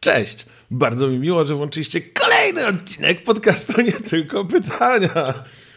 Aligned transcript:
Cześć! 0.00 0.46
Bardzo 0.70 1.08
mi 1.08 1.18
miło, 1.18 1.44
że 1.44 1.54
włączyliście 1.54 2.00
kolejny 2.00 2.66
odcinek 2.66 3.24
podcastu 3.24 3.80
Nie 3.82 3.92
Tylko 3.92 4.44
Pytania. 4.44 5.34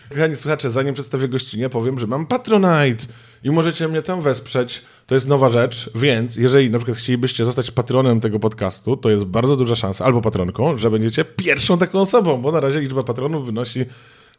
Kochani 0.09 0.35
słuchacze, 0.35 0.69
zanim 0.69 0.93
przedstawię 0.93 1.27
gościnie, 1.27 1.69
powiem, 1.69 1.99
że 1.99 2.07
mam 2.07 2.27
Patronite 2.27 3.05
i 3.43 3.51
możecie 3.51 3.87
mnie 3.87 4.01
tam 4.01 4.21
wesprzeć. 4.21 4.81
To 5.07 5.15
jest 5.15 5.27
nowa 5.27 5.49
rzecz, 5.49 5.89
więc 5.95 6.35
jeżeli 6.35 6.69
na 6.69 6.77
przykład 6.77 6.97
chcielibyście 6.97 7.45
zostać 7.45 7.71
patronem 7.71 8.19
tego 8.19 8.39
podcastu, 8.39 8.97
to 8.97 9.09
jest 9.09 9.25
bardzo 9.25 9.55
duża 9.55 9.75
szansa, 9.75 10.05
albo 10.05 10.21
patronką, 10.21 10.77
że 10.77 10.91
będziecie 10.91 11.25
pierwszą 11.25 11.77
taką 11.77 11.99
osobą, 11.99 12.41
bo 12.41 12.51
na 12.51 12.59
razie 12.59 12.81
liczba 12.81 13.03
patronów 13.03 13.45
wynosi 13.45 13.85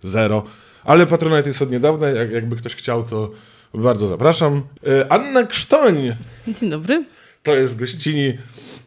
zero. 0.02 0.42
Ale 0.84 1.06
Patronite 1.06 1.48
jest 1.48 1.62
od 1.62 1.70
niedawna, 1.70 2.08
jak, 2.08 2.30
jakby 2.30 2.56
ktoś 2.56 2.74
chciał, 2.74 3.02
to 3.02 3.30
bardzo 3.74 4.08
zapraszam. 4.08 4.62
E, 4.86 5.12
Anna 5.12 5.42
Krztoń 5.46 5.94
Dzień 6.48 6.70
dobry. 6.70 7.04
to 7.42 7.54
jest 7.54 7.76
gościni 7.78 8.38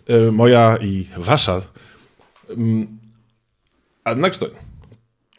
e, 0.08 0.31
moja 0.31 0.77
i 0.81 1.08
wasza. 1.17 1.62
Mm, 2.50 2.88
Anna 4.03 4.30
Krztoń. 4.30 4.50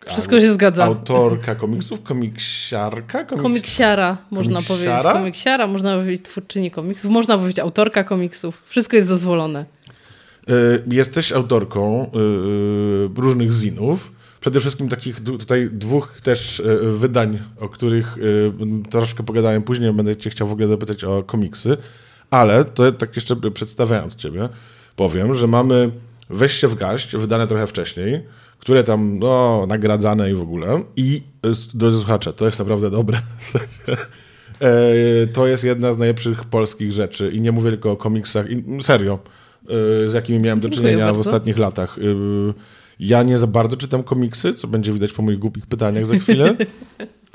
Wszystko 0.07 0.41
się 0.41 0.53
zgadza. 0.53 0.85
Autorka 0.85 1.55
komiksów, 1.55 2.03
komiksiarka, 2.03 3.25
komik... 3.25 3.43
Komiksiara, 3.43 4.19
można 4.31 4.53
Komiksiara? 4.55 4.93
powiedzieć. 5.03 5.13
Komiksiara, 5.13 5.67
można 5.67 5.97
powiedzieć 5.97 6.25
twórczyni 6.25 6.71
komiksów, 6.71 7.11
można 7.11 7.37
powiedzieć 7.39 7.59
autorka 7.59 8.05
komiksów. 8.05 8.63
Wszystko 8.67 8.97
jest 8.97 9.09
dozwolone. 9.09 9.65
E, 10.49 10.53
Jesteś 10.91 11.33
autorką 11.33 12.11
różnych 13.17 13.53
zinów. 13.53 14.13
Przede 14.41 14.61
wszystkim 14.61 14.89
takich 14.89 15.21
tutaj 15.21 15.69
dwóch 15.73 16.21
też 16.21 16.61
e, 16.61 16.77
wydań, 16.87 17.39
o 17.61 17.69
których 17.69 18.17
e, 18.19 18.91
troszkę 18.91 19.23
pogadałem 19.23 19.63
później. 19.63 19.93
Będę 19.93 20.17
cię 20.17 20.31
chciał 20.31 20.49
w 20.49 20.53
ogóle 20.53 20.69
zapytać 20.69 21.05
o 21.05 21.23
komiksy. 21.23 21.77
Ale 22.31 22.65
to 22.65 22.93
tak 22.93 23.17
jeszcze 23.17 23.37
przedstawiając 23.37 24.15
ciebie, 24.15 24.49
powiem, 24.97 25.35
że 25.35 25.47
mamy 25.47 25.91
Weź 26.31 26.53
się 26.53 26.69
w 26.69 26.75
gaść, 26.75 27.17
wydane 27.17 27.47
trochę 27.47 27.67
wcześniej, 27.67 28.23
które 28.59 28.85
tam, 28.85 29.19
no, 29.19 29.65
nagradzane 29.69 30.31
i 30.31 30.35
w 30.35 30.41
ogóle. 30.41 30.83
I, 30.97 31.23
e, 31.45 31.49
drodzy 31.75 31.99
słuchacze, 31.99 32.33
to 32.33 32.47
jest 32.47 32.59
naprawdę 32.59 32.91
dobre. 32.91 33.19
To 35.33 35.47
jest 35.47 35.65
jedna 35.65 35.93
z 35.93 35.99
najlepszych 35.99 36.45
polskich 36.45 36.93
rzeczy. 36.93 37.31
I 37.31 37.41
nie 37.41 37.53
mówię 37.53 37.71
tylko 37.71 37.91
o 37.91 37.97
komiksach, 37.97 38.47
serio, 38.81 39.19
z 40.07 40.13
jakimi 40.13 40.39
miałem 40.39 40.61
do 40.61 40.71
czynienia 40.71 41.13
w 41.13 41.19
ostatnich 41.19 41.59
latach. 41.59 41.99
Ja 43.01 43.23
nie 43.23 43.39
za 43.39 43.47
bardzo 43.47 43.77
czytam 43.77 44.03
komiksy, 44.03 44.55
co 44.55 44.69
będzie 44.69 44.93
widać 44.93 45.13
po 45.13 45.23
moich 45.23 45.39
głupich 45.39 45.67
pytaniach 45.67 46.07
za 46.07 46.19
chwilę. 46.19 46.57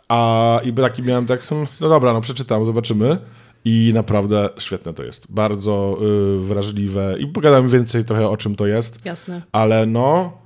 A 0.08 0.62
i 0.64 0.74
taki 0.74 1.04
miałem 1.04 1.26
tak, 1.26 1.42
hmm, 1.42 1.68
no 1.82 1.90
dobra, 1.90 2.14
no 2.14 2.22
przeczytam, 2.22 2.66
zobaczymy. 2.66 3.18
I 3.66 3.92
naprawdę 3.94 4.50
świetne 4.60 4.94
to 4.94 5.04
jest. 5.04 5.26
Bardzo 5.30 5.98
y, 6.36 6.40
wrażliwe. 6.40 7.16
I 7.20 7.28
pogadam 7.28 7.70
więcej 7.70 8.06
trochę 8.06 8.30
o 8.30 8.38
czym 8.38 8.56
to 8.56 8.68
jest. 8.68 9.06
Jasne. 9.06 9.42
Ale 9.52 9.86
no, 9.86 10.38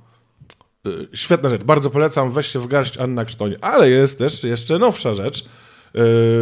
y, 0.86 1.08
świetna 1.12 1.50
rzecz. 1.50 1.64
Bardzo 1.64 1.90
polecam. 1.90 2.30
Weź 2.30 2.46
się 2.46 2.60
w 2.60 2.66
garść 2.66 2.98
Anna 2.98 3.24
Krztoń. 3.24 3.56
Ale 3.60 3.90
jest 3.90 4.18
też 4.18 4.44
jeszcze 4.44 4.78
nowsza 4.78 5.14
rzecz, 5.14 5.48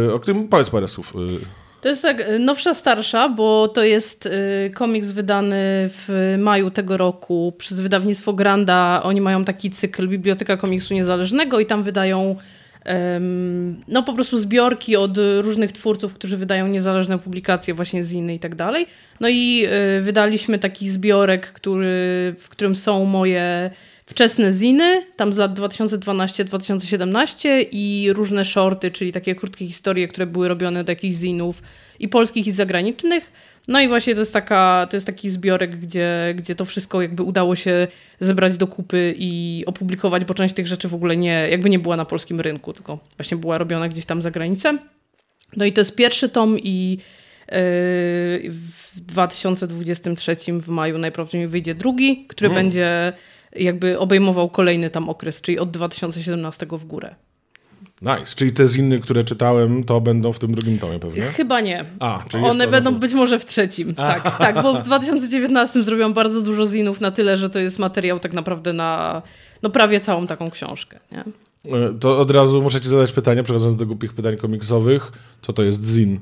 y, 0.07 0.13
o 0.13 0.19
którym 0.19 0.47
powiedz 0.47 0.69
parę 0.69 0.87
słów. 0.87 1.13
To 1.81 1.89
jest 1.89 2.01
tak 2.01 2.19
y, 2.19 2.39
nowsza, 2.39 2.73
starsza, 2.73 3.29
bo 3.29 3.67
to 3.67 3.83
jest 3.83 4.25
y, 4.25 4.71
komiks 4.75 5.11
wydany 5.11 5.55
w 5.89 6.35
maju 6.37 6.71
tego 6.71 6.97
roku 6.97 7.53
przez 7.57 7.81
wydawnictwo 7.81 8.33
Granda. 8.33 9.01
Oni 9.03 9.21
mają 9.21 9.45
taki 9.45 9.69
cykl 9.69 10.07
Biblioteka 10.07 10.57
Komiksu 10.57 10.93
Niezależnego 10.93 11.59
i 11.59 11.65
tam 11.65 11.83
wydają 11.83 12.35
no 13.87 14.03
po 14.03 14.13
prostu 14.13 14.39
zbiorki 14.39 14.95
od 14.95 15.17
różnych 15.41 15.71
twórców, 15.71 16.13
którzy 16.13 16.37
wydają 16.37 16.67
niezależne 16.67 17.19
publikacje, 17.19 17.73
właśnie 17.73 18.03
ziny 18.03 18.33
i 18.33 18.39
tak 18.39 18.55
dalej. 18.55 18.87
No 19.19 19.29
i 19.29 19.65
y, 19.97 20.01
wydaliśmy 20.01 20.59
taki 20.59 20.89
zbiorek, 20.89 21.51
który, 21.51 22.35
w 22.39 22.49
którym 22.49 22.75
są 22.75 23.05
moje 23.05 23.71
wczesne 24.09 24.53
ziny, 24.53 25.05
tam 25.15 25.33
z 25.33 25.37
lat 25.37 25.59
2012-2017 25.59 27.65
i 27.71 28.09
różne 28.13 28.45
shorty, 28.45 28.91
czyli 28.91 29.11
takie 29.11 29.35
krótkie 29.35 29.67
historie, 29.67 30.07
które 30.07 30.27
były 30.27 30.47
robione 30.47 30.83
do 30.83 30.91
jakichś 30.91 31.15
zinów 31.15 31.61
i 31.99 32.07
polskich 32.07 32.47
i 32.47 32.51
zagranicznych. 32.51 33.31
No 33.67 33.81
i 33.81 33.87
właśnie 33.87 34.13
to 34.13 34.19
jest, 34.19 34.33
taka, 34.33 34.87
to 34.89 34.97
jest 34.97 35.05
taki 35.05 35.29
zbiorek, 35.29 35.75
gdzie, 35.75 36.33
gdzie 36.37 36.55
to 36.55 36.65
wszystko 36.65 37.01
jakby 37.01 37.23
udało 37.23 37.55
się 37.55 37.87
zebrać 38.19 38.57
do 38.57 38.67
kupy 38.67 39.15
i 39.17 39.63
opublikować, 39.65 40.25
bo 40.25 40.33
część 40.33 40.55
tych 40.55 40.67
rzeczy 40.67 40.87
w 40.87 40.95
ogóle 40.95 41.17
nie, 41.17 41.47
jakby 41.51 41.69
nie 41.69 41.79
była 41.79 41.97
na 41.97 42.05
polskim 42.05 42.41
rynku, 42.41 42.73
tylko 42.73 42.99
właśnie 43.17 43.37
była 43.37 43.57
robiona 43.57 43.89
gdzieś 43.89 44.05
tam 44.05 44.21
za 44.21 44.31
granicę. 44.31 44.77
No 45.57 45.65
i 45.65 45.73
to 45.73 45.81
jest 45.81 45.95
pierwszy 45.95 46.29
tom 46.29 46.59
i 46.59 46.91
yy, 46.91 46.97
w 48.51 48.91
2023 48.95 50.35
w 50.59 50.67
maju 50.67 50.97
najprawdopodobniej 50.97 51.47
wyjdzie 51.47 51.75
drugi, 51.75 52.25
który 52.27 52.49
będzie 52.49 53.13
jakby 53.55 53.99
obejmował 53.99 54.49
kolejny 54.49 54.89
tam 54.89 55.09
okres, 55.09 55.41
czyli 55.41 55.59
od 55.59 55.71
2017 55.71 56.67
w 56.71 56.85
górę. 56.85 57.15
Nice. 58.01 58.35
Czyli 58.35 58.51
te 58.53 58.67
ziny, 58.67 58.99
które 58.99 59.23
czytałem, 59.23 59.83
to 59.83 60.01
będą 60.01 60.33
w 60.33 60.39
tym 60.39 60.51
drugim 60.55 60.79
tomie 60.79 60.99
pewnie? 60.99 61.21
Chyba 61.21 61.61
nie. 61.61 61.85
A, 61.99 62.23
czyli 62.29 62.43
One 62.45 62.67
będą 62.67 62.91
są- 62.91 62.99
być 62.99 63.13
może 63.13 63.39
w 63.39 63.45
trzecim. 63.45 63.95
Tak, 63.95 64.37
tak, 64.37 64.61
bo 64.63 64.73
w 64.73 64.81
2019 64.81 65.83
zrobiłam 65.83 66.13
bardzo 66.13 66.41
dużo 66.41 66.65
zinów 66.65 67.01
na 67.01 67.11
tyle, 67.11 67.37
że 67.37 67.49
to 67.49 67.59
jest 67.59 67.79
materiał 67.79 68.19
tak 68.19 68.33
naprawdę 68.33 68.73
na 68.73 69.21
no 69.61 69.69
prawie 69.69 69.99
całą 69.99 70.27
taką 70.27 70.51
książkę. 70.51 70.99
Nie? 71.11 71.23
Y, 71.75 71.93
To 71.99 72.19
od 72.19 72.31
razu 72.31 72.61
muszę 72.61 72.81
ci 72.81 72.89
zadać 72.89 73.11
pytanie, 73.11 73.43
przechodząc 73.43 73.75
do 73.75 73.85
głupich 73.85 74.13
pytań 74.13 74.37
komiksowych. 74.37 75.11
Co 75.41 75.53
to 75.53 75.63
jest 75.63 75.85
zin? 75.85 76.19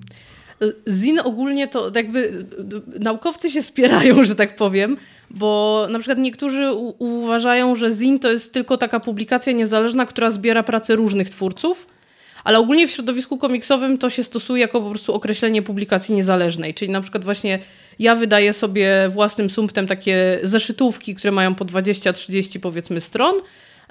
Zin 0.90 1.20
ogólnie 1.20 1.68
to 1.68 1.92
jakby 1.96 2.20
y, 2.20 3.00
naukowcy 3.00 3.52
się 3.52 3.62
spierają, 3.62 4.24
że 4.24 4.36
tak 4.36 4.56
powiem, 4.56 4.98
bo 5.30 5.88
na 5.90 6.00
przykład 6.00 6.18
niektórzy 6.18 6.72
uważają, 7.00 7.76
że 7.76 7.92
zin 7.92 8.20
to 8.20 8.32
jest 8.32 8.54
tylko 8.54 8.78
taka 8.78 9.00
publikacja 9.00 9.54
niezależna, 9.54 10.06
która 10.06 10.32
zbiera 10.32 10.64
pracę 10.64 10.96
różnych 10.96 11.30
twórców, 11.30 11.88
ale 12.44 12.60
ogólnie 12.60 12.88
w 12.88 12.92
środowisku 12.92 13.38
komiksowym 13.38 13.98
to 13.98 14.10
się 14.10 14.24
stosuje 14.24 14.62
jako 14.62 14.82
po 14.82 14.90
prostu 14.90 15.14
określenie 15.14 15.62
publikacji 15.62 16.16
niezależnej, 16.16 16.74
czyli 16.74 16.92
na 16.92 17.02
przykład 17.02 17.24
właśnie 17.24 17.60
ja 18.00 18.16
wydaję 18.16 18.54
sobie 18.54 19.10
własnym 19.10 19.50
sumptem 19.50 19.88
takie 19.88 20.40
zeszytówki, 20.44 21.16
które 21.16 21.32
mają 21.32 21.56
po 21.56 21.66
20-30 21.66 22.60
powiedzmy 22.60 23.02
stron, 23.02 23.36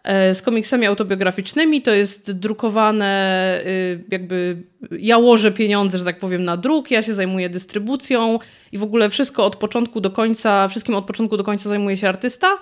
z 0.06 0.43
komiksami 0.43 0.87
autobiograficznymi. 0.87 1.83
To 1.83 1.91
jest 1.91 2.33
drukowane, 2.33 3.61
y, 3.67 4.05
jakby 4.11 4.56
ja 4.99 5.19
łożę 5.19 5.53
pieniądze, 5.53 5.99
że 5.99 6.05
tak 6.05 6.19
powiem, 6.19 6.44
na 6.44 6.56
druk, 6.56 6.91
ja 6.91 7.03
się 7.03 7.15
zajmuję 7.15 7.49
dystrybucją 7.49 8.39
i 8.72 8.78
w 8.78 8.83
ogóle 8.83 9.11
wszystko 9.11 9.44
od 9.44 9.56
początku 9.56 10.00
do 10.00 10.11
końca, 10.11 10.69
wszystkim 10.69 10.94
od 10.94 11.05
początku 11.05 11.37
do 11.37 11.44
końca 11.44 11.69
zajmuje 11.69 11.97
się 11.97 12.09
artysta, 12.09 12.59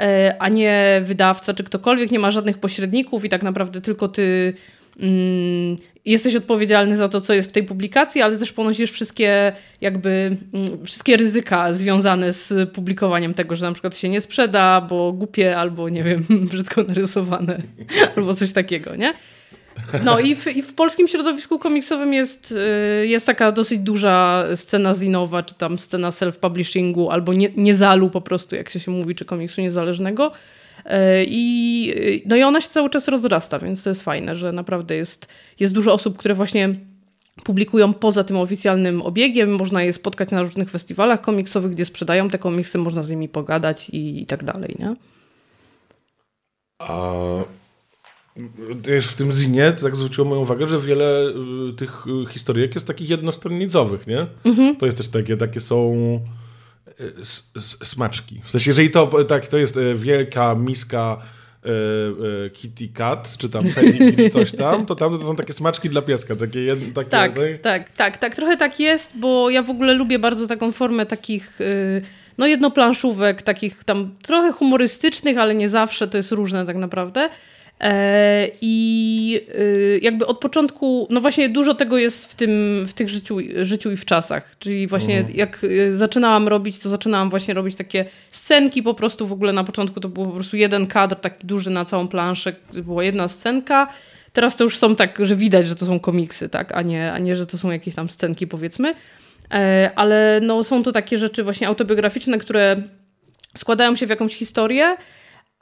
e, 0.00 0.36
a 0.38 0.48
nie 0.48 1.02
wydawca 1.04 1.54
czy 1.54 1.64
ktokolwiek, 1.64 2.10
nie 2.10 2.18
ma 2.18 2.30
żadnych 2.30 2.58
pośredników 2.58 3.24
i 3.24 3.28
tak 3.28 3.42
naprawdę 3.42 3.80
tylko 3.80 4.08
ty 4.08 4.54
mm, 5.00 5.76
jesteś 6.04 6.36
odpowiedzialny 6.36 6.96
za 6.96 7.08
to, 7.08 7.20
co 7.20 7.34
jest 7.34 7.48
w 7.48 7.52
tej 7.52 7.64
publikacji, 7.64 8.22
ale 8.22 8.38
też 8.38 8.52
ponosisz 8.52 8.90
wszystkie 8.90 9.52
jakby 9.80 10.36
mm, 10.54 10.86
wszystkie 10.86 11.16
ryzyka 11.16 11.72
związane 11.72 12.32
z 12.32 12.70
publikowaniem 12.70 13.34
tego, 13.34 13.56
że 13.56 13.66
na 13.66 13.72
przykład 13.72 13.96
się 13.98 14.08
nie 14.08 14.20
sprzeda, 14.20 14.80
bo 14.80 15.12
głupie 15.12 15.56
albo 15.56 15.88
nie 15.88 16.02
wiem, 16.02 16.24
brzydko 16.50 16.82
narysowane 16.82 17.62
albo 18.16 18.34
coś 18.34 18.52
takiego, 18.52 18.96
nie? 18.96 19.14
No 20.04 20.20
i 20.20 20.36
w, 20.36 20.46
i 20.46 20.62
w 20.62 20.74
polskim 20.74 21.08
środowisku 21.08 21.58
komiksowym 21.58 22.12
jest, 22.12 22.54
y, 23.02 23.06
jest 23.06 23.26
taka 23.26 23.52
dosyć 23.52 23.78
duża 23.78 24.44
scena 24.54 24.94
zinowa, 24.94 25.42
czy 25.42 25.54
tam 25.54 25.78
scena 25.78 26.10
self-publishingu, 26.10 27.10
albo 27.10 27.34
nie, 27.34 27.48
niezalu 27.56 28.10
po 28.10 28.20
prostu, 28.20 28.56
jak 28.56 28.70
się, 28.70 28.80
się 28.80 28.90
mówi, 28.90 29.14
czy 29.14 29.24
komiksu 29.24 29.60
niezależnego. 29.60 30.32
Y, 30.86 30.90
I, 31.28 31.92
y, 31.96 32.22
no 32.26 32.36
i 32.36 32.42
ona 32.42 32.60
się 32.60 32.68
cały 32.68 32.90
czas 32.90 33.08
rozrasta, 33.08 33.58
więc 33.58 33.82
to 33.82 33.90
jest 33.90 34.02
fajne, 34.02 34.36
że 34.36 34.52
naprawdę 34.52 34.96
jest, 34.96 35.28
jest 35.60 35.72
dużo 35.72 35.92
osób, 35.92 36.18
które 36.18 36.34
właśnie 36.34 36.74
publikują 37.44 37.92
poza 37.92 38.24
tym 38.24 38.36
oficjalnym 38.36 39.02
obiegiem. 39.02 39.56
Można 39.56 39.82
je 39.82 39.92
spotkać 39.92 40.30
na 40.30 40.42
różnych 40.42 40.70
festiwalach 40.70 41.20
komiksowych, 41.20 41.72
gdzie 41.72 41.84
sprzedają 41.84 42.30
te 42.30 42.38
komiksy, 42.38 42.78
można 42.78 43.02
z 43.02 43.10
nimi 43.10 43.28
pogadać 43.28 43.90
i, 43.90 44.22
i 44.22 44.26
tak 44.26 44.44
dalej, 44.44 44.76
nie? 44.78 44.96
A 46.78 47.12
też 48.82 49.06
w 49.06 49.16
tym 49.16 49.32
zinie 49.32 49.72
to 49.72 49.82
tak 49.82 49.96
zwróciło 49.96 50.28
moją 50.28 50.40
uwagę, 50.40 50.66
że 50.66 50.78
wiele 50.78 51.28
y, 51.70 51.72
tych 51.72 52.06
y, 52.06 52.32
historyjek 52.32 52.74
jest 52.74 52.86
takich 52.86 53.10
jednostronnicowych, 53.10 54.06
nie? 54.06 54.26
Mhm. 54.44 54.76
To 54.76 54.86
jest 54.86 54.98
też 54.98 55.08
takie, 55.08 55.36
takie 55.36 55.60
są 55.60 55.94
smaczki. 57.84 58.40
W 58.44 58.50
sensie, 58.50 58.70
jeżeli 58.70 58.90
to, 58.90 59.24
tak, 59.24 59.46
to 59.46 59.58
jest 59.58 59.76
y, 59.76 59.94
wielka 59.94 60.54
miska 60.54 61.18
y, 61.66 61.68
y, 62.46 62.50
Kitty 62.50 62.88
Cat, 62.88 63.36
czy 63.38 63.48
tam 63.48 63.64
pedigree, 63.64 64.30
coś 64.38 64.52
tam, 64.52 64.86
to 64.86 64.94
tam 64.94 65.18
to 65.18 65.24
są 65.24 65.36
takie 65.36 65.52
smaczki 65.52 65.88
dla 65.88 66.02
pieska, 66.02 66.36
takie, 66.36 66.76
takie 66.94 67.10
Tak, 67.10 67.36
no, 67.36 67.42
tak, 67.62 67.90
tak, 67.90 68.16
tak. 68.16 68.36
Trochę 68.36 68.56
tak 68.56 68.80
jest, 68.80 69.10
bo 69.14 69.50
ja 69.50 69.62
w 69.62 69.70
ogóle 69.70 69.94
lubię 69.94 70.18
bardzo 70.18 70.46
taką 70.46 70.72
formę 70.72 71.06
takich 71.06 71.60
y, 71.60 72.02
no 72.38 72.46
jednoplanszówek, 72.46 73.42
takich 73.42 73.84
tam 73.84 74.14
trochę 74.22 74.52
humorystycznych, 74.52 75.38
ale 75.38 75.54
nie 75.54 75.68
zawsze, 75.68 76.08
to 76.08 76.16
jest 76.16 76.32
różne 76.32 76.66
tak 76.66 76.76
naprawdę. 76.76 77.30
E, 77.82 78.48
I 78.60 79.40
y, 79.54 80.00
jakby 80.02 80.26
od 80.26 80.38
początku, 80.38 81.06
no 81.10 81.20
właśnie 81.20 81.48
dużo 81.48 81.74
tego 81.74 81.98
jest 81.98 82.32
w 82.32 82.34
tym, 82.34 82.84
w 82.86 82.92
tych 82.92 83.08
życiu, 83.08 83.36
życiu 83.62 83.90
i 83.90 83.96
w 83.96 84.04
czasach. 84.04 84.54
Czyli 84.58 84.86
właśnie 84.86 85.18
Mhm. 85.18 85.36
jak 85.36 85.64
y, 85.64 85.96
zaczynałam 85.96 86.48
robić, 86.48 86.78
to 86.78 86.88
zaczynałam 86.88 87.30
właśnie 87.30 87.54
robić 87.54 87.76
takie 87.76 88.04
scenki 88.30 88.82
po 88.82 88.94
prostu 88.94 89.26
w 89.26 89.32
ogóle 89.32 89.52
na 89.52 89.64
początku 89.64 90.00
to 90.00 90.08
był 90.08 90.26
po 90.26 90.32
prostu 90.32 90.56
jeden 90.56 90.86
kadr 90.86 91.16
taki 91.16 91.46
duży 91.46 91.70
na 91.70 91.84
całą 91.84 92.08
planszę, 92.08 92.52
była 92.72 93.04
jedna 93.04 93.28
scenka. 93.28 93.86
Teraz 94.32 94.56
to 94.56 94.64
już 94.64 94.78
są 94.78 94.96
tak, 94.96 95.18
że 95.22 95.36
widać, 95.36 95.66
że 95.66 95.74
to 95.74 95.86
są 95.86 96.00
komiksy, 96.00 96.48
tak, 96.48 96.72
a 96.72 96.82
nie, 96.82 97.12
a 97.12 97.18
nie 97.18 97.36
że 97.36 97.46
to 97.46 97.58
są 97.58 97.70
jakieś 97.70 97.94
tam 97.94 98.10
scenki 98.10 98.46
powiedzmy. 98.46 98.94
E, 99.50 99.90
Ale 99.94 100.40
no, 100.42 100.64
są 100.64 100.82
to 100.82 100.92
takie 100.92 101.18
rzeczy 101.18 101.44
właśnie 101.44 101.68
autobiograficzne, 101.68 102.38
które 102.38 102.82
składają 103.56 103.96
się 103.96 104.06
w 104.06 104.10
jakąś 104.10 104.34
historię, 104.34 104.96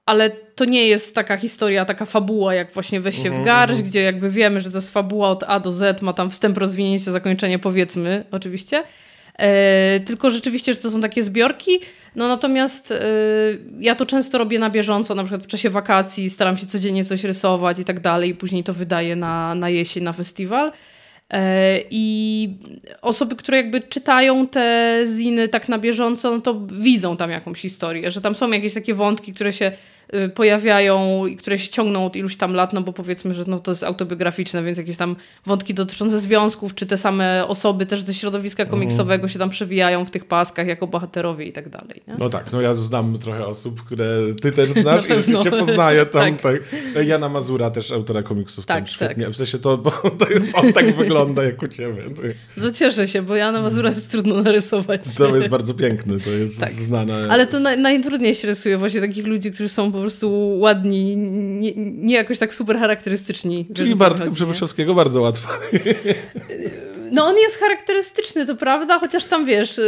ale 0.07 0.31
to 0.31 0.65
nie 0.65 0.87
jest 0.87 1.15
taka 1.15 1.37
historia, 1.37 1.85
taka 1.85 2.05
fabuła, 2.05 2.55
jak 2.55 2.73
właśnie 2.73 3.01
weź 3.01 3.23
się 3.23 3.31
w 3.31 3.45
garść, 3.45 3.83
gdzie 3.83 4.03
jakby 4.03 4.31
wiemy, 4.31 4.61
że 4.61 4.71
to 4.71 4.79
jest 4.79 4.93
fabuła 4.93 5.31
od 5.31 5.45
A 5.47 5.61
do 5.61 5.73
Z, 5.73 6.03
ma 6.03 6.13
tam 6.13 6.31
wstęp, 6.31 6.59
rozwinięcie, 6.59 7.11
zakończenie, 7.11 7.59
powiedzmy, 7.59 8.25
oczywiście. 8.31 8.85
E, 9.39 10.01
tylko 10.01 10.31
rzeczywiście, 10.31 10.75
że 10.75 10.81
to 10.81 10.91
są 10.91 11.01
takie 11.01 11.23
zbiorki. 11.23 11.81
No 12.17 12.29
natomiast 12.29 12.93
e, 12.93 13.03
ja 13.81 13.95
to 13.95 14.07
często 14.07 14.39
robię 14.39 14.59
na 14.59 14.71
bieżąco, 14.71 15.15
na 15.15 15.23
przykład 15.23 15.45
w 15.45 15.47
czasie 15.47 15.71
wakacji, 15.71 16.31
staram 16.31 16.57
się 16.57 16.67
codziennie 16.67 17.05
coś 17.05 17.25
rysować 17.25 17.79
i 17.79 17.85
tak 17.85 18.01
dalej, 18.01 18.31
i 18.31 18.35
później 18.35 18.65
to 18.65 18.73
wydaję 18.73 19.17
na, 19.17 19.55
na 19.55 19.71
jesień, 19.71 20.03
na 20.03 20.13
festiwal. 20.13 20.73
E, 21.31 21.81
I 21.91 22.49
osoby, 23.03 23.37
które 23.37 23.57
jakby 23.57 23.81
czytają 23.81 24.47
te 24.47 24.97
ziny 25.17 25.49
tak 25.49 25.69
na 25.69 25.79
bieżąco, 25.79 26.31
no 26.31 26.41
to 26.41 26.61
widzą 26.67 27.17
tam 27.17 27.31
jakąś 27.31 27.61
historię, 27.61 28.11
że 28.11 28.21
tam 28.21 28.35
są 28.35 28.49
jakieś 28.49 28.75
takie 28.75 28.95
wątki, 28.95 29.33
które 29.33 29.53
się 29.53 29.73
pojawiają 30.35 31.27
i 31.27 31.37
które 31.37 31.59
się 31.59 31.69
ciągną 31.69 32.07
od 32.07 32.17
iluś 32.17 32.37
tam 32.37 32.55
lat, 32.55 32.73
no 32.73 32.81
bo 32.83 32.93
powiedzmy, 32.93 33.35
że 33.35 33.45
no 33.47 33.59
to 33.59 33.71
jest 33.71 33.85
autobiograficzne, 33.85 34.63
więc 34.63 34.79
jakieś 34.79 34.97
tam 34.97 35.17
wątki 35.47 35.75
dotyczące 35.75 36.19
związków, 36.19 36.75
czy 36.75 36.87
te 36.87 36.97
same 36.99 37.47
osoby 37.49 37.87
też 37.87 38.01
ze 38.03 38.15
środowiska 38.15 38.65
komiksowego 38.67 39.29
się 39.29 39.39
tam 39.39 39.51
przewijają 39.51 40.05
w 40.05 40.11
tych 40.11 40.25
paskach 40.25 40.67
jako 40.67 40.87
bohaterowie 40.87 41.45
i 41.47 41.53
tak 41.53 41.69
dalej. 41.69 42.03
Nie? 42.09 42.15
No 42.19 42.29
tak, 42.29 42.53
no 42.53 42.61
ja 42.61 42.75
znam 42.75 43.19
trochę 43.19 43.47
osób, 43.47 43.85
które 43.85 44.07
ty 44.43 44.53
też 44.53 44.71
znasz 44.71 45.07
i 45.09 45.13
oczywiście 45.13 45.51
poznaję 45.51 46.07
tam. 46.07 46.21
Tak. 46.41 46.63
tak. 46.95 47.07
Jana 47.07 47.29
Mazura, 47.29 47.71
też 47.71 47.91
autora 47.93 48.23
komiksów 48.23 48.67
tam 48.67 48.77
Tak, 48.77 48.89
świetnie. 48.89 49.25
tak. 49.25 49.33
W 49.33 49.37
sensie 49.37 49.59
to, 49.59 49.79
bo 49.79 49.91
to 49.91 50.31
jest, 50.31 50.49
on 50.55 50.73
tak 50.73 50.95
wygląda 50.97 51.45
jak 51.45 51.63
u 51.63 51.69
ciebie. 51.69 52.03
To, 52.17 52.23
No 52.57 52.71
cieszę 52.71 53.09
się, 53.09 53.23
bo 53.23 53.37
Jana 53.37 53.61
Mazura 53.61 53.89
jest 53.89 54.11
trudno 54.11 54.43
narysować. 54.43 55.01
to 55.19 55.37
jest 55.37 55.49
bardzo 55.49 55.75
piękny, 55.75 56.21
to 56.21 56.31
jest 56.31 56.61
Tak. 56.61 56.71
znane. 56.71 57.27
Ale 57.31 57.47
to 57.47 57.61
naj, 57.61 57.79
najtrudniej 57.79 58.35
się 58.35 58.49
rysuje 58.49 58.79
właśnie 58.79 59.01
takich 59.01 59.27
ludzi, 59.27 59.51
którzy 59.51 59.69
są 59.69 59.91
po 60.01 60.05
prostu 60.05 60.59
ładni, 60.59 61.17
nie, 61.17 61.73
nie 61.77 62.15
jakoś 62.15 62.39
tak 62.39 62.55
super 62.55 62.79
charakterystyczni. 62.79 63.67
Czyli 63.75 63.95
Bartka? 63.95 64.31
Przybyszewskiego 64.31 64.95
bardzo 64.95 65.21
łatwo. 65.21 65.49
No 67.13 67.25
on 67.27 67.37
jest 67.39 67.57
charakterystyczny, 67.59 68.47
to 68.47 68.57
prawda, 68.57 68.99
chociaż 68.99 69.27
tam 69.27 69.47
wiesz, 69.47 69.81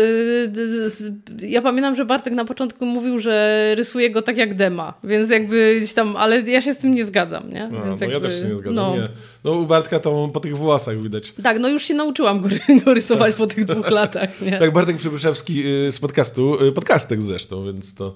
d- 0.49 1.49
ja 1.49 1.63
pamiętam, 1.63 1.97
że 1.97 2.05
Bartek 2.05 2.33
na 2.33 2.45
początku 2.45 2.87
mówił, 2.87 3.19
że 3.19 3.75
rysuje 3.77 4.11
go 4.11 4.23
tak 4.23 4.37
jak 4.37 4.55
Dema, 4.55 4.95
więc 5.05 5.31
jakby 5.31 5.75
gdzieś 5.77 5.93
tam, 5.93 6.17
ale 6.17 6.41
ja 6.41 6.61
się 6.61 6.75
z 6.75 6.79
tym 6.79 6.95
nie 6.95 7.05
zgadzam, 7.05 7.53
nie? 7.53 7.69
No, 7.73 7.85
więc 7.85 8.01
no 8.01 8.07
ja 8.07 8.13
jakby, 8.13 8.29
też 8.29 8.41
się 8.41 8.47
nie 8.49 8.57
zgadzam. 8.57 8.75
No. 8.75 8.97
Nie. 8.97 9.09
no 9.45 9.53
u 9.53 9.67
Bartka 9.67 10.01
to 10.01 10.31
po 10.33 10.41
tych 10.41 10.57
włosach 10.57 11.03
widać. 11.03 11.33
Tak, 11.43 11.59
no 11.59 11.69
już 11.69 11.83
się 11.83 11.95
nauczyłam 11.95 12.41
go, 12.41 12.49
go 12.85 12.95
rysować 12.95 13.35
po 13.35 13.47
tych 13.47 13.65
dwóch 13.65 13.91
latach, 13.91 14.41
nie? 14.41 14.59
Tak, 14.59 14.73
Bartek 14.73 14.97
Przybyszewski 14.97 15.67
y, 15.67 15.93
z 15.93 15.99
podcastu, 15.99 16.65
y, 16.65 16.73
podcastek 16.73 17.23
zresztą, 17.23 17.65
więc 17.65 17.95
to... 17.95 18.15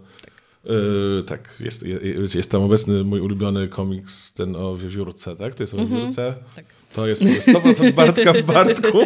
y, 1.18 1.22
tak, 1.22 1.54
jest, 1.60 1.82
jest, 1.82 2.34
jest 2.34 2.50
tam 2.50 2.62
obecny 2.62 3.04
mój 3.04 3.20
ulubiony 3.20 3.68
komiks, 3.68 4.32
ten 4.32 4.56
o 4.56 4.76
wiewiórce, 4.76 5.36
tak? 5.36 5.54
To 5.54 5.62
jest 5.62 5.74
o 5.74 5.76
wiewiórce. 5.76 6.34
tak. 6.56 6.64
To 6.92 7.06
jest 7.06 7.22
100% 7.22 7.92
Bartka 7.92 8.32
w 8.32 8.42
Bartku. 8.42 8.98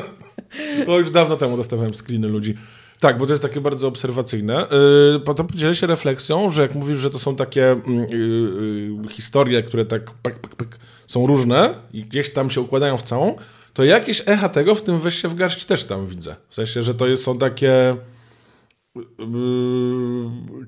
to 0.86 0.98
już 0.98 1.10
dawno 1.10 1.36
temu 1.36 1.56
dostawałem 1.56 1.94
screeny 1.94 2.28
ludzi. 2.28 2.54
Tak, 3.00 3.18
bo 3.18 3.26
to 3.26 3.32
jest 3.32 3.42
takie 3.42 3.60
bardzo 3.60 3.88
obserwacyjne. 3.88 4.66
Yy, 5.12 5.20
potem 5.20 5.46
podzielę 5.46 5.74
się 5.74 5.86
refleksją, 5.86 6.50
że 6.50 6.62
jak 6.62 6.74
mówisz, 6.74 6.98
że 6.98 7.10
to 7.10 7.18
są 7.18 7.36
takie 7.36 7.70
mm, 7.70 7.86
yy, 8.10 8.18
yy, 9.02 9.08
historie, 9.08 9.62
które 9.62 9.84
tak 9.84 10.10
pyk, 10.10 10.38
pyk, 10.38 10.54
pyk, 10.54 10.78
są 11.06 11.26
różne 11.26 11.74
i 11.92 12.04
gdzieś 12.04 12.30
tam 12.30 12.50
się 12.50 12.60
układają 12.60 12.96
w 12.96 13.02
całą, 13.02 13.36
to 13.74 13.84
jakieś 13.84 14.22
echa 14.26 14.48
tego 14.48 14.74
w 14.74 14.82
tym 14.82 14.98
weź 14.98 15.22
się 15.22 15.28
w 15.28 15.34
garść 15.34 15.64
też 15.64 15.84
tam 15.84 16.06
widzę. 16.06 16.36
W 16.48 16.54
sensie, 16.54 16.82
że 16.82 16.94
to 16.94 17.06
jest, 17.06 17.24
są 17.24 17.38
takie 17.38 17.66
yy, 17.66 17.96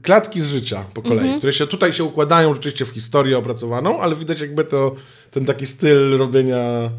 klatki 0.02 0.40
z 0.40 0.50
życia 0.50 0.84
po 0.94 1.02
kolei, 1.02 1.38
które 1.38 1.52
się 1.52 1.66
tutaj 1.66 1.92
się 1.92 2.04
układają 2.04 2.54
rzeczywiście 2.54 2.84
w 2.84 2.88
historię 2.88 3.38
opracowaną, 3.38 4.00
ale 4.00 4.16
widać 4.16 4.40
jakby 4.40 4.64
to 4.64 4.96
ten 5.30 5.44
taki 5.44 5.66
styl 5.66 6.18
robienia 6.18 6.90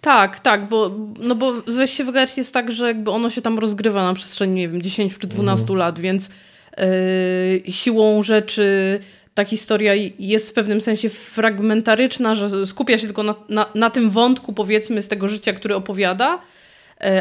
Tak, 0.00 0.40
tak, 0.40 0.68
bo, 0.68 0.90
no 1.20 1.34
bo 1.34 1.52
weź 1.66 1.90
się 1.90 2.04
wygarść 2.04 2.38
jest 2.38 2.54
tak, 2.54 2.72
że 2.72 2.86
jakby 2.86 3.10
ono 3.10 3.30
się 3.30 3.42
tam 3.42 3.58
rozgrywa 3.58 4.04
na 4.04 4.14
przestrzeni, 4.14 4.54
nie 4.54 4.68
wiem, 4.68 4.82
10 4.82 5.18
czy 5.18 5.26
12 5.26 5.76
lat, 5.76 5.98
więc 5.98 6.30
yy, 6.78 7.72
siłą 7.72 8.22
rzeczy 8.22 9.00
ta 9.34 9.44
historia 9.44 9.94
jest 10.18 10.50
w 10.50 10.52
pewnym 10.52 10.80
sensie 10.80 11.08
fragmentaryczna, 11.08 12.34
że 12.34 12.66
skupia 12.66 12.98
się 12.98 13.06
tylko 13.06 13.22
na, 13.22 13.34
na, 13.48 13.66
na 13.74 13.90
tym 13.90 14.10
wątku, 14.10 14.52
powiedzmy, 14.52 15.02
z 15.02 15.08
tego 15.08 15.28
życia, 15.28 15.52
który 15.52 15.74
opowiada, 15.74 16.38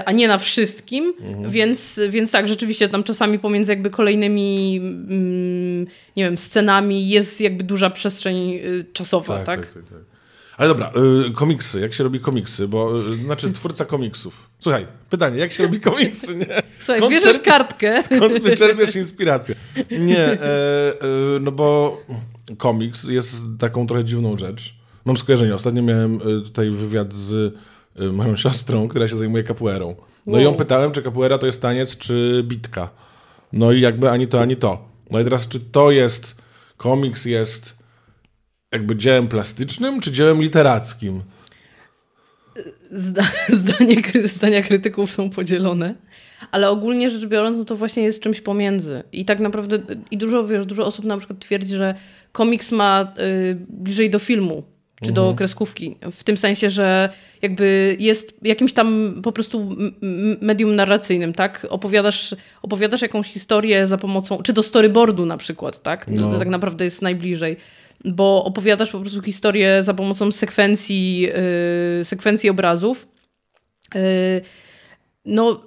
a 0.06 0.12
nie 0.12 0.28
na 0.28 0.38
wszystkim, 0.38 1.14
więc, 1.48 2.00
więc 2.10 2.32
tak, 2.32 2.48
rzeczywiście 2.48 2.88
tam 2.88 3.04
czasami 3.04 3.40
pomiędzy 3.40 3.72
jakby 3.72 3.90
kolejnymi 3.90 4.78
mm, 4.78 5.88
nie 6.18 6.24
wiem, 6.24 6.38
scenami 6.38 7.10
jest 7.10 7.42
jakby 7.42 7.64
duża 7.64 7.90
przestrzeń 7.90 8.52
y, 8.54 8.86
czasowa, 8.94 9.44
tak? 9.44 9.66
tak, 9.66 9.74
tak. 9.74 10.14
Ale 10.58 10.70
dobra, 10.70 10.92
y, 11.30 11.32
komiksy, 11.32 11.80
jak 11.80 11.94
się 11.94 12.04
robi 12.04 12.20
komiksy, 12.20 12.68
bo 12.68 13.00
y, 13.00 13.18
znaczy 13.18 13.52
twórca 13.52 13.86
komiksów. 13.86 14.50
Słuchaj, 14.60 14.88
pytanie, 15.10 15.40
jak 15.40 15.52
się 15.52 15.64
robi 15.64 15.80
komiksy, 15.80 16.36
nie? 16.36 16.46
Słuchaj, 16.80 17.00
Skąd 17.00 17.12
bierzesz 17.12 17.38
czerp- 17.38 17.44
kartkę. 17.46 18.04
Skąd 18.04 18.44
wyczerpiesz 18.44 18.96
inspirację? 18.96 19.56
Nie, 19.92 20.20
e, 20.20 20.40
e, 20.42 20.96
no 21.42 21.52
bo 21.52 22.02
komiks 22.58 23.04
jest 23.04 23.36
taką 23.60 23.88
trochę 23.88 24.04
dziwną 24.04 24.38
rzecz. 24.38 24.76
Mam 25.06 25.18
skojarzenie. 25.18 25.56
Ostatnio 25.56 25.84
miałem 25.84 26.16
e, 26.16 26.20
tutaj 26.20 26.70
wywiad 26.70 27.14
z 27.14 27.34
e, 27.56 27.60
moją 27.96 28.36
siostrą, 28.36 28.88
która 28.88 29.08
się 29.08 29.16
zajmuje 29.16 29.44
capoeirą. 29.44 29.96
No 30.28 30.40
i 30.40 30.44
ją 30.44 30.50
Wow. 30.50 30.58
pytałem, 30.58 30.92
czy 30.92 31.02
capoeira 31.02 31.38
to 31.38 31.46
jest 31.46 31.62
taniec, 31.62 31.98
czy 31.98 32.44
bitka. 32.48 32.90
No 33.54 33.72
i 33.72 33.82
jakby 33.82 34.10
ani 34.10 34.28
to, 34.28 34.42
ani 34.42 34.56
to. 34.56 34.90
No 35.12 35.20
i 35.20 35.24
teraz, 35.24 35.48
czy 35.48 35.60
to 35.60 35.92
jest, 35.92 36.36
komiks 36.78 37.26
jest 37.26 37.76
jakby 38.72 38.96
dziełem 38.96 39.28
plastycznym, 39.28 40.00
czy 40.02 40.12
dziełem 40.12 40.42
literackim? 40.42 41.22
Zda, 42.92 43.24
zdanie, 43.50 43.96
zdania 44.26 44.62
krytyków 44.62 45.12
są 45.12 45.30
podzielone. 45.30 45.96
Ale 46.52 46.70
ogólnie 46.70 47.10
rzecz 47.10 47.26
biorąc, 47.26 47.58
no 47.58 47.66
to 47.66 47.76
właśnie 47.76 48.04
jest 48.04 48.22
czymś 48.24 48.42
pomiędzy. 48.42 49.04
I 49.12 49.26
tak 49.26 49.40
naprawdę, 49.40 49.80
i 50.12 50.18
dużo, 50.18 50.44
wiesz, 50.44 50.66
dużo 50.66 50.86
osób 50.86 51.06
na 51.06 51.18
przykład 51.18 51.40
twierdzi, 51.40 51.76
że 51.76 51.96
komiks 52.32 52.72
ma 52.72 53.14
y, 53.20 53.58
bliżej 53.70 54.10
do 54.10 54.20
filmu, 54.20 54.64
czy 55.06 55.12
do 55.12 55.34
kreskówki. 55.36 55.96
W 56.12 56.24
tym 56.24 56.38
sensie, 56.38 56.70
że 56.70 57.10
jakby 57.42 57.98
jest 58.00 58.38
jakimś 58.42 58.74
tam 58.74 59.20
po 59.24 59.32
prostu 59.32 59.76
medium 60.42 60.76
narracyjnym, 60.76 61.34
tak? 61.34 61.68
Opowiadasz, 61.70 62.36
opowiadasz 62.62 63.02
jakąś 63.02 63.28
historię 63.28 63.88
za 63.88 63.98
pomocą, 63.98 64.42
czy 64.44 64.54
do 64.54 64.64
storyboardu 64.64 65.26
na 65.26 65.38
przykład, 65.38 65.82
tak? 65.82 66.06
To, 66.06 66.12
No. 66.12 66.32
to 66.32 66.40
tak 66.40 66.48
naprawdę 66.48 66.86
jest 66.86 67.02
najbliżej. 67.02 67.58
Bo 68.06 68.44
opowiadasz 68.44 68.92
po 68.92 69.00
prostu 69.00 69.22
historię 69.22 69.84
za 69.84 69.94
pomocą 69.94 70.32
sekwencji, 70.32 71.20
yy, 72.00 72.06
sekwencji 72.06 72.50
obrazów. 72.50 73.08
Yy, 73.96 74.02
no, 75.26 75.62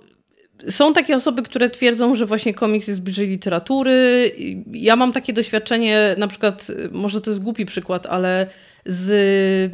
są 0.71 0.93
takie 0.93 1.17
osoby, 1.17 1.43
które 1.43 1.71
twierdzą, 1.71 2.15
że 2.15 2.27
właśnie 2.27 2.55
komiks 2.55 2.89
jest 2.89 3.01
bliżej 3.03 3.29
literatury. 3.29 4.31
Ja 4.73 4.97
mam 4.97 5.13
takie 5.13 5.33
doświadczenie, 5.33 6.15
na 6.19 6.29
przykład, 6.29 6.67
może 6.93 7.21
to 7.21 7.31
jest 7.31 7.43
głupi 7.43 7.67
przykład, 7.67 8.07
ale 8.07 8.47
z, 8.87 9.11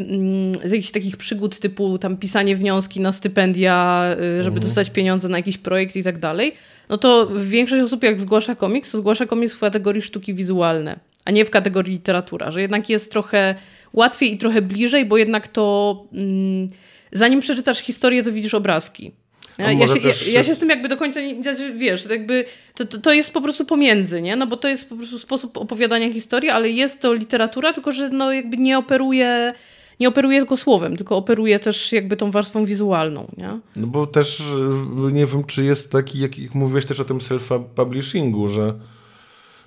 mm, 0.01 0.69
z 0.69 0.71
jakichś 0.71 0.91
takich 0.91 1.17
przygód 1.17 1.59
typu 1.59 1.99
tam 1.99 2.17
pisanie 2.17 2.57
wnioski 2.57 3.01
na 3.01 3.13
stypendia, 3.13 4.05
y, 4.41 4.43
żeby 4.43 4.61
dostać 4.61 4.91
pieniądze 4.91 5.29
na 5.29 5.39
jakiś 5.39 5.59
projekt 5.59 5.97
i 5.97 6.03
tak 6.03 6.19
dalej, 6.19 6.53
no 6.89 6.99
to 6.99 7.29
większość 7.45 7.83
osób 7.83 8.03
jak 8.03 8.21
zgłasza 8.21 8.55
komiks, 8.55 8.93
to 8.93 8.99
zgłasza 8.99 9.27
komiks 9.27 9.55
w 9.55 9.59
kategorii 9.59 10.03
sztuki 10.03 10.35
wizualne, 10.35 11.01
a 11.25 11.31
nie 11.31 11.45
w 11.45 11.51
kategorii 11.51 11.93
literatura, 11.93 12.51
że 12.51 12.63
jednak 12.63 12.91
jest 12.91 13.11
trochę 13.11 13.55
łatwiej 13.93 14.33
i 14.33 14.39
trochę 14.39 14.63
bliżej, 14.63 15.07
bo 15.07 15.17
jednak 15.17 15.49
to 15.49 15.97
mm, 16.13 16.69
zanim 17.13 17.41
przeczytasz 17.41 17.79
historię, 17.79 18.23
to 18.23 18.33
widzisz 18.33 18.55
obrazki. 18.55 19.13
Ja, 19.59 19.73
ja, 19.73 19.89
się, 19.89 20.01
też 20.01 20.27
ja, 20.27 20.33
ja 20.33 20.45
się 20.45 20.55
z 20.55 20.59
tym 20.59 20.69
jakby 20.69 20.89
do 20.89 20.97
końca 20.97 21.21
nie, 21.21 21.43
znaczy, 21.43 21.73
wiesz, 21.75 22.05
to 22.05 22.13
jakby 22.13 22.45
to, 22.75 22.85
to, 22.85 22.99
to 22.99 23.13
jest 23.13 23.31
po 23.33 23.41
prostu 23.41 23.65
pomiędzy, 23.65 24.23
nie? 24.23 24.37
No 24.37 24.47
bo 24.47 24.57
to 24.57 24.69
jest 24.69 24.89
po 24.89 24.97
prostu 24.97 25.19
sposób 25.19 25.57
opowiadania 25.57 26.13
historii, 26.13 26.51
ale 26.51 26.71
jest 26.71 27.01
to 27.01 27.13
literatura, 27.15 27.73
tylko 27.73 27.93
że 27.93 28.09
no 28.09 28.33
jakby 28.33 28.57
nie 28.57 28.79
operuje, 28.79 29.53
nie 30.01 30.09
operuje 30.09 30.39
tylko 30.39 30.57
słowem, 30.57 30.97
tylko 30.97 31.17
operuje 31.17 31.59
też 31.59 31.93
jakby 31.93 32.17
tą 32.17 32.31
warstwą 32.31 32.65
wizualną, 32.65 33.27
nie? 33.37 33.49
No 33.77 33.87
bo 33.87 34.07
też 34.07 34.41
y, 34.41 35.13
nie 35.13 35.27
wiem, 35.27 35.45
czy 35.45 35.65
jest 35.65 35.91
taki, 35.93 36.19
jak, 36.21 36.39
jak 36.39 36.55
mówiłeś 36.55 36.87
też 36.87 37.01
o 37.01 37.05
tym 37.05 37.19
self-publishingu, 37.19 38.49
że 38.49 38.75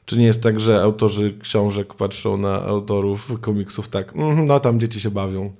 Czy 0.05 0.17
nie 0.17 0.25
jest 0.25 0.41
tak, 0.41 0.59
że 0.59 0.81
autorzy 0.81 1.33
książek 1.41 1.93
patrzą 1.93 2.37
na 2.37 2.61
autorów 2.61 3.31
komiksów 3.41 3.87
tak, 3.87 4.15
"Mhm, 4.15 4.45
no 4.47 4.59
tam 4.59 4.79
dzieci 4.79 4.99
się 4.99 5.11
bawią. 5.11 5.51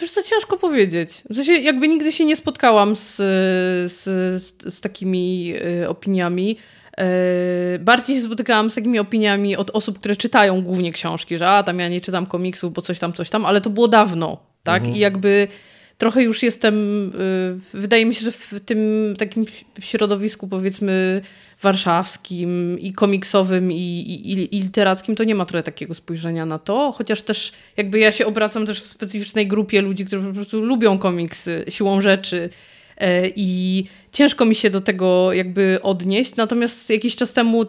Wiesz 0.00 0.10
co, 0.10 0.22
ciężko 0.22 0.56
powiedzieć. 0.56 1.10
W 1.30 1.36
sensie 1.36 1.52
jakby 1.52 1.88
nigdy 1.88 2.12
się 2.12 2.24
nie 2.24 2.36
spotkałam 2.36 2.96
z, 2.96 3.16
z, 3.92 4.02
z, 4.42 4.74
z 4.74 4.80
takimi 4.80 5.54
y, 5.82 5.88
opiniami. 5.88 6.56
Y, 7.74 7.78
bardziej 7.78 8.16
się 8.16 8.22
spotykałam 8.22 8.70
z 8.70 8.74
takimi 8.74 8.98
opiniami 8.98 9.56
od 9.56 9.70
osób, 9.70 9.98
które 9.98 10.16
czytają 10.16 10.62
głównie 10.62 10.92
książki, 10.92 11.38
że 11.38 11.48
a 11.48 11.62
tam 11.62 11.78
ja 11.78 11.88
nie 11.88 12.00
czytam 12.00 12.26
komiksów, 12.26 12.72
bo 12.72 12.82
coś 12.82 12.98
tam, 12.98 13.12
coś 13.12 13.30
tam, 13.30 13.46
ale 13.46 13.60
to 13.60 13.70
było 13.70 13.88
dawno, 13.88 14.38
tak? 14.62 14.96
I 14.96 14.98
jakby 14.98 15.48
trochę 16.00 16.22
już 16.22 16.42
jestem, 16.42 16.74
y, 17.74 17.78
wydaje 17.78 18.06
mi 18.06 18.14
się, 18.14 18.20
że 18.24 18.32
w 18.32 18.60
tym 18.66 19.14
takim 19.18 19.44
środowisku 19.80 20.48
powiedzmy 20.48 21.20
warszawskim 21.62 22.78
i 22.80 22.92
komiksowym 22.92 23.72
i, 23.72 23.76
i, 23.76 24.32
i- 24.56 24.60
literackim 24.60 25.16
to 25.16 25.24
nie 25.24 25.34
ma 25.34 25.44
trochę 25.44 25.62
takiego 25.62 25.94
spojrzenia 25.94 26.46
na 26.46 26.58
to, 26.58 26.92
chociaż 26.92 27.22
też 27.22 27.52
jakby 27.76 27.98
ja 27.98 28.12
się 28.12 28.26
obracam 28.26 28.66
też 28.66 28.80
w 28.82 28.86
specyficznej 28.86 29.48
grupie 29.48 29.82
ludzi, 29.82 30.04
którzy 30.06 30.28
po 30.28 30.34
prostu 30.34 30.60
lubią 30.64 30.98
komiksy 30.98 31.64
siłą 31.68 32.00
rzeczy 32.00 32.48
e, 32.96 33.28
i 33.36 33.84
ciężko 34.12 34.44
mi 34.44 34.54
się 34.54 34.70
do 34.70 34.80
tego 34.80 35.32
jakby 35.32 35.78
odnieść, 35.82 36.36
natomiast 36.36 36.90
jakiś 36.90 37.16
czas 37.16 37.32
temu 37.32 37.62
y, 37.62 37.66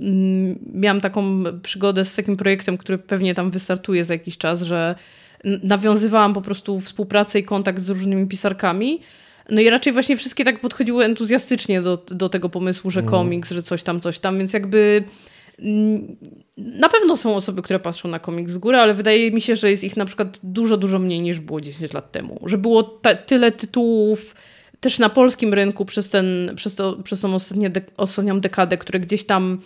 mm, 0.00 0.58
miałam 0.74 1.00
taką 1.00 1.44
przygodę 1.62 2.04
z 2.04 2.16
takim 2.16 2.36
projektem, 2.36 2.78
który 2.78 2.98
pewnie 2.98 3.34
tam 3.34 3.50
wystartuje 3.50 4.04
za 4.04 4.14
jakiś 4.14 4.38
czas, 4.38 4.62
że 4.62 4.94
nawiązywałam 5.44 6.34
po 6.34 6.40
prostu 6.40 6.80
współpracę 6.80 7.38
i 7.38 7.44
kontakt 7.44 7.82
z 7.82 7.88
różnymi 7.88 8.26
pisarkami. 8.26 9.00
No 9.50 9.60
i 9.60 9.70
raczej 9.70 9.92
właśnie 9.92 10.16
wszystkie 10.16 10.44
tak 10.44 10.60
podchodziły 10.60 11.04
entuzjastycznie 11.04 11.82
do, 11.82 11.96
do 12.10 12.28
tego 12.28 12.48
pomysłu, 12.48 12.90
że 12.90 13.02
komiks, 13.02 13.50
że 13.50 13.62
coś 13.62 13.82
tam, 13.82 14.00
coś 14.00 14.18
tam, 14.18 14.38
więc 14.38 14.52
jakby 14.52 15.04
mm, 15.58 16.16
na 16.56 16.88
pewno 16.88 17.16
są 17.16 17.36
osoby, 17.36 17.62
które 17.62 17.80
patrzą 17.80 18.08
na 18.08 18.18
komiks 18.18 18.52
z 18.52 18.58
góry, 18.58 18.78
ale 18.78 18.94
wydaje 18.94 19.30
mi 19.30 19.40
się, 19.40 19.56
że 19.56 19.70
jest 19.70 19.84
ich 19.84 19.96
na 19.96 20.04
przykład 20.04 20.40
dużo, 20.42 20.76
dużo 20.76 20.98
mniej 20.98 21.20
niż 21.20 21.40
było 21.40 21.60
10 21.60 21.92
lat 21.92 22.12
temu. 22.12 22.40
Że 22.46 22.58
było 22.58 22.82
ta, 22.82 23.14
tyle 23.14 23.52
tytułów 23.52 24.34
też 24.80 24.98
na 24.98 25.08
polskim 25.08 25.54
rynku 25.54 25.84
przez, 25.84 26.10
ten, 26.10 26.52
przez, 26.56 26.74
to, 26.74 26.96
przez 27.02 27.20
tą 27.20 27.34
ostatnie 27.34 27.70
dek- 27.70 27.90
ostatnią 27.96 28.40
dekadę, 28.40 28.78
które 28.78 29.00
gdzieś 29.00 29.24
tam 29.24 29.58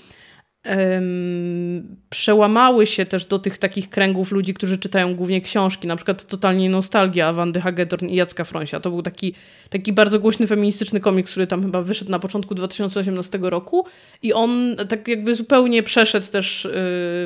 em, 0.64 1.96
przełamały 2.10 2.86
się 2.86 3.06
też 3.06 3.26
do 3.26 3.38
tych 3.38 3.58
takich 3.58 3.90
kręgów 3.90 4.32
ludzi, 4.32 4.54
którzy 4.54 4.78
czytają 4.78 5.14
głównie 5.14 5.40
książki, 5.40 5.88
na 5.88 5.96
przykład 5.96 6.26
Totalnie 6.26 6.70
Nostalgia 6.70 7.32
Wandy 7.32 7.60
Hagedorn 7.60 8.06
i 8.06 8.14
Jacka 8.14 8.44
Fronsia. 8.44 8.80
To 8.80 8.90
był 8.90 9.02
taki, 9.02 9.34
taki 9.70 9.92
bardzo 9.92 10.20
głośny 10.20 10.46
feministyczny 10.46 11.00
komiks, 11.00 11.30
który 11.30 11.46
tam 11.46 11.62
chyba 11.62 11.82
wyszedł 11.82 12.10
na 12.10 12.18
początku 12.18 12.54
2018 12.54 13.38
roku 13.42 13.86
i 14.22 14.32
on 14.32 14.76
tak 14.88 15.08
jakby 15.08 15.34
zupełnie 15.34 15.82
przeszedł 15.82 16.26
też 16.26 16.64
yy, 16.64 16.70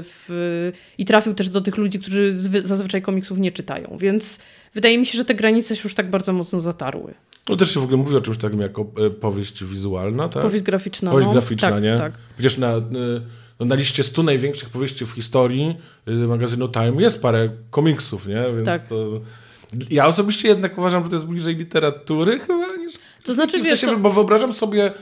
w, 0.05 0.73
i 0.99 1.05
trafił 1.05 1.35
też 1.35 1.49
do 1.49 1.61
tych 1.61 1.77
ludzi, 1.77 1.99
którzy 1.99 2.37
zwy- 2.37 2.67
zazwyczaj 2.67 3.03
komiksów 3.03 3.39
nie 3.39 3.53
czytają, 3.53 3.97
więc 4.01 4.39
wydaje 4.75 4.99
mi 4.99 5.07
się, 5.07 5.19
że 5.19 5.25
te 5.25 5.35
granice 5.35 5.77
się 5.77 5.83
już 5.85 5.95
tak 5.95 6.11
bardzo 6.11 6.33
mocno 6.33 6.61
zatarły. 6.61 7.15
No 7.49 7.57
też 7.57 7.75
się 7.75 7.81
w 7.81 7.83
ogóle 7.83 7.97
mówi 7.97 8.17
o 8.17 8.21
czymś 8.21 8.39
takim 8.39 8.61
jako 8.61 8.87
e, 9.07 9.11
powieść 9.11 9.65
wizualna, 9.65 10.29
tak? 10.29 10.43
Powieść 10.43 10.65
graficzna. 10.65 11.11
Powieść 11.11 11.27
no. 11.27 11.33
graficzna, 11.33 11.71
tak, 11.71 11.83
nie? 11.83 11.97
Tak. 11.97 12.13
Przecież 12.35 12.59
na, 12.59 12.77
y, 12.77 12.81
no, 13.61 13.67
na 13.67 13.75
liście 13.75 14.05
100 14.05 14.23
największych 14.23 14.71
powieści 14.71 15.07
w 15.07 15.11
historii 15.11 15.77
y, 16.09 16.13
magazynu 16.13 16.69
Time 16.69 17.03
jest 17.03 17.23
parę 17.23 17.51
komiksów, 17.71 18.27
nie? 18.27 18.45
Więc 18.53 18.65
Tak. 18.65 18.83
to... 18.83 19.21
Ja 19.91 20.07
osobiście 20.07 20.49
jednak 20.49 20.79
uważam, 20.79 21.05
że 21.05 21.11
to 21.11 21.17
jest 21.17 21.27
bliżej 21.27 21.57
literatury 21.57 22.39
chyba 22.39 22.77
niż... 22.77 22.93
To 23.25 23.35
znaczy, 23.35 23.59
wiesz, 23.59 23.81
sensie, 23.81 23.87
to- 23.87 24.03
bo 24.03 24.11
wyobrażam 24.11 24.53
sobie 24.53 24.93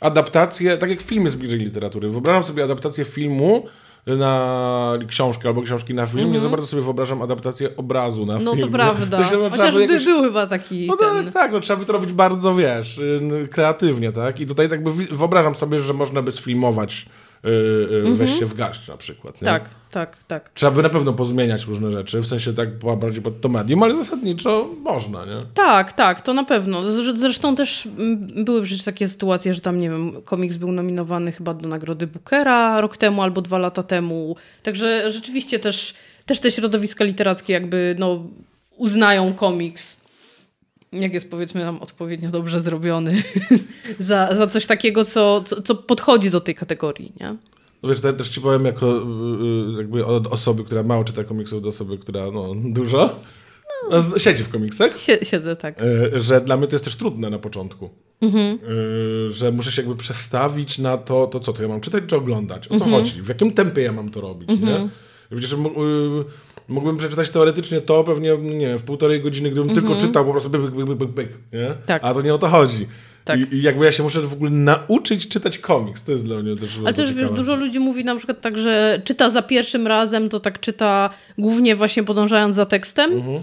adaptację, 0.00 0.78
tak 0.78 0.90
jak 0.90 1.00
film 1.00 1.24
jest 1.24 1.36
bliżej 1.36 1.58
literatury, 1.58 2.08
wyobrażam 2.08 2.42
sobie 2.42 2.64
adaptację 2.64 3.04
filmu 3.04 3.66
na 4.06 4.92
książkę 5.08 5.48
albo 5.48 5.62
książki 5.62 5.94
na 5.94 6.06
film, 6.06 6.32
nie 6.32 6.38
za 6.38 6.48
bardzo 6.48 6.66
sobie 6.66 6.82
wyobrażam 6.82 7.22
adaptację 7.22 7.76
obrazu 7.76 8.26
na 8.26 8.32
Mhm. 8.34 8.44
No 8.44 8.52
film. 8.52 8.66
to 8.66 8.72
prawda. 8.72 9.24
Się, 9.24 9.36
no, 9.36 9.50
Chociaż 9.50 9.74
by 9.74 9.80
jakoś- 9.82 10.04
był 10.04 10.22
chyba 10.22 10.46
taki 10.46 10.86
no 10.86 10.96
ten... 10.96 11.24
tak, 11.24 11.34
tak, 11.34 11.52
no 11.52 11.60
trzeba 11.60 11.80
by 11.80 11.86
to 11.86 11.92
robić 11.92 12.12
bardzo, 12.12 12.54
wiesz, 12.54 12.98
y, 12.98 13.48
kreatywnie, 13.50 14.12
tak? 14.12 14.40
I 14.40 14.46
tutaj 14.46 14.68
tak 14.68 14.82
by 14.82 14.90
wyobrażam 14.92 15.54
sobie, 15.54 15.80
że 15.80 15.94
można 15.94 16.22
by 16.22 16.32
sfilmować 16.32 17.06
y, 17.44 17.48
y, 17.48 18.14
Weź 18.14 18.38
się 18.38 18.46
w 18.46 18.54
garść 18.54 18.88
na 18.88 18.96
przykład, 18.96 19.42
nie? 19.42 19.48
Mhm. 19.48 19.60
Tak, 19.64 19.74
tak, 19.90 20.16
tak. 20.24 20.50
Trzeba 20.54 20.72
by 20.72 20.82
na 20.82 20.88
pewno 20.88 21.12
pozmieniać 21.12 21.66
różne 21.66 21.92
rzeczy, 21.92 22.20
w 22.20 22.26
sensie 22.26 22.54
tak 22.54 22.78
bardziej 22.78 23.22
pod 23.22 23.40
to 23.40 23.48
medium, 23.48 23.82
ale 23.82 23.94
zasadniczo 23.94 24.68
można, 24.82 25.24
nie? 25.24 25.40
Tak, 25.54 25.92
tak, 25.92 26.20
to 26.20 26.32
na 26.32 26.44
pewno. 26.44 26.82
Zresz- 26.82 27.16
Zresztą 27.16 27.56
też 27.56 27.86
mm, 27.86 28.44
były 28.44 28.62
przecież 28.62 28.84
takie 28.84 29.08
sytuacje, 29.08 29.54
że 29.54 29.60
tam, 29.60 29.80
nie 29.80 29.90
wiem, 29.90 30.22
komiks 30.24 30.56
był 30.56 30.72
nominowany 30.72 31.32
chyba 31.32 31.54
do 31.54 31.68
nagrody 31.68 32.06
Bookera 32.06 32.80
rok 32.80 32.96
temu 32.96 33.22
albo 33.22 33.42
dwa 33.42 33.58
lata 33.58 33.82
temu. 33.82 34.36
Także 34.62 35.10
rzeczywiście 35.10 35.58
też, 35.58 35.94
też 36.26 36.40
te 36.40 36.50
środowiska 36.50 37.04
literackie 37.04 37.52
jakby 37.52 37.96
no, 37.98 38.24
uznają 38.76 39.34
komiks, 39.34 39.96
jak 41.00 41.14
jest 41.14 41.30
powiedzmy 41.30 41.60
tam 41.60 41.78
odpowiednio 41.78 42.30
dobrze 42.30 42.60
zrobiony, 42.60 43.22
za, 43.98 44.34
za 44.36 44.46
coś 44.46 44.66
takiego, 44.66 45.04
co, 45.04 45.42
co, 45.46 45.62
co 45.62 45.74
podchodzi 45.74 46.30
do 46.30 46.40
tej 46.40 46.54
kategorii, 46.54 47.12
nie? 47.20 47.36
No 47.82 47.88
wiesz, 47.88 48.00
te- 48.00 48.12
też 48.12 48.28
ci 48.28 48.40
powiem 48.40 48.64
jako 48.64 48.96
y, 48.96 49.00
y, 49.74 49.78
jakby 49.78 50.06
od 50.06 50.26
osoby, 50.26 50.64
która 50.64 50.82
mało 50.82 51.04
czyta 51.04 51.24
komiksów, 51.24 51.62
do 51.62 51.68
osoby, 51.68 51.98
która 51.98 52.30
no, 52.30 52.54
dużo 52.64 53.20
no, 53.90 54.00
z- 54.00 54.22
siedzi 54.22 54.42
w 54.44 54.48
komiksach, 54.48 54.92
Sie- 54.98 55.24
Siedzę 55.24 55.56
tak. 55.56 55.82
y, 55.82 56.20
że 56.20 56.40
dla 56.40 56.56
mnie 56.56 56.66
to 56.66 56.74
jest 56.74 56.84
też 56.84 56.96
trudne 56.96 57.30
na 57.30 57.38
początku. 57.38 57.90
Y, 58.22 59.30
że 59.30 59.52
muszę 59.52 59.72
się 59.72 59.82
jakby 59.82 59.96
przestawić 59.96 60.78
na 60.78 60.96
to, 60.98 61.26
to 61.26 61.40
co 61.40 61.52
to 61.52 61.62
ja 61.62 61.68
mam 61.68 61.80
czytać 61.80 62.04
czy 62.06 62.16
oglądać, 62.16 62.68
o 62.68 62.78
co 62.78 62.84
chodzi, 62.84 63.22
w 63.22 63.28
jakim 63.28 63.52
tempie 63.52 63.82
ja 63.82 63.92
mam 63.92 64.08
to 64.10 64.20
robić, 64.20 64.48
nie? 64.48 64.88
Wiecie, 65.30 65.46
że 65.46 65.56
m- 65.56 65.66
y, 65.66 66.24
mógłbym 66.68 66.96
przeczytać 66.96 67.30
teoretycznie 67.30 67.80
to 67.80 68.04
pewnie, 68.04 68.38
nie 68.38 68.66
wiem, 68.66 68.78
w 68.78 68.84
półtorej 68.84 69.20
godziny, 69.20 69.50
gdybym 69.50 69.74
tylko 69.74 69.96
czytał 69.96 70.24
po 70.24 70.30
prostu 70.30 70.50
byk, 70.50 70.60
byk, 70.60 70.86
byk, 70.86 70.98
byk, 70.98 71.10
byk, 71.10 71.28
nie? 71.52 71.74
Tak. 71.86 72.02
A 72.04 72.14
to 72.14 72.22
nie 72.22 72.34
o 72.34 72.38
to 72.38 72.48
chodzi. 72.48 72.88
Tak. 73.26 73.40
I, 73.40 73.54
I 73.54 73.62
jakby 73.62 73.84
ja 73.84 73.92
się 73.92 74.02
muszę 74.02 74.20
w 74.20 74.32
ogóle 74.32 74.50
nauczyć 74.50 75.28
czytać 75.28 75.58
komiks, 75.58 76.02
to 76.02 76.12
jest 76.12 76.24
dla 76.24 76.36
mnie 76.36 76.56
też 76.56 76.78
Ale 76.84 76.94
też 76.94 77.12
wiesz, 77.12 77.30
dużo 77.30 77.56
ludzi 77.56 77.80
mówi 77.80 78.04
na 78.04 78.16
przykład 78.16 78.40
tak, 78.40 78.58
że 78.58 79.02
czyta 79.04 79.30
za 79.30 79.42
pierwszym 79.42 79.86
razem, 79.86 80.28
to 80.28 80.40
tak 80.40 80.60
czyta 80.60 81.10
głównie 81.38 81.76
właśnie 81.76 82.04
podążając 82.04 82.54
za 82.54 82.66
tekstem. 82.66 83.12
Mhm. 83.12 83.36
Em, 83.36 83.42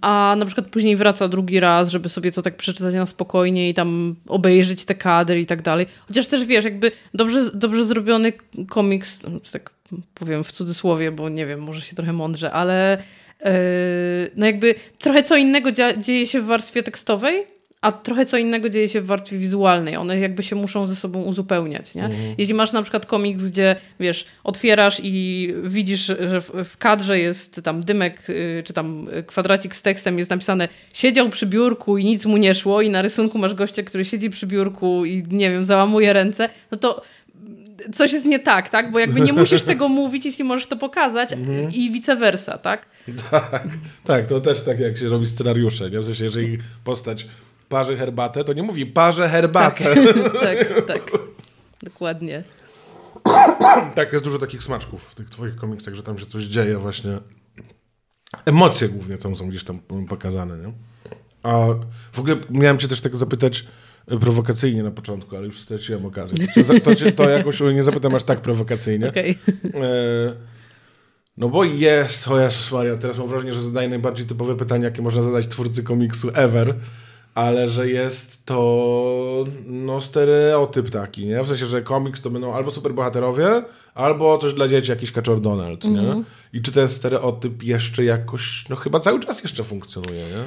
a 0.00 0.34
na 0.38 0.46
przykład 0.46 0.66
później 0.66 0.96
wraca 0.96 1.28
drugi 1.28 1.60
raz, 1.60 1.90
żeby 1.90 2.08
sobie 2.08 2.32
to 2.32 2.42
tak 2.42 2.56
przeczytać 2.56 2.94
na 2.94 3.06
spokojnie 3.06 3.68
i 3.68 3.74
tam 3.74 4.16
obejrzeć 4.26 4.84
te 4.84 4.94
kadry 4.94 5.40
i 5.40 5.46
tak 5.46 5.62
dalej. 5.62 5.86
Chociaż 6.08 6.26
też 6.26 6.44
wiesz, 6.44 6.64
jakby 6.64 6.92
dobrze, 7.14 7.50
dobrze 7.54 7.84
zrobiony 7.84 8.32
komiks, 8.68 9.22
no, 9.22 9.30
tak 9.52 9.70
powiem 10.14 10.44
w 10.44 10.52
cudzysłowie, 10.52 11.10
bo 11.10 11.28
nie 11.28 11.46
wiem, 11.46 11.60
może 11.60 11.80
się 11.80 11.96
trochę 11.96 12.12
mądrze, 12.12 12.52
ale 12.52 12.98
e, 13.40 13.52
no 14.36 14.46
jakby 14.46 14.74
trochę 14.98 15.22
co 15.22 15.36
innego 15.36 15.70
dzieje 15.98 16.26
się 16.26 16.40
w 16.40 16.46
warstwie 16.46 16.82
tekstowej, 16.82 17.46
a 17.82 17.92
trochę 17.92 18.26
co 18.26 18.38
innego 18.38 18.68
dzieje 18.68 18.88
się 18.88 19.00
w 19.00 19.06
warstwie 19.06 19.38
wizualnej. 19.38 19.96
One 19.96 20.18
jakby 20.18 20.42
się 20.42 20.56
muszą 20.56 20.86
ze 20.86 20.96
sobą 20.96 21.22
uzupełniać, 21.22 21.94
nie? 21.94 22.10
Jeśli 22.38 22.54
masz 22.54 22.72
na 22.72 22.82
przykład 22.82 23.06
komiks, 23.06 23.44
gdzie 23.44 23.76
wiesz, 24.00 24.26
otwierasz 24.44 25.00
i 25.02 25.54
widzisz, 25.64 26.06
że 26.06 26.40
w, 26.40 26.76
kadrze 26.78 27.18
jest 27.18 27.60
tam 27.64 27.80
dymek, 27.80 28.30
y, 28.30 28.62
czy 28.66 28.72
tam 28.72 29.08
kwadracik 29.26 29.76
z 29.76 29.82
tekstem, 29.82 30.18
jest 30.18 30.30
napisane 30.30 30.68
siedział 30.92 31.28
przy 31.28 31.46
biurku 31.46 31.98
i 31.98 32.04
nic 32.04 32.26
mu 32.26 32.36
nie 32.36 32.54
szło 32.54 32.82
i 32.82 32.90
na 32.90 33.02
rysunku 33.02 33.38
masz 33.38 33.54
gościa, 33.54 33.82
który 33.82 34.04
siedzi 34.04 34.30
przy 34.30 34.46
biurku 34.46 35.04
i 35.04 35.22
nie 35.30 35.50
wiem, 35.50 35.64
załamuje 35.64 36.12
ręce, 36.12 36.48
no 36.70 36.78
to 36.78 37.02
coś 37.94 38.12
jest 38.12 38.26
nie 38.26 38.38
tak, 38.38 38.68
tak? 38.68 38.92
Bo 38.92 38.98
jakby 38.98 39.20
nie 39.20 39.32
musisz 39.32 39.62
tego 39.62 39.88
mówić, 40.02 40.24
jeśli 40.24 40.44
możesz 40.44 40.66
to 40.66 40.76
pokazać 40.76 41.28
i 41.72 41.90
vice 41.90 42.16
versa, 42.16 42.58
tak? 42.58 42.86
Tak, 43.30 43.68
tak, 44.04 44.26
to 44.26 44.40
też 44.40 44.60
tak 44.60 44.80
jak 44.80 44.98
się 44.98 45.08
robi 45.08 45.26
scenariusze, 45.26 45.90
nie? 45.90 46.00
W 46.00 46.04
sensie, 46.04 46.24
jeżeli 46.24 46.58
postać 46.84 47.26
parzy 47.72 47.96
herbatę, 47.96 48.44
to 48.44 48.52
nie 48.52 48.62
mówi 48.62 48.86
parzę 48.86 49.28
herbatę. 49.28 49.84
tak, 50.46 50.86
tak. 50.86 51.10
Dokładnie. 51.82 52.44
Tak. 53.94 54.12
jest 54.12 54.24
dużo 54.24 54.38
takich 54.38 54.62
smaczków 54.62 55.02
w 55.02 55.14
tych 55.14 55.30
twoich 55.30 55.56
komiksach, 55.56 55.94
że 55.94 56.02
tam 56.02 56.18
się 56.18 56.26
coś 56.26 56.44
dzieje 56.44 56.78
właśnie. 56.78 57.18
Emocje 58.44 58.88
głównie 58.88 59.18
tam 59.18 59.36
są 59.36 59.48
gdzieś 59.48 59.64
tam 59.64 59.78
pokazane, 60.08 60.58
nie? 60.58 60.72
A 61.42 61.66
w 62.12 62.18
ogóle 62.18 62.36
miałem 62.50 62.78
cię 62.78 62.88
też 62.88 63.00
tak 63.00 63.16
zapytać 63.16 63.66
e, 64.08 64.18
prowokacyjnie 64.18 64.82
na 64.82 64.90
początku, 64.90 65.36
ale 65.36 65.46
już 65.46 65.60
straciłem 65.60 66.06
okazję. 66.06 66.48
To, 66.48 66.80
to, 66.80 67.12
to 67.16 67.28
jakoś 67.28 67.60
nie 67.60 67.82
zapytam 67.84 68.14
aż 68.14 68.22
tak 68.22 68.40
prowokacyjnie. 68.40 69.08
Okej. 69.08 69.38
E, 69.74 70.52
No 71.36 71.48
bo 71.48 71.64
jest, 71.64 72.28
o 72.28 72.40
Jezus 72.40 72.72
Maria, 72.72 72.96
teraz 72.96 73.18
mam 73.18 73.28
wrażenie, 73.28 73.52
że 73.52 73.60
zadaję 73.60 73.88
najbardziej 73.88 74.26
typowe 74.26 74.56
pytanie, 74.56 74.84
jakie 74.84 75.02
można 75.02 75.22
zadać 75.22 75.48
twórcy 75.48 75.82
komiksu 75.82 76.30
ever, 76.34 76.74
ale 77.34 77.68
że 77.68 77.88
jest 77.88 78.46
to 78.46 79.44
no 79.66 80.00
stereotyp 80.00 80.90
taki, 80.90 81.26
nie? 81.26 81.42
W 81.42 81.48
sensie, 81.48 81.66
że 81.66 81.82
komiks 81.82 82.20
to 82.20 82.30
będą 82.30 82.54
albo 82.54 82.70
superbohaterowie, 82.70 83.62
albo 83.94 84.38
coś 84.38 84.54
dla 84.54 84.68
dzieci, 84.68 84.90
jakiś 84.90 85.12
Kaczor 85.12 85.40
Donald, 85.40 85.84
nie? 85.84 86.24
I 86.52 86.62
czy 86.62 86.72
ten 86.72 86.88
stereotyp 86.88 87.62
jeszcze 87.62 88.04
jakoś, 88.04 88.68
no 88.68 88.76
chyba 88.76 89.00
cały 89.00 89.20
czas 89.20 89.42
jeszcze 89.42 89.64
funkcjonuje, 89.64 90.20
nie? 90.20 90.44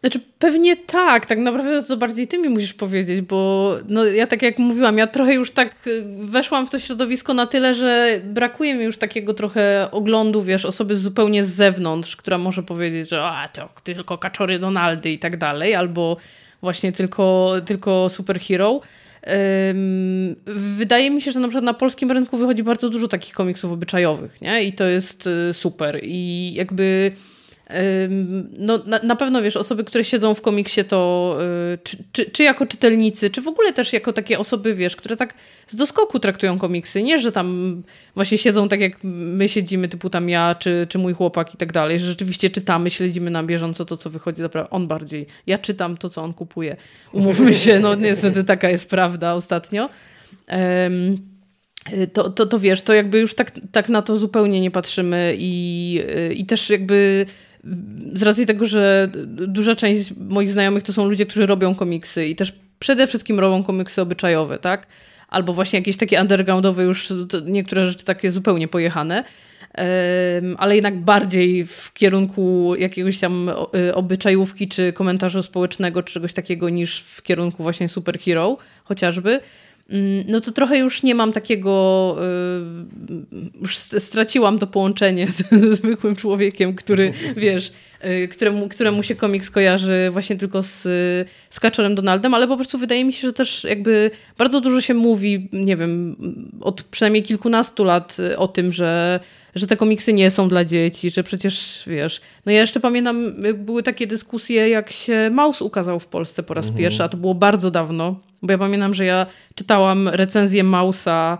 Znaczy 0.00 0.20
pewnie 0.38 0.76
tak, 0.76 1.26
tak 1.26 1.38
naprawdę 1.38 1.82
to 1.82 1.96
bardziej 1.96 2.26
ty 2.26 2.38
mi 2.38 2.48
musisz 2.48 2.74
powiedzieć, 2.74 3.20
bo 3.20 3.74
no, 3.88 4.04
ja 4.04 4.26
tak 4.26 4.42
jak 4.42 4.58
mówiłam, 4.58 4.98
ja 4.98 5.06
trochę 5.06 5.34
już 5.34 5.50
tak 5.50 5.86
y, 5.86 6.04
weszłam 6.18 6.66
w 6.66 6.70
to 6.70 6.78
środowisko 6.78 7.34
na 7.34 7.46
tyle, 7.46 7.74
że 7.74 8.20
brakuje 8.24 8.74
mi 8.74 8.84
już 8.84 8.98
takiego 8.98 9.34
trochę 9.34 9.88
oglądu, 9.90 10.42
wiesz, 10.42 10.64
osoby 10.64 10.96
zupełnie 10.96 11.44
z 11.44 11.48
zewnątrz, 11.48 12.16
która 12.16 12.38
może 12.38 12.62
powiedzieć, 12.62 13.08
że 13.08 13.22
a, 13.22 13.48
to 13.48 13.68
tylko 13.84 14.18
kaczory 14.18 14.58
Donaldy 14.58 15.10
i 15.10 15.18
tak 15.18 15.36
dalej, 15.36 15.74
albo 15.74 16.16
właśnie 16.62 16.92
tylko, 16.92 17.54
tylko 17.66 18.08
superhero. 18.08 18.80
Wydaje 20.76 21.10
mi 21.10 21.20
się, 21.22 21.32
że 21.32 21.40
na 21.40 21.48
przykład 21.48 21.64
na 21.64 21.74
polskim 21.74 22.10
rynku 22.10 22.36
wychodzi 22.36 22.62
bardzo 22.62 22.88
dużo 22.88 23.08
takich 23.08 23.34
komiksów 23.34 23.72
obyczajowych, 23.72 24.40
nie? 24.40 24.62
I 24.62 24.72
to 24.72 24.84
jest 24.84 25.26
y, 25.26 25.54
super. 25.54 26.00
I 26.02 26.52
jakby 26.54 27.12
no, 28.58 28.78
na, 28.86 29.00
na, 29.02 29.16
pewno 29.16 29.42
wiesz, 29.42 29.56
osoby, 29.56 29.84
które 29.84 30.04
siedzą 30.04 30.34
w 30.34 30.40
komiksie, 30.40 30.84
to 30.84 31.38
y, 31.74 31.78
czy, 31.78 31.96
czy, 32.12 32.30
czy, 32.30 32.42
jako 32.42 32.66
czytelnicy, 32.66 33.30
czy 33.30 33.42
w 33.42 33.48
ogóle 33.48 33.72
też 33.72 33.92
jako 33.92 34.12
takie 34.12 34.38
osoby, 34.38 34.74
wiesz, 34.74 34.96
które 34.96 35.16
tak 35.16 35.34
z 35.66 35.76
doskoku 35.76 36.18
traktują 36.18 36.58
komiksy. 36.58 37.02
Nie, 37.02 37.18
że 37.18 37.32
tam 37.32 37.82
właśnie 38.14 38.38
siedzą 38.38 38.68
tak 38.68 38.80
jak 38.80 38.98
my 39.04 39.48
siedzimy, 39.48 39.88
typu 39.88 40.10
tam 40.10 40.28
ja, 40.28 40.54
czy, 40.54 40.86
czy 40.88 40.98
mój 40.98 41.14
chłopak 41.14 41.54
i 41.54 41.56
tak 41.56 41.72
dalej, 41.72 41.98
że 41.98 42.06
rzeczywiście 42.06 42.50
czytamy, 42.50 42.90
śledzimy 42.90 43.30
na 43.30 43.42
bieżąco 43.42 43.84
to, 43.84 43.96
co 43.96 44.10
wychodzi. 44.10 44.42
Naprawdę 44.42 44.70
on 44.70 44.86
bardziej. 44.86 45.26
Ja 45.46 45.58
czytam 45.58 45.96
to, 45.96 46.08
co 46.08 46.22
on 46.22 46.34
kupuje. 46.34 46.76
Umówmy 47.12 47.54
się, 47.54 47.80
no 47.80 47.94
niestety 47.94 48.44
taka 48.44 48.70
jest 48.70 48.90
prawda 48.90 49.34
ostatnio. 49.34 49.88
Um, 50.48 51.16
to, 52.12 52.30
to, 52.30 52.46
to 52.46 52.58
wiesz, 52.58 52.82
to 52.82 52.94
jakby 52.94 53.18
już 53.18 53.34
tak, 53.34 53.52
tak 53.72 53.88
na 53.88 54.02
to 54.02 54.18
zupełnie 54.18 54.60
nie 54.60 54.70
patrzymy 54.70 55.34
i, 55.38 56.02
i 56.34 56.46
też 56.46 56.70
jakby 56.70 57.26
z 58.14 58.22
racji 58.22 58.46
tego, 58.46 58.66
że 58.66 59.10
duża 59.28 59.74
część 59.74 60.12
moich 60.28 60.50
znajomych 60.50 60.82
to 60.82 60.92
są 60.92 61.04
ludzie, 61.08 61.26
którzy 61.26 61.46
robią 61.46 61.74
komiksy 61.74 62.26
i 62.26 62.36
też 62.36 62.52
przede 62.78 63.06
wszystkim 63.06 63.40
robią 63.40 63.64
komiksy 63.64 64.02
obyczajowe, 64.02 64.58
tak? 64.58 64.86
Albo 65.28 65.54
właśnie 65.54 65.78
jakieś 65.78 65.96
takie 65.96 66.20
undergroundowe, 66.20 66.84
już 66.84 67.12
niektóre 67.44 67.86
rzeczy 67.86 68.04
takie 68.04 68.30
zupełnie 68.30 68.68
pojechane, 68.68 69.24
ale 70.58 70.74
jednak 70.74 71.00
bardziej 71.00 71.66
w 71.66 71.92
kierunku 71.92 72.74
jakiegoś 72.78 73.18
tam 73.18 73.50
y, 73.88 73.94
obyczajówki, 73.94 74.68
czy 74.68 74.92
komentarzu 74.92 75.42
społecznego, 75.42 76.02
czy 76.02 76.14
czegoś 76.14 76.34
takiego, 76.34 76.68
niż 76.68 77.00
w 77.00 77.22
kierunku 77.22 77.62
właśnie 77.62 77.88
superhero 77.88 78.56
chociażby. 78.84 79.40
Mm, 79.88 80.24
no 80.28 80.40
to 80.40 80.52
trochę 80.52 80.78
już 80.78 81.02
nie 81.02 81.14
mam 81.14 81.32
takiego, 81.32 82.16
y, 83.32 83.60
już 83.60 83.76
straciłam 83.78 84.58
to 84.58 84.66
połączenie 84.66 85.28
z 85.32 85.44
zwykłym 85.76 86.16
człowiekiem, 86.16 86.74
który, 86.74 87.12
wiesz, 87.36 87.68
y, 87.68 87.97
któremu, 88.30 88.68
któremu 88.68 89.02
się 89.02 89.14
komiks 89.14 89.50
kojarzy 89.50 90.08
właśnie 90.12 90.36
tylko 90.36 90.62
z, 90.62 90.82
z 91.50 91.60
Kaczorem 91.60 91.94
Donaldem, 91.94 92.34
ale 92.34 92.48
po 92.48 92.56
prostu 92.56 92.78
wydaje 92.78 93.04
mi 93.04 93.12
się, 93.12 93.28
że 93.28 93.32
też 93.32 93.64
jakby 93.64 94.10
bardzo 94.38 94.60
dużo 94.60 94.80
się 94.80 94.94
mówi, 94.94 95.48
nie 95.52 95.76
wiem, 95.76 96.16
od 96.60 96.82
przynajmniej 96.82 97.22
kilkunastu 97.22 97.84
lat 97.84 98.16
o 98.36 98.48
tym, 98.48 98.72
że 98.72 99.20
że 99.54 99.66
te 99.66 99.76
komiksy 99.76 100.12
nie 100.12 100.30
są 100.30 100.48
dla 100.48 100.64
dzieci, 100.64 101.10
że 101.10 101.22
przecież, 101.22 101.84
wiesz... 101.86 102.20
No 102.46 102.52
ja 102.52 102.60
jeszcze 102.60 102.80
pamiętam, 102.80 103.34
były 103.54 103.82
takie 103.82 104.06
dyskusje, 104.06 104.68
jak 104.68 104.90
się 104.90 105.30
Maus 105.32 105.62
ukazał 105.62 105.98
w 105.98 106.06
Polsce 106.06 106.42
po 106.42 106.54
raz 106.54 106.66
mhm. 106.66 106.78
pierwszy, 106.78 107.02
a 107.02 107.08
to 107.08 107.16
było 107.16 107.34
bardzo 107.34 107.70
dawno, 107.70 108.20
bo 108.42 108.52
ja 108.52 108.58
pamiętam, 108.58 108.94
że 108.94 109.04
ja 109.04 109.26
czytałam 109.54 110.08
recenzję 110.08 110.64
Mausa 110.64 111.38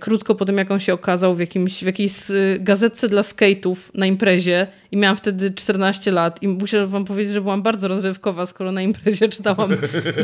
krótko 0.00 0.34
po 0.34 0.44
tym, 0.44 0.58
jak 0.58 0.70
on 0.70 0.80
się 0.80 0.94
okazał 0.94 1.34
w, 1.34 1.40
jakimś, 1.40 1.82
w 1.82 1.86
jakiejś 1.86 2.12
gazetce 2.60 3.08
dla 3.08 3.22
skate'ów 3.22 3.76
na 3.94 4.06
imprezie 4.06 4.66
i 4.92 4.96
miałam 4.96 5.16
wtedy 5.16 5.50
14 5.50 6.10
lat 6.10 6.42
i 6.42 6.48
muszę 6.48 6.86
wam 6.86 7.04
powiedzieć, 7.04 7.34
że 7.34 7.40
byłam 7.40 7.62
bardzo 7.62 7.88
rozrywkowa, 7.88 8.46
skoro 8.46 8.72
na 8.72 8.82
imprezie 8.82 9.28
czytałam 9.36 9.70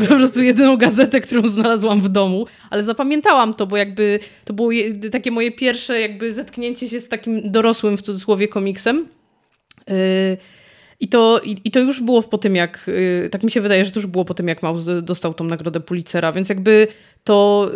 po 0.00 0.06
prostu 0.06 0.42
jedyną 0.42 0.76
gazetę, 0.76 1.20
którą 1.20 1.49
znalazłam 1.49 2.00
w 2.00 2.08
domu, 2.08 2.46
ale 2.70 2.84
zapamiętałam 2.84 3.54
to, 3.54 3.66
bo 3.66 3.76
jakby 3.76 4.18
to 4.44 4.52
było 4.52 4.70
takie 5.12 5.30
moje 5.30 5.52
pierwsze 5.52 6.00
jakby 6.00 6.32
zetknięcie 6.32 6.88
się 6.88 7.00
z 7.00 7.08
takim 7.08 7.50
dorosłym 7.50 7.96
w 7.96 8.02
cudzysłowie 8.02 8.49
komiksem. 8.49 9.06
Yy, 9.88 9.94
i 11.00 11.08
to, 11.08 11.40
i, 11.64 11.70
to 11.70 11.80
już 11.80 12.00
było 12.00 12.22
po 12.22 12.38
tym, 12.38 12.56
jak, 12.56 12.90
tak 13.30 13.43
mi 13.43 13.50
się 13.50 13.60
wydaje, 13.60 13.84
że 13.84 13.90
to 13.90 14.00
już 14.00 14.06
było 14.06 14.25
po 14.25 14.34
tym, 14.34 14.49
jak 14.49 14.62
Maus 14.62 14.80
dostał 15.02 15.34
tą 15.34 15.45
nagrodę 15.45 15.80
Pulitzera, 15.80 16.32
więc 16.32 16.49
jakby 16.49 16.88
to, 17.25 17.71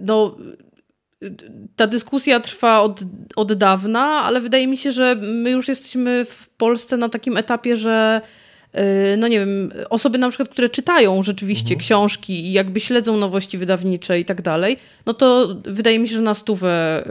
no, 0.00 0.36
ta 1.76 1.86
dyskusja 1.86 2.40
trwa 2.40 2.80
od, 2.80 3.00
od 3.36 3.52
dawna, 3.52 4.04
ale 4.04 4.40
wydaje 4.40 4.66
mi 4.66 4.76
się, 4.76 4.92
że 4.92 5.14
my 5.14 5.50
już 5.50 5.68
jesteśmy 5.68 6.24
w 6.24 6.48
Polsce 6.48 6.96
na 6.96 7.08
takim 7.08 7.36
etapie, 7.36 7.76
że 7.76 8.20
no 9.18 9.28
nie 9.28 9.38
wiem, 9.38 9.72
osoby 9.90 10.18
na 10.18 10.28
przykład, 10.28 10.48
które 10.48 10.68
czytają 10.68 11.22
rzeczywiście 11.22 11.74
mhm. 11.74 11.80
książki 11.80 12.46
i 12.46 12.52
jakby 12.52 12.80
śledzą 12.80 13.16
nowości 13.16 13.58
wydawnicze 13.58 14.20
i 14.20 14.24
tak 14.24 14.42
dalej, 14.42 14.76
no 15.06 15.14
to 15.14 15.56
wydaje 15.64 15.98
mi 15.98 16.08
się, 16.08 16.16
że 16.16 16.22
na 16.22 16.34
stówę 16.34 17.04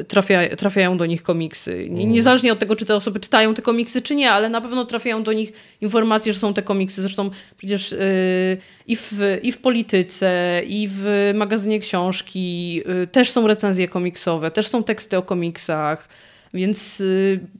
y, 0.00 0.04
trafia, 0.04 0.56
trafiają 0.56 0.96
do 0.96 1.06
nich 1.06 1.22
komiksy. 1.22 1.72
Mhm. 1.72 2.12
Niezależnie 2.12 2.52
od 2.52 2.58
tego, 2.58 2.76
czy 2.76 2.84
te 2.84 2.96
osoby 2.96 3.20
czytają 3.20 3.54
te 3.54 3.62
komiksy, 3.62 4.02
czy 4.02 4.14
nie, 4.14 4.30
ale 4.30 4.48
na 4.48 4.60
pewno 4.60 4.84
trafiają 4.84 5.22
do 5.22 5.32
nich 5.32 5.52
informacje, 5.80 6.32
że 6.32 6.38
są 6.38 6.54
te 6.54 6.62
komiksy. 6.62 7.02
Zresztą 7.02 7.30
przecież 7.56 7.92
y, 7.92 8.58
i 8.86 8.96
w, 8.96 9.12
i 9.42 9.52
w 9.52 9.58
polityce, 9.58 10.62
i 10.66 10.88
w 10.92 11.32
magazynie 11.34 11.78
książki 11.78 12.82
też 13.12 13.30
są 13.30 13.46
recenzje 13.46 13.88
komiksowe, 13.88 14.50
też 14.50 14.68
są 14.68 14.84
teksty 14.84 15.16
o 15.16 15.22
komiksach, 15.22 16.08
więc 16.54 17.02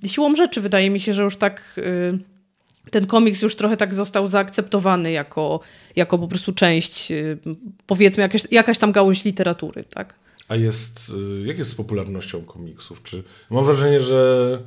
siłą 0.07 0.35
rzeczy 0.35 0.61
wydaje 0.61 0.91
mi 0.91 1.01
się, 1.01 1.15
że 1.15 1.23
już 1.23 1.37
tak 1.37 1.81
ten 2.91 3.07
komiks 3.07 3.43
już 3.43 3.57
trochę 3.57 3.77
tak 3.77 3.95
został 3.95 4.27
zaakceptowany 4.27 5.13
jako, 5.13 5.61
jako 5.97 6.19
po 6.19 6.29
prostu 6.29 6.53
część, 6.53 7.11
y, 7.11 7.39
powiedzmy, 7.87 8.23
jakaś, 8.23 8.43
jakaś 8.51 8.79
tam 8.79 8.93
gałąź 8.93 9.25
literatury, 9.25 9.85
tak? 9.85 10.15
A 10.49 10.57
jest, 10.57 11.13
y, 11.43 11.47
jak 11.47 11.59
jest 11.59 11.71
z 11.71 11.75
popularnością 11.75 12.45
komiksów? 12.45 13.03
Czy 13.03 13.23
mam 13.51 13.65
wrażenie, 13.65 14.01
że 14.01 14.59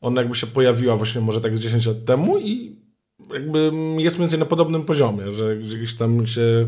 ona 0.00 0.20
jakby 0.20 0.36
się 0.36 0.46
pojawiła 0.46 0.96
właśnie 0.96 1.20
może 1.20 1.40
tak 1.40 1.58
z 1.58 1.60
10 1.60 1.86
lat 1.86 2.04
temu 2.04 2.38
i 2.38 2.76
jakby 3.32 3.58
jest 3.98 4.16
mniej 4.16 4.26
więcej 4.26 4.38
na 4.38 4.46
podobnym 4.46 4.84
poziomie, 4.84 5.32
że 5.32 5.56
gdzieś 5.56 5.94
tam 5.94 6.26
się 6.26 6.66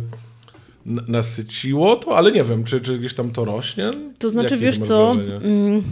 nasyciło 0.87 1.97
to, 1.97 2.17
ale 2.17 2.33
nie 2.33 2.45
wiem, 2.45 2.65
czy, 2.65 2.81
czy 2.81 2.99
gdzieś 2.99 3.15
tam 3.15 3.31
to 3.31 3.45
rośnie? 3.45 3.91
To 4.19 4.31
znaczy, 4.31 4.55
Jakie 4.55 4.67
wiesz 4.67 4.79
co, 4.79 5.13
mm, 5.43 5.83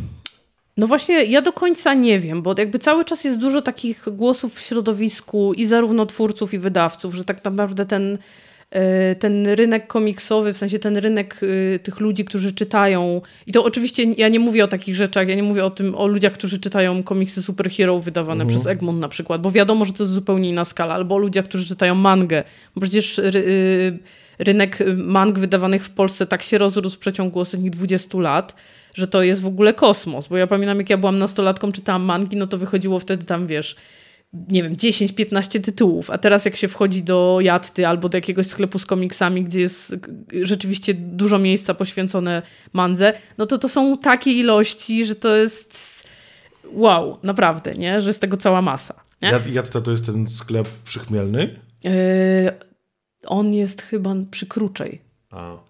no 0.77 0.87
właśnie, 0.87 1.25
ja 1.25 1.43
do 1.43 1.53
końca 1.53 1.95
nie 1.95 2.21
wiem, 2.21 2.43
bo 2.43 2.55
jakby 2.59 2.79
cały 2.79 3.05
czas 3.05 3.25
jest 3.25 3.39
dużo 3.39 3.63
takich 3.63 4.05
głosów 4.13 4.55
w 4.55 4.61
środowisku 4.61 5.53
i 5.55 5.67
zarówno 5.67 6.07
twórców, 6.07 6.55
i 6.55 6.59
wydawców, 6.59 7.15
że 7.15 7.25
tak 7.25 7.45
naprawdę 7.45 7.87
ten, 7.87 8.19
e, 8.71 9.15
ten 9.15 9.47
rynek 9.47 9.87
komiksowy, 9.87 10.53
w 10.53 10.59
sensie 10.59 10.79
ten 10.79 10.97
rynek 10.97 11.41
e, 11.75 11.79
tych 11.79 12.01
ludzi, 12.01 12.25
którzy 12.25 12.53
czytają, 12.53 13.21
i 13.47 13.53
to 13.53 13.65
oczywiście 13.65 14.03
ja 14.03 14.29
nie 14.29 14.41
mówię 14.41 14.65
o 14.65 14.69
takich 14.69 14.95
rzeczach, 14.95 15.29
ja 15.29 15.35
nie 15.35 15.43
mówię 15.43 15.65
o 15.65 15.71
tym, 15.71 15.95
o 15.95 16.07
ludziach, 16.07 16.33
którzy 16.33 16.61
czytają 16.61 17.03
komiksy 17.03 17.43
superhero 17.43 18.01
wydawane 18.01 18.45
mhm. 18.45 18.49
przez 18.49 18.67
Egmont 18.67 19.01
na 19.01 19.09
przykład, 19.09 19.43
bo 19.43 19.51
wiadomo, 19.51 19.85
że 19.85 19.93
to 19.93 20.03
jest 20.03 20.13
zupełnie 20.13 20.49
inna 20.49 20.65
skala, 20.65 20.95
albo 20.95 21.15
o 21.15 21.19
ludziach, 21.19 21.45
którzy 21.45 21.67
czytają 21.67 21.95
mangę, 21.95 22.43
bo 22.75 22.81
przecież 22.81 23.19
y, 23.19 23.99
rynek 24.39 24.79
mang 24.97 25.39
wydawanych 25.39 25.85
w 25.85 25.91
Polsce 25.91 26.27
tak 26.27 26.43
się 26.43 26.59
rozrósł 26.59 26.97
w 26.97 26.99
przeciągu 26.99 27.41
ostatnich 27.41 27.71
20 27.71 28.19
lat, 28.19 28.55
że 28.95 29.09
to 29.09 29.23
jest 29.23 29.43
w 29.43 29.47
ogóle 29.47 29.75
kosmos. 29.75 30.29
Bo 30.29 30.37
ja 30.37 30.47
pamiętam, 30.47 30.79
jak 30.79 30.91
ja 30.91 30.99
byłam 30.99 31.19
nastolatką, 31.19 31.73
czytałam 31.73 32.03
mangi, 32.03 32.37
no 32.37 32.47
to 32.47 32.59
wychodziło 32.59 32.99
wtedy 32.99 33.27
tam, 33.27 33.47
wiesz, 33.47 33.77
nie 34.49 34.63
wiem, 34.63 34.77
10-15 34.77 35.61
tytułów, 35.61 36.11
a 36.11 36.19
teraz 36.19 36.45
jak 36.45 36.57
się 36.57 36.69
wchodzi 36.69 37.03
do 37.03 37.39
Jatty 37.41 37.87
albo 37.87 38.09
do 38.09 38.19
jakiegoś 38.19 38.47
sklepu 38.47 38.79
z 38.79 38.87
komiksami, 38.87 39.45
gdzie 39.45 39.61
jest 39.61 39.97
rzeczywiście 40.43 40.95
dużo 40.95 41.39
miejsca 41.39 41.75
poświęcone 41.75 42.43
mandze, 42.73 43.13
no 43.39 43.47
to 43.47 43.59
to 43.59 43.69
są 43.69 43.99
takie 43.99 44.33
ilości, 44.33 45.07
że 45.07 45.15
to 45.15 45.37
jest 45.37 46.05
wow, 46.73 47.19
naprawdę, 47.23 47.71
nie? 47.71 48.01
Że 48.01 48.09
jest 48.09 48.21
tego 48.21 48.37
cała 48.37 48.63
masa. 48.63 48.95
Nie? 49.23 49.39
Jatta 49.53 49.81
to 49.81 49.91
jest 49.91 50.07
ten 50.07 50.29
sklep 50.29 50.69
przychmielny? 50.85 51.61
Yy, 51.85 51.93
on 53.27 53.55
jest 53.55 53.83
chyba 53.83 54.15
przy 54.31 54.47
Kruczej. 54.47 55.01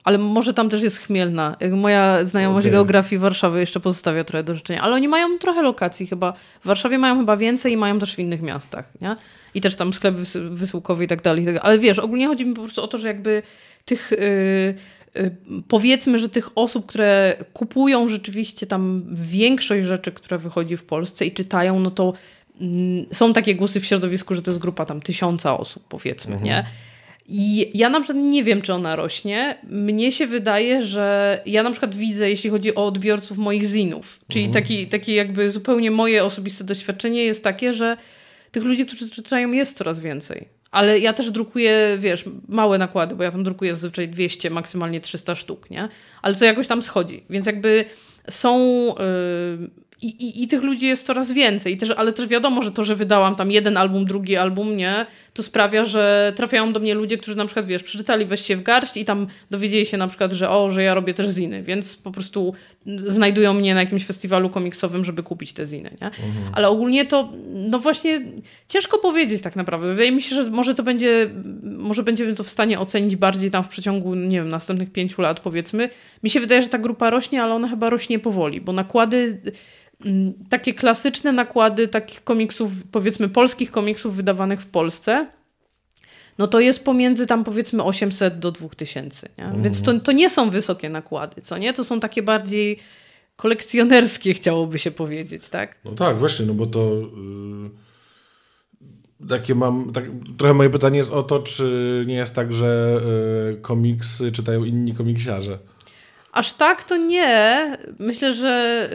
Ale 0.05 0.18
może 0.18 0.55
tam 0.55 0.70
też 0.70 0.83
jest 0.83 0.98
chmielna. 0.98 1.57
Moja 1.70 2.24
znajomość 2.24 2.66
okay. 2.66 2.72
geografii 2.72 3.18
Warszawy 3.18 3.61
jeszcze 3.61 3.81
pozostawia 3.81 4.24
trochę 4.24 4.44
do 4.44 4.55
życzenia. 4.55 4.81
Ale 4.81 4.94
oni 4.94 5.09
mają 5.09 5.38
trochę 5.38 5.62
lokacji 5.62 6.07
chyba. 6.07 6.33
W 6.61 6.66
Warszawie 6.66 6.98
mają 6.98 7.18
chyba 7.18 7.37
więcej 7.37 7.72
i 7.72 7.77
mają 7.77 7.98
też 7.98 8.14
w 8.14 8.18
innych 8.18 8.42
miastach. 8.42 8.92
Nie? 9.00 9.16
I 9.55 9.61
też 9.61 9.77
tam 9.77 9.92
sklep 9.92 10.14
wysyłkowy 10.50 11.05
i 11.05 11.09
tak 11.09 11.22
dalej. 11.22 11.46
Ale 11.62 11.79
wiesz, 11.79 11.98
ogólnie 11.98 12.27
chodzi 12.27 12.46
mi 12.46 12.55
po 12.55 12.62
prostu 12.62 12.83
o 12.83 12.88
to, 12.88 12.98
że 12.98 13.09
jakby 13.09 13.42
tych... 13.85 14.11
Yy, 14.11 14.74
powiedzmy, 15.68 16.18
że 16.18 16.29
tych 16.29 16.50
osób, 16.55 16.87
które 16.87 17.44
kupują 17.53 18.09
rzeczywiście 18.09 18.66
tam 18.66 19.03
większość 19.12 19.87
rzeczy, 19.87 20.12
które 20.12 20.38
wychodzi 20.38 20.77
w 20.77 20.85
Polsce 20.85 21.27
i 21.27 21.33
czytają, 21.33 21.81
no 21.81 21.90
to 21.90 22.12
mm, 22.61 23.07
są 23.12 23.33
takie 23.33 23.55
głosy 23.55 23.81
w 23.81 23.85
środowisku, 23.85 24.35
że 24.35 24.42
to 24.42 24.50
jest 24.50 24.61
grupa 24.61 24.87
tam 24.87 25.00
tysiąca 25.00 25.59
osób, 25.59 25.85
powiedzmy, 25.88 26.35
mhm. 26.35 26.44
nie? 26.44 26.64
I 27.28 27.70
ja 27.78 27.88
na 27.88 28.00
przykład 28.00 28.24
nie 28.24 28.44
wiem, 28.44 28.62
czy 28.62 28.74
ona 28.74 28.96
rośnie. 28.96 29.58
Mnie 29.70 30.12
się 30.12 30.26
wydaje, 30.26 30.82
że 30.82 31.40
ja 31.46 31.62
na 31.62 31.70
przykład 31.70 31.94
widzę, 31.94 32.30
jeśli 32.30 32.50
chodzi 32.50 32.74
o 32.74 32.87
odbiorców 32.87 33.38
moich 33.38 33.64
zinów, 33.64 34.20
czyli 34.28 34.44
mhm. 34.44 34.64
taki, 34.64 34.87
taki 34.87 35.14
jakby 35.14 35.50
zupełnie 35.50 35.90
moje 35.90 36.24
osobiste 36.24 36.64
doświadczenie 36.64 37.24
jest 37.24 37.44
takie, 37.44 37.74
że 37.74 37.96
tych 38.52 38.64
ludzi, 38.64 38.87
którzy 38.87 39.10
czytają 39.10 39.52
jest 39.52 39.76
coraz 39.76 40.00
więcej. 40.00 40.48
Ale 40.70 40.98
ja 40.98 41.12
też 41.12 41.30
drukuję, 41.30 41.96
wiesz, 41.98 42.24
małe 42.48 42.78
nakłady, 42.78 43.14
bo 43.14 43.22
ja 43.22 43.30
tam 43.30 43.44
drukuję 43.44 43.74
zazwyczaj 43.74 44.08
200, 44.08 44.50
maksymalnie 44.50 45.00
300 45.00 45.34
sztuk, 45.34 45.70
nie? 45.70 45.88
Ale 46.22 46.34
to 46.34 46.44
jakoś 46.44 46.66
tam 46.66 46.82
schodzi. 46.82 47.24
Więc 47.30 47.46
jakby 47.46 47.84
są... 48.30 48.58
Yy, 49.58 49.70
i, 50.02 50.06
i, 50.06 50.42
I 50.42 50.46
tych 50.46 50.62
ludzi 50.62 50.87
jest 50.87 51.06
coraz 51.06 51.32
więcej, 51.32 51.72
I 51.72 51.76
też, 51.76 51.90
ale 51.90 52.12
też 52.12 52.26
wiadomo, 52.26 52.62
że 52.62 52.72
to, 52.72 52.84
że 52.84 52.96
wydałam 52.96 53.37
tam 53.37 53.50
jeden 53.50 53.76
album, 53.76 54.04
drugi 54.04 54.37
album, 54.37 54.76
nie, 54.76 55.06
to 55.34 55.42
sprawia, 55.42 55.84
że 55.84 56.32
trafiają 56.36 56.72
do 56.72 56.80
mnie 56.80 56.94
ludzie, 56.94 57.18
którzy 57.18 57.36
na 57.36 57.46
przykład, 57.46 57.66
wiesz, 57.66 57.82
przeczytali 57.82 58.24
Weź 58.24 58.40
się 58.40 58.56
w 58.56 58.62
garść 58.62 58.96
i 58.96 59.04
tam 59.04 59.26
dowiedzieli 59.50 59.86
się 59.86 59.96
na 59.96 60.08
przykład, 60.08 60.32
że 60.32 60.50
o, 60.50 60.70
że 60.70 60.82
ja 60.82 60.94
robię 60.94 61.14
też 61.14 61.34
ziny, 61.34 61.62
więc 61.62 61.96
po 61.96 62.10
prostu 62.10 62.54
znajdują 63.06 63.54
mnie 63.54 63.74
na 63.74 63.80
jakimś 63.80 64.06
festiwalu 64.06 64.50
komiksowym, 64.50 65.04
żeby 65.04 65.22
kupić 65.22 65.52
te 65.52 65.66
ziny, 65.66 65.90
nie? 66.00 66.06
Mhm. 66.06 66.52
Ale 66.52 66.68
ogólnie 66.68 67.06
to, 67.06 67.32
no 67.54 67.78
właśnie, 67.78 68.20
ciężko 68.68 68.98
powiedzieć 68.98 69.42
tak 69.42 69.56
naprawdę. 69.56 69.88
Wydaje 69.88 70.12
mi 70.12 70.22
się, 70.22 70.36
że 70.36 70.50
może 70.50 70.74
to 70.74 70.82
będzie, 70.82 71.30
może 71.62 72.02
będziemy 72.02 72.34
to 72.34 72.44
w 72.44 72.48
stanie 72.48 72.80
ocenić 72.80 73.16
bardziej 73.16 73.50
tam 73.50 73.64
w 73.64 73.68
przeciągu, 73.68 74.14
nie 74.14 74.36
wiem, 74.36 74.48
następnych 74.48 74.92
pięciu 74.92 75.22
lat, 75.22 75.40
powiedzmy. 75.40 75.88
Mi 76.22 76.30
się 76.30 76.40
wydaje, 76.40 76.62
że 76.62 76.68
ta 76.68 76.78
grupa 76.78 77.10
rośnie, 77.10 77.42
ale 77.42 77.54
ona 77.54 77.68
chyba 77.68 77.90
rośnie 77.90 78.18
powoli, 78.18 78.60
bo 78.60 78.72
nakłady 78.72 79.40
takie 80.48 80.74
klasyczne 80.74 81.33
nakłady 81.33 81.88
takich 81.88 82.24
komiksów, 82.24 82.70
powiedzmy 82.92 83.28
polskich 83.28 83.70
komiksów 83.70 84.16
wydawanych 84.16 84.61
w 84.61 84.66
Polsce, 84.66 85.26
no 86.38 86.46
to 86.46 86.61
jest 86.61 86.85
pomiędzy 86.85 87.26
tam 87.26 87.44
powiedzmy 87.44 87.83
800 87.83 88.38
do 88.38 88.52
2000. 88.52 89.28
Nie? 89.38 89.44
Mm. 89.44 89.62
Więc 89.62 89.83
to, 89.83 90.00
to 90.00 90.12
nie 90.12 90.30
są 90.30 90.50
wysokie 90.50 90.90
nakłady, 90.90 91.42
co 91.42 91.59
nie? 91.59 91.72
To 91.72 91.85
są 91.85 92.00
takie 92.00 92.22
bardziej 92.22 92.78
kolekcjonerskie, 93.37 94.35
chciałoby 94.35 94.78
się 94.78 94.90
powiedzieć, 94.90 95.48
tak? 95.48 95.78
No 95.85 95.92
tak, 95.92 96.18
właśnie, 96.18 96.46
no 96.46 96.54
bo 96.54 96.66
to 96.66 96.96
yy, 99.20 99.28
takie 99.28 99.54
mam, 99.54 99.92
tak, 99.92 100.04
trochę 100.38 100.54
moje 100.54 100.70
pytanie 100.70 100.98
jest 100.98 101.11
o 101.11 101.22
to, 101.22 101.40
czy 101.40 102.04
nie 102.07 102.14
jest 102.14 102.35
tak, 102.35 102.52
że 102.52 103.00
yy, 103.50 103.61
komiksy 103.61 104.33
czytają 104.33 104.64
inni 104.64 104.94
komiksiarze. 104.94 105.59
Aż 106.34 106.52
tak 106.52 106.84
to 106.84 106.96
nie. 106.96 107.72
Myślę, 107.98 108.32
że 108.32 108.88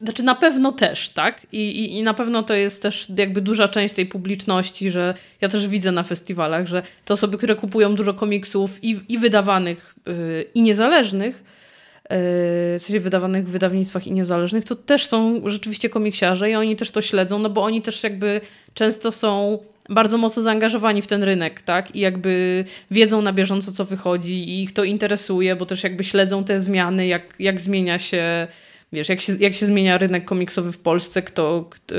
yy, 0.00 0.04
znaczy 0.06 0.22
na 0.22 0.34
pewno 0.34 0.72
też, 0.72 1.10
tak? 1.10 1.46
I, 1.52 1.70
i, 1.70 1.98
I 1.98 2.02
na 2.02 2.14
pewno 2.14 2.42
to 2.42 2.54
jest 2.54 2.82
też 2.82 3.06
jakby 3.16 3.40
duża 3.40 3.68
część 3.68 3.94
tej 3.94 4.06
publiczności, 4.06 4.90
że 4.90 5.14
ja 5.40 5.48
też 5.48 5.68
widzę 5.68 5.92
na 5.92 6.02
festiwalach, 6.02 6.66
że 6.66 6.82
te 7.04 7.14
osoby, 7.14 7.38
które 7.38 7.54
kupują 7.54 7.94
dużo 7.94 8.14
komiksów 8.14 8.84
i, 8.84 9.00
i 9.08 9.18
wydawanych, 9.18 9.94
yy, 10.06 10.46
i 10.54 10.62
niezależnych, 10.62 11.36
yy, 11.36 12.16
w 12.78 12.80
sensie 12.80 13.00
wydawanych 13.00 13.46
w 13.46 13.50
wydawnictwach 13.50 14.06
i 14.06 14.12
niezależnych, 14.12 14.64
to 14.64 14.76
też 14.76 15.06
są 15.06 15.42
rzeczywiście 15.46 15.90
komiksiarze 15.90 16.50
i 16.50 16.54
oni 16.54 16.76
też 16.76 16.90
to 16.90 17.00
śledzą, 17.00 17.38
no 17.38 17.50
bo 17.50 17.62
oni 17.62 17.82
też 17.82 18.02
jakby 18.02 18.40
często 18.74 19.12
są 19.12 19.58
bardzo 19.90 20.18
mocno 20.18 20.42
zaangażowani 20.42 21.02
w 21.02 21.06
ten 21.06 21.22
rynek, 21.22 21.62
tak? 21.62 21.96
I 21.96 22.00
jakby 22.00 22.64
wiedzą 22.90 23.22
na 23.22 23.32
bieżąco, 23.32 23.72
co 23.72 23.84
wychodzi 23.84 24.48
i 24.48 24.62
ich 24.62 24.72
to 24.72 24.84
interesuje, 24.84 25.56
bo 25.56 25.66
też 25.66 25.82
jakby 25.82 26.04
śledzą 26.04 26.44
te 26.44 26.60
zmiany, 26.60 27.06
jak, 27.06 27.34
jak 27.38 27.60
zmienia 27.60 27.98
się, 27.98 28.46
wiesz, 28.92 29.08
jak 29.08 29.20
się, 29.20 29.32
jak 29.40 29.54
się 29.54 29.66
zmienia 29.66 29.98
rynek 29.98 30.24
komiksowy 30.24 30.72
w 30.72 30.78
Polsce, 30.78 31.22
kto, 31.22 31.70
kto, 31.70 31.94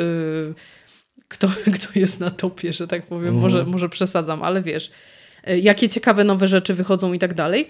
kto, 1.27 1.47
kto 1.75 1.99
jest 1.99 2.19
na 2.19 2.31
topie, 2.31 2.73
że 2.73 2.87
tak 2.87 3.05
powiem, 3.05 3.35
mhm. 3.35 3.41
może, 3.41 3.65
może 3.65 3.89
przesadzam, 3.89 4.43
ale 4.43 4.61
wiesz, 4.61 4.91
jakie 5.61 5.89
ciekawe 5.89 6.23
nowe 6.23 6.47
rzeczy 6.47 6.73
wychodzą 6.73 7.13
i 7.13 7.19
tak 7.19 7.33
dalej 7.33 7.69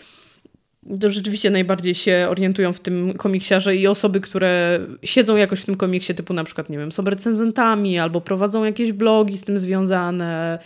to 1.00 1.12
rzeczywiście 1.12 1.50
najbardziej 1.50 1.96
się 1.96 2.28
orientują 2.30 2.74
w 2.74 2.80
tym 2.80 3.14
komiksiarze 3.14 3.76
i 3.76 3.88
osoby, 3.88 4.22
które 4.22 4.80
siedzą 5.04 5.36
jakoś 5.36 5.62
w 5.62 5.66
tym 5.66 5.76
komiksie, 5.76 6.16
typu 6.16 6.34
na 6.34 6.44
przykład, 6.44 6.70
nie 6.70 6.78
wiem, 6.78 6.92
są 6.92 7.04
recenzentami 7.04 8.00
albo 8.00 8.22
prowadzą 8.22 8.64
jakieś 8.64 8.92
blogi 8.92 9.38
z 9.38 9.44
tym 9.44 9.60
związane. 9.60 10.60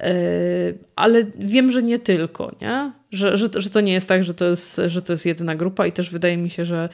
Yy, 0.00 0.08
ale 0.96 1.24
wiem, 1.38 1.70
że 1.70 1.82
nie 1.82 1.98
tylko, 1.98 2.52
nie? 2.62 2.92
Że, 3.10 3.36
że, 3.36 3.48
że 3.54 3.70
to 3.70 3.80
nie 3.80 3.92
jest 3.92 4.08
tak, 4.08 4.24
że 4.24 4.34
to 4.34 4.44
jest, 4.44 4.80
że 4.86 5.02
to 5.02 5.12
jest 5.12 5.26
jedyna 5.26 5.54
grupa 5.54 5.86
i 5.86 5.92
też 5.92 6.10
wydaje 6.10 6.36
mi 6.36 6.50
się, 6.50 6.64
że 6.64 6.88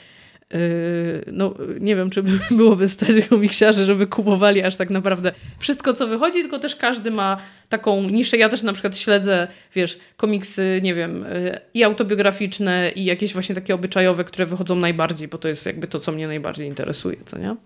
no 1.33 1.55
nie 1.81 1.97
wiem, 1.97 2.11
czy 2.11 2.23
byłoby 2.51 2.89
stać 2.89 3.09
komiksiarzy, 3.29 3.85
żeby 3.85 4.07
kupowali 4.07 4.63
aż 4.63 4.77
tak 4.77 4.91
naprawdę 4.91 5.33
wszystko, 5.59 5.93
co 5.93 6.07
wychodzi, 6.07 6.41
tylko 6.41 6.59
też 6.59 6.77
każdy 6.77 7.11
ma 7.11 7.37
taką 7.69 8.11
niszę. 8.11 8.37
Ja 8.37 8.49
też 8.49 8.63
na 8.63 8.73
przykład 8.73 8.97
śledzę, 8.97 9.49
wiesz, 9.75 9.99
komiksy, 10.17 10.81
nie 10.83 10.95
wiem, 10.95 11.25
yy, 11.45 11.61
i 11.75 11.85
autobiograficzne, 11.85 12.93
i 12.97 13.05
jakieś 13.05 13.33
właśnie 13.33 13.55
takie 13.55 13.75
obyczajowe, 13.75 14.25
które 14.25 14.47
wychodzą 14.47 14.77
najbardziej, 14.77 15.29
bo 15.29 15.39
to 15.39 15.49
jest 15.49 15.67
jakby 15.67 15.87
to, 15.87 15.99
co 15.99 16.13
mnie 16.13 16.27
najbardziej 16.27 16.67
interesuje, 16.69 17.17
co 17.27 17.39
nie? 17.39 17.57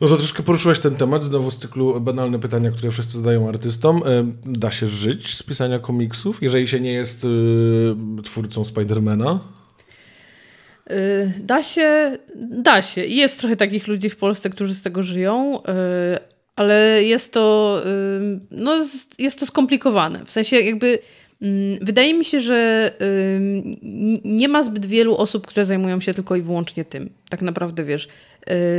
No 0.00 0.08
to 0.08 0.16
troszkę 0.16 0.42
poruszyłeś 0.42 0.78
ten 0.78 0.94
temat, 0.94 1.24
znowu 1.24 1.50
z 1.50 1.58
cyklu 1.58 2.00
banalne 2.00 2.38
pytania, 2.38 2.70
które 2.70 2.90
wszyscy 2.90 3.16
zadają 3.16 3.48
artystom. 3.48 4.02
Da 4.46 4.70
się 4.70 4.86
żyć 4.86 5.36
z 5.36 5.42
pisania 5.42 5.78
komiksów, 5.78 6.42
jeżeli 6.42 6.68
się 6.68 6.80
nie 6.80 6.92
jest 6.92 7.24
yy, 7.24 8.22
twórcą 8.22 8.64
Spidermana? 8.64 9.40
Y, 10.90 11.32
da 11.40 11.62
się, 11.62 12.18
da 12.36 12.82
się. 12.82 13.06
Jest 13.06 13.40
trochę 13.40 13.56
takich 13.56 13.86
ludzi 13.86 14.10
w 14.10 14.16
Polsce, 14.16 14.50
którzy 14.50 14.74
z 14.74 14.82
tego 14.82 15.02
żyją, 15.02 15.58
y, 15.58 15.62
ale 16.56 17.04
jest 17.04 17.32
to, 17.32 17.80
y, 17.86 18.40
no, 18.50 18.84
jest 19.18 19.40
to 19.40 19.46
skomplikowane. 19.46 20.24
W 20.24 20.30
sensie 20.30 20.56
jakby 20.56 20.98
mm, 21.42 21.78
wydaje 21.82 22.14
mi 22.14 22.24
się, 22.24 22.40
że 22.40 22.90
nie 24.24 24.48
ma 24.48 24.62
zbyt 24.62 24.86
wielu 24.86 25.16
osób, 25.16 25.46
które 25.46 25.64
zajmują 25.64 26.00
się 26.00 26.14
tylko 26.14 26.36
i 26.36 26.42
wyłącznie 26.42 26.84
tym. 26.84 27.10
Tak 27.28 27.42
naprawdę 27.42 27.84
wiesz. 27.84 28.08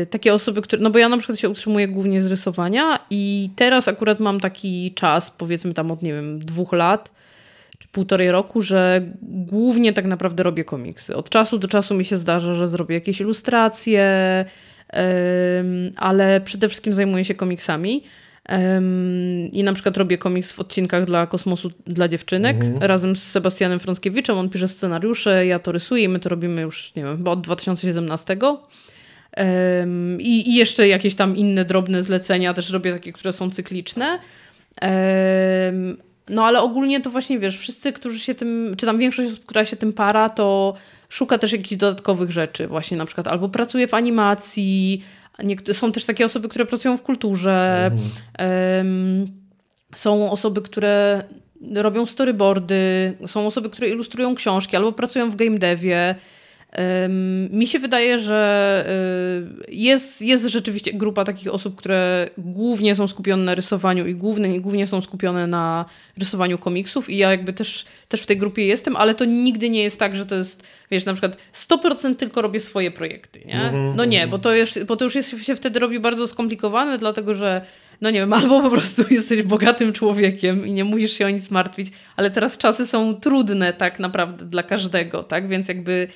Takie 0.09 0.33
osoby, 0.33 0.61
które. 0.61 0.81
No 0.81 0.89
bo 0.89 0.99
ja 0.99 1.09
na 1.09 1.17
przykład 1.17 1.39
się 1.39 1.49
utrzymuję 1.49 1.87
głównie 1.87 2.21
z 2.21 2.27
rysowania 2.27 2.99
i 3.09 3.49
teraz 3.55 3.87
akurat 3.87 4.19
mam 4.19 4.39
taki 4.39 4.93
czas, 4.93 5.31
powiedzmy 5.31 5.73
tam 5.73 5.91
od 5.91 6.01
nie 6.01 6.13
wiem, 6.13 6.39
dwóch 6.39 6.73
lat 6.73 7.11
czy 7.79 7.88
półtorej 7.88 8.31
roku, 8.31 8.61
że 8.61 9.01
głównie 9.21 9.93
tak 9.93 10.05
naprawdę 10.05 10.43
robię 10.43 10.63
komiksy. 10.63 11.15
Od 11.15 11.29
czasu 11.29 11.57
do 11.57 11.67
czasu 11.67 11.95
mi 11.95 12.05
się 12.05 12.17
zdarza, 12.17 12.53
że 12.53 12.67
zrobię 12.67 12.95
jakieś 12.95 13.21
ilustracje, 13.21 14.05
ale 15.95 16.41
przede 16.41 16.69
wszystkim 16.69 16.93
zajmuję 16.93 17.25
się 17.25 17.35
komiksami. 17.35 18.03
I 19.51 19.63
na 19.63 19.73
przykład 19.73 19.97
robię 19.97 20.17
komiks 20.17 20.51
w 20.51 20.59
odcinkach 20.59 21.05
dla 21.05 21.27
Kosmosu 21.27 21.71
dla 21.88 22.07
dziewczynek 22.07 22.55
mhm. 22.55 22.83
razem 22.83 23.15
z 23.15 23.23
Sebastianem 23.23 23.79
Frąckiewiczem. 23.79 24.38
On 24.38 24.49
pisze 24.49 24.67
scenariusze, 24.67 25.45
ja 25.45 25.59
to 25.59 25.71
rysuję 25.71 26.03
i 26.03 26.09
my 26.09 26.19
to 26.19 26.29
robimy 26.29 26.61
już, 26.61 26.95
nie 26.95 27.03
wiem, 27.03 27.17
chyba 27.17 27.31
od 27.31 27.41
2017. 27.41 28.38
I, 30.19 30.49
I 30.49 30.55
jeszcze 30.55 30.88
jakieś 30.88 31.15
tam 31.15 31.35
inne 31.35 31.65
drobne 31.65 32.03
zlecenia 32.03 32.53
też 32.53 32.69
robię 32.69 32.93
takie, 32.93 33.11
które 33.13 33.33
są 33.33 33.49
cykliczne. 33.49 34.19
No 36.29 36.45
ale 36.45 36.61
ogólnie 36.61 37.01
to 37.01 37.09
właśnie 37.09 37.39
wiesz, 37.39 37.57
wszyscy, 37.57 37.93
którzy 37.93 38.19
się 38.19 38.35
tym, 38.35 38.75
czy 38.77 38.85
tam 38.85 38.97
większość 38.97 39.31
osób, 39.31 39.45
która 39.45 39.65
się 39.65 39.75
tym 39.75 39.93
para, 39.93 40.29
to 40.29 40.73
szuka 41.09 41.38
też 41.38 41.51
jakichś 41.51 41.75
dodatkowych 41.75 42.31
rzeczy, 42.31 42.67
właśnie 42.67 42.97
na 42.97 43.05
przykład 43.05 43.27
albo 43.27 43.49
pracuje 43.49 43.88
w 43.88 43.93
animacji, 43.93 45.03
są 45.73 45.91
też 45.91 46.05
takie 46.05 46.25
osoby, 46.25 46.49
które 46.49 46.65
pracują 46.65 46.97
w 46.97 47.01
kulturze, 47.01 47.91
mhm. 47.91 49.27
są 49.95 50.31
osoby, 50.31 50.61
które 50.61 51.23
robią 51.75 52.05
storyboardy, 52.05 53.13
są 53.27 53.47
osoby, 53.47 53.69
które 53.69 53.89
ilustrują 53.89 54.35
książki 54.35 54.75
albo 54.75 54.91
pracują 54.91 55.29
w 55.31 55.35
game 55.35 55.59
devie. 55.59 56.15
Mi 57.51 57.67
się 57.67 57.79
wydaje, 57.79 58.17
że 58.17 58.85
y, 59.67 59.71
jest, 59.71 60.21
jest 60.21 60.45
rzeczywiście 60.45 60.93
grupa 60.93 61.23
takich 61.23 61.53
osób, 61.53 61.75
które 61.75 62.29
głównie 62.38 62.95
są 62.95 63.07
skupione 63.07 63.43
na 63.43 63.55
rysowaniu 63.55 64.07
i 64.07 64.15
głównie, 64.15 64.61
głównie 64.61 64.88
są 64.88 65.01
skupione 65.01 65.47
na 65.47 65.85
rysowaniu 66.17 66.57
komiksów 66.57 67.09
i 67.09 67.17
ja 67.17 67.31
jakby 67.31 67.53
też, 67.53 67.85
też 68.09 68.21
w 68.21 68.25
tej 68.25 68.38
grupie 68.38 68.65
jestem, 68.65 68.95
ale 68.95 69.15
to 69.15 69.25
nigdy 69.25 69.69
nie 69.69 69.83
jest 69.83 69.99
tak, 69.99 70.15
że 70.15 70.25
to 70.25 70.35
jest, 70.35 70.63
wiesz, 70.91 71.05
na 71.05 71.13
przykład 71.13 71.38
100% 71.53 72.15
tylko 72.15 72.41
robię 72.41 72.59
swoje 72.59 72.91
projekty, 72.91 73.39
nie? 73.45 73.61
Mhm, 73.61 73.95
no 73.95 74.05
nie, 74.05 74.23
mhm. 74.23 74.29
bo 74.29 74.39
to 74.39 74.55
już, 74.55 74.79
bo 74.88 74.95
to 74.95 75.05
już 75.05 75.15
jest, 75.15 75.43
się 75.43 75.55
wtedy 75.55 75.79
robi 75.79 75.99
bardzo 75.99 76.27
skomplikowane, 76.27 76.97
dlatego 76.97 77.33
że 77.33 77.61
no 78.01 78.09
nie 78.09 78.19
wiem, 78.19 78.33
albo 78.39 78.61
po 78.61 78.69
prostu 78.69 79.03
jesteś 79.09 79.43
bogatym 79.43 79.93
człowiekiem 79.93 80.67
i 80.67 80.73
nie 80.73 80.83
musisz 80.83 81.11
się 81.11 81.25
o 81.25 81.29
nic 81.29 81.51
martwić, 81.51 81.88
ale 82.15 82.31
teraz 82.31 82.57
czasy 82.57 82.88
są 82.88 83.15
trudne 83.15 83.73
tak 83.73 83.99
naprawdę 83.99 84.45
dla 84.45 84.63
każdego, 84.63 85.23
tak? 85.23 85.47
Więc 85.47 85.67
jakby 85.67 86.07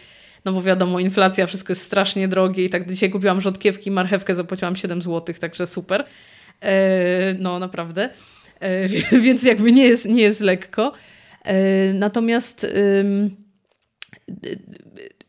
no 0.45 0.53
bo 0.53 0.61
wiadomo, 0.61 0.99
inflacja, 0.99 1.47
wszystko 1.47 1.71
jest 1.71 1.81
strasznie 1.81 2.27
drogie 2.27 2.65
i 2.65 2.69
tak 2.69 2.89
dzisiaj 2.89 3.09
kupiłam 3.09 3.41
rzodkiewki, 3.41 3.91
marchewkę 3.91 4.35
zapłaciłam 4.35 4.75
7 4.75 5.01
zł, 5.01 5.35
także 5.39 5.67
super. 5.67 6.05
E, 6.61 7.33
no 7.39 7.59
naprawdę. 7.59 8.09
E, 8.59 8.87
więc 9.25 9.43
jakby 9.43 9.71
nie 9.71 9.87
jest, 9.87 10.05
nie 10.05 10.21
jest 10.21 10.41
lekko. 10.41 10.93
E, 11.43 11.93
natomiast 11.93 12.67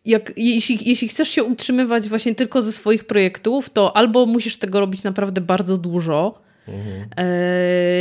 jak, 0.04 0.32
jeśli, 0.36 0.88
jeśli 0.88 1.08
chcesz 1.08 1.28
się 1.28 1.44
utrzymywać 1.44 2.08
właśnie 2.08 2.34
tylko 2.34 2.62
ze 2.62 2.72
swoich 2.72 3.04
projektów, 3.04 3.70
to 3.70 3.96
albo 3.96 4.26
musisz 4.26 4.56
tego 4.56 4.80
robić 4.80 5.02
naprawdę 5.02 5.40
bardzo 5.40 5.76
dużo, 5.76 6.42
mhm. 6.70 7.08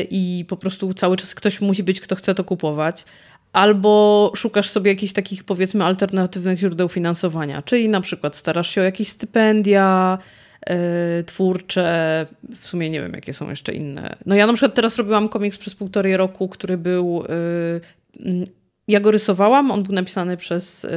i 0.10 0.45
po 0.47 0.58
prostu 0.58 0.93
cały 0.93 1.17
czas 1.17 1.36
ktoś 1.36 1.62
musi 1.62 1.84
być, 1.84 2.01
kto 2.01 2.15
chce 2.15 2.36
to 2.36 2.43
kupować, 2.43 3.05
albo 3.53 4.32
szukasz 4.36 4.69
sobie 4.69 4.91
jakichś 4.91 5.13
takich 5.13 5.43
powiedzmy 5.43 5.86
alternatywnych 5.86 6.60
źródeł 6.60 6.89
finansowania, 6.89 7.62
czyli 7.62 7.89
na 7.89 8.01
przykład 8.01 8.36
starasz 8.36 8.69
się 8.69 8.82
o 8.82 8.84
jakieś 8.84 9.08
stypendia, 9.08 10.17
e, 10.65 11.23
twórcze. 11.23 12.27
W 12.60 12.67
sumie 12.67 12.89
nie 12.89 13.01
wiem, 13.01 13.13
jakie 13.13 13.34
są 13.34 13.49
jeszcze 13.49 13.73
inne. 13.73 14.15
No 14.25 14.36
ja 14.36 14.47
na 14.47 14.53
przykład 14.53 14.75
teraz 14.75 14.97
robiłam 14.97 15.29
komiks 15.29 15.58
przez 15.58 15.75
półtorej 15.75 16.17
roku, 16.17 16.49
który 16.49 16.77
był... 16.77 17.23
E, 17.29 18.60
ja 18.88 18.99
go 18.99 19.12
rysowałam, 19.12 19.71
on 19.71 19.84
był 19.84 19.95
napisany 19.95 20.38
przez, 20.38 20.88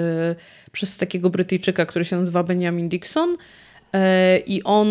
przez 0.73 0.97
takiego 0.97 1.31
Brytyjczyka, 1.31 1.87
który 1.87 2.05
się 2.05 2.17
nazywa 2.17 2.43
Benjamin 2.43 2.89
Dixon. 2.89 3.37
I 4.47 4.63
on 4.63 4.89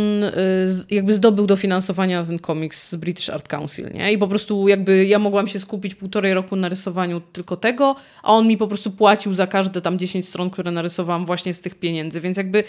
jakby 0.92 1.14
zdobył 1.14 1.48
dofinansowania 1.48 2.20
na 2.20 2.28
ten 2.28 2.40
komiks 2.40 2.90
z 2.90 2.96
British 2.96 3.30
Art 3.30 3.48
Council, 3.48 3.92
nie? 3.94 4.14
I 4.14 4.18
po 4.18 4.28
prostu 4.28 4.68
jakby 4.68 5.06
ja 5.06 5.20
mogłam 5.20 5.48
się 5.48 5.60
skupić 5.60 5.96
półtorej 5.96 6.34
roku 6.34 6.56
na 6.56 6.70
rysowaniu 6.70 7.22
tylko 7.22 7.58
tego, 7.58 7.96
a 8.24 8.34
on 8.34 8.48
mi 8.48 8.58
po 8.58 8.68
prostu 8.68 8.92
płacił 8.92 9.34
za 9.34 9.48
każde 9.48 9.82
tam 9.82 10.00
10 10.00 10.28
stron, 10.28 10.50
które 10.50 10.72
narysowałam 10.72 11.26
właśnie 11.26 11.54
z 11.54 11.62
tych 11.62 11.76
pieniędzy, 11.76 12.22
więc 12.22 12.38
jakby 12.38 12.64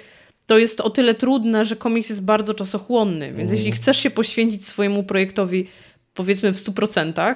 to 0.47 0.59
jest 0.59 0.81
o 0.81 0.90
tyle 0.90 1.14
trudne, 1.14 1.64
że 1.64 1.77
komiks 1.77 2.09
jest 2.09 2.25
bardzo 2.25 2.55
czasochłonny, 2.55 3.27
więc 3.33 3.51
mm. 3.51 3.55
jeśli 3.55 3.73
chcesz 3.73 3.97
się 3.97 4.11
poświęcić 4.11 4.66
swojemu 4.66 5.03
projektowi 5.03 5.66
powiedzmy 6.14 6.53
w 6.53 6.57
100%, 6.57 7.35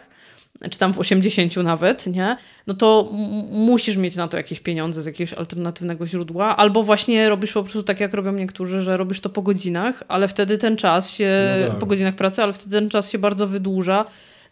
czy 0.70 0.78
tam 0.78 0.92
w 0.92 0.98
80 0.98 1.56
nawet, 1.56 2.06
nie? 2.06 2.36
no 2.66 2.74
to 2.74 3.12
musisz 3.50 3.96
mieć 3.96 4.16
na 4.16 4.28
to 4.28 4.36
jakieś 4.36 4.60
pieniądze 4.60 5.02
z 5.02 5.06
jakiegoś 5.06 5.32
alternatywnego 5.32 6.06
źródła, 6.06 6.56
albo 6.56 6.82
właśnie 6.82 7.28
robisz 7.28 7.52
po 7.52 7.62
prostu 7.62 7.82
tak, 7.82 8.00
jak 8.00 8.14
robią 8.14 8.32
niektórzy, 8.32 8.82
że 8.82 8.96
robisz 8.96 9.20
to 9.20 9.28
po 9.28 9.42
godzinach, 9.42 10.02
ale 10.08 10.28
wtedy 10.28 10.58
ten 10.58 10.76
czas 10.76 11.10
się, 11.10 11.54
no 11.60 11.68
tak. 11.68 11.78
po 11.78 11.86
godzinach 11.86 12.14
pracy, 12.14 12.42
ale 12.42 12.52
wtedy 12.52 12.80
ten 12.80 12.90
czas 12.90 13.10
się 13.10 13.18
bardzo 13.18 13.46
wydłuża 13.46 14.04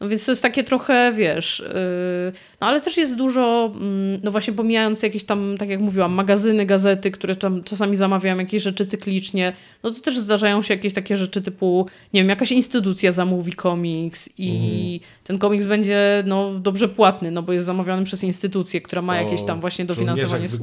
no 0.05 0.11
więc 0.11 0.25
to 0.25 0.33
jest 0.33 0.43
takie 0.43 0.65
trochę, 0.65 1.13
wiesz, 1.13 1.63
yy, 1.67 2.33
no 2.61 2.67
ale 2.67 2.81
też 2.81 2.97
jest 2.97 3.17
dużo, 3.17 3.73
yy, 3.75 4.21
no 4.23 4.31
właśnie 4.31 4.53
pomijając 4.53 5.03
jakieś 5.03 5.25
tam, 5.25 5.55
tak 5.59 5.69
jak 5.69 5.81
mówiłam, 5.81 6.13
magazyny, 6.13 6.67
gazety, 6.67 7.11
które 7.11 7.37
tam 7.37 7.63
czasami 7.63 7.97
zamawiają 7.97 8.39
jakieś 8.39 8.63
rzeczy 8.63 8.87
cyklicznie, 8.87 9.53
no 9.83 9.91
to 9.91 10.01
też 10.01 10.19
zdarzają 10.19 10.63
się 10.63 10.75
jakieś 10.75 10.95
takie 10.95 11.17
rzeczy 11.17 11.43
typu, 11.43 11.87
nie 12.13 12.21
wiem, 12.21 12.29
jakaś 12.29 12.53
instytucja 12.53 13.13
zamówi 13.13 13.53
komiks 13.53 14.31
i 14.39 14.51
mhm. 14.51 15.01
ten 15.25 15.39
komiks 15.39 15.67
będzie 15.67 16.23
no, 16.27 16.55
dobrze 16.59 16.89
płatny, 16.89 17.31
no 17.31 17.43
bo 17.43 17.53
jest 17.53 17.67
zamawiany 17.67 18.05
przez 18.05 18.25
instytucję, 18.25 18.81
która 18.81 19.03
ma 19.03 19.17
jakieś 19.17 19.43
tam 19.43 19.61
właśnie 19.61 19.85
dofinansowanie 19.85 20.49
służb. 20.49 20.63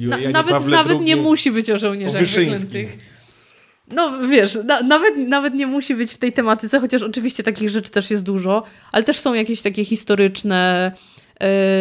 I 0.00 0.06
Na, 0.06 0.16
nawet 0.16 0.66
nawet 0.66 1.00
nie 1.00 1.16
musi 1.16 1.50
być 1.50 1.70
o 1.70 1.78
żołnierzach 1.78 2.26
wyklętych. 2.26 3.11
No 3.88 4.28
wiesz, 4.28 4.58
na, 4.64 4.82
nawet, 4.82 5.16
nawet 5.16 5.54
nie 5.54 5.66
musi 5.66 5.94
być 5.94 6.12
w 6.12 6.18
tej 6.18 6.32
tematyce, 6.32 6.80
chociaż 6.80 7.02
oczywiście 7.02 7.42
takich 7.42 7.70
rzeczy 7.70 7.90
też 7.90 8.10
jest 8.10 8.24
dużo, 8.24 8.62
ale 8.92 9.04
też 9.04 9.18
są 9.18 9.34
jakieś 9.34 9.62
takie 9.62 9.84
historyczne 9.84 10.92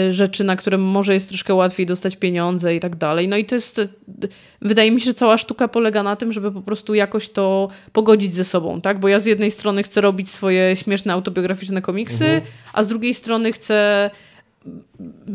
y, 0.08 0.14
rzeczy, 0.14 0.44
na 0.44 0.56
które 0.56 0.78
może 0.78 1.14
jest 1.14 1.30
troszkę 1.30 1.54
łatwiej 1.54 1.86
dostać 1.86 2.16
pieniądze 2.16 2.76
i 2.76 2.80
tak 2.80 2.96
dalej. 2.96 3.28
No 3.28 3.38
i 3.38 3.46
to 3.46 3.56
jest, 3.56 3.82
wydaje 4.62 4.92
mi 4.92 5.00
się, 5.00 5.06
że 5.06 5.14
cała 5.14 5.38
sztuka 5.38 5.68
polega 5.68 6.04
na 6.04 6.16
tym, 6.16 6.32
żeby 6.32 6.52
po 6.52 6.62
prostu 6.62 6.94
jakoś 6.94 7.30
to 7.30 7.70
pogodzić 7.94 8.34
ze 8.34 8.44
sobą, 8.44 8.82
tak? 8.82 9.00
Bo 9.00 9.08
ja 9.08 9.20
z 9.20 9.26
jednej 9.26 9.52
strony 9.52 9.84
chcę 9.84 10.02
robić 10.02 10.30
swoje 10.30 10.76
śmieszne 10.76 11.14
autobiograficzne 11.14 11.82
komiksy, 11.82 12.26
mhm. 12.26 12.42
a 12.74 12.84
z 12.84 12.88
drugiej 12.88 13.14
strony 13.14 13.52
chcę 13.52 14.10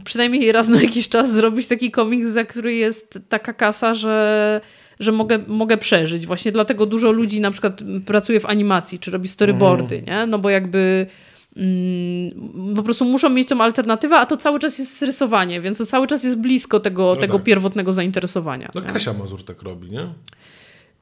przynajmniej 0.04 0.52
raz 0.52 0.68
na 0.68 0.82
jakiś 0.82 1.08
czas 1.08 1.32
zrobić 1.32 1.66
taki 1.66 1.90
komiks, 1.90 2.28
za 2.28 2.44
który 2.44 2.74
jest 2.74 3.18
taka 3.28 3.52
kasa, 3.52 3.94
że 3.94 4.60
że 5.00 5.12
mogę, 5.12 5.38
mogę 5.46 5.76
przeżyć. 5.76 6.26
Właśnie 6.26 6.52
dlatego 6.52 6.86
dużo 6.86 7.12
ludzi 7.12 7.40
na 7.40 7.50
przykład 7.50 7.80
pracuje 8.06 8.40
w 8.40 8.46
animacji, 8.46 8.98
czy 8.98 9.10
robi 9.10 9.28
storyboardy, 9.28 9.98
mhm. 9.98 10.20
nie? 10.20 10.26
No 10.26 10.38
bo 10.38 10.50
jakby 10.50 11.06
mm, 11.56 12.74
po 12.76 12.82
prostu 12.82 13.04
muszą 13.04 13.28
mieć 13.28 13.48
tą 13.48 13.60
alternatywę, 13.60 14.16
a 14.16 14.26
to 14.26 14.36
cały 14.36 14.58
czas 14.58 14.78
jest 14.78 15.02
rysowanie, 15.02 15.60
więc 15.60 15.78
to 15.78 15.86
cały 15.86 16.06
czas 16.06 16.24
jest 16.24 16.36
blisko 16.36 16.80
tego, 16.80 17.02
no 17.14 17.16
tego 17.16 17.34
tak. 17.34 17.42
pierwotnego 17.42 17.92
zainteresowania. 17.92 18.70
No 18.74 18.80
nie? 18.80 18.86
Kasia 18.86 19.12
Mazur 19.12 19.44
tak 19.44 19.62
robi, 19.62 19.90
nie? 19.90 20.08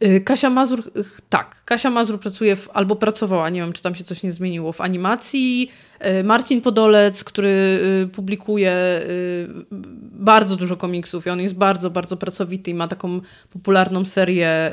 Y, 0.03 0.21
Kasia 0.21 0.51
Mazur, 0.51 0.91
tak, 1.29 1.63
Kasia 1.65 1.91
Mazur 1.91 2.21
pracuje 2.21 2.57
w, 2.57 2.69
albo 2.73 2.97
pracowała, 2.97 3.51
nie 3.51 3.61
wiem 3.61 3.73
czy 3.73 3.83
tam 3.83 3.95
się 3.95 4.05
coś 4.05 4.23
nie 4.23 4.33
zmieniło, 4.33 4.73
w 4.73 4.81
animacji. 4.81 5.71
Y, 6.21 6.25
Marcin 6.25 6.61
Podolec, 6.61 7.25
który 7.25 7.81
y, 8.05 8.09
publikuje 8.09 8.75
bardzo 10.13 10.57
dużo 10.57 10.77
komiksów 10.77 11.27
i 11.27 11.31
on 11.31 11.41
jest 11.41 11.55
bardzo, 11.55 11.91
bardzo 11.91 12.17
pracowity 12.17 12.71
i 12.71 12.75
ma 12.75 12.89
taką 12.89 13.21
popularną 13.51 14.05
serię 14.05 14.73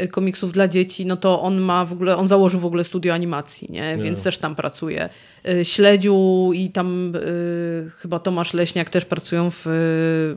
Y, 0.00 0.08
komiksów 0.08 0.52
dla 0.52 0.68
dzieci, 0.68 1.06
no 1.06 1.16
to 1.16 1.42
on 1.42 1.60
ma 1.60 1.84
w 1.84 1.92
ogóle, 1.92 2.16
on 2.16 2.28
założył 2.28 2.60
w 2.60 2.66
ogóle 2.66 2.84
studio 2.84 3.14
animacji, 3.14 3.68
nie? 3.70 3.96
więc 3.96 4.22
też 4.22 4.38
tam 4.38 4.54
pracuje. 4.54 5.08
Y, 5.48 5.64
Śledziu 5.64 6.50
i 6.54 6.70
tam 6.70 7.16
y, 7.16 7.90
chyba 7.96 8.18
Tomasz 8.18 8.54
Leśniak 8.54 8.90
też 8.90 9.04
pracują 9.04 9.50
w, 9.50 9.62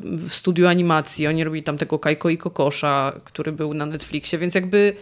w 0.04 0.30
studiu 0.30 0.68
animacji. 0.68 1.28
Oni 1.28 1.44
robili 1.44 1.64
tam 1.64 1.78
tego 1.78 2.00
Kajko 2.00 2.30
i 2.30 2.38
Kokosza, 2.38 3.20
który 3.24 3.52
był 3.52 3.74
na 3.74 3.86
Netflixie, 3.86 4.40
więc 4.40 4.56
jakby 4.56 4.94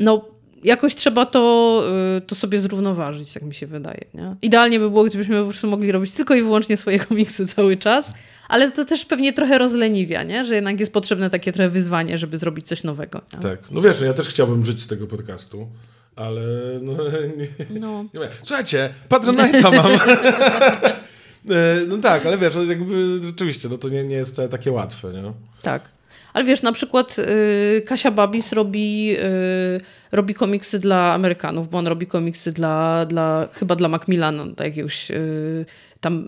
no 0.00 0.24
jakoś 0.64 0.94
trzeba 0.94 1.26
to, 1.26 1.84
to 2.26 2.34
sobie 2.34 2.58
zrównoważyć, 2.58 3.32
tak 3.32 3.42
mi 3.42 3.54
się 3.54 3.66
wydaje. 3.66 4.04
Nie? 4.14 4.36
Idealnie 4.42 4.78
by 4.78 4.90
było, 4.90 5.04
gdybyśmy 5.04 5.40
po 5.40 5.48
prostu 5.48 5.66
mogli 5.66 5.92
robić 5.92 6.12
tylko 6.12 6.34
i 6.34 6.42
wyłącznie 6.42 6.76
swoje 6.76 6.98
komiksy 6.98 7.46
cały 7.46 7.76
czas, 7.76 8.14
ale 8.48 8.70
to 8.72 8.84
też 8.84 9.04
pewnie 9.04 9.32
trochę 9.32 9.58
rozleniwia, 9.58 10.22
nie? 10.22 10.44
że 10.44 10.54
jednak 10.54 10.80
jest 10.80 10.92
potrzebne 10.92 11.30
takie 11.30 11.52
trochę 11.52 11.70
wyzwanie, 11.70 12.18
żeby 12.18 12.38
zrobić 12.38 12.66
coś 12.66 12.84
nowego. 12.84 13.20
Nie? 13.34 13.40
Tak, 13.40 13.70
no 13.70 13.80
wiesz, 13.80 14.00
no 14.00 14.06
ja 14.06 14.14
też 14.14 14.28
chciałbym 14.28 14.66
żyć 14.66 14.82
z 14.82 14.86
tego 14.86 15.06
podcastu. 15.06 15.66
Ale 16.16 16.42
no, 16.82 16.92
nie, 17.38 17.80
no. 17.80 18.04
nie 18.14 18.28
Słuchajcie, 18.42 18.94
Patronite'a 19.08 19.76
mam. 19.76 19.92
E, 21.50 21.86
no 21.88 21.98
tak, 21.98 22.26
ale 22.26 22.38
wiesz, 22.38 22.54
jakby 22.68 23.18
rzeczywiście, 23.22 23.68
no 23.68 23.78
to 23.78 23.88
nie, 23.88 24.04
nie 24.04 24.16
jest 24.16 24.32
wcale 24.32 24.48
takie 24.48 24.72
łatwe, 24.72 25.12
nie? 25.12 25.32
Tak. 25.62 25.93
Ale 26.34 26.44
wiesz, 26.44 26.62
na 26.62 26.72
przykład 26.72 27.16
y, 27.18 27.82
Kasia 27.86 28.10
Babis 28.10 28.52
robi, 28.52 29.16
y, 29.18 29.80
robi 30.12 30.34
komiksy 30.34 30.78
dla 30.78 31.12
Amerykanów, 31.12 31.68
bo 31.68 31.78
on 31.78 31.86
robi 31.86 32.06
komiksy 32.06 32.52
dla, 32.52 33.06
dla 33.06 33.48
chyba 33.52 33.76
dla 33.76 33.88
Macmillana, 33.88 34.46
dla 34.46 34.66
jakiegoś 34.66 35.10
y, 35.10 35.66
tam, 36.00 36.24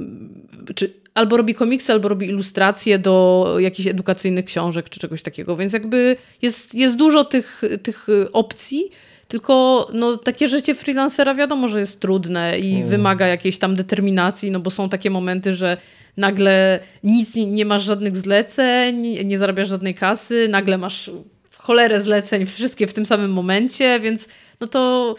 czy 0.74 0.92
albo 1.14 1.36
robi 1.36 1.54
komiksy, 1.54 1.92
albo 1.92 2.08
robi 2.08 2.26
ilustracje 2.26 2.98
do 2.98 3.46
jakichś 3.58 3.88
edukacyjnych 3.88 4.44
książek, 4.44 4.90
czy 4.90 5.00
czegoś 5.00 5.22
takiego. 5.22 5.56
Więc 5.56 5.72
jakby 5.72 6.16
jest, 6.42 6.74
jest 6.74 6.96
dużo 6.96 7.24
tych, 7.24 7.62
tych 7.82 8.06
opcji, 8.32 8.90
tylko 9.28 9.88
no, 9.92 10.16
takie 10.16 10.48
życie 10.48 10.74
freelancera 10.74 11.34
wiadomo, 11.34 11.68
że 11.68 11.80
jest 11.80 12.00
trudne 12.00 12.58
i 12.58 12.76
mm. 12.76 12.88
wymaga 12.88 13.26
jakiejś 13.26 13.58
tam 13.58 13.74
determinacji, 13.74 14.50
no 14.50 14.60
bo 14.60 14.70
są 14.70 14.88
takie 14.88 15.10
momenty, 15.10 15.56
że 15.56 15.76
nagle 16.16 16.80
nic, 17.04 17.36
nie 17.36 17.64
masz 17.64 17.84
żadnych 17.84 18.16
zleceń, 18.16 19.24
nie 19.24 19.38
zarabiasz 19.38 19.68
żadnej 19.68 19.94
kasy, 19.94 20.48
nagle 20.48 20.78
masz 20.78 21.10
w 21.50 21.58
cholerę 21.58 22.00
zleceń, 22.00 22.46
wszystkie 22.46 22.86
w 22.86 22.92
tym 22.92 23.06
samym 23.06 23.32
momencie, 23.32 24.00
więc 24.00 24.28
no 24.60 24.66
to 24.66 25.14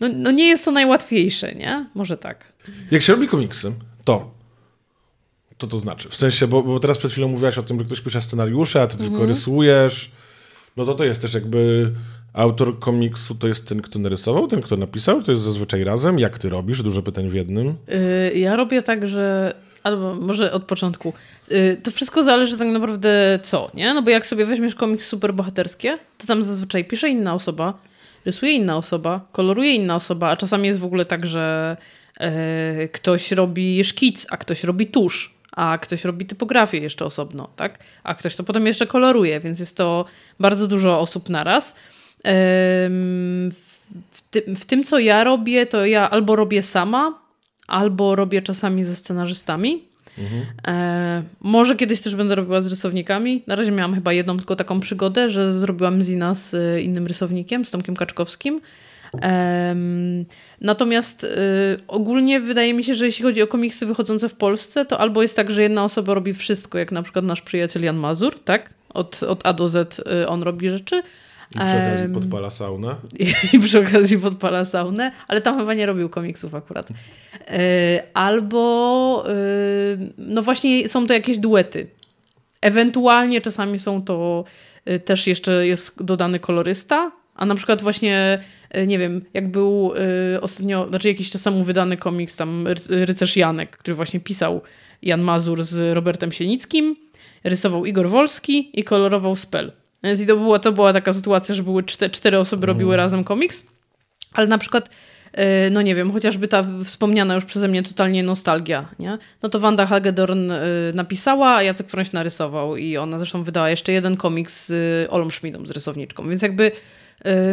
no, 0.00 0.08
no 0.14 0.30
nie 0.30 0.48
jest 0.48 0.64
to 0.64 0.70
najłatwiejsze, 0.70 1.54
nie? 1.54 1.86
Może 1.94 2.16
tak. 2.16 2.52
Jak 2.90 3.02
się 3.02 3.12
robi 3.12 3.28
komiksy, 3.28 3.72
to 4.04 4.40
co 5.60 5.66
to 5.66 5.78
znaczy? 5.78 6.08
W 6.08 6.16
sensie, 6.16 6.46
bo, 6.46 6.62
bo 6.62 6.80
teraz 6.80 6.98
przed 6.98 7.12
chwilą 7.12 7.28
mówiłaś 7.28 7.58
o 7.58 7.62
tym, 7.62 7.78
że 7.78 7.84
ktoś 7.84 8.00
pisze 8.00 8.22
scenariusze, 8.22 8.82
a 8.82 8.86
ty 8.86 8.96
tylko 8.96 9.10
mhm. 9.10 9.28
rysujesz. 9.28 10.10
No 10.76 10.84
to 10.84 10.94
to 10.94 11.04
jest 11.04 11.20
też 11.20 11.34
jakby 11.34 11.92
autor 12.32 12.78
komiksu 12.78 13.34
to 13.34 13.48
jest 13.48 13.68
ten, 13.68 13.82
kto 13.82 13.98
narysował, 13.98 14.46
ten, 14.46 14.60
kto 14.62 14.76
napisał, 14.76 15.22
to 15.22 15.32
jest 15.32 15.42
zazwyczaj 15.42 15.84
razem. 15.84 16.18
Jak 16.18 16.38
ty 16.38 16.48
robisz? 16.48 16.82
Dużo 16.82 17.02
pytań 17.02 17.28
w 17.28 17.34
jednym. 17.34 17.74
Yy, 18.32 18.38
ja 18.38 18.56
robię 18.56 18.82
tak, 18.82 19.08
że 19.08 19.54
albo 19.82 20.14
może 20.14 20.52
od 20.52 20.64
początku. 20.64 21.12
Yy, 21.50 21.76
to 21.82 21.90
wszystko 21.90 22.22
zależy 22.22 22.58
tak 22.58 22.68
naprawdę 22.68 23.38
co, 23.42 23.70
nie? 23.74 23.94
No 23.94 24.02
bo 24.02 24.10
jak 24.10 24.26
sobie 24.26 24.46
weźmiesz 24.46 24.74
komiks 24.74 25.08
superbohaterskie, 25.08 25.98
to 26.18 26.26
tam 26.26 26.42
zazwyczaj 26.42 26.84
pisze 26.84 27.08
inna 27.08 27.34
osoba, 27.34 27.74
rysuje 28.24 28.52
inna 28.52 28.76
osoba, 28.76 29.20
koloruje 29.32 29.74
inna 29.74 29.94
osoba, 29.94 30.28
a 30.30 30.36
czasami 30.36 30.66
jest 30.66 30.78
w 30.78 30.84
ogóle 30.84 31.04
tak, 31.04 31.26
że 31.26 31.76
yy, 32.20 32.88
ktoś 32.88 33.32
robi 33.32 33.84
szkic, 33.84 34.26
a 34.30 34.36
ktoś 34.36 34.64
robi 34.64 34.86
tusz 34.86 35.40
a 35.52 35.78
ktoś 35.78 36.04
robi 36.04 36.26
typografię 36.26 36.78
jeszcze 36.78 37.04
osobno, 37.04 37.48
tak? 37.56 37.78
A 38.04 38.14
ktoś 38.14 38.36
to 38.36 38.44
potem 38.44 38.66
jeszcze 38.66 38.86
koloruje, 38.86 39.40
więc 39.40 39.60
jest 39.60 39.76
to 39.76 40.04
bardzo 40.40 40.68
dużo 40.68 41.00
osób 41.00 41.28
naraz. 41.28 41.74
W, 44.12 44.22
ty, 44.30 44.42
w 44.54 44.64
tym, 44.64 44.84
co 44.84 44.98
ja 44.98 45.24
robię, 45.24 45.66
to 45.66 45.86
ja 45.86 46.10
albo 46.10 46.36
robię 46.36 46.62
sama, 46.62 47.18
albo 47.66 48.16
robię 48.16 48.42
czasami 48.42 48.84
ze 48.84 48.96
scenarzystami. 48.96 49.84
Mhm. 50.18 50.42
E, 50.66 51.22
może 51.40 51.76
kiedyś 51.76 52.00
też 52.00 52.16
będę 52.16 52.34
robiła 52.34 52.60
z 52.60 52.66
rysownikami. 52.66 53.42
Na 53.46 53.54
razie 53.54 53.72
miałam 53.72 53.94
chyba 53.94 54.12
jedną 54.12 54.36
tylko 54.36 54.56
taką 54.56 54.80
przygodę, 54.80 55.28
że 55.28 55.52
zrobiłam 55.52 56.02
zina 56.02 56.34
z 56.34 56.54
e, 56.54 56.82
innym 56.82 57.06
rysownikiem, 57.06 57.64
z 57.64 57.70
Tomkiem 57.70 57.96
Kaczkowskim. 57.96 58.60
Natomiast 60.60 61.24
y, 61.24 61.28
ogólnie 61.88 62.40
wydaje 62.40 62.74
mi 62.74 62.84
się, 62.84 62.94
że 62.94 63.06
jeśli 63.06 63.24
chodzi 63.24 63.42
o 63.42 63.46
komiksy 63.46 63.86
wychodzące 63.86 64.28
w 64.28 64.34
Polsce, 64.34 64.84
to 64.84 65.00
albo 65.00 65.22
jest 65.22 65.36
tak, 65.36 65.50
że 65.50 65.62
jedna 65.62 65.84
osoba 65.84 66.14
robi 66.14 66.32
wszystko, 66.32 66.78
jak 66.78 66.92
na 66.92 67.02
przykład 67.02 67.24
nasz 67.24 67.42
przyjaciel 67.42 67.82
Jan 67.82 67.96
Mazur, 67.96 68.40
tak? 68.44 68.74
Od, 68.94 69.22
od 69.22 69.46
A 69.46 69.52
do 69.52 69.68
Z 69.68 70.00
on 70.28 70.42
robi 70.42 70.70
rzeczy. 70.70 71.02
I 71.54 71.58
przy 71.58 71.76
okazji 71.76 72.08
podpala 72.14 72.50
saunę. 72.50 72.96
I, 73.52 73.58
przy 73.58 73.80
okazji 73.80 74.18
podpala 74.18 74.64
saunę, 74.64 75.12
ale 75.28 75.40
tam 75.40 75.58
chyba 75.58 75.74
nie 75.74 75.86
robił 75.86 76.08
komiksów 76.08 76.54
akurat. 76.54 76.88
E, 77.48 78.02
albo 78.14 79.24
y, 79.28 80.12
no 80.18 80.42
właśnie 80.42 80.88
są 80.88 81.06
to 81.06 81.14
jakieś 81.14 81.38
duety. 81.38 81.86
Ewentualnie 82.60 83.40
czasami 83.40 83.78
są 83.78 84.02
to 84.02 84.44
y, 84.90 84.98
też 84.98 85.26
jeszcze 85.26 85.66
jest 85.66 86.04
dodany 86.04 86.38
kolorysta, 86.38 87.12
a 87.34 87.46
na 87.46 87.54
przykład 87.54 87.82
właśnie, 87.82 88.38
nie 88.86 88.98
wiem, 88.98 89.24
jak 89.34 89.50
był 89.50 89.92
ostatnio, 90.40 90.88
znaczy 90.88 91.08
jakiś 91.08 91.30
czas 91.30 91.42
temu 91.42 91.64
wydany 91.64 91.96
komiks 91.96 92.36
tam 92.36 92.68
Rycerz 92.88 93.36
Janek, 93.36 93.76
który 93.76 93.94
właśnie 93.94 94.20
pisał 94.20 94.60
Jan 95.02 95.20
Mazur 95.20 95.62
z 95.62 95.94
Robertem 95.94 96.32
Sienickim, 96.32 96.96
rysował 97.44 97.86
Igor 97.86 98.08
Wolski 98.08 98.80
i 98.80 98.84
kolorował 98.84 99.36
Spell. 99.36 99.72
Więc 100.02 100.20
i 100.20 100.26
to 100.26 100.36
była, 100.36 100.58
to 100.58 100.72
była 100.72 100.92
taka 100.92 101.12
sytuacja, 101.12 101.54
że 101.54 101.62
były 101.62 101.82
cztery, 101.82 102.10
cztery 102.10 102.38
osoby 102.38 102.66
robiły 102.66 102.94
mm. 102.94 103.04
razem 103.04 103.24
komiks, 103.24 103.64
ale 104.32 104.46
na 104.46 104.58
przykład 104.58 104.90
E, 105.32 105.70
no 105.70 105.82
nie 105.82 105.94
wiem, 105.94 106.12
chociażby 106.12 106.48
ta 106.48 106.64
wspomniana 106.84 107.34
już 107.34 107.44
przeze 107.44 107.68
mnie 107.68 107.82
totalnie 107.82 108.22
nostalgia, 108.22 108.88
nie? 108.98 109.18
No 109.42 109.48
to 109.48 109.60
Wanda 109.60 109.86
Hagedorn 109.86 110.50
e, 110.50 110.60
napisała, 110.94 111.54
a 111.54 111.62
Jacek 111.62 111.90
Frońś 111.90 112.12
narysował 112.12 112.76
i 112.76 112.96
ona 112.96 113.18
zresztą 113.18 113.42
wydała 113.42 113.70
jeszcze 113.70 113.92
jeden 113.92 114.16
komiks 114.16 114.66
z 114.66 115.08
Olą 115.12 115.30
Schmidą, 115.30 115.66
z 115.66 115.70
rysowniczką, 115.70 116.28
więc 116.28 116.42
jakby 116.42 116.72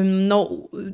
no, 0.04 0.50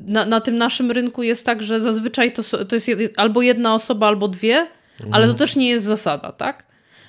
na, 0.06 0.26
na 0.26 0.42
tym 0.42 0.58
naszym 0.58 0.92
rynku 0.92 1.24
jest 1.24 1.46
tak, 1.46 1.64
że 1.64 1.82
zazwyczaj 1.82 2.32
to, 2.32 2.66
to 2.66 2.76
jest 2.76 2.92
albo 3.18 3.42
jedna 3.42 3.74
osoba, 3.74 4.08
albo 4.08 4.28
dwie, 4.28 4.56
mhm. 4.56 5.14
ale 5.14 5.28
to 5.28 5.34
też 5.34 5.56
nie 5.56 5.70
jest 5.70 5.86
zasada, 5.86 6.32
tak? 6.32 6.66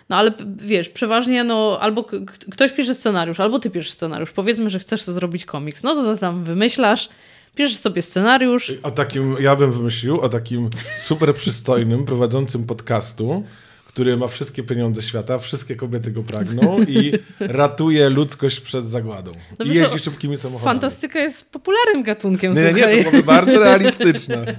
No 0.09 0.17
ale 0.17 0.33
wiesz, 0.57 0.89
przeważnie 0.89 1.45
no 1.45 1.79
albo 1.81 2.05
ktoś 2.51 2.73
pisze 2.73 2.95
scenariusz, 2.95 3.41
albo 3.41 3.59
ty 3.59 3.71
piszesz 3.71 3.91
scenariusz. 3.91 4.31
Powiedzmy, 4.31 4.71
że 4.71 4.79
chcesz 4.79 5.03
zrobić 5.03 5.45
komiks. 5.45 5.83
No 5.83 5.95
to 5.95 6.17
tam 6.17 6.45
wymyślasz, 6.45 7.09
Piszesz 7.55 7.77
sobie 7.77 8.03
scenariusz. 8.03 8.73
O 8.83 8.91
takim, 8.91 9.37
ja 9.41 9.57
bym 9.57 9.73
wymyślił, 9.73 10.21
o 10.21 10.29
takim 10.29 10.71
super 10.99 11.35
przystojnym, 11.35 12.05
prowadzącym 12.05 12.65
podcastu, 12.67 13.45
który 13.87 14.17
ma 14.17 14.27
wszystkie 14.27 14.63
pieniądze 14.63 15.03
świata, 15.03 15.39
wszystkie 15.39 15.77
kobiety 15.77 16.11
go 16.11 16.23
pragną 16.23 16.79
i 16.83 17.13
ratuje 17.41 18.09
ludzkość 18.11 18.61
przed 18.61 18.89
zagładą. 18.89 19.33
No 19.59 19.65
I 19.65 19.69
jeździ 19.69 19.99
szybkimi 19.99 20.37
samochodami. 20.37 20.75
Fantastyka 20.75 21.19
jest 21.21 21.51
popularnym 21.51 22.03
gatunkiem, 22.03 22.53
Nie, 22.55 22.71
słuchaj. 22.71 22.97
nie, 22.97 23.05
to 23.05 23.11
byłoby 23.11 23.27
bardzo 23.27 23.61
realistyczne. 23.65 24.57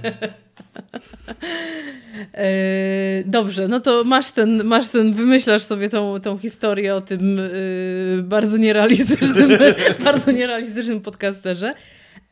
E, 2.34 3.22
dobrze, 3.26 3.68
no 3.68 3.80
to 3.80 4.04
masz 4.04 4.30
ten, 4.30 4.64
masz 4.64 4.88
ten 4.88 5.12
wymyślasz 5.12 5.62
sobie 5.62 5.88
tą, 5.88 6.20
tą 6.20 6.38
historię 6.38 6.94
o 6.94 7.02
tym 7.02 7.36
yy, 7.36 8.22
bardzo 8.22 8.56
nierealistycznym, 8.56 9.50
bardzo 10.04 10.32
nierealistycznym 10.32 11.00
podcasterze. 11.00 11.74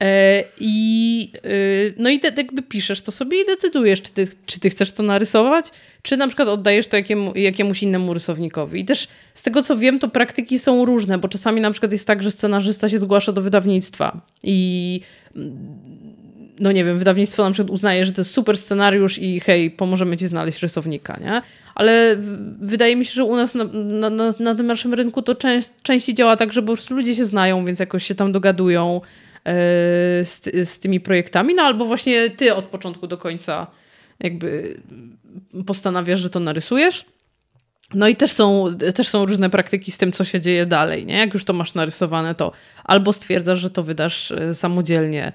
E, 0.02 0.44
I, 0.60 1.32
no 1.98 2.10
i 2.10 2.20
te, 2.20 2.32
jakby 2.36 2.62
piszesz 2.62 3.02
to 3.02 3.12
sobie 3.12 3.42
i 3.42 3.46
decydujesz, 3.46 4.02
czy 4.02 4.12
ty, 4.12 4.28
czy 4.46 4.60
ty 4.60 4.70
chcesz 4.70 4.92
to 4.92 5.02
narysować, 5.02 5.70
czy 6.02 6.16
na 6.16 6.26
przykład 6.26 6.48
oddajesz 6.48 6.88
to 6.88 6.96
jakiemu, 6.96 7.34
jakiemuś 7.34 7.82
innemu 7.82 8.14
rysownikowi. 8.14 8.80
I 8.80 8.84
też 8.84 9.08
z 9.34 9.42
tego 9.42 9.62
co 9.62 9.76
wiem, 9.76 9.98
to 9.98 10.08
praktyki 10.08 10.58
są 10.58 10.84
różne, 10.84 11.18
bo 11.18 11.28
czasami 11.28 11.60
na 11.60 11.70
przykład 11.70 11.92
jest 11.92 12.06
tak, 12.06 12.22
że 12.22 12.30
scenarzysta 12.30 12.88
się 12.88 12.98
zgłasza 12.98 13.32
do 13.32 13.42
wydawnictwa 13.42 14.20
i 14.42 15.00
no 16.60 16.72
nie 16.72 16.84
wiem, 16.84 16.98
wydawnictwo 16.98 17.44
na 17.44 17.50
przykład 17.50 17.70
uznaje, 17.70 18.04
że 18.04 18.12
to 18.12 18.20
jest 18.20 18.30
super 18.30 18.56
scenariusz 18.56 19.18
i 19.18 19.40
hej, 19.40 19.70
pomożemy 19.70 20.16
ci 20.16 20.26
znaleźć 20.26 20.62
rysownika, 20.62 21.18
nie? 21.20 21.42
Ale 21.74 22.16
wydaje 22.60 22.96
mi 22.96 23.04
się, 23.04 23.12
że 23.12 23.24
u 23.24 23.36
nas 23.36 23.54
na, 23.54 23.64
na, 24.10 24.34
na 24.40 24.54
tym 24.54 24.66
naszym 24.66 24.94
rynku 24.94 25.22
to 25.22 25.34
część, 25.34 25.68
częściej 25.82 26.14
działa 26.14 26.36
tak, 26.36 26.52
że 26.52 26.62
po 26.62 26.72
prostu 26.72 26.94
ludzie 26.94 27.14
się 27.14 27.24
znają, 27.24 27.64
więc 27.64 27.80
jakoś 27.80 28.06
się 28.06 28.14
tam 28.14 28.32
dogadują, 28.32 29.00
E, 29.44 30.24
z, 30.24 30.68
z 30.68 30.78
tymi 30.78 31.00
projektami, 31.00 31.54
no 31.54 31.62
albo 31.62 31.84
właśnie 31.84 32.30
ty 32.30 32.54
od 32.54 32.64
początku 32.64 33.06
do 33.06 33.18
końca 33.18 33.66
jakby 34.20 34.76
postanawiasz, 35.66 36.20
że 36.20 36.30
to 36.30 36.40
narysujesz. 36.40 37.04
No 37.94 38.08
i 38.08 38.16
też 38.16 38.32
są, 38.32 38.66
też 38.94 39.08
są 39.08 39.26
różne 39.26 39.50
praktyki 39.50 39.92
z 39.92 39.98
tym, 39.98 40.12
co 40.12 40.24
się 40.24 40.40
dzieje 40.40 40.66
dalej. 40.66 41.06
Nie? 41.06 41.16
Jak 41.16 41.34
już 41.34 41.44
to 41.44 41.52
masz 41.52 41.74
narysowane, 41.74 42.34
to 42.34 42.52
albo 42.84 43.12
stwierdzasz, 43.12 43.58
że 43.58 43.70
to 43.70 43.82
wydasz 43.82 44.30
e, 44.30 44.54
samodzielnie, 44.54 45.32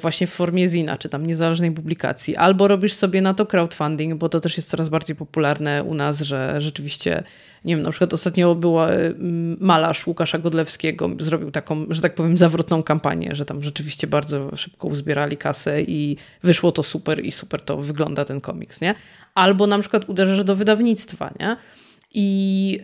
właśnie 0.00 0.26
w 0.26 0.30
formie 0.30 0.68
zina, 0.68 0.96
czy 0.96 1.08
tam 1.08 1.26
niezależnej 1.26 1.72
publikacji. 1.72 2.36
Albo 2.36 2.68
robisz 2.68 2.94
sobie 2.94 3.22
na 3.22 3.34
to 3.34 3.46
crowdfunding, 3.46 4.14
bo 4.14 4.28
to 4.28 4.40
też 4.40 4.56
jest 4.56 4.70
coraz 4.70 4.88
bardziej 4.88 5.16
popularne 5.16 5.84
u 5.84 5.94
nas, 5.94 6.20
że 6.20 6.54
rzeczywiście, 6.58 7.22
nie 7.64 7.76
wiem, 7.76 7.82
na 7.84 7.90
przykład 7.90 8.14
ostatnio 8.14 8.54
była 8.54 8.90
e, 8.90 9.14
malarz 9.60 10.06
Łukasza 10.06 10.38
Godlewskiego, 10.38 11.10
zrobił 11.20 11.50
taką, 11.50 11.86
że 11.90 12.02
tak 12.02 12.14
powiem, 12.14 12.38
zawrotną 12.38 12.82
kampanię, 12.82 13.34
że 13.34 13.44
tam 13.44 13.62
rzeczywiście 13.62 14.06
bardzo 14.06 14.56
szybko 14.56 14.88
uzbierali 14.88 15.36
kasę 15.36 15.82
i 15.82 16.16
wyszło 16.42 16.72
to 16.72 16.82
super 16.82 17.24
i 17.24 17.32
super 17.32 17.64
to 17.64 17.76
wygląda 17.76 18.24
ten 18.24 18.40
komiks, 18.40 18.80
nie? 18.80 18.94
Albo 19.34 19.66
na 19.66 19.78
przykład 19.78 20.08
uderzasz 20.08 20.44
do 20.44 20.56
wydawnictwa, 20.56 21.34
nie? 21.40 21.56
I, 22.14 22.80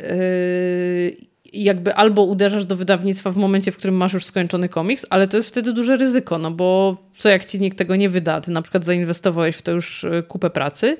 yy, 1.12 1.28
jakby 1.52 1.94
albo 1.94 2.24
uderzasz 2.24 2.66
do 2.66 2.76
wydawnictwa 2.76 3.30
w 3.30 3.36
momencie, 3.36 3.72
w 3.72 3.76
którym 3.76 3.96
masz 3.96 4.12
już 4.12 4.24
skończony 4.24 4.68
komiks, 4.68 5.06
ale 5.10 5.28
to 5.28 5.36
jest 5.36 5.48
wtedy 5.48 5.72
duże 5.72 5.96
ryzyko, 5.96 6.38
no 6.38 6.50
bo 6.50 6.96
co 7.16 7.28
jak 7.28 7.44
ci 7.44 7.60
nikt 7.60 7.78
tego 7.78 7.96
nie 7.96 8.08
wyda, 8.08 8.40
ty 8.40 8.50
na 8.50 8.62
przykład 8.62 8.84
zainwestowałeś 8.84 9.56
w 9.56 9.62
to 9.62 9.72
już 9.72 10.04
e, 10.04 10.22
kupę 10.22 10.50
pracy. 10.50 10.96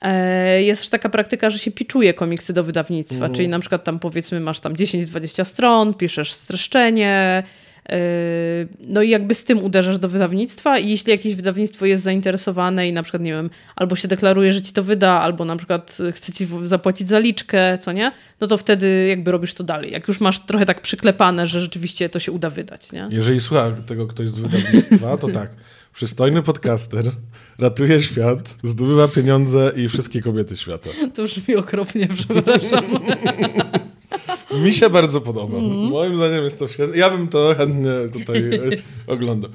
E, 0.00 0.62
jest 0.62 0.82
też 0.82 0.90
taka 0.90 1.08
praktyka, 1.08 1.50
że 1.50 1.58
się 1.58 1.70
piczuje 1.70 2.14
komiksy 2.14 2.52
do 2.52 2.64
wydawnictwa, 2.64 3.14
mhm. 3.14 3.34
czyli 3.34 3.48
na 3.48 3.58
przykład 3.58 3.84
tam 3.84 3.98
powiedzmy 3.98 4.40
masz 4.40 4.60
tam 4.60 4.74
10-20 4.74 5.44
stron, 5.44 5.94
piszesz 5.94 6.32
streszczenie, 6.32 7.42
no 8.80 9.02
i 9.02 9.10
jakby 9.10 9.34
z 9.34 9.44
tym 9.44 9.64
uderzasz 9.64 9.98
do 9.98 10.08
wydawnictwa 10.08 10.78
i 10.78 10.90
jeśli 10.90 11.10
jakieś 11.10 11.34
wydawnictwo 11.34 11.86
jest 11.86 12.02
zainteresowane 12.02 12.88
i 12.88 12.92
na 12.92 13.02
przykład, 13.02 13.22
nie 13.22 13.32
wiem, 13.32 13.50
albo 13.76 13.96
się 13.96 14.08
deklaruje, 14.08 14.52
że 14.52 14.62
ci 14.62 14.72
to 14.72 14.82
wyda, 14.82 15.10
albo 15.10 15.44
na 15.44 15.56
przykład 15.56 15.98
chce 16.12 16.32
ci 16.32 16.46
zapłacić 16.62 17.08
zaliczkę, 17.08 17.78
co 17.78 17.92
nie, 17.92 18.12
no 18.40 18.46
to 18.46 18.56
wtedy 18.56 19.06
jakby 19.08 19.32
robisz 19.32 19.54
to 19.54 19.64
dalej. 19.64 19.92
Jak 19.92 20.08
już 20.08 20.20
masz 20.20 20.40
trochę 20.40 20.66
tak 20.66 20.80
przyklepane, 20.80 21.46
że 21.46 21.60
rzeczywiście 21.60 22.08
to 22.08 22.18
się 22.18 22.32
uda 22.32 22.50
wydać, 22.50 22.92
nie? 22.92 23.08
Jeżeli 23.10 23.40
słucha 23.40 23.72
tego 23.86 24.06
ktoś 24.06 24.28
z 24.28 24.38
wydawnictwa, 24.38 25.16
to 25.16 25.28
tak. 25.28 25.50
Przystojny 25.94 26.42
podcaster 26.42 27.10
ratuje 27.58 28.02
świat, 28.02 28.58
zdobywa 28.62 29.08
pieniądze 29.08 29.72
i 29.76 29.88
wszystkie 29.88 30.22
kobiety 30.22 30.56
świata. 30.56 30.90
To 31.14 31.22
brzmi 31.22 31.56
okropnie, 31.56 32.08
przepraszam. 32.08 32.84
Mi 34.64 34.74
się 34.74 34.90
bardzo 34.90 35.20
podoba. 35.20 35.58
Mm. 35.58 35.76
Moim 35.76 36.16
zdaniem 36.16 36.44
jest 36.44 36.58
to 36.58 36.68
świetne. 36.68 36.96
Ja 36.96 37.10
bym 37.10 37.28
to 37.28 37.54
chętnie 37.54 37.90
tutaj 38.12 38.54
e, 38.54 38.60
oglądał. 39.06 39.50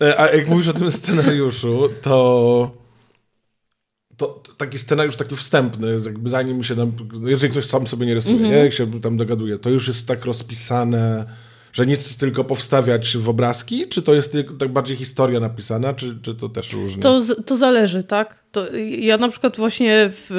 E, 0.00 0.20
a 0.20 0.34
jak 0.34 0.48
mówisz 0.48 0.68
o 0.68 0.72
tym 0.72 0.90
scenariuszu, 0.90 1.88
to 2.02 2.80
to 4.16 4.42
taki 4.56 4.78
scenariusz 4.78 5.16
taki 5.16 5.36
wstępny, 5.36 6.00
jakby 6.04 6.30
zanim 6.30 6.62
się 6.62 6.76
tam, 6.76 6.92
jeżeli 7.24 7.50
ktoś 7.50 7.64
sam 7.64 7.86
sobie 7.86 8.06
nie 8.06 8.14
rysuje, 8.14 8.36
mm 8.36 8.48
-hmm. 8.48 8.50
nie, 8.50 8.58
jak 8.58 8.72
się 8.72 9.00
tam 9.00 9.16
dogaduje, 9.16 9.58
to 9.58 9.70
już 9.70 9.88
jest 9.88 10.06
tak 10.06 10.24
rozpisane, 10.24 11.26
że 11.72 11.86
nic 11.86 12.16
tylko 12.16 12.44
powstawiać 12.44 13.16
w 13.16 13.28
obrazki, 13.28 13.88
czy 13.88 14.02
to 14.02 14.14
jest 14.14 14.36
tak 14.58 14.72
bardziej 14.72 14.96
historia 14.96 15.40
napisana, 15.40 15.94
czy, 15.94 16.18
czy 16.22 16.34
to 16.34 16.48
też 16.48 16.72
różnie? 16.72 17.02
To, 17.02 17.20
to 17.46 17.56
zależy, 17.56 18.02
tak. 18.02 18.44
To 18.52 18.76
ja 18.98 19.16
na 19.16 19.28
przykład 19.28 19.56
właśnie 19.56 20.10
w, 20.12 20.30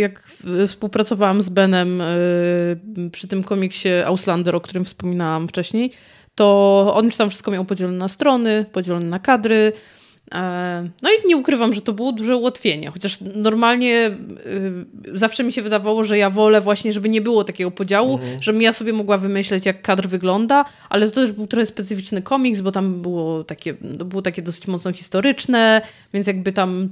jak 0.00 0.30
współpracowałam 0.66 1.42
z 1.42 1.48
Benem 1.48 2.00
y, 2.00 3.10
przy 3.12 3.28
tym 3.28 3.44
komiksie 3.44 3.88
Auslander, 4.04 4.56
o 4.56 4.60
którym 4.60 4.84
wspominałam 4.84 5.48
wcześniej, 5.48 5.92
to 6.34 6.92
on 6.94 7.04
już 7.04 7.16
tam 7.16 7.28
wszystko 7.28 7.50
miał 7.50 7.64
podzielone 7.64 7.98
na 7.98 8.08
strony, 8.08 8.66
podzielone 8.72 9.06
na 9.06 9.18
kadry, 9.18 9.72
no 11.02 11.10
i 11.10 11.28
nie 11.28 11.36
ukrywam, 11.36 11.72
że 11.72 11.80
to 11.80 11.92
było 11.92 12.12
duże 12.12 12.36
ułatwienie, 12.36 12.90
chociaż 12.90 13.18
normalnie 13.34 14.10
y, 14.46 15.18
zawsze 15.18 15.44
mi 15.44 15.52
się 15.52 15.62
wydawało, 15.62 16.04
że 16.04 16.18
ja 16.18 16.30
wolę 16.30 16.60
właśnie, 16.60 16.92
żeby 16.92 17.08
nie 17.08 17.20
było 17.20 17.44
takiego 17.44 17.70
podziału, 17.70 18.14
mhm. 18.14 18.42
żebym 18.42 18.62
ja 18.62 18.72
sobie 18.72 18.92
mogła 18.92 19.18
wymyśleć, 19.18 19.66
jak 19.66 19.82
kadr 19.82 20.08
wygląda, 20.08 20.64
ale 20.88 21.08
to 21.08 21.14
też 21.14 21.32
był 21.32 21.46
trochę 21.46 21.66
specyficzny 21.66 22.22
komiks, 22.22 22.60
bo 22.60 22.72
tam 22.72 23.02
było 23.02 23.44
takie, 23.44 23.74
było 23.80 24.22
takie 24.22 24.42
dosyć 24.42 24.66
mocno 24.68 24.92
historyczne, 24.92 25.82
więc 26.14 26.26
jakby 26.26 26.52
tam 26.52 26.88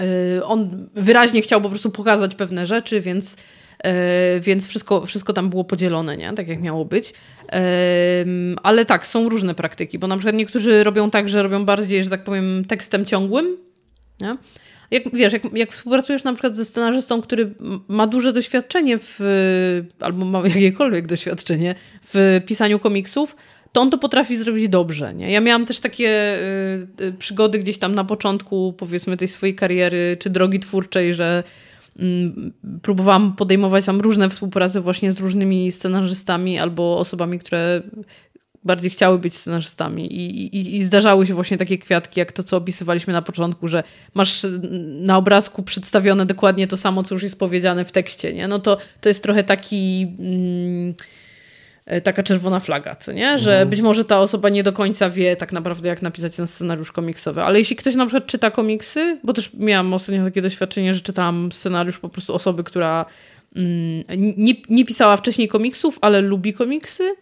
y, 0.00 0.44
on 0.44 0.88
wyraźnie 0.94 1.42
chciał 1.42 1.60
po 1.60 1.68
prostu 1.68 1.90
pokazać 1.90 2.34
pewne 2.34 2.66
rzeczy, 2.66 3.00
więc 3.00 3.36
E, 3.36 3.40
więc 4.40 4.68
wszystko, 4.68 5.06
wszystko 5.06 5.32
tam 5.32 5.50
było 5.50 5.64
podzielone, 5.64 6.16
nie? 6.16 6.32
tak 6.32 6.48
jak 6.48 6.60
miało 6.60 6.84
być. 6.84 7.14
Ale 8.62 8.84
tak, 8.84 9.06
są 9.06 9.28
różne 9.28 9.54
praktyki, 9.54 9.98
bo 9.98 10.06
na 10.06 10.16
przykład 10.16 10.34
niektórzy 10.34 10.84
robią 10.84 11.10
tak, 11.10 11.28
że 11.28 11.42
robią 11.42 11.64
bardziej, 11.64 12.04
że 12.04 12.10
tak 12.10 12.24
powiem, 12.24 12.64
tekstem 12.68 13.04
ciągłym. 13.04 13.56
Nie? 14.20 14.36
Jak, 14.90 15.14
wiesz, 15.14 15.32
jak, 15.32 15.42
jak 15.54 15.72
współpracujesz 15.72 16.24
na 16.24 16.32
przykład 16.32 16.56
ze 16.56 16.64
scenarzystą, 16.64 17.20
który 17.20 17.54
ma 17.88 18.06
duże 18.06 18.32
doświadczenie 18.32 18.98
w, 18.98 19.20
albo 20.00 20.24
ma 20.24 20.42
jakiekolwiek 20.48 21.06
doświadczenie 21.06 21.74
w 22.14 22.40
pisaniu 22.46 22.78
komiksów, 22.78 23.36
to 23.72 23.80
on 23.80 23.90
to 23.90 23.98
potrafi 23.98 24.36
zrobić 24.36 24.68
dobrze. 24.68 25.14
Nie? 25.14 25.30
Ja 25.30 25.40
miałam 25.40 25.66
też 25.66 25.80
takie 25.80 26.38
y, 27.00 27.04
y, 27.04 27.12
przygody 27.12 27.58
gdzieś 27.58 27.78
tam 27.78 27.94
na 27.94 28.04
początku, 28.04 28.74
powiedzmy, 28.78 29.16
tej 29.16 29.28
swojej 29.28 29.54
kariery 29.54 30.16
czy 30.20 30.30
drogi 30.30 30.60
twórczej, 30.60 31.14
że 31.14 31.42
próbowałam 32.82 33.36
podejmować 33.36 33.86
tam 33.86 34.00
różne 34.00 34.28
współprace 34.28 34.80
właśnie 34.80 35.12
z 35.12 35.20
różnymi 35.20 35.72
scenarzystami 35.72 36.58
albo 36.58 36.98
osobami, 36.98 37.38
które 37.38 37.82
bardziej 38.64 38.90
chciały 38.90 39.18
być 39.18 39.36
scenarzystami 39.36 40.12
I, 40.12 40.46
i, 40.56 40.76
i 40.76 40.82
zdarzały 40.84 41.26
się 41.26 41.34
właśnie 41.34 41.56
takie 41.56 41.78
kwiatki, 41.78 42.20
jak 42.20 42.32
to, 42.32 42.42
co 42.42 42.56
opisywaliśmy 42.56 43.12
na 43.12 43.22
początku, 43.22 43.68
że 43.68 43.82
masz 44.14 44.46
na 45.00 45.16
obrazku 45.16 45.62
przedstawione 45.62 46.26
dokładnie 46.26 46.66
to 46.66 46.76
samo, 46.76 47.02
co 47.02 47.14
już 47.14 47.22
jest 47.22 47.38
powiedziane 47.38 47.84
w 47.84 47.92
tekście, 47.92 48.32
nie? 48.32 48.48
No 48.48 48.58
to, 48.58 48.78
to 49.00 49.08
jest 49.08 49.22
trochę 49.22 49.44
taki... 49.44 50.06
Mm, 50.18 50.94
taka 52.04 52.22
czerwona 52.22 52.60
flaga, 52.60 52.94
co 52.94 53.12
nie? 53.12 53.38
Że 53.38 53.52
mhm. 53.52 53.68
być 53.68 53.80
może 53.80 54.04
ta 54.04 54.20
osoba 54.20 54.48
nie 54.48 54.62
do 54.62 54.72
końca 54.72 55.10
wie 55.10 55.36
tak 55.36 55.52
naprawdę, 55.52 55.88
jak 55.88 56.02
napisać 56.02 56.36
ten 56.36 56.46
scenariusz 56.46 56.92
komiksowy. 56.92 57.42
Ale 57.42 57.58
jeśli 57.58 57.76
ktoś 57.76 57.94
na 57.94 58.06
przykład 58.06 58.26
czyta 58.26 58.50
komiksy, 58.50 59.18
bo 59.24 59.32
też 59.32 59.50
miałam 59.54 59.94
ostatnio 59.94 60.24
takie 60.24 60.42
doświadczenie, 60.42 60.94
że 60.94 61.00
czytałam 61.00 61.52
scenariusz 61.52 61.98
po 61.98 62.08
prostu 62.08 62.34
osoby, 62.34 62.64
która 62.64 63.06
mm, 63.56 64.02
nie, 64.36 64.54
nie 64.68 64.84
pisała 64.84 65.16
wcześniej 65.16 65.48
komiksów, 65.48 65.98
ale 66.00 66.20
lubi 66.20 66.52
komiksy. 66.52 67.14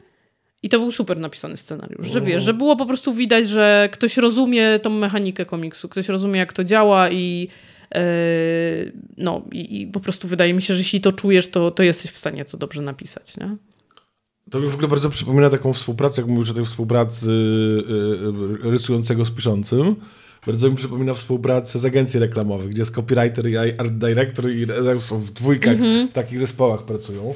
I 0.62 0.68
to 0.68 0.78
był 0.78 0.92
super 0.92 1.18
napisany 1.18 1.56
scenariusz, 1.56 2.06
że 2.06 2.20
wiesz, 2.20 2.42
że 2.42 2.54
było 2.54 2.76
po 2.76 2.86
prostu 2.86 3.14
widać, 3.14 3.48
że 3.48 3.88
ktoś 3.92 4.16
rozumie 4.16 4.78
tą 4.78 4.90
mechanikę 4.90 5.46
komiksu, 5.46 5.88
ktoś 5.88 6.08
rozumie, 6.08 6.38
jak 6.38 6.52
to 6.52 6.64
działa 6.64 7.10
i 7.10 7.48
yy, 7.94 8.00
no 9.16 9.44
i, 9.52 9.80
i, 9.80 9.86
po 9.86 10.00
prostu 10.00 10.28
wydaje 10.28 10.54
mi 10.54 10.62
się, 10.62 10.74
że 10.74 10.80
jeśli 10.80 11.00
to 11.00 11.12
czujesz, 11.12 11.48
to, 11.48 11.70
to 11.70 11.82
jesteś 11.82 12.10
w 12.10 12.18
stanie 12.18 12.44
to 12.44 12.56
dobrze 12.56 12.82
napisać, 12.82 13.36
nie? 13.36 13.56
To 14.50 14.60
mi 14.60 14.68
w 14.68 14.74
ogóle 14.74 14.88
bardzo 14.88 15.10
przypomina 15.10 15.50
taką 15.50 15.72
współpracę, 15.72 16.22
jak 16.22 16.30
mówisz 16.30 16.50
o 16.50 16.54
tej 16.54 16.64
współpracy 16.64 17.30
yy, 18.62 18.70
rysującego 18.70 19.24
z 19.24 19.30
piszącym. 19.30 19.96
Bardzo 20.46 20.70
mi 20.70 20.76
przypomina 20.76 21.14
współpracę 21.14 21.78
z 21.78 21.84
agencji 21.84 22.20
reklamowych, 22.20 22.68
gdzie 22.68 22.80
jest 22.80 22.94
copywriter 22.94 23.50
i 23.50 23.56
art 23.56 23.92
director 23.92 24.50
i 24.50 24.66
są 24.98 25.18
w 25.18 25.30
dwójkach 25.30 25.76
mm 25.76 26.06
-hmm. 26.06 26.10
w 26.10 26.12
takich 26.12 26.38
zespołach 26.38 26.82
pracują. 26.82 27.34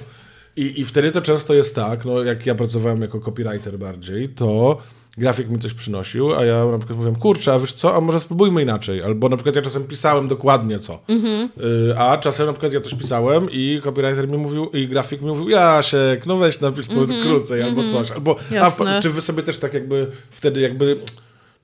I, 0.57 0.81
I 0.81 0.85
wtedy 0.85 1.11
to 1.11 1.21
często 1.21 1.55
jest 1.55 1.75
tak, 1.75 2.05
no 2.05 2.23
jak 2.23 2.47
ja 2.47 2.55
pracowałem 2.55 3.03
jako 3.03 3.21
copywriter 3.21 3.79
bardziej, 3.79 4.29
to 4.29 4.79
grafik 5.19 5.49
mi 5.49 5.59
coś 5.59 5.75
przynosił, 5.75 6.35
a 6.35 6.45
ja 6.45 6.65
na 6.65 6.79
przykład 6.79 6.99
mówiłem, 6.99 7.17
kurczę, 7.17 7.53
a 7.53 7.59
wiesz 7.59 7.73
co, 7.73 7.97
a 7.97 8.01
może 8.01 8.21
spróbujmy 8.21 8.63
inaczej. 8.63 9.03
Albo 9.03 9.29
na 9.29 9.37
przykład 9.37 9.57
ja 9.57 9.63
czasem 9.63 9.85
pisałem 9.85 10.29
dokładnie 10.29 10.79
co. 10.79 11.03
Mhm. 11.09 11.49
Y, 11.91 11.99
a 11.99 12.19
czasem 12.19 12.47
na 12.47 12.53
przykład 12.53 12.73
ja 12.73 12.81
coś 12.81 12.95
pisałem 12.95 13.49
i 13.51 13.81
copywriter 13.85 14.29
mi 14.29 14.39
mówił, 14.39 14.71
i 14.71 14.89
grafik 14.89 15.21
mi 15.21 15.27
mówił, 15.27 15.49
Jasiek, 15.49 16.27
no 16.27 16.37
weź 16.37 16.61
napisz 16.61 16.89
to 16.89 17.01
mhm. 17.01 17.23
krócej 17.23 17.63
albo 17.63 17.83
mhm. 17.83 18.05
coś. 18.05 18.17
Albo, 18.17 18.37
a, 18.61 19.01
czy 19.01 19.11
wy 19.11 19.21
sobie 19.21 19.43
też 19.43 19.59
tak 19.59 19.75
jakby 19.75 20.07
wtedy 20.31 20.61
jakby, 20.61 20.97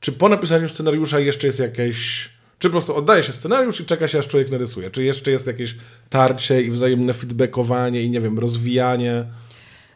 czy 0.01 0.13
po 0.13 0.29
napisaniu 0.29 0.69
scenariusza 0.69 1.21
jeszcze 1.21 1.47
jest 1.47 1.59
jakieś... 1.59 2.31
Czy 2.59 2.69
po 2.69 2.73
prostu 2.73 2.97
oddaje 2.97 3.23
się 3.23 3.33
scenariusz 3.33 3.81
i 3.81 3.85
czeka 3.85 4.09
się, 4.09 4.19
aż 4.19 4.29
człowiek 4.29 4.51
narysuje? 4.51 4.91
Czy 4.91 5.05
jeszcze 5.05 5.31
jest 5.31 5.47
jakieś 5.47 5.77
tarcie 6.11 6.63
i 6.63 6.71
wzajemne 6.71 7.13
feedbackowanie 7.13 8.03
i 8.03 8.11
nie 8.11 8.21
wiem, 8.21 8.39
rozwijanie? 8.39 9.25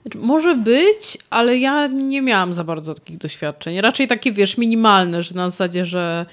Znaczy, 0.04 0.18
może 0.18 0.56
być, 0.56 1.18
ale 1.30 1.58
ja 1.58 1.86
nie 1.86 2.22
miałam 2.22 2.54
za 2.54 2.64
bardzo 2.64 2.94
takich 2.94 3.18
doświadczeń. 3.18 3.80
Raczej 3.80 4.08
takie, 4.08 4.32
wiesz, 4.32 4.58
minimalne, 4.58 5.22
że 5.22 5.34
na 5.34 5.50
zasadzie, 5.50 5.84
że, 5.84 6.26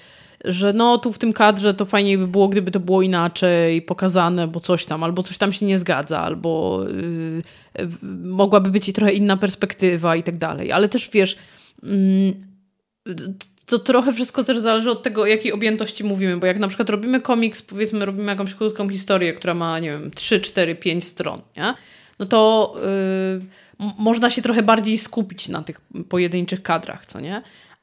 że 0.46 0.74
no 0.74 0.98
tu 0.98 1.14
w 1.14 1.18
tym 1.18 1.34
kadrze 1.34 1.74
to 1.74 1.86
fajniej 1.86 2.18
by 2.18 2.28
było, 2.28 2.48
gdyby 2.48 2.72
to 2.72 2.80
było 2.80 3.02
inaczej 3.02 3.82
pokazane, 3.82 4.48
bo 4.48 4.60
coś 4.60 4.86
tam, 4.86 5.04
albo 5.04 5.24
coś 5.24 5.38
tam 5.38 5.54
się 5.54 5.66
nie 5.66 5.78
zgadza, 5.80 6.20
albo 6.20 6.84
yy, 7.78 7.88
mogłaby 8.24 8.72
być 8.72 8.90
i 8.90 8.94
trochę 8.94 9.14
inna 9.14 9.38
perspektywa 9.38 10.16
i 10.16 10.24
tak 10.24 10.38
dalej. 10.38 10.72
Ale 10.72 10.90
też, 10.90 11.10
wiesz... 11.10 11.38
Yy, 11.84 12.34
to 13.66 13.80
trochę 13.80 14.14
wszystko 14.14 14.44
też 14.44 14.60
zależy 14.60 14.92
od 14.92 15.04
tego, 15.04 15.26
jakiej 15.26 15.52
objętości 15.52 16.04
mówimy, 16.04 16.38
bo 16.38 16.48
jak 16.48 16.60
na 16.60 16.68
przykład 16.68 16.90
robimy 16.90 17.22
komiks, 17.22 17.62
powiedzmy 17.62 18.06
robimy 18.06 18.32
jakąś 18.32 18.54
krótką 18.54 18.90
historię, 18.90 19.34
która 19.34 19.54
ma, 19.54 19.80
nie 19.80 19.90
wiem, 19.90 20.12
3, 20.12 20.40
4, 20.40 20.76
5 20.76 21.04
stron, 21.04 21.42
nie? 21.58 21.74
No 22.22 22.28
to 22.28 22.74
yy, 23.80 23.92
można 23.98 24.30
się 24.30 24.42
trochę 24.42 24.64
bardziej 24.64 24.98
skupić 24.98 25.50
na 25.50 25.64
tych 25.64 25.82
pojedynczych 26.10 26.64
kadrach, 26.64 27.06
co 27.06 27.20
nie? 27.20 27.42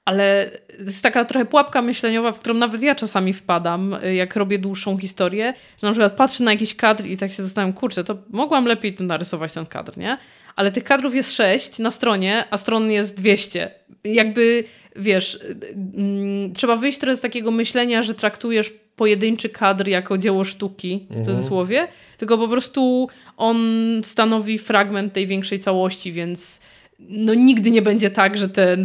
Ale 0.09 0.50
jest 0.86 1.02
taka 1.02 1.24
trochę 1.24 1.46
pułapka 1.46 1.82
myśleniowa, 1.82 2.32
w 2.32 2.40
którą 2.40 2.54
nawet 2.54 2.82
ja 2.82 2.94
czasami 2.94 3.32
wpadam, 3.32 3.94
y, 3.94 4.14
jak 4.14 4.36
robię 4.36 4.59
dłuższą 4.59 4.98
historię, 4.98 5.54
że 5.82 5.86
na 5.86 5.92
przykład 5.92 6.12
patrzę 6.12 6.44
na 6.44 6.52
jakiś 6.52 6.74
kadr 6.74 7.06
i 7.06 7.16
tak 7.16 7.32
się 7.32 7.42
zastanawiam, 7.42 7.72
kurczę, 7.72 8.04
to 8.04 8.16
mogłam 8.30 8.66
lepiej 8.66 8.96
narysować 9.00 9.52
ten 9.52 9.66
kadr, 9.66 9.98
nie? 9.98 10.18
Ale 10.56 10.70
tych 10.70 10.84
kadrów 10.84 11.14
jest 11.14 11.34
6 11.34 11.78
na 11.78 11.90
stronie, 11.90 12.44
a 12.50 12.56
stron 12.56 12.90
jest 12.90 13.16
200. 13.16 13.70
Jakby, 14.04 14.64
wiesz, 14.96 15.34
y, 15.34 15.38
y, 15.38 16.52
trzeba 16.54 16.76
wyjść 16.76 16.98
trochę 16.98 17.16
z 17.16 17.20
takiego 17.20 17.50
myślenia, 17.50 18.02
że 18.02 18.14
traktujesz 18.14 18.72
pojedynczy 18.96 19.48
kadr 19.48 19.88
jako 19.88 20.18
dzieło 20.18 20.44
sztuki, 20.44 21.06
w 21.11 21.16
mhm. 21.16 21.24
cudzysłowie, 21.24 21.88
tylko 22.18 22.38
po 22.38 22.48
prostu 22.48 23.09
on 23.36 23.59
stanowi 24.02 24.59
fragment 24.59 25.12
tej 25.12 25.26
większej 25.26 25.59
całości, 25.59 26.12
więc 26.12 26.61
no 26.99 27.34
nigdy 27.34 27.70
nie 27.70 27.82
będzie 27.82 28.11
tak, 28.11 28.38
że 28.38 28.49
te, 28.49 28.76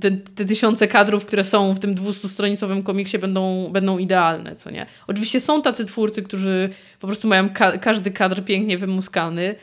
te, 0.00 0.10
te, 0.10 0.44
tysiące 0.44 0.88
kadrów, 0.88 1.24
które 1.26 1.44
są 1.44 1.74
w 1.74 1.78
tym 1.78 1.94
200-stronicowym 1.94 2.82
komiksie 2.82 3.18
będą, 3.18 3.68
będą 3.72 3.98
idealne, 3.98 4.56
co 4.56 4.70
nie? 4.70 4.86
Oczywiście 5.06 5.40
są 5.40 5.62
tacy 5.62 5.84
twórcy, 5.84 6.22
którzy 6.22 6.70
po 7.00 7.06
prostu 7.06 7.28
mają 7.28 7.48
ka 7.48 7.78
każdy 7.78 8.10
kadr 8.10 8.44
pięknie 8.44 8.78
wymuskany, 8.78 9.54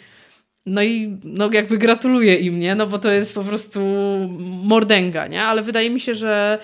no 0.66 0.84
i 0.84 1.18
no 1.24 1.51
jakby 1.51 1.78
gratuluję 1.78 2.36
im, 2.36 2.60
nie? 2.60 2.76
No 2.76 2.88
bo 2.88 2.99
to 2.99 3.12
jest 3.12 3.36
po 3.36 3.43
prostu 3.43 3.80
mordęga, 4.64 5.28
nie? 5.28 5.43
Ale 5.43 5.64
wydaje 5.64 5.89
mi 5.89 5.99
się, 5.99 6.14
że 6.14 6.60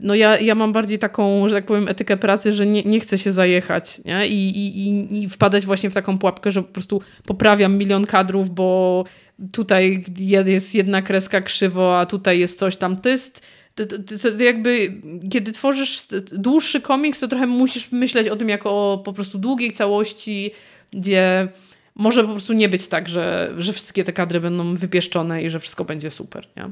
no 0.00 0.14
ja, 0.14 0.38
ja 0.38 0.54
mam 0.54 0.72
bardziej 0.72 0.98
taką, 0.98 1.48
że 1.48 1.54
tak 1.54 1.64
powiem, 1.64 1.88
etykę 1.88 2.16
pracy, 2.16 2.52
że 2.52 2.66
nie, 2.66 2.82
nie 2.82 3.00
chcę 3.00 3.18
się 3.18 3.32
zajechać 3.32 4.00
nie? 4.04 4.28
I, 4.28 4.58
i, 4.58 5.22
i 5.22 5.28
wpadać 5.28 5.66
właśnie 5.66 5.90
w 5.90 5.94
taką 5.94 6.18
pułapkę, 6.18 6.50
że 6.50 6.62
po 6.62 6.72
prostu 6.72 7.02
poprawiam 7.26 7.78
milion 7.78 8.06
kadrów, 8.06 8.50
bo 8.50 9.04
tutaj 9.52 10.04
jest 10.36 10.74
jedna 10.74 11.02
kreska 11.02 11.40
krzywo, 11.40 11.98
a 11.98 12.06
tutaj 12.06 12.38
jest 12.38 12.58
coś 12.58 12.76
tam. 12.76 12.96
To 12.96 13.08
jest 13.08 13.46
to, 13.74 13.86
to, 13.86 13.96
to, 14.22 14.44
jakby, 14.44 15.02
kiedy 15.30 15.52
tworzysz 15.52 16.06
dłuższy 16.32 16.80
komiks, 16.80 17.20
to 17.20 17.28
trochę 17.28 17.46
musisz 17.46 17.92
myśleć 17.92 18.28
o 18.28 18.36
tym 18.36 18.48
jako 18.48 18.70
o 18.70 18.98
po 18.98 19.12
prostu 19.12 19.38
długiej 19.38 19.72
całości, 19.72 20.50
gdzie 20.92 21.48
może 21.94 22.24
po 22.24 22.30
prostu 22.30 22.52
nie 22.52 22.68
być 22.68 22.88
tak, 22.88 23.08
że, 23.08 23.54
że 23.58 23.72
wszystkie 23.72 24.04
te 24.04 24.12
kadry 24.12 24.40
będą 24.40 24.74
wypieszczone 24.74 25.42
i 25.42 25.50
że 25.50 25.60
wszystko 25.60 25.84
będzie 25.84 26.10
super. 26.10 26.46
Nie? 26.56 26.70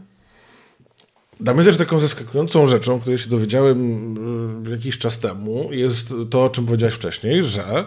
Dla 1.41 1.55
mnie 1.55 1.65
też 1.65 1.77
taką 1.77 1.99
zaskakującą 1.99 2.67
rzeczą, 2.67 3.01
której 3.01 3.19
się 3.19 3.31
dowiedziałem 3.31 4.67
y, 4.67 4.71
jakiś 4.71 4.99
czas 4.99 5.19
temu, 5.19 5.69
jest 5.73 6.15
to, 6.31 6.45
o 6.45 6.49
czym 6.49 6.67
powiedziałeś 6.67 6.95
wcześniej, 6.95 7.43
że 7.43 7.85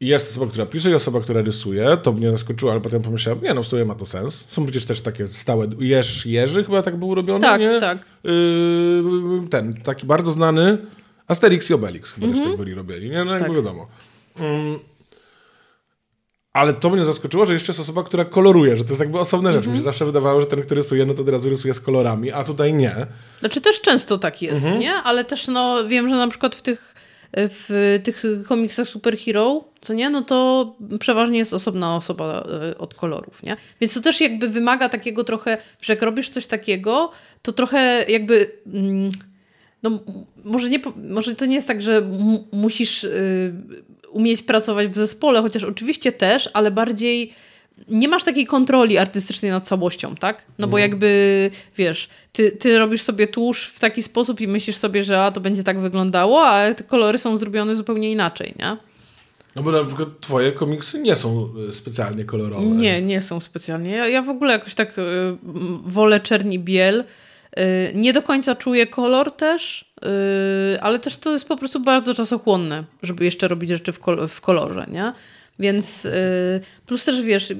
jest 0.00 0.30
osoba, 0.30 0.46
która 0.46 0.66
pisze 0.66 0.90
i 0.90 0.94
osoba, 0.94 1.20
która 1.20 1.42
rysuje. 1.42 1.96
To 2.02 2.12
mnie 2.12 2.30
zaskoczyło, 2.30 2.72
ale 2.72 2.80
potem 2.80 3.02
pomyślałem, 3.02 3.42
nie 3.42 3.54
no, 3.54 3.62
w 3.62 3.66
sumie 3.66 3.84
ma 3.84 3.94
to 3.94 4.06
sens. 4.06 4.44
Są 4.48 4.64
przecież 4.64 4.84
też 4.84 5.00
takie 5.00 5.28
stałe, 5.28 5.66
Jerz 5.78 6.26
Jerzy 6.26 6.64
chyba 6.64 6.82
tak 6.82 6.96
był 6.96 7.14
robiony, 7.14 7.40
tak, 7.40 7.60
nie? 7.60 7.80
Tak, 7.80 8.06
yy, 8.24 9.48
Ten, 9.50 9.74
taki 9.74 10.06
bardzo 10.06 10.32
znany 10.32 10.78
Asterix 11.26 11.70
i 11.70 11.74
Obelix 11.74 12.12
chyba 12.12 12.26
mm 12.26 12.36
-hmm. 12.36 12.40
też 12.40 12.48
tak 12.48 12.58
byli 12.58 12.74
robieni, 12.74 13.10
nie? 13.10 13.24
No 13.24 13.32
jakby 13.32 13.48
tak. 13.48 13.56
wiadomo. 13.56 13.86
Yy, 14.40 14.44
ale 16.58 16.72
to 16.72 16.90
mnie 16.90 17.04
zaskoczyło, 17.04 17.46
że 17.46 17.52
jeszcze 17.52 17.72
jest 17.72 17.80
osoba, 17.80 18.02
która 18.02 18.24
koloruje, 18.24 18.76
że 18.76 18.84
to 18.84 18.90
jest 18.90 19.00
jakby 19.00 19.18
osobna 19.18 19.52
rzecz. 19.52 19.64
-hmm. 19.64 19.70
Mi 19.70 19.76
się 19.76 19.82
zawsze 19.82 20.04
wydawało, 20.04 20.40
że 20.40 20.46
ten, 20.46 20.62
który 20.62 20.80
rysuje, 20.80 21.06
no 21.06 21.14
to 21.14 21.22
od 21.22 21.28
razu 21.28 21.50
rysuje 21.50 21.74
z 21.74 21.80
kolorami, 21.80 22.32
a 22.32 22.44
tutaj 22.44 22.74
nie. 22.74 23.06
Znaczy 23.40 23.60
też 23.60 23.80
często 23.80 24.18
tak 24.18 24.42
jest, 24.42 24.64
-hmm. 24.64 24.78
nie? 24.78 24.94
Ale 24.94 25.24
też 25.24 25.48
no 25.48 25.86
wiem, 25.86 26.08
że 26.08 26.16
na 26.16 26.28
przykład 26.28 26.56
w 26.56 26.62
tych 26.62 26.94
w 27.36 27.98
tych 28.04 28.22
komiksach 28.46 28.88
superhero, 28.88 29.64
co 29.80 29.94
nie, 29.94 30.10
no 30.10 30.22
to 30.22 30.76
przeważnie 31.00 31.38
jest 31.38 31.54
osobna 31.54 31.96
osoba 31.96 32.46
e, 32.72 32.78
od 32.78 32.94
kolorów, 32.94 33.42
nie? 33.42 33.56
Więc 33.80 33.94
to 33.94 34.00
też 34.00 34.20
jakby 34.20 34.48
wymaga 34.48 34.88
takiego 34.88 35.24
trochę, 35.24 35.58
że 35.80 35.92
jak 35.92 36.02
robisz 36.02 36.28
coś 36.28 36.46
takiego, 36.46 37.10
to 37.42 37.52
trochę 37.52 38.04
jakby... 38.08 38.50
Mm, 38.66 39.10
no, 39.82 39.98
może, 40.44 40.70
nie, 40.70 40.80
może 41.10 41.34
to 41.34 41.46
nie 41.46 41.54
jest 41.54 41.68
tak, 41.68 41.82
że 41.82 42.02
musisz 42.52 43.04
y, 43.04 43.52
umieć 44.10 44.42
pracować 44.42 44.88
w 44.88 44.94
zespole, 44.94 45.42
chociaż 45.42 45.64
oczywiście 45.64 46.12
też, 46.12 46.50
ale 46.52 46.70
bardziej 46.70 47.32
nie 47.88 48.08
masz 48.08 48.24
takiej 48.24 48.46
kontroli 48.46 48.98
artystycznej 48.98 49.50
nad 49.50 49.68
całością, 49.68 50.14
tak? 50.14 50.44
No 50.58 50.68
bo 50.68 50.78
mhm. 50.78 50.90
jakby, 50.90 51.50
wiesz, 51.76 52.08
ty, 52.32 52.50
ty 52.50 52.78
robisz 52.78 53.02
sobie 53.02 53.26
tłuszcz 53.26 53.70
w 53.70 53.80
taki 53.80 54.02
sposób 54.02 54.40
i 54.40 54.48
myślisz 54.48 54.76
sobie, 54.76 55.02
że 55.02 55.22
a, 55.22 55.32
to 55.32 55.40
będzie 55.40 55.64
tak 55.64 55.80
wyglądało, 55.80 56.46
a 56.46 56.74
te 56.74 56.84
kolory 56.84 57.18
są 57.18 57.36
zrobione 57.36 57.74
zupełnie 57.74 58.12
inaczej, 58.12 58.54
nie? 58.58 58.76
No 59.56 59.62
bo 59.62 59.72
na 59.72 59.84
przykład 59.84 60.08
twoje 60.20 60.52
komiksy 60.52 60.98
nie 60.98 61.16
są 61.16 61.48
e, 61.68 61.72
specjalnie 61.72 62.24
kolorowe. 62.24 62.66
Nie, 62.66 63.02
nie 63.02 63.20
są 63.20 63.40
specjalnie. 63.40 63.90
Ja, 63.90 64.08
ja 64.08 64.22
w 64.22 64.30
ogóle 64.30 64.52
jakoś 64.52 64.74
tak 64.74 64.98
y, 64.98 65.02
wolę 65.84 66.20
czerni 66.20 66.58
biel. 66.58 67.04
Y, 67.58 67.92
nie 67.94 68.12
do 68.12 68.22
końca 68.22 68.54
czuję 68.54 68.86
kolor 68.86 69.32
też, 69.32 69.92
y, 70.74 70.80
ale 70.80 70.98
też 70.98 71.18
to 71.18 71.32
jest 71.32 71.48
po 71.48 71.56
prostu 71.56 71.80
bardzo 71.80 72.14
czasochłonne, 72.14 72.84
żeby 73.02 73.24
jeszcze 73.24 73.48
robić 73.48 73.70
rzeczy 73.70 73.92
w, 73.92 74.00
kol 74.00 74.28
w 74.28 74.40
kolorze, 74.40 74.86
nie? 74.92 75.12
Więc 75.58 76.04
y, 76.04 76.60
plus 76.86 77.04
też 77.04 77.22
wiesz, 77.22 77.52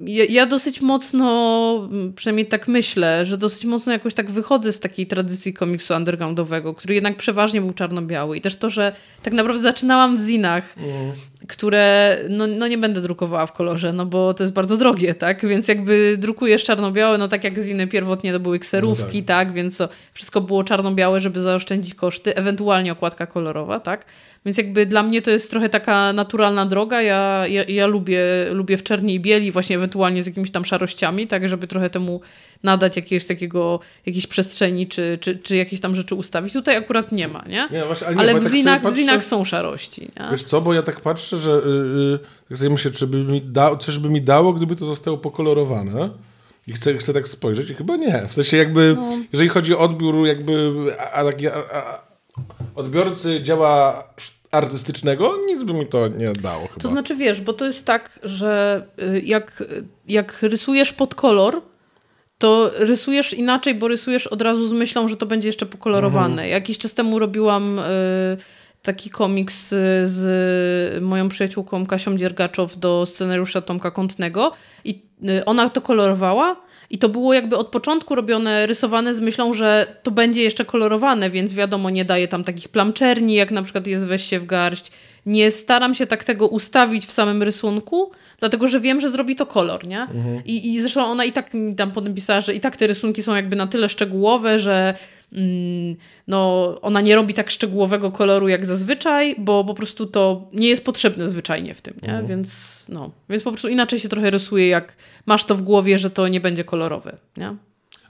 ja, 0.00 0.24
ja, 0.24 0.46
dosyć 0.46 0.80
mocno, 0.80 1.88
przynajmniej 2.16 2.46
tak 2.46 2.68
myślę, 2.68 3.26
że 3.26 3.38
dosyć 3.38 3.64
mocno 3.64 3.92
jakoś 3.92 4.14
tak 4.14 4.30
wychodzę 4.30 4.72
z 4.72 4.80
takiej 4.80 5.06
tradycji 5.06 5.52
komiksu 5.54 5.94
undergroundowego, 5.94 6.74
który 6.74 6.94
jednak 6.94 7.16
przeważnie 7.16 7.60
był 7.60 7.72
czarno-biały. 7.72 8.36
I 8.36 8.40
też 8.40 8.56
to, 8.56 8.70
że 8.70 8.92
tak 9.22 9.32
naprawdę 9.32 9.62
zaczynałam 9.62 10.16
w 10.16 10.20
zinach, 10.20 10.74
mm. 10.76 11.12
Które 11.48 12.18
no, 12.28 12.46
no 12.46 12.66
nie 12.68 12.78
będę 12.78 13.00
drukowała 13.00 13.46
w 13.46 13.52
kolorze, 13.52 13.92
no 13.92 14.06
bo 14.06 14.34
to 14.34 14.42
jest 14.42 14.52
bardzo 14.52 14.76
drogie, 14.76 15.14
tak? 15.14 15.46
Więc 15.46 15.68
jakby 15.68 16.16
drukujesz 16.18 16.64
czarno-białe, 16.64 17.18
no 17.18 17.28
tak 17.28 17.44
jak 17.44 17.60
z 17.60 17.68
innej 17.68 17.88
pierwotnie 17.88 18.32
to 18.32 18.40
były 18.40 18.58
kserówki, 18.58 19.20
No 19.20 19.26
tak. 19.26 19.52
Więc 19.52 19.76
to 19.76 19.88
wszystko 20.12 20.40
było 20.40 20.64
czarno-białe, 20.64 21.20
żeby 21.20 21.40
zaoszczędzić 21.40 21.94
koszty, 21.94 22.36
ewentualnie 22.36 22.92
okładka 22.92 23.26
kolorowa, 23.26 23.80
tak? 23.80 24.04
Więc 24.44 24.58
jakby 24.58 24.86
dla 24.86 25.02
mnie 25.02 25.22
to 25.22 25.30
jest 25.30 25.50
trochę 25.50 25.68
taka 25.68 26.12
naturalna 26.12 26.66
droga. 26.66 27.02
Ja, 27.02 27.46
ja, 27.46 27.64
ja 27.68 27.86
lubię, 27.86 28.20
lubię 28.50 28.76
w 28.76 28.82
czerni 28.82 29.14
i 29.14 29.20
bieli, 29.20 29.52
właśnie 29.52 29.76
ewentualnie 29.76 30.22
z 30.22 30.26
jakimiś 30.26 30.50
tam 30.50 30.64
szarościami, 30.64 31.26
tak, 31.26 31.48
żeby 31.48 31.66
trochę 31.66 31.90
temu 31.90 32.20
nadać 32.62 32.96
jakiegoś 32.96 33.26
takiego, 33.26 33.80
jakiejś 34.06 34.26
przestrzeni, 34.26 34.88
czy, 34.88 35.18
czy, 35.20 35.38
czy 35.38 35.56
jakieś 35.56 35.80
tam 35.80 35.94
rzeczy 35.96 36.14
ustawić. 36.14 36.52
Tutaj 36.52 36.76
akurat 36.76 37.12
nie 37.12 37.28
ma, 37.28 37.42
nie? 37.48 37.68
Nie, 37.72 37.84
właśnie, 37.84 38.06
ale 38.06 38.16
nie, 38.16 38.22
Ale 38.22 38.40
w 38.40 38.42
tak 38.42 38.52
zinach, 38.52 38.82
sobie 38.82 38.94
w 38.94 38.96
zinach 38.96 39.16
patrzę- 39.20 39.28
są 39.28 39.44
szarości, 39.44 40.00
nie? 40.02 40.28
Wiesz 40.30 40.42
co, 40.44 40.60
bo 40.60 40.74
ja 40.74 40.82
tak 40.82 41.00
patrzę, 41.00 41.36
że 41.36 41.50
yy, 41.50 42.18
tak 42.48 42.58
sobie 42.58 42.70
myślę, 42.70 42.90
czy 42.90 43.06
by 43.06 43.16
mi 43.16 43.42
da, 43.42 43.76
coś 43.76 43.98
by 43.98 44.08
mi 44.08 44.22
dało, 44.22 44.52
gdyby 44.52 44.76
to 44.76 44.86
zostało 44.86 45.18
pokolorowane. 45.18 46.10
I 46.66 46.72
chcę, 46.72 46.94
chcę 46.94 47.12
tak 47.12 47.28
spojrzeć 47.28 47.70
i 47.70 47.74
chyba 47.74 47.96
nie. 47.96 48.22
W 48.28 48.32
sensie 48.32 48.56
jakby, 48.56 48.94
No. 48.96 49.18
jeżeli 49.32 49.48
chodzi 49.50 49.74
o 49.74 49.78
odbiór 49.78 50.26
jakby 50.26 50.72
a, 50.98 51.12
a, 51.12 51.22
a, 51.78 52.02
odbiorcy 52.74 53.40
dzieła 53.42 54.04
sz- 54.16 54.38
artystycznego, 54.50 55.36
nic 55.46 55.62
by 55.64 55.74
mi 55.74 55.86
to 55.86 56.08
nie 56.08 56.32
dało 56.32 56.66
chyba. 56.66 56.80
To 56.80 56.88
znaczy, 56.88 57.16
wiesz, 57.16 57.40
bo 57.40 57.52
to 57.52 57.64
jest 57.66 57.86
tak, 57.86 58.18
że 58.22 58.82
y, 59.02 59.20
jak, 59.24 59.62
jak 60.08 60.42
rysujesz 60.42 60.92
pod 60.92 61.14
kolor, 61.14 61.62
to 62.42 62.70
rysujesz 62.76 63.34
inaczej, 63.34 63.74
bo 63.74 63.88
rysujesz 63.88 64.26
od 64.26 64.42
razu 64.42 64.68
z 64.68 64.72
myślą, 64.72 65.08
że 65.08 65.16
to 65.16 65.26
będzie 65.26 65.48
jeszcze 65.48 65.66
pokolorowane. 65.66 66.48
Jakiś 66.48 66.78
czas 66.78 66.94
temu 66.94 67.18
robiłam 67.18 67.78
y, 67.78 67.82
taki 68.82 69.10
komiks 69.10 69.72
y, 69.72 69.76
z 70.04 71.02
moją 71.02 71.28
przyjaciółką 71.28 71.86
Kasią 71.86 72.16
Dziergaczow 72.16 72.78
do 72.78 73.06
scenariusza 73.06 73.60
Tomka 73.60 73.90
Kątnego 73.90 74.52
i 74.84 75.02
y, 75.28 75.44
ona 75.44 75.68
to 75.68 75.80
kolorowała 75.80 76.56
i 76.90 76.98
to 76.98 77.08
było 77.08 77.34
jakby 77.34 77.56
od 77.56 77.68
początku 77.68 78.14
robione, 78.14 78.66
rysowane 78.66 79.14
z 79.14 79.20
myślą, 79.20 79.52
że 79.52 79.96
to 80.02 80.10
będzie 80.10 80.42
jeszcze 80.42 80.64
kolorowane, 80.64 81.30
więc 81.30 81.54
wiadomo, 81.54 81.90
nie 81.90 82.04
daje 82.04 82.28
tam 82.28 82.44
takich 82.44 82.68
plam 82.68 82.92
czerni, 82.92 83.34
jak 83.34 83.50
na 83.50 83.62
przykład 83.62 83.86
jest 83.86 84.06
weź 84.06 84.22
się 84.22 84.40
w 84.40 84.46
garść. 84.46 84.92
Nie 85.26 85.50
staram 85.50 85.94
się 85.94 86.06
tak 86.06 86.24
tego 86.24 86.48
ustawić 86.48 87.06
w 87.06 87.12
samym 87.12 87.42
rysunku, 87.42 88.10
dlatego 88.40 88.68
że 88.68 88.80
wiem, 88.80 89.00
że 89.00 89.10
zrobi 89.10 89.36
to 89.36 89.46
kolor, 89.46 89.86
nie? 89.86 90.06
I, 90.44 90.74
I 90.74 90.80
zresztą 90.80 91.04
ona 91.04 91.24
i 91.24 91.32
tak 91.32 91.54
mi 91.54 91.74
tam 91.74 91.92
potem 91.92 92.14
pisała, 92.14 92.40
że 92.40 92.54
i 92.54 92.60
tak 92.60 92.76
te 92.76 92.86
rysunki 92.86 93.22
są 93.22 93.34
jakby 93.34 93.56
na 93.56 93.66
tyle 93.66 93.88
szczegółowe, 93.88 94.58
że 94.58 94.94
mm, 95.32 95.96
no, 96.28 96.78
ona 96.80 97.00
nie 97.00 97.16
robi 97.16 97.34
tak 97.34 97.50
szczegółowego 97.50 98.10
koloru 98.10 98.48
jak 98.48 98.66
zazwyczaj, 98.66 99.36
bo 99.38 99.64
po 99.64 99.74
prostu 99.74 100.06
to 100.06 100.48
nie 100.52 100.68
jest 100.68 100.84
potrzebne 100.84 101.28
zwyczajnie 101.28 101.74
w 101.74 101.82
tym, 101.82 101.94
nie? 102.02 102.22
Więc, 102.28 102.86
no, 102.88 103.10
więc 103.30 103.42
po 103.42 103.50
prostu 103.50 103.68
inaczej 103.68 104.00
się 104.00 104.08
trochę 104.08 104.30
rysuje, 104.30 104.68
jak 104.68 104.96
masz 105.26 105.44
to 105.44 105.54
w 105.54 105.62
głowie, 105.62 105.98
że 105.98 106.10
to 106.10 106.28
nie 106.28 106.40
będzie 106.40 106.64
kolorowe, 106.64 107.16
nie? 107.36 107.56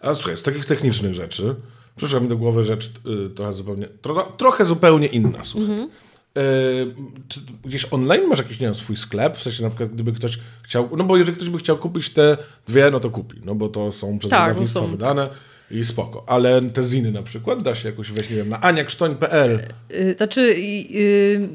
A 0.00 0.14
słuchaj, 0.14 0.36
z 0.36 0.42
takich 0.42 0.64
technicznych 0.64 1.14
rzeczy, 1.14 1.54
przyszła 1.96 2.20
mi 2.20 2.28
do 2.28 2.36
głowy 2.36 2.64
rzecz 2.64 2.90
y, 3.26 3.30
trochę 3.30 3.52
zupełnie, 3.52 3.88
tro, 4.02 4.32
trochę 4.36 4.64
zupełnie 4.64 5.06
inna, 5.06 5.44
słuchaj. 5.44 5.70
Mhm. 5.70 5.90
Y, 6.38 6.94
czy 7.28 7.40
gdzieś 7.64 7.86
online 7.90 8.28
masz 8.28 8.38
jakiś, 8.38 8.60
nie 8.60 8.66
wiem, 8.66 8.74
swój 8.74 8.96
sklep? 8.96 9.36
W 9.36 9.42
sensie 9.42 9.62
na 9.62 9.70
przykład, 9.70 9.90
gdyby 9.90 10.12
ktoś 10.12 10.38
chciał, 10.62 10.88
no 10.96 11.04
bo 11.04 11.16
jeżeli 11.16 11.36
ktoś 11.36 11.48
by 11.48 11.58
chciał 11.58 11.78
kupić 11.78 12.10
te 12.10 12.36
dwie, 12.66 12.90
no 12.90 13.00
to 13.00 13.10
kupi, 13.10 13.40
no 13.44 13.54
bo 13.54 13.68
to 13.68 13.92
są 13.92 14.18
przez 14.18 14.30
Tak, 14.30 14.48
wydawnictwo 14.48 14.88
wydane 14.88 15.28
i 15.70 15.84
spoko. 15.84 16.24
Ale 16.26 16.62
te 16.62 16.82
ziny 16.82 17.12
na 17.12 17.22
przykład 17.22 17.62
da 17.62 17.74
się 17.74 17.88
jakoś 17.88 18.10
wejść, 18.10 18.30
nie 18.30 18.36
wiem, 18.36 18.48
na 18.48 18.60
aniakrztoń.pl. 18.60 19.60
Y, 19.94 20.14
Znaczy, 20.16 20.40
y, 20.40 20.98
y, 20.98 21.48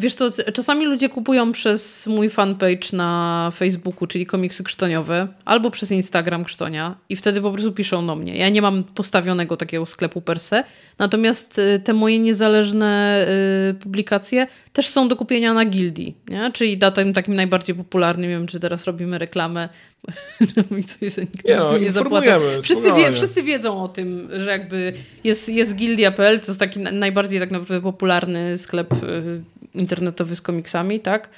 wiesz 0.00 0.14
co, 0.14 0.30
czasami 0.52 0.86
ludzie 0.86 1.08
kupują 1.08 1.52
przez 1.52 2.06
mój 2.06 2.30
fanpage 2.30 2.88
na 2.92 3.50
Facebooku, 3.54 4.06
czyli 4.06 4.26
komiksy 4.26 4.64
krztoniowe, 4.64 5.28
albo 5.44 5.70
przez 5.70 5.90
Instagram 5.90 6.44
krztonia 6.44 6.96
i 7.08 7.16
wtedy 7.16 7.40
po 7.40 7.52
prostu 7.52 7.72
piszą 7.72 8.06
do 8.06 8.16
mnie. 8.16 8.36
Ja 8.36 8.48
nie 8.48 8.62
mam 8.62 8.84
postawionego 8.84 9.56
takiego 9.56 9.86
sklepu 9.86 10.20
per 10.20 10.40
se, 10.40 10.64
natomiast 10.98 11.58
y, 11.58 11.80
te 11.84 11.92
moje 11.92 12.18
niezależne 12.18 13.26
y, 13.70 13.74
publikacje 13.74 14.46
też 14.72 14.88
są 14.88 15.08
do 15.08 15.16
kupienia 15.16 15.54
na 15.54 15.64
Gildii, 15.64 16.16
nie? 16.28 16.50
czyli 16.52 16.78
na 16.78 16.90
tym 16.90 17.12
takim 17.12 17.34
najbardziej 17.34 17.76
popularnym, 17.76 18.30
nie 18.30 18.36
wiem 18.36 18.46
czy 18.46 18.60
teraz 18.60 18.84
robimy 18.84 19.18
reklamę, 19.18 19.68
mi 20.70 20.84
coś 20.84 21.16
nikt 21.16 21.44
Nie 21.48 21.56
no, 21.56 21.78
nie 21.78 21.92
zapłaca. 21.92 22.40
Wszyscy, 22.62 22.92
wie, 22.92 23.12
wszyscy 23.12 23.42
wiedzą 23.42 23.82
o 23.82 23.88
tym, 23.88 24.28
że 24.32 24.50
jakby 24.50 24.92
jest, 25.24 25.48
jest 25.48 25.74
Gildia.pl, 25.74 26.40
to 26.40 26.46
jest 26.46 26.60
taki 26.60 26.80
na- 26.80 26.92
najbardziej 26.92 27.40
tak 27.40 27.50
naprawdę 27.50 27.80
popularny 27.80 28.58
sklep 28.58 28.92
y, 28.92 29.42
internetowy 29.76 30.36
z 30.36 30.42
komiksami, 30.42 31.00
tak? 31.00 31.30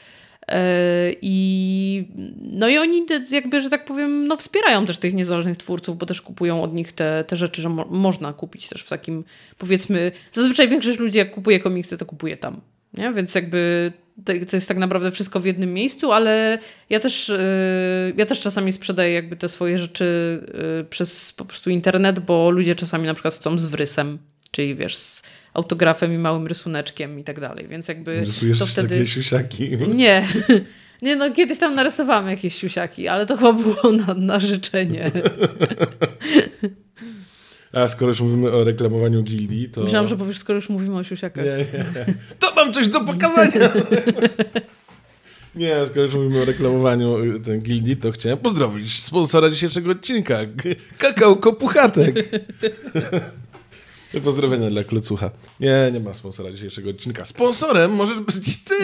E, 0.49 1.13
I, 1.23 2.09
no 2.53 2.69
i 2.69 2.79
oni 2.79 3.07
jakby, 3.31 3.61
że 3.61 3.71
tak 3.71 3.85
powiem, 3.85 4.27
no 4.27 4.37
wspierają 4.37 4.87
też 4.87 4.99
tych 4.99 5.15
niezależnych 5.15 5.57
twórców, 5.57 5.99
bo 5.99 6.07
też 6.07 6.23
kupują 6.23 6.63
od 6.63 6.75
nich 6.75 6.93
te, 6.93 7.25
te 7.27 7.37
rzeczy, 7.37 7.63
że 7.63 7.69
mo 7.69 7.85
można 7.91 8.33
kupić 8.33 8.69
też 8.69 8.83
w 8.83 8.89
takim, 8.89 9.25
powiedzmy, 9.59 10.13
zazwyczaj 10.33 10.69
większość 10.69 10.99
ludzi 10.99 11.19
jak 11.19 11.31
kupuje 11.31 11.61
komiksy, 11.61 11.99
to 11.99 12.07
kupuje 12.07 12.37
tam, 12.37 12.61
nie? 12.95 13.13
Więc 13.13 13.35
jakby 13.35 13.93
to, 14.25 14.33
to 14.51 14.57
jest 14.57 14.69
tak 14.69 14.79
naprawdę 14.79 15.11
wszystko 15.11 15.41
w 15.41 15.45
jednym 15.45 15.75
miejscu, 15.75 16.13
ale 16.13 16.59
ja 16.91 17.01
też, 17.01 17.29
yy, 17.29 18.15
ja 18.17 18.27
też 18.27 18.41
czasami 18.41 18.73
sprzedaję 18.73 19.13
jakby 19.15 19.37
te 19.37 19.49
swoje 19.49 19.79
rzeczy 19.79 20.41
yy, 20.79 20.85
przez 20.85 21.33
po 21.33 21.45
prostu 21.45 21.71
internet, 21.71 22.21
bo 22.21 22.51
ludzie 22.51 22.75
czasami 22.75 23.07
na 23.07 23.15
przykład 23.15 23.35
chcą 23.35 23.59
z 23.59 23.67
wrysem, 23.67 24.19
czyli 24.51 24.75
wiesz, 24.75 24.97
z 24.97 25.23
autografem 25.59 26.13
i 26.13 26.19
małym 26.19 26.47
rysuneczkiem 26.47 27.19
i 27.19 27.25
tak 27.25 27.41
dalej, 27.41 27.69
więc 27.69 27.89
jakby 27.89 28.21
Rysujesz 28.21 28.59
to 28.59 28.67
wtedy... 28.67 28.89
takie 28.89 29.07
siusiaki. 29.07 29.71
Nie. 29.95 30.29
Nie, 31.03 31.17
no 31.17 31.31
kiedyś 31.31 31.59
tam 31.59 31.75
narysowałam 31.75 32.29
jakieś 32.29 32.55
siusiaki, 32.55 33.09
ale 33.09 33.27
to 33.27 33.37
chyba 33.37 33.53
było 33.53 33.93
na, 33.93 34.15
na 34.15 34.41
życzenie. 34.41 35.11
A 37.73 37.89
skoro 37.89 38.09
już 38.09 38.21
mówimy 38.21 38.53
o 38.53 38.65
reklamowaniu 38.65 39.23
gildii, 39.23 39.69
to... 39.69 39.81
Myślałam, 39.81 40.09
że 40.09 40.17
powiesz, 40.17 40.39
skoro 40.39 40.55
już 40.55 40.69
mówimy 40.69 40.97
o 40.97 41.03
siusiakach. 41.05 41.45
Nie, 41.45 41.57
nie. 41.57 42.15
To 42.39 42.55
mam 42.57 42.73
coś 42.73 42.89
do 42.89 43.01
pokazania! 43.01 43.71
Nie, 45.55 45.87
skoro 45.87 46.03
już 46.03 46.15
mówimy 46.15 46.43
o 46.43 46.45
reklamowaniu 46.45 47.35
y, 47.35 47.41
tej 47.41 47.59
gildii, 47.59 47.97
to 47.97 48.13
chciałem 48.13 48.39
pozdrowić 48.39 49.03
sponsora 49.03 49.51
dzisiejszego 49.51 49.91
odcinka, 49.91 50.39
Kakao 50.99 51.37
Kopuchatek. 51.37 52.29
Pozdrowienia 54.25 54.71
dla 54.71 54.85
Klocucha. 54.85 55.31
Nie, 55.61 55.91
nie 55.93 56.01
ma 56.01 56.15
sponsora 56.15 56.51
dzisiejszego 56.53 56.91
odcinka. 56.91 57.25
Sponsorem 57.25 57.91
możesz 57.91 58.21
być 58.21 58.65
ty, 58.65 58.75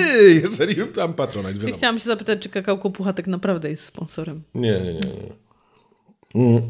jeżeli 0.43 0.89
tam 0.89 1.15
patronat, 1.15 1.53
Ja 1.53 1.59
wiadomo. 1.59 1.77
chciałam 1.77 1.99
się 1.99 2.05
zapytać, 2.05 2.43
czy 2.43 2.49
kakałko 2.49 2.91
Puchatek 2.91 3.27
naprawdę 3.27 3.71
jest 3.71 3.85
sponsorem. 3.85 4.43
Nie, 4.55 4.73
nie, 4.73 4.95
nie. 4.95 5.01
nie. 5.01 5.33
Mm. 6.35 6.61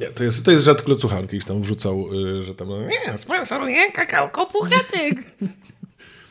Nie, 0.00 0.06
to 0.06 0.24
jest, 0.24 0.44
to 0.44 0.50
jest 0.50 0.64
żart 0.64 0.82
Klocucha, 0.82 1.18
on 1.18 1.28
kiedyś 1.28 1.44
tam 1.44 1.62
wrzucał, 1.62 2.08
y, 2.38 2.42
że 2.42 2.54
tam... 2.54 2.68
Nie, 2.68 3.18
sponsoruje 3.18 3.92
Kakao 3.92 4.28
Kopuchatek. 4.28 5.14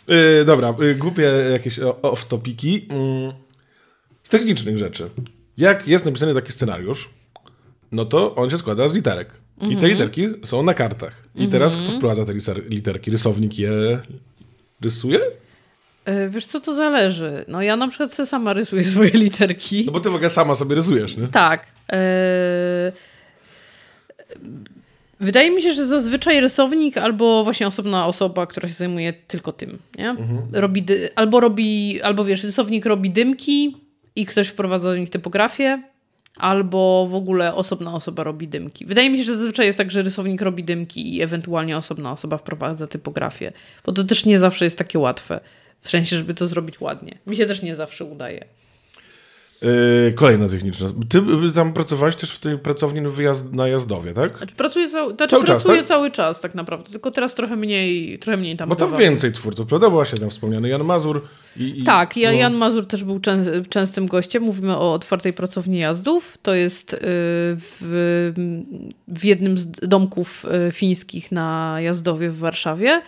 Yy, 0.08 0.46
dobra, 0.46 0.76
yy, 0.80 0.96
głupie 0.96 1.32
jakieś 1.52 1.80
off-topiki. 2.02 2.82
Mm, 2.90 3.34
z 4.24 4.30
technicznych 4.30 4.78
rzeczy. 4.78 5.10
Jak 5.58 5.88
jest 5.88 6.06
napisany 6.06 6.34
taki 6.34 6.52
scenariusz, 6.52 7.10
no 7.92 8.06
to 8.06 8.36
on 8.36 8.50
się 8.50 8.58
składa 8.58 8.88
z 8.88 8.94
literek. 8.94 9.30
I 9.62 9.78
te 9.78 9.88
literki 9.88 10.28
są 10.44 10.64
na 10.64 10.74
kartach. 10.74 11.24
I 11.36 11.48
teraz 11.48 11.78
kto 11.78 11.92
wprowadza 11.92 12.26
te 12.26 12.34
literki? 12.70 13.12
Rysownik 13.12 13.60
je 13.60 13.72
rysuje? 14.82 15.20
E, 16.06 16.30
Wiesz 16.30 16.46
co, 16.46 16.60
to 16.60 16.74
zależy. 16.74 17.46
No 17.48 17.62
ja 17.62 17.76
na 17.76 17.88
przykład 17.88 18.14
sama 18.14 18.54
rysuję 18.54 18.84
swoje 18.94 19.10
literki. 19.10 19.84
No 19.86 19.92
bo 19.92 20.00
ty 20.00 20.10
w 20.10 20.16
ogóle 20.16 20.30
sama 20.30 20.56
sobie 20.56 20.76
rysujesz, 20.76 21.18
nie? 21.18 21.28
Tak. 21.28 21.68
E, 21.92 22.92
Wydaje 25.22 25.52
mi 25.52 25.62
się, 25.62 25.74
że 25.74 25.86
zazwyczaj 25.86 26.42
rysownik 26.42 26.98
albo 26.98 27.44
właśnie 27.44 27.68
osobna 27.68 28.06
osoba, 28.06 28.48
która 28.48 28.68
się 28.68 28.74
zajmuje 28.74 29.14
tylko 29.14 29.52
tym, 29.52 29.78
nie? 29.98 30.16
Robi 30.54 30.82
dy- 30.84 31.10
albo 31.16 31.40
robi, 31.40 32.02
albo 32.02 32.26
wiesz, 32.26 32.44
rysownik 32.44 32.86
robi 32.86 33.10
dymki 33.10 33.78
i 34.16 34.26
ktoś 34.26 34.48
wprowadza 34.48 34.90
do 34.90 34.98
nich 34.98 35.10
typografię, 35.10 35.84
albo 36.40 37.08
w 37.08 37.16
ogóle 37.16 37.56
osobna 37.56 37.94
osoba 37.94 38.24
robi 38.24 38.48
dymki. 38.48 38.86
Wydaje 38.86 39.10
mi 39.10 39.18
się, 39.18 39.24
że 39.24 39.38
zazwyczaj 39.38 39.66
jest 39.66 39.78
tak, 39.78 39.92
że 39.92 40.02
rysownik 40.02 40.42
robi 40.42 40.64
dymki 40.64 41.16
i 41.16 41.22
ewentualnie 41.22 41.78
osobna 41.78 42.12
osoba 42.12 42.38
wprowadza 42.38 42.88
typografię, 42.88 43.52
bo 43.86 43.92
to 43.92 44.04
też 44.04 44.26
nie 44.26 44.40
zawsze 44.40 44.66
jest 44.66 44.78
takie 44.78 45.00
łatwe. 45.00 45.40
W 45.82 45.90
sensie, 45.90 46.18
żeby 46.18 46.34
to 46.34 46.48
zrobić 46.48 46.82
ładnie. 46.82 47.18
Mi 47.28 47.36
się 47.36 47.46
też 47.46 47.62
nie 47.62 47.76
zawsze 47.76 48.06
udaje. 48.06 48.46
Yy, 49.62 50.14
kolejna 50.14 50.50
techniczna. 50.50 50.88
Ty 51.10 51.18
y, 51.18 51.52
tam 51.52 51.74
pracowałeś 51.74 52.16
też 52.16 52.32
w 52.32 52.40
tej 52.40 52.58
pracowni 52.58 53.02
wyjazd, 53.02 53.54
na 53.54 53.68
Jazdowie, 53.68 54.14
tak? 54.14 54.38
Znaczy, 54.38 54.56
pracuję, 54.56 54.90
cał, 54.90 55.16
znaczy, 55.16 55.32
Cały 55.32 55.44
czas, 55.44 55.64
pracuję 55.64 55.78
tak? 55.78 55.88
cały 55.88 56.12
czas 56.12 56.42
tak 56.42 56.56
naprawdę, 56.56 56.92
tylko 56.92 57.12
teraz 57.12 57.36
trochę 57.36 57.56
mniej, 57.56 58.20
trochę 58.20 58.38
mniej 58.38 58.58
tam 58.58 58.70
Bo 58.70 58.76
tam 58.76 58.98
więcej 58.98 59.32
twórców, 59.32 59.68
prawda? 59.68 59.90
Była 59.90 60.06
się 60.06 60.18
tam 60.18 60.30
wspomniany 60.30 60.70
Jan 60.70 60.84
Mazur. 60.84 61.22
I, 61.58 61.82
i, 61.82 61.84
Tak, 61.84 62.18
ja, 62.18 62.32
no. 62.32 62.38
Jan 62.38 62.54
Mazur 62.54 62.86
też 62.86 63.04
był 63.04 63.20
czę, 63.20 63.44
częstym 63.70 64.08
gościem. 64.08 64.44
Mówimy 64.44 64.78
o 64.78 64.94
otwartej 64.94 65.34
pracowni 65.34 65.78
jazdów. 65.78 66.38
To 66.42 66.54
jest 66.54 66.94
y, 66.94 66.98
w, 67.02 68.32
w 69.08 69.24
jednym 69.26 69.58
z 69.58 69.66
domków 69.66 70.46
y, 70.68 70.72
fińskich 70.72 71.32
na 71.32 71.78
Jazdowie 71.82 72.30
w 72.30 72.38
Warszawie. 72.38 73.02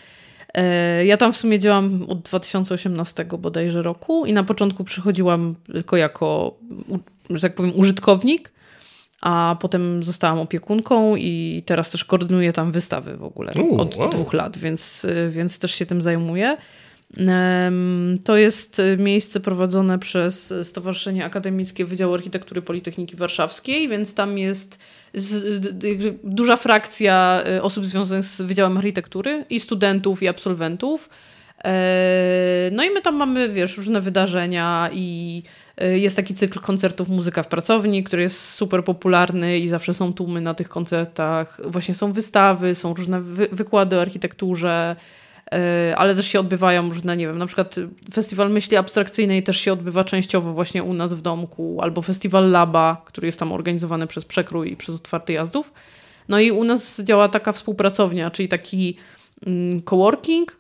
E, 0.54 1.06
ja 1.06 1.18
tam 1.18 1.34
w 1.34 1.38
sumie 1.38 1.60
działam 1.60 2.06
od 2.08 2.22
2018 2.22 3.26
bodajże 3.26 3.82
roku 3.82 4.26
i 4.26 4.34
na 4.34 4.44
początku 4.44 4.84
przychodziłam 4.84 5.56
tylko 5.74 5.98
jako, 5.98 6.58
że 7.30 7.42
tak 7.42 7.56
powiem, 7.56 7.72
użytkownik, 7.76 8.52
a 9.22 9.58
potem 9.60 10.04
zostałam 10.04 10.40
opiekunką 10.40 11.16
i 11.16 11.64
teraz 11.66 11.90
też 11.90 12.06
koordynuję 12.06 12.54
tam 12.54 12.72
wystawy 12.72 13.18
w 13.18 13.24
ogóle 13.24 13.52
U, 13.70 13.78
od 13.82 13.98
wow. 13.98 14.10
dwóch 14.10 14.34
lat, 14.34 14.58
więc, 14.58 15.08
więc 15.30 15.60
też 15.60 15.72
się 15.72 15.86
tym 15.86 16.02
zajmuję. 16.02 16.58
To 18.24 18.38
jest 18.38 18.82
miejsce 18.98 19.40
prowadzone 19.40 20.00
przez 20.00 20.54
Stowarzyszenie 20.64 21.26
Akademickie 21.26 21.86
Wydziału 21.86 22.14
Architektury 22.14 22.62
Politechniki 22.62 23.16
Warszawskiej, 23.16 23.90
więc 23.90 24.14
tam 24.14 24.38
jest 24.38 24.80
z, 25.14 25.60
duża 26.24 26.56
frakcja 26.56 27.44
y, 27.58 27.62
osób 27.62 27.86
związanych 27.86 28.26
z 28.26 28.42
Wydziałem 28.42 28.78
Architektury 28.78 29.46
i 29.50 29.60
studentów 29.60 30.24
i 30.24 30.28
absolwentów. 30.28 31.10
E, 31.64 32.70
No 32.72 32.84
i 32.84 32.90
my 32.90 33.02
tam 33.02 33.16
mamy, 33.16 33.50
wiesz, 33.50 33.78
różne 33.78 34.02
wydarzenia 34.02 34.90
i 34.94 35.44
y, 35.84 36.00
jest 36.00 36.16
taki 36.16 36.34
cykl 36.34 36.60
koncertów 36.60 37.10
Muzyka 37.10 37.44
w 37.44 37.48
Pracowni, 37.48 38.04
który 38.04 38.22
jest 38.22 38.50
super 38.50 38.84
popularny 38.84 39.60
i 39.60 39.68
zawsze 39.68 39.94
są 39.94 40.14
tłumy 40.14 40.42
na 40.42 40.54
tych 40.54 40.70
koncertach. 40.70 41.62
Właśnie 41.66 41.94
są 41.94 42.14
wystawy, 42.14 42.76
są 42.76 42.94
różne 42.94 43.22
wy 43.22 43.48
wykłady 43.52 43.98
o 43.98 44.02
architekturze, 44.02 44.96
e, 44.96 45.21
ale 45.96 46.16
też 46.16 46.28
się 46.28 46.40
odbywają 46.40 46.90
różne, 46.90 47.18
nie 47.18 47.28
wiem, 47.28 47.38
na 47.38 47.46
przykład 47.46 47.76
Festiwal 48.14 48.52
Myśli 48.52 48.78
Abstrakcyjnej 48.78 49.44
też 49.44 49.58
się 49.58 49.74
odbywa 49.74 50.04
częściowo 50.04 50.54
właśnie 50.54 50.84
u 50.84 50.94
nas 50.94 51.14
w 51.14 51.22
domku, 51.22 51.78
albo 51.82 52.02
Festiwal 52.02 52.52
Laba, 52.52 53.02
który 53.06 53.28
jest 53.28 53.40
tam 53.40 53.52
organizowany 53.52 54.08
przez 54.08 54.26
Przekrój 54.26 54.72
i 54.72 54.78
przez 54.78 54.96
Otwarty 54.96 55.34
Jazdów. 55.34 55.74
No 56.30 56.40
i 56.40 56.52
u 56.52 56.64
nas 56.64 57.02
działa 57.02 57.30
taka 57.30 57.52
współpracownia, 57.52 58.32
czyli 58.32 58.48
taki 58.48 58.98
mm, 59.46 59.82
coworking, 59.82 60.58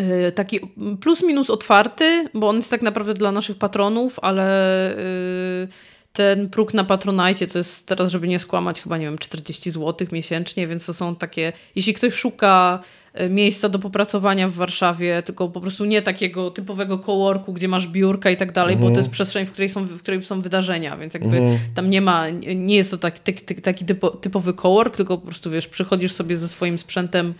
y, 0.00 0.32
taki 0.32 0.60
plus 1.00 1.22
minus 1.22 1.50
otwarty, 1.50 2.28
bo 2.34 2.48
on 2.48 2.56
jest 2.56 2.70
tak 2.70 2.82
naprawdę 2.82 3.14
dla 3.14 3.32
naszych 3.32 3.58
patronów, 3.58 4.18
ale 4.22 4.98
y, 4.98 5.68
ten 6.12 6.50
próg 6.50 6.74
na 6.74 6.84
Patronite 6.84 7.46
to 7.46 7.58
jest 7.58 7.86
teraz, 7.86 8.10
żeby 8.10 8.28
nie 8.28 8.38
skłamać, 8.38 8.82
chyba 8.82 8.98
nie 8.98 9.04
wiem, 9.04 9.18
40 9.18 9.70
zł 9.70 10.08
miesięcznie, 10.12 10.66
więc 10.66 10.86
to 10.86 10.94
są 10.94 11.16
takie, 11.16 11.52
jeśli 11.76 11.94
ktoś 11.94 12.14
szuka 12.14 12.80
y, 13.20 13.30
miejsca 13.30 13.68
do 13.68 13.78
popracowania 13.78 14.48
w 14.48 14.52
Warszawie, 14.52 15.22
tylko 15.22 15.48
po 15.48 15.60
prostu 15.60 15.84
nie 15.84 16.02
takiego 16.02 16.50
typowego 16.50 16.98
coworku, 16.98 17.52
gdzie 17.52 17.68
masz 17.68 17.88
biurka 17.88 18.30
i 18.30 18.36
tak 18.36 18.52
dalej, 18.52 18.76
bo 18.76 18.90
to 18.90 18.96
jest 18.96 19.10
przestrzeń, 19.10 19.46
w 19.46 19.52
której 19.52 19.68
są, 19.68 19.84
w 19.84 20.02
której 20.02 20.22
są 20.22 20.40
wydarzenia, 20.40 20.96
więc 20.96 21.14
jakby 21.14 21.40
tam 21.74 21.90
nie 21.90 22.00
ma, 22.00 22.28
nie 22.54 22.76
jest 22.76 22.90
to 22.90 22.98
taki, 22.98 23.44
taki, 23.44 23.62
taki 23.62 23.84
typo, 23.84 24.10
typowy 24.10 24.54
cowork, 24.54 24.96
tylko 24.96 25.18
po 25.18 25.26
prostu 25.26 25.50
wiesz, 25.50 25.68
przychodzisz 25.68 26.12
sobie 26.12 26.36
ze 26.36 26.48
swoim 26.48 26.78
sprzętem, 26.78 27.34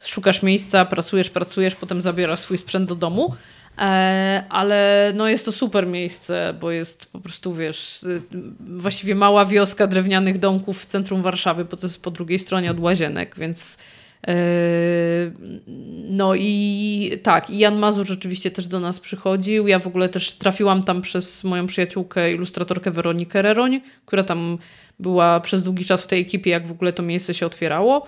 szukasz 0.00 0.42
miejsca, 0.42 0.84
pracujesz, 0.84 1.30
pracujesz, 1.30 1.74
potem 1.74 2.02
zabierasz 2.02 2.40
swój 2.40 2.58
sprzęt 2.58 2.88
do 2.88 2.94
domu. 2.94 3.34
E, 3.78 4.44
ale 4.48 5.12
no 5.16 5.28
jest 5.28 5.44
to 5.44 5.52
super 5.52 5.86
miejsce, 5.86 6.54
bo 6.60 6.70
jest 6.70 7.06
po 7.06 7.20
prostu, 7.20 7.54
wiesz, 7.54 8.02
y, 8.02 8.22
właściwie 8.60 9.14
mała 9.14 9.44
wioska 9.44 9.86
drewnianych 9.86 10.38
domków 10.38 10.82
w 10.82 10.86
centrum 10.86 11.22
Warszawy, 11.22 11.64
bo 11.64 11.76
to 11.76 11.86
jest 11.86 12.00
po 12.00 12.10
drugiej 12.10 12.38
stronie 12.38 12.70
od 12.70 12.80
Łazienek, 12.80 13.34
więc 13.38 13.78
e, 14.26 14.34
no 16.08 16.34
i 16.34 17.10
tak, 17.22 17.50
i 17.50 17.58
Jan 17.58 17.78
Mazur 17.78 18.06
rzeczywiście 18.06 18.50
też 18.50 18.66
do 18.66 18.80
nas 18.80 19.00
przychodził. 19.00 19.68
Ja 19.68 19.78
w 19.78 19.86
ogóle 19.86 20.08
też 20.08 20.32
trafiłam 20.32 20.82
tam 20.82 21.02
przez 21.02 21.44
moją 21.44 21.66
przyjaciółkę, 21.66 22.32
ilustratorkę 22.32 22.90
Weronikę 22.90 23.42
Reroń, 23.42 23.80
która 24.06 24.22
tam 24.22 24.58
była 24.98 25.40
przez 25.40 25.62
długi 25.62 25.84
czas 25.84 26.04
w 26.04 26.06
tej 26.06 26.20
ekipie, 26.20 26.50
jak 26.50 26.66
w 26.66 26.72
ogóle 26.72 26.92
to 26.92 27.02
miejsce 27.02 27.34
się 27.34 27.46
otwierało. 27.46 28.06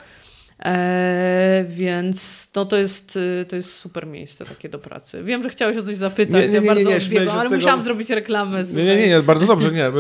E, 0.65 1.65
więc 1.69 2.49
no, 2.57 2.65
to, 2.65 2.77
jest, 2.77 3.17
y, 3.17 3.45
to 3.49 3.57
jest 3.57 3.73
super 3.73 4.07
miejsce 4.07 4.45
takie 4.45 4.69
do 4.69 4.79
pracy. 4.79 5.23
Wiem, 5.25 5.43
że 5.43 5.49
chciałeś 5.49 5.77
o 5.77 5.83
coś 5.83 5.97
zapytać, 5.97 6.35
Nie, 6.35 6.49
nie, 6.49 6.61
nie, 6.61 6.67
ja 6.67 6.75
bardzo 6.75 6.91
odbiegłam, 6.91 7.39
ale 7.39 7.43
tego- 7.43 7.57
musiałam 7.57 7.83
zrobić 7.83 8.11
reklamę. 8.11 8.63
Nie, 8.75 8.85
nie, 8.85 8.97
nie, 8.97 9.09
nie, 9.09 9.23
bardzo 9.23 9.47
dobrze, 9.47 9.73
nie. 9.73 9.93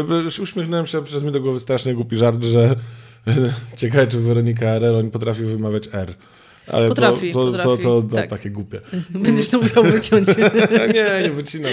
Uśmiechnąłem 0.43 0.87
się, 0.87 1.05
przez 1.05 1.23
mi 1.23 1.33
do 1.33 1.41
głowy 1.41 1.61
strasznie 1.61 1.95
głupi 1.95 2.17
żart, 2.17 2.45
że 2.45 2.77
ciekawe, 3.77 4.07
czy 4.07 4.21
Weronika 4.21 4.79
Reroń 4.79 5.11
potrafi 5.11 5.43
wymawiać 5.43 5.89
R. 5.93 6.15
Ale 6.67 6.89
Potrafi, 6.89 7.33
to, 7.33 7.47
to, 7.47 7.53
potrafi, 7.53 7.83
to, 7.83 8.03
to, 8.03 8.17
tak. 8.17 8.31
takie 8.31 8.51
głupie. 8.51 8.81
Będziesz 9.25 9.49
to 9.49 9.61
musiał 9.61 9.85
wyciąć. 9.85 10.29
nie, 10.95 11.23
nie 11.23 11.31
wycinam. 11.31 11.73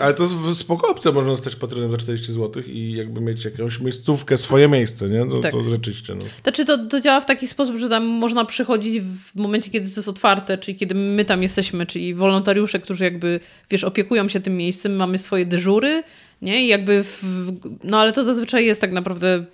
Ale 0.00 0.14
to 0.14 0.26
w- 0.26 0.54
spoko 0.56 0.88
opcja, 0.90 1.12
można 1.12 1.30
zostać 1.30 1.56
patronem 1.56 1.90
za 1.90 1.96
40 1.96 2.32
zł 2.32 2.62
i 2.66 2.92
jakby 2.92 3.20
mieć 3.20 3.44
jakąś 3.44 3.80
miejscówkę, 3.80 4.38
swoje 4.38 4.68
miejsce, 4.68 5.08
nie? 5.08 5.26
To, 5.28 5.36
Tak. 5.36 5.52
to 5.52 5.60
rzeczywiście, 5.70 6.14
no. 6.14 6.24
Znaczy 6.42 6.64
to, 6.64 6.86
to 6.86 7.00
działa 7.00 7.20
w 7.20 7.26
taki 7.26 7.48
sposób, 7.48 7.76
że 7.76 7.88
tam 7.88 8.04
można 8.06 8.44
przychodzić 8.44 9.00
w 9.00 9.34
momencie, 9.34 9.70
kiedy 9.70 9.90
to 9.90 9.96
jest 9.96 10.08
otwarte, 10.08 10.58
czyli 10.58 10.76
kiedy 10.78 10.94
my 10.94 11.24
tam 11.24 11.42
jesteśmy, 11.42 11.86
czyli 11.86 12.14
wolontariusze, 12.14 12.80
którzy 12.80 13.04
jakby, 13.04 13.40
wiesz, 13.70 13.84
opiekują 13.84 14.28
się 14.28 14.40
tym 14.40 14.56
miejscem, 14.56 14.96
mamy 14.96 15.18
swoje 15.18 15.46
dyżury, 15.46 16.02
nie? 16.42 16.64
I 16.64 16.68
jakby, 16.68 17.04
w, 17.04 17.22
no 17.84 18.00
ale 18.00 18.12
to 18.12 18.24
zazwyczaj 18.24 18.66
jest 18.66 18.80
tak 18.80 18.92
naprawdę 18.92 19.44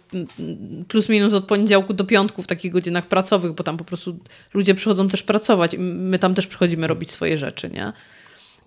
plus 0.89 1.09
minus 1.09 1.33
od 1.35 1.45
poniedziałku 1.45 1.95
do 1.95 2.05
piątku 2.05 2.43
w 2.43 2.47
takich 2.47 2.73
godzinach 2.73 3.07
pracowych, 3.09 3.53
bo 3.53 3.65
tam 3.65 3.77
po 3.77 3.85
prostu 3.85 4.19
ludzie 4.55 4.75
przychodzą 4.75 5.09
też 5.09 5.23
pracować 5.23 5.75
i 5.75 5.79
my 5.79 6.19
tam 6.19 6.35
też 6.35 6.47
przychodzimy 6.47 6.87
robić 6.87 7.11
swoje 7.11 7.39
rzeczy, 7.39 7.71
nie? 7.71 7.93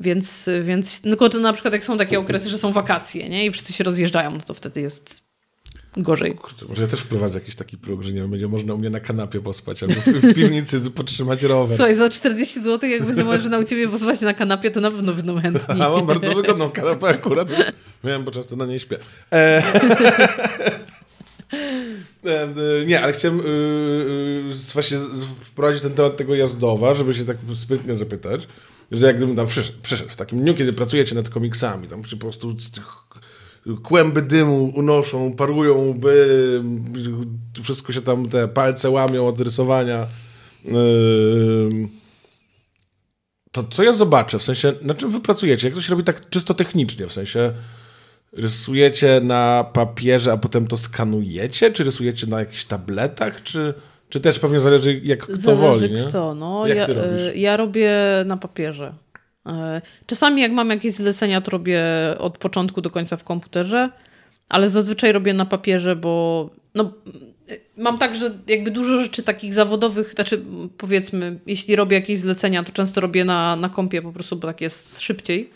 Więc, 0.01 0.49
więc 0.61 1.01
tylko 1.01 1.29
to 1.29 1.39
na 1.39 1.53
przykład 1.53 1.73
jak 1.73 1.83
są 1.83 1.97
takie 1.97 2.19
okresy, 2.19 2.49
że 2.49 2.57
są 2.57 2.73
wakacje, 2.73 3.29
nie? 3.29 3.45
I 3.45 3.51
wszyscy 3.51 3.73
się 3.73 3.83
rozjeżdżają, 3.83 4.31
no 4.31 4.39
to 4.39 4.53
wtedy 4.53 4.81
jest 4.81 5.21
gorzej. 5.97 6.35
Kurczę, 6.35 6.65
może 6.69 6.83
ja 6.83 6.89
też 6.89 6.99
wprowadzę 6.99 7.39
jakiś 7.39 7.55
taki 7.55 7.77
próg, 7.77 8.01
że 8.01 8.13
nie 8.13 8.21
wiem, 8.21 8.31
będzie 8.31 8.47
można 8.47 8.73
u 8.73 8.77
mnie 8.77 8.89
na 8.89 8.99
kanapie 8.99 9.41
pospać 9.41 9.83
albo 9.83 9.95
w, 9.95 10.05
w 10.05 10.33
piwnicy 10.33 10.81
podtrzymać 10.91 11.43
rower. 11.43 11.77
Słuchaj, 11.77 11.95
za 11.95 12.09
40 12.09 12.59
zł, 12.59 12.89
jak 12.89 13.03
będzie 13.03 13.23
można 13.23 13.59
u 13.59 13.63
ciebie 13.63 13.89
pozwać 13.89 14.21
na 14.21 14.33
kanapie, 14.33 14.71
to 14.71 14.81
na 14.81 14.91
pewno 14.91 15.13
będą 15.13 15.41
chętni. 15.41 15.81
A 15.81 15.89
mam 15.89 16.05
bardzo 16.05 16.35
wygodną 16.35 16.69
kanapę 16.69 17.07
akurat. 17.07 17.49
Wiem, 18.03 18.23
bo 18.23 18.31
często 18.31 18.55
na 18.55 18.65
niej 18.65 18.79
śpię. 18.79 18.97
E... 19.33 19.63
E, 22.25 22.47
Nie, 22.85 23.01
ale 23.01 23.13
chciałem 23.13 23.39
y, 23.39 24.53
właśnie 24.73 24.97
wprowadzić 25.41 25.81
ten 25.81 25.93
temat 25.93 26.17
tego 26.17 26.35
jazdowa, 26.35 26.93
żeby 26.93 27.13
się 27.13 27.25
tak 27.25 27.37
sprytnie 27.53 27.95
zapytać, 27.95 28.47
że 28.91 29.05
jak 29.05 29.17
gdybym 29.17 29.35
tam 29.35 29.47
przyszedł, 29.83 30.09
w 30.09 30.15
takim 30.15 30.41
dniu, 30.41 30.53
kiedy 30.53 30.73
pracujecie 30.73 31.15
nad 31.15 31.29
komiksami, 31.29 31.87
tam 31.87 32.01
po 32.01 32.17
prostu 32.17 32.55
kłęby 33.83 34.21
dymu 34.21 34.71
unoszą, 34.75 35.33
parują 35.33 35.87
łby, 35.87 36.61
wszystko 37.63 37.93
się 37.93 38.01
tam, 38.01 38.29
te 38.29 38.47
palce 38.47 38.89
łamią 38.89 39.27
od 39.27 39.41
rysowania. 39.41 40.07
Ym, 40.65 41.89
to 43.51 43.63
co 43.63 43.83
ja 43.83 43.93
zobaczę, 43.93 44.39
w 44.39 44.43
sensie, 44.43 44.73
na 44.81 44.93
czym 44.93 45.09
wy 45.09 45.19
pracujecie? 45.19 45.67
Jak 45.67 45.75
to 45.75 45.81
się 45.81 45.91
robi 45.91 46.03
tak 46.03 46.29
czysto 46.29 46.53
technicznie, 46.53 47.07
w 47.07 47.13
sensie 47.13 47.53
rysujecie 48.33 49.21
na 49.23 49.65
papierze, 49.73 50.31
a 50.31 50.37
potem 50.37 50.67
to 50.67 50.77
skanujecie? 50.77 51.71
Czy 51.71 51.83
rysujecie 51.83 52.27
na 52.27 52.39
jakichś 52.39 52.65
tabletach? 52.65 53.43
Czy, 53.43 53.73
czy 54.11 54.19
też 54.19 54.39
pewnie 54.39 54.59
zależy, 54.59 55.01
jak 55.03 55.19
kto 55.23 55.37
Zależy 55.37 55.61
woli, 55.61 55.91
nie? 55.91 56.03
kto. 56.03 56.35
No, 56.35 56.67
Jak 56.67 56.77
ja, 56.77 56.85
ty 56.85 56.93
robisz? 56.93 57.21
e, 57.21 57.35
ja 57.35 57.57
robię 57.57 57.91
na 58.25 58.37
papierze. 58.37 58.93
E, 59.47 59.81
Czasami 60.05 60.41
jak 60.41 60.51
mam 60.51 60.69
jakieś 60.69 60.93
zlecenia, 60.93 61.41
to 61.41 61.51
robię 61.51 61.83
od 62.19 62.37
początku 62.37 62.81
do 62.81 62.89
końca 62.89 63.17
w 63.17 63.23
komputerze, 63.23 63.89
ale 64.49 64.69
zazwyczaj 64.69 65.11
robię 65.11 65.33
na 65.33 65.45
papierze, 65.45 65.95
bo 65.95 66.49
no, 66.75 66.93
e, 67.49 67.55
mam 67.77 67.97
tak, 67.97 68.15
że 68.15 68.31
jakby 68.47 68.71
dużo 68.71 69.01
rzeczy 69.03 69.23
takich 69.23 69.53
zawodowych, 69.53 70.11
znaczy 70.13 70.41
powiedzmy, 70.77 71.39
jeśli 71.47 71.75
robię 71.75 71.95
jakieś 71.95 72.19
zlecenia, 72.19 72.63
to 72.63 72.71
często 72.71 73.01
robię 73.01 73.25
na, 73.25 73.55
na 73.55 73.69
kompie 73.69 74.01
po 74.01 74.11
prostu, 74.11 74.35
bo 74.35 74.47
tak 74.47 74.61
jest 74.61 74.99
szybciej. 75.01 75.49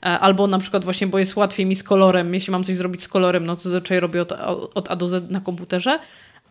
Albo 0.00 0.46
na 0.46 0.58
przykład 0.58 0.84
właśnie, 0.84 1.06
bo 1.06 1.18
jest 1.18 1.36
łatwiej 1.36 1.66
mi 1.66 1.74
z 1.74 1.82
kolorem. 1.82 2.34
Jeśli 2.34 2.50
mam 2.50 2.64
coś 2.64 2.76
zrobić 2.76 3.02
z 3.02 3.08
kolorem, 3.08 3.46
no 3.46 3.56
to 3.56 3.62
zazwyczaj 3.62 4.00
robię 4.00 4.22
od, 4.22 4.32
od 4.74 4.90
A 4.90 4.96
do 4.96 5.08
Z 5.08 5.30
na 5.30 5.40
komputerze. 5.40 5.98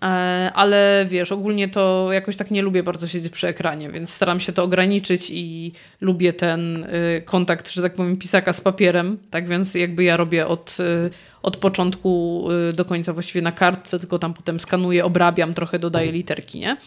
E, 0.02 0.06
Ale 0.54 1.06
wiesz, 1.10 1.32
ogólnie 1.32 1.68
to 1.70 2.08
jakoś 2.14 2.38
tak 2.38 2.52
nie 2.52 2.62
lubię 2.62 2.84
bardzo 2.84 3.08
siedzieć 3.08 3.34
przy 3.34 3.48
ekranie, 3.48 3.90
więc 3.90 4.14
staram 4.14 4.40
się 4.40 4.52
to 4.52 4.64
ograniczyć 4.64 5.30
i 5.34 5.72
lubię 6.02 6.34
ten 6.34 6.84
y, 6.84 7.22
kontakt, 7.26 7.70
że 7.72 7.82
tak 7.82 7.94
powiem, 7.94 8.18
pisaka 8.18 8.54
z 8.54 8.62
papierem. 8.62 9.18
Tak 9.32 9.48
więc 9.48 9.76
jakby 9.76 10.04
ja 10.04 10.18
robię 10.18 10.48
od, 10.48 10.78
y, 10.80 11.10
od 11.44 11.58
początku 11.58 12.44
y, 12.70 12.74
do 12.74 12.86
końca 12.86 13.14
właściwie 13.14 13.42
na 13.42 13.52
kartce, 13.52 14.00
tylko 14.00 14.20
tam 14.20 14.34
potem 14.34 14.60
skanuję, 14.60 15.06
obrabiam, 15.06 15.54
trochę 15.54 15.80
dodaję 15.80 16.12
literki, 16.12 16.60
nie? 16.60 16.78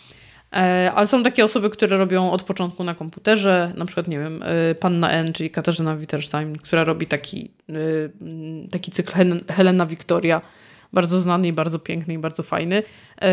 E, 0.53 0.93
Ale 0.95 1.07
są 1.07 1.23
takie 1.23 1.45
osoby, 1.45 1.71
które 1.71 1.97
robią 1.97 2.31
od 2.31 2.43
początku 2.43 2.85
na 2.85 2.95
komputerze, 2.95 3.73
na 3.77 3.85
przykład, 3.85 4.09
nie 4.09 4.19
wiem, 4.19 4.45
Panna 4.81 5.11
N, 5.11 5.33
czyli 5.33 5.51
Katarzyna 5.51 5.97
Witterstein, 5.97 6.57
która 6.57 6.85
robi 6.85 7.07
taki, 7.07 7.51
taki 8.71 8.91
cykl 8.91 9.13
Helen- 9.13 9.53
Helena 9.53 9.87
Wiktoria, 9.87 10.41
bardzo 10.93 11.21
znany 11.21 11.49
i 11.49 11.53
bardzo 11.53 11.79
piękny 11.79 12.15
i 12.15 12.19
bardzo 12.19 12.43
fajny. 12.43 12.83
E, 13.23 13.27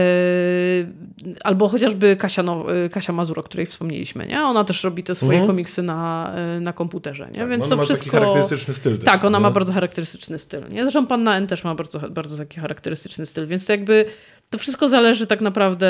Albo 1.43 1.67
chociażby 1.67 2.15
Kasia, 2.15 2.43
no, 2.43 2.65
Kasia 2.91 3.13
Mazur, 3.13 3.39
o 3.39 3.43
której 3.43 3.65
wspomnieliśmy, 3.65 4.25
nie? 4.27 4.41
Ona 4.41 4.63
też 4.63 4.83
robi 4.83 5.03
te 5.03 5.15
swoje 5.15 5.31
Mhm. 5.39 5.47
komiksy 5.47 5.83
na, 5.83 6.33
y, 6.57 6.61
na 6.61 6.73
komputerze, 6.73 7.25
nie? 7.27 7.39
Tak, 7.39 7.49
Więc 7.49 7.69
to 7.69 7.75
ma 7.75 7.83
wszystko... 7.83 8.05
taki 8.05 8.17
charakterystyczny 8.17 8.73
styl. 8.73 8.95
też, 8.97 9.05
Tak, 9.05 9.23
ona 9.25 9.39
ma 9.39 9.51
bardzo 9.51 9.73
charakterystyczny 9.73 10.39
styl. 10.39 10.61
Nie? 10.71 10.81
Zresztą 10.83 11.07
Panna 11.07 11.37
N 11.37 11.47
też 11.47 11.63
ma 11.63 11.75
bardzo, 11.75 11.99
bardzo 11.99 12.37
taki 12.37 12.59
charakterystyczny 12.59 13.25
styl, 13.25 13.47
więc 13.47 13.65
to 13.65 13.73
jakby 13.73 14.05
to 14.49 14.57
wszystko 14.57 14.87
zależy 14.89 15.27
tak 15.27 15.41
naprawdę, 15.41 15.89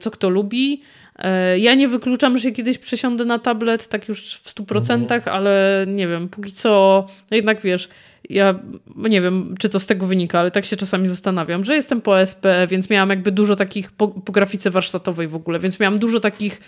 co 0.00 0.10
kto 0.10 0.28
lubi. 0.30 0.82
E, 1.18 1.58
Ja 1.58 1.74
nie 1.74 1.88
wykluczam, 1.88 2.38
że 2.38 2.50
kiedyś 2.52 2.78
przesiądę 2.78 3.24
na 3.24 3.38
tablet, 3.38 3.86
tak 3.88 4.08
już 4.08 4.34
w 4.34 4.48
100%, 4.48 5.14
Mhm. 5.14 5.36
ale 5.36 5.84
nie 5.88 6.08
wiem, 6.08 6.28
póki 6.28 6.52
co, 6.52 7.06
no 7.30 7.36
jednak 7.36 7.60
wiesz, 7.62 7.88
ja 8.30 8.54
nie 8.96 9.20
wiem, 9.20 9.54
czy 9.58 9.68
to 9.68 9.80
z 9.80 9.86
tego 9.86 10.06
wynika, 10.06 10.40
ale 10.40 10.50
tak 10.50 10.64
się 10.64 10.76
czasami 10.76 11.08
zastanawiam, 11.08 11.64
że 11.64 11.74
jestem 11.74 12.00
po 12.00 12.20
SP, 12.32 12.44
więc 12.68 12.90
miałam 12.90 13.10
jakby 13.10 13.32
dużo 13.32 13.56
takich, 13.56 13.92
po, 13.92 14.08
po 14.08 14.32
grafice 14.32 14.70
warsztatowej 14.70 15.28
w 15.28 15.34
ogóle, 15.34 15.58
więc 15.58 15.80
miałam 15.80 15.98
dużo 15.98 16.20
takich, 16.20 16.60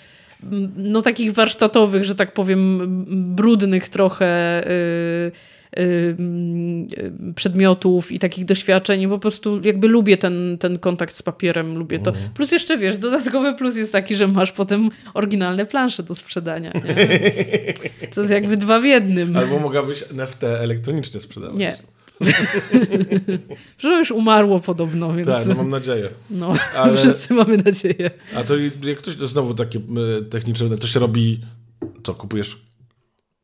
mm, 0.42 0.72
no 0.76 1.02
takich 1.02 1.32
warsztatowych, 1.32 2.04
że 2.04 2.14
tak 2.14 2.32
powiem, 2.34 2.80
brudnych 3.34 3.88
trochę 3.88 4.60
y, 4.62 4.70
y, 4.70 4.70
mm, 4.70 5.32
y, 5.32 5.32
przedmiotów 7.34 8.12
i 8.12 8.18
takich 8.18 8.44
doświadczeń 8.44 9.08
po 9.08 9.18
prostu 9.18 9.60
jakby 9.64 9.88
lubię 9.88 10.16
ten, 10.16 10.56
ten 10.60 10.78
kontakt 10.78 11.14
z 11.14 11.22
papierem, 11.22 11.78
lubię 11.78 11.98
to. 11.98 12.12
Plus 12.34 12.52
jeszcze 12.52 12.78
wiesz, 12.78 12.98
dodatkowy 12.98 13.54
plus 13.54 13.76
jest 13.76 13.92
taki, 13.92 14.16
że 14.16 14.28
masz 14.28 14.52
potem 14.52 14.88
oryginalne 15.14 15.66
plansze 15.66 16.02
do 16.02 16.14
sprzedania. 16.14 16.72
Nie? 16.74 16.94
Więc 18.00 18.14
To 18.14 18.20
jest 18.20 18.32
jakby 18.32 18.56
dwa 18.56 18.80
w 18.80 18.84
jednym. 18.84 19.36
Albo 19.36 19.58
mogłabyś 19.58 20.04
NFT 20.10 20.44
elektronicznie 20.44 21.20
sprzedawać. 21.20 21.56
Nie. 21.58 21.76
Że 23.78 23.88
już 23.88 24.10
umarło 24.10 24.60
podobno, 24.60 25.12
więc 25.14 25.28
Tak, 25.28 25.46
no 25.46 25.54
mam 25.54 25.70
nadzieję. 25.70 26.08
no, 26.30 26.52
Ale- 26.76 26.96
wszyscy 27.02 27.34
mamy 27.34 27.56
nadzieję. 27.56 28.10
A 28.36 28.42
to 28.42 28.54
jak 28.56 28.98
ktoś, 28.98 29.16
to 29.16 29.26
znowu 29.26 29.54
takie 29.54 29.78
e, 29.78 30.22
techniczne, 30.24 30.78
to 30.78 30.86
się 30.86 31.00
robi, 31.00 31.40
co, 32.02 32.14
kupujesz 32.14 32.58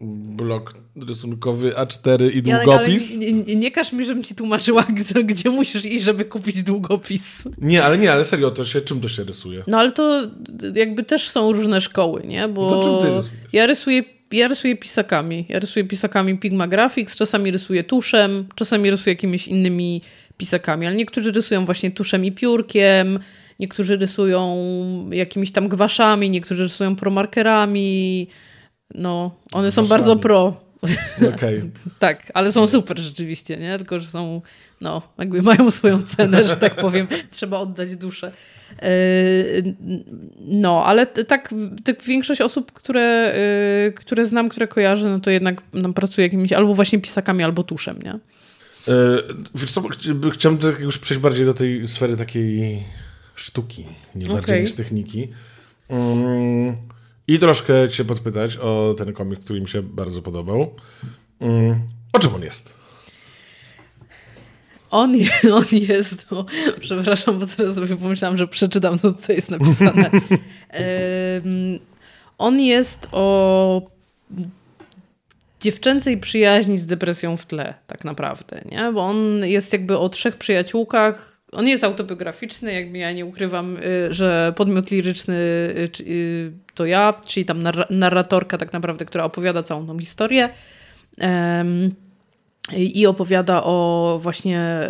blok 0.01 0.75
rysunkowy 1.09 1.71
A4 1.71 2.35
i 2.35 2.43
długopis? 2.43 3.19
nie, 3.19 3.33
nie, 3.33 3.57
nie 3.57 3.71
każ 3.71 3.93
mi, 3.93 4.05
żebym 4.05 4.25
ci 4.25 4.35
tłumaczyła, 4.35 4.83
gdzie, 4.99 5.25
gdzie 5.25 5.51
musisz 5.51 5.85
iść, 5.85 6.05
żeby 6.05 6.25
kupić 6.25 6.63
długopis. 6.63 7.45
Nie, 7.59 7.85
ale 7.85 7.99
nie, 7.99 8.13
ale 8.13 8.25
serio, 8.25 8.51
to 8.51 8.65
się, 8.65 8.81
czym 8.81 9.01
to 9.01 9.09
się 9.09 9.25
rysuje? 9.25 9.65
No 9.67 9.79
ale 9.79 9.93
to 9.93 10.31
jakby 10.75 11.03
też 11.03 11.29
są 11.29 11.53
różne 11.53 11.81
szkoły, 11.81 12.23
nie? 12.25 12.49
Bo 12.49 12.71
to 12.71 12.83
czym 12.83 12.99
ty 12.99 13.17
rysujesz? 13.17 13.27
ja 13.53 13.67
rysuję, 13.67 14.05
ja 14.33 14.47
rysuję 14.47 14.77
pisakami. 14.77 15.47
Ja 15.49 15.59
rysuję 15.59 15.85
pisakami 15.85 16.39
Pigma 16.39 16.69
Graphics, 16.69 17.17
czasami 17.17 17.51
rysuję 17.51 17.85
tuszem, 17.85 18.47
czasami 18.55 18.91
rysuję 18.91 19.15
jakimiś 19.15 19.49
innymi 19.49 20.03
pisakami, 20.37 20.87
ale 20.87 20.97
niektórzy 20.97 21.33
rysują 21.33 21.65
właśnie 21.65 21.91
tuszem 21.91 22.25
i 22.25 22.33
piórkiem, 22.33 23.19
niektórzy 23.61 23.97
rysują 23.97 24.57
jakimiś 25.11 25.53
tam 25.53 25.69
gwaszami, 25.69 26.31
niektórzy 26.31 26.63
rysują 26.63 26.97
promarkerami. 26.97 28.29
No, 28.95 29.35
one 29.53 29.73
są 29.73 29.87
bardzo 29.87 30.17
pro. 30.17 30.67
Okej. 31.35 31.63
Tak, 31.99 32.31
ale 32.35 32.53
są 32.53 32.69
super 32.69 32.99
rzeczywiście, 32.99 33.57
nie? 33.57 33.77
Tylko, 33.79 33.99
że 33.99 34.07
są, 34.07 34.43
no, 34.81 35.03
jakby 35.19 35.43
mają 35.43 35.71
swoją 35.71 36.03
cenę, 36.03 36.49
że 36.49 36.57
tak 36.57 36.75
powiem. 36.75 37.07
Trzeba 37.31 37.59
oddać 37.59 37.97
duszę. 37.97 38.33
Yy, 38.83 39.75
No, 40.41 40.85
ale 40.85 41.07
tak, 41.07 41.55
tak 41.85 42.03
większość 42.03 42.41
osób, 42.41 42.73
które, 42.73 43.35
yy, 43.87 43.93
które 43.93 44.27
znam, 44.27 44.49
które 44.49 44.69
kojarzę, 44.69 45.09
no 45.09 45.21
to 45.21 45.31
jednak 45.31 45.63
nam 45.73 45.95
pracuje 45.95 46.27
jakimiś 46.27 46.53
albo 46.53 46.75
właśnie 46.75 46.99
pisakami, 46.99 47.45
albo 47.45 47.63
tuszem, 47.65 48.03
nie? 48.03 48.11
E, 48.13 48.19
Wiesz 49.55 49.71
co, 49.73 49.81
chci- 49.81 50.31
chciałem 50.33 50.59
tak 50.59 50.79
już 50.81 50.99
przejść 50.99 51.23
bardziej 51.23 51.47
do 51.47 51.55
tej 51.55 51.89
sfery 51.89 52.17
takiej 52.17 52.83
sztuki, 53.35 53.85
nie 54.15 54.27
bardziej 54.27 54.55
Okej. 54.55 54.63
niż 54.63 54.73
techniki. 54.73 55.29
Mm, 55.89 56.77
I 57.29 57.39
troszkę 57.39 57.89
cię 57.89 58.05
podpytać 58.05 58.57
o 58.57 58.95
ten 58.99 59.13
komik, 59.13 59.41
który 59.41 59.61
mi 59.61 59.69
się 59.69 59.83
bardzo 59.83 60.23
podobał. 60.23 60.75
Mm, 61.41 61.81
O 62.13 62.19
czym 62.19 62.35
on 62.35 62.43
jest? 62.43 62.77
On, 64.91 65.17
je, 65.17 65.31
on 65.55 65.65
jest, 65.73 66.27
no, 66.31 66.47
przepraszam, 66.81 67.39
bo 67.39 67.47
teraz 67.47 67.75
sobie 67.75 67.97
pomyślałam, 67.97 68.37
że 68.39 68.49
przeczytam, 68.49 68.99
co 68.99 69.13
tutaj 69.13 69.37
jest 69.37 69.51
napisane. 69.51 70.11
Em, 70.69 71.79
on 72.39 72.61
jest 72.61 73.09
o 73.13 73.83
dziewczęcej 75.61 76.19
przyjaźni 76.19 76.79
z 76.79 76.87
depresją 76.87 77.37
w 77.37 77.47
tle, 77.47 77.75
tak 77.87 78.05
naprawdę, 78.05 78.61
nie? 78.71 78.93
Bo 78.93 79.01
on 79.01 79.17
jest 79.45 79.73
jakby 79.73 79.99
o 79.99 80.09
trzech 80.09 80.37
przyjaciółkach. 80.37 81.36
On 81.57 81.69
jest 81.69 81.85
autobiograficzny, 81.85 82.73
jakby 82.73 82.99
ja 82.99 83.13
nie 83.13 83.27
ukrywam, 83.27 83.77
y, 83.77 83.83
że 84.11 84.53
podmiot 84.57 84.91
liryczny 84.91 85.35
y, 85.35 85.91
y, 86.01 86.53
to 86.75 86.87
ja, 86.87 87.21
czyli 87.29 87.47
tam 87.47 87.61
narra- 87.61 87.87
narratorka 87.91 88.59
tak 88.59 88.73
naprawdę, 88.73 89.05
która 89.05 89.25
opowiada 89.25 89.63
całą 89.63 89.87
tą 89.87 89.99
historię. 89.99 90.49
I 92.77 93.07
opowiada 93.07 93.63
o 93.65 94.19
właśnie 94.23 94.89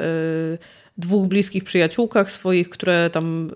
dwóch 0.98 1.28
bliskich 1.28 1.64
przyjaciółkach 1.64 2.30
swoich, 2.30 2.68
które 2.68 3.10
tam 3.10 3.50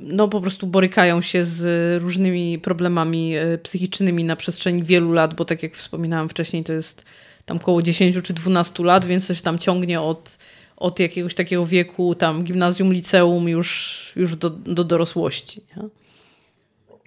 no 0.00 0.28
po 0.28 0.40
prostu 0.40 0.66
borykają 0.66 1.22
się 1.22 1.44
z 1.44 2.02
różnymi 2.02 2.58
problemami 2.58 3.34
psychicznymi 3.62 4.24
na 4.24 4.36
przestrzeni 4.36 4.82
wielu 4.82 5.12
lat, 5.12 5.34
bo 5.34 5.44
tak 5.44 5.62
jak 5.62 5.74
wspominałam 5.74 6.28
wcześniej, 6.28 6.64
to 6.64 6.72
jest 6.72 7.04
tam 7.44 7.56
około 7.56 7.82
10 7.82 8.16
czy 8.22 8.32
12 8.32 8.84
lat, 8.84 9.04
więc 9.04 9.26
coś 9.26 9.42
tam 9.42 9.58
ciągnie 9.58 10.00
od, 10.00 10.38
od 10.82 10.98
jakiegoś 10.98 11.34
takiego 11.34 11.66
wieku, 11.66 12.14
tam 12.14 12.44
gimnazjum, 12.44 12.92
liceum, 12.92 13.48
już, 13.48 14.12
już 14.16 14.36
do, 14.36 14.50
do 14.50 14.84
dorosłości. 14.84 15.60
Nie? 15.76 15.82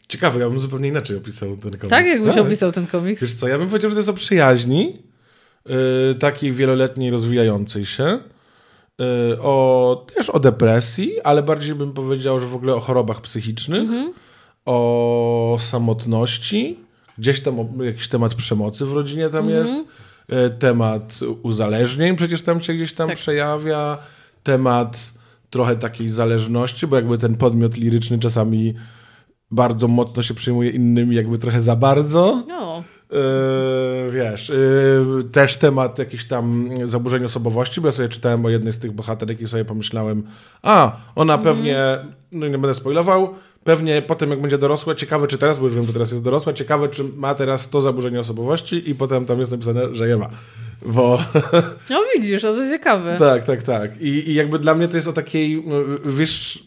Ciekawe, 0.07 0.39
ja 0.39 0.49
bym 0.49 0.59
zupełnie 0.59 0.88
inaczej 0.88 1.17
opisał 1.17 1.55
ten 1.55 1.71
komiks. 1.71 1.89
Tak, 1.89 2.05
jakbyś 2.05 2.38
opisał 2.38 2.71
ten 2.71 2.88
komiks. 2.88 3.21
Wiesz 3.21 3.34
co, 3.34 3.47
ja 3.47 3.57
bym 3.57 3.69
powiedział, 3.69 3.89
że 3.89 3.95
to 3.95 3.99
jest 3.99 4.09
o 4.09 4.13
przyjaźni, 4.13 5.01
yy, 5.65 6.15
takiej 6.19 6.51
wieloletniej, 6.51 7.11
rozwijającej 7.11 7.86
się, 7.86 8.19
yy, 8.99 9.05
o, 9.41 10.05
też 10.15 10.30
o 10.30 10.39
depresji, 10.39 11.21
ale 11.21 11.43
bardziej 11.43 11.76
bym 11.76 11.93
powiedział, 11.93 12.39
że 12.39 12.47
w 12.47 12.55
ogóle 12.55 12.76
o 12.76 12.80
chorobach 12.80 13.21
psychicznych, 13.21 13.89
o 14.65 15.57
samotności, 15.59 16.80
gdzieś 17.17 17.39
tam 17.39 17.67
jakiś 17.84 18.07
temat 18.07 18.36
przemocy 18.36 18.86
w 18.86 18.93
rodzinie 18.93 19.30
tam 19.30 19.49
jest, 19.49 19.73
yy, 19.73 19.86
temat 20.59 21.19
uzależnień 21.43 22.15
przecież 22.15 22.41
tam 22.41 22.61
się 22.61 22.73
gdzieś 22.73 22.93
tam 22.93 23.07
Tak. 23.07 23.17
przejawia, 23.17 23.97
temat 24.43 25.13
trochę 25.49 25.76
takiej 25.76 26.09
zależności, 26.09 26.88
bo 26.88 26.95
jakby 26.95 27.17
ten 27.17 27.36
podmiot 27.36 27.78
liryczny 27.78 28.19
czasami 28.19 28.73
bardzo 29.51 29.88
mocno 29.88 30.23
się 30.23 30.34
przejmuje 30.34 30.69
innymi, 30.69 31.15
jakby 31.15 31.38
trochę 31.38 31.61
za 31.61 31.76
bardzo. 31.76 32.43
No, 32.47 32.84
Yy, 33.12 34.12
wiesz, 34.12 34.49
yy, 34.49 35.24
też 35.24 35.58
temat 35.58 35.99
jakichś 35.99 36.26
tam 36.26 36.70
zaburzeń 36.86 37.26
osobowości, 37.26 37.82
bo 37.82 37.88
ja 37.88 37.91
sobie 37.91 38.10
czytałem 38.10 38.45
o 38.45 38.49
jednej 38.49 38.74
z 38.74 38.80
tych 38.80 38.91
bohaterek 38.91 39.41
i 39.41 39.47
sobie 39.47 39.66
pomyślałem, 39.66 40.24
a, 40.62 40.97
ona 41.16 41.38
pewnie, 41.38 41.99
no 42.32 42.45
i 42.45 42.51
nie 42.51 42.58
będę 42.58 42.74
spoilował, 42.74 43.36
pewnie 43.64 44.01
potem 44.01 44.30
jak 44.30 44.41
będzie 44.41 44.58
dorosła, 44.58 44.95
ciekawe 44.95 45.28
czy 45.28 45.38
teraz, 45.38 45.60
bo 45.60 45.66
już 45.66 45.76
wiem, 45.76 45.86
że 45.86 45.93
teraz 45.93 46.12
jest 46.12 46.24
dorosła, 46.24 46.53
ciekawe 46.53 46.89
czy 46.89 47.03
ma 47.03 47.36
teraz 47.36 47.70
to 47.70 47.82
zaburzenie 47.82 48.20
osobowości 48.20 48.89
i 48.89 48.95
potem 48.95 49.26
tam 49.26 49.39
jest 49.39 49.51
napisane, 49.51 49.95
że 49.95 50.08
je 50.08 50.18
ma. 50.18 50.30
Bo 50.86 51.20
no 51.89 52.01
widzisz, 52.16 52.41
to 52.41 52.70
ciekawe. 52.70 53.18
tak, 53.20 53.43
tak, 53.43 53.64
tak. 53.64 54.01
I, 54.01 54.30
I 54.30 54.34
jakby 54.34 54.60
dla 54.60 54.76
mnie 54.76 54.88
to 54.88 54.97
jest 54.97 55.08
o 55.08 55.14
takiej, 55.14 55.64
no, 55.66 55.76
wiesz, 56.06 56.64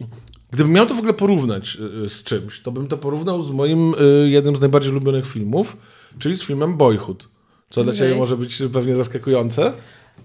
gdybym 0.50 0.72
miał 0.72 0.86
to 0.86 0.94
w 0.94 0.98
ogóle 0.98 1.14
porównać 1.14 1.78
y, 2.04 2.08
z 2.08 2.22
czymś, 2.22 2.60
to 2.60 2.72
bym 2.72 2.86
to 2.86 2.98
porównał 2.98 3.42
z 3.42 3.50
moim 3.50 3.94
y, 3.94 4.28
jednym 4.28 4.56
z 4.56 4.60
najbardziej 4.60 4.92
ulubionych 4.92 5.26
filmów, 5.26 5.76
czyli 6.18 6.36
z 6.36 6.42
filmem 6.42 6.76
Boyhood. 6.76 7.28
Co 7.70 7.84
dla 7.84 7.92
Okej. 7.92 7.98
ciebie 7.98 8.18
może 8.18 8.36
być 8.36 8.62
pewnie 8.72 8.96
zaskakujące, 8.96 9.72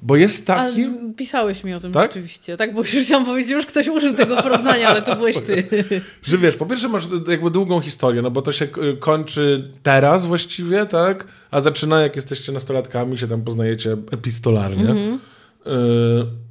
bo 0.02 0.16
jest 0.16 0.50
A 0.50 0.56
taki... 0.56 0.90
pisałeś 1.18 1.64
mi 1.64 1.74
o 1.74 1.80
tym 1.80 1.92
Tak? 1.92 2.12
rzeczywiście. 2.12 2.58
Tak, 2.58 2.74
bo 2.74 2.82
już 2.82 2.90
chciałam 2.90 3.26
powiedzieć, 3.26 3.52
już 3.52 3.66
ktoś 3.66 3.88
użył 3.88 4.14
tego 4.14 4.36
porównania, 4.42 4.88
ale 4.88 5.02
to 5.02 5.16
byłeś 5.16 5.42
ty. 5.42 5.64
Że 6.24 6.38
wiesz, 6.38 6.56
po 6.56 6.66
pierwsze 6.66 6.90
masz 6.90 7.08
jakby 7.28 7.52
długą 7.52 7.80
historię, 7.80 8.22
no 8.22 8.32
bo 8.32 8.42
to 8.42 8.52
się 8.52 8.68
kończy 9.00 9.72
teraz 9.84 10.26
właściwie, 10.26 10.86
tak? 10.86 11.28
A 11.52 11.62
zaczyna 11.62 12.02
jak 12.02 12.16
jesteście 12.16 12.52
nastolatkami, 12.52 13.18
się 13.18 13.28
tam 13.28 13.42
poznajecie 13.42 13.98
epistolarnie. 14.12 14.90
Y, 14.90 16.44